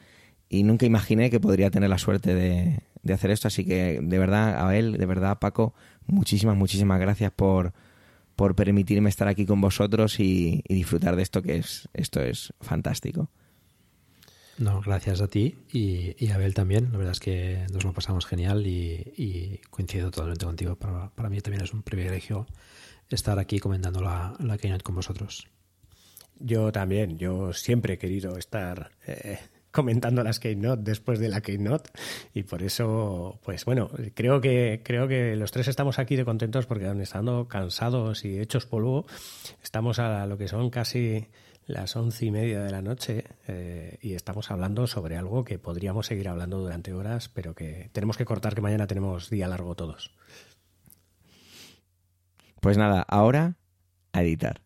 y 0.48 0.62
nunca 0.62 0.86
imaginé 0.86 1.30
que 1.30 1.40
podría 1.40 1.70
tener 1.70 1.90
la 1.90 1.98
suerte 1.98 2.34
de, 2.34 2.80
de 3.02 3.12
hacer 3.12 3.30
esto. 3.30 3.48
Así 3.48 3.64
que 3.64 4.00
de 4.02 4.18
verdad, 4.18 4.66
a 4.66 4.76
él, 4.76 4.96
de 4.96 5.06
verdad, 5.06 5.38
Paco, 5.38 5.74
muchísimas, 6.06 6.56
muchísimas 6.56 7.00
gracias 7.00 7.32
por, 7.32 7.72
por 8.36 8.54
permitirme 8.54 9.08
estar 9.08 9.28
aquí 9.28 9.46
con 9.46 9.60
vosotros 9.60 10.20
y, 10.20 10.62
y 10.68 10.74
disfrutar 10.74 11.16
de 11.16 11.22
esto 11.22 11.42
que 11.42 11.56
es, 11.56 11.88
esto 11.94 12.20
es 12.20 12.52
fantástico. 12.60 13.30
No, 14.58 14.80
gracias 14.80 15.20
a 15.20 15.28
ti 15.28 15.54
y, 15.70 16.14
y 16.18 16.30
a 16.30 16.36
Abel 16.36 16.54
también. 16.54 16.90
La 16.90 16.96
verdad 16.98 17.12
es 17.12 17.20
que 17.20 17.66
nos 17.72 17.84
lo 17.84 17.92
pasamos 17.92 18.24
genial 18.24 18.66
y, 18.66 19.12
y 19.16 19.60
coincido 19.68 20.10
totalmente 20.10 20.46
contigo. 20.46 20.76
Para, 20.76 21.10
para 21.10 21.28
mí 21.28 21.40
también 21.42 21.62
es 21.62 21.74
un 21.74 21.82
privilegio 21.82 22.46
estar 23.10 23.38
aquí 23.38 23.58
comentando 23.58 24.00
la, 24.00 24.34
la 24.38 24.56
Keynote 24.56 24.82
con 24.82 24.94
vosotros. 24.94 25.46
Yo 26.38 26.72
también, 26.72 27.18
yo 27.18 27.52
siempre 27.52 27.94
he 27.94 27.98
querido 27.98 28.38
estar 28.38 28.92
eh, 29.06 29.38
comentando 29.76 30.24
las 30.24 30.40
Keynote 30.40 30.82
después 30.82 31.18
de 31.18 31.28
la 31.28 31.42
Keynote 31.42 31.90
y 32.32 32.44
por 32.44 32.62
eso, 32.62 33.38
pues 33.44 33.66
bueno, 33.66 33.90
creo 34.14 34.40
que 34.40 34.80
creo 34.82 35.06
que 35.06 35.36
los 35.36 35.52
tres 35.52 35.68
estamos 35.68 35.98
aquí 35.98 36.16
de 36.16 36.24
contentos 36.24 36.64
porque 36.64 36.90
estando 37.02 37.46
cansados 37.46 38.24
y 38.24 38.40
hechos 38.40 38.64
polvo, 38.64 39.06
estamos 39.62 39.98
a 39.98 40.26
lo 40.26 40.38
que 40.38 40.48
son 40.48 40.70
casi 40.70 41.28
las 41.66 41.94
once 41.96 42.24
y 42.24 42.30
media 42.30 42.62
de 42.62 42.70
la 42.70 42.80
noche 42.80 43.24
eh, 43.48 43.98
y 44.00 44.14
estamos 44.14 44.50
hablando 44.50 44.86
sobre 44.86 45.16
algo 45.16 45.44
que 45.44 45.58
podríamos 45.58 46.06
seguir 46.06 46.28
hablando 46.28 46.58
durante 46.58 46.94
horas, 46.94 47.28
pero 47.28 47.54
que 47.54 47.90
tenemos 47.92 48.16
que 48.16 48.24
cortar 48.24 48.54
que 48.54 48.62
mañana 48.62 48.86
tenemos 48.86 49.28
día 49.28 49.48
largo 49.48 49.74
todos. 49.74 50.14
Pues 52.60 52.78
nada, 52.78 53.02
ahora 53.02 53.56
a 54.12 54.22
editar. 54.22 54.65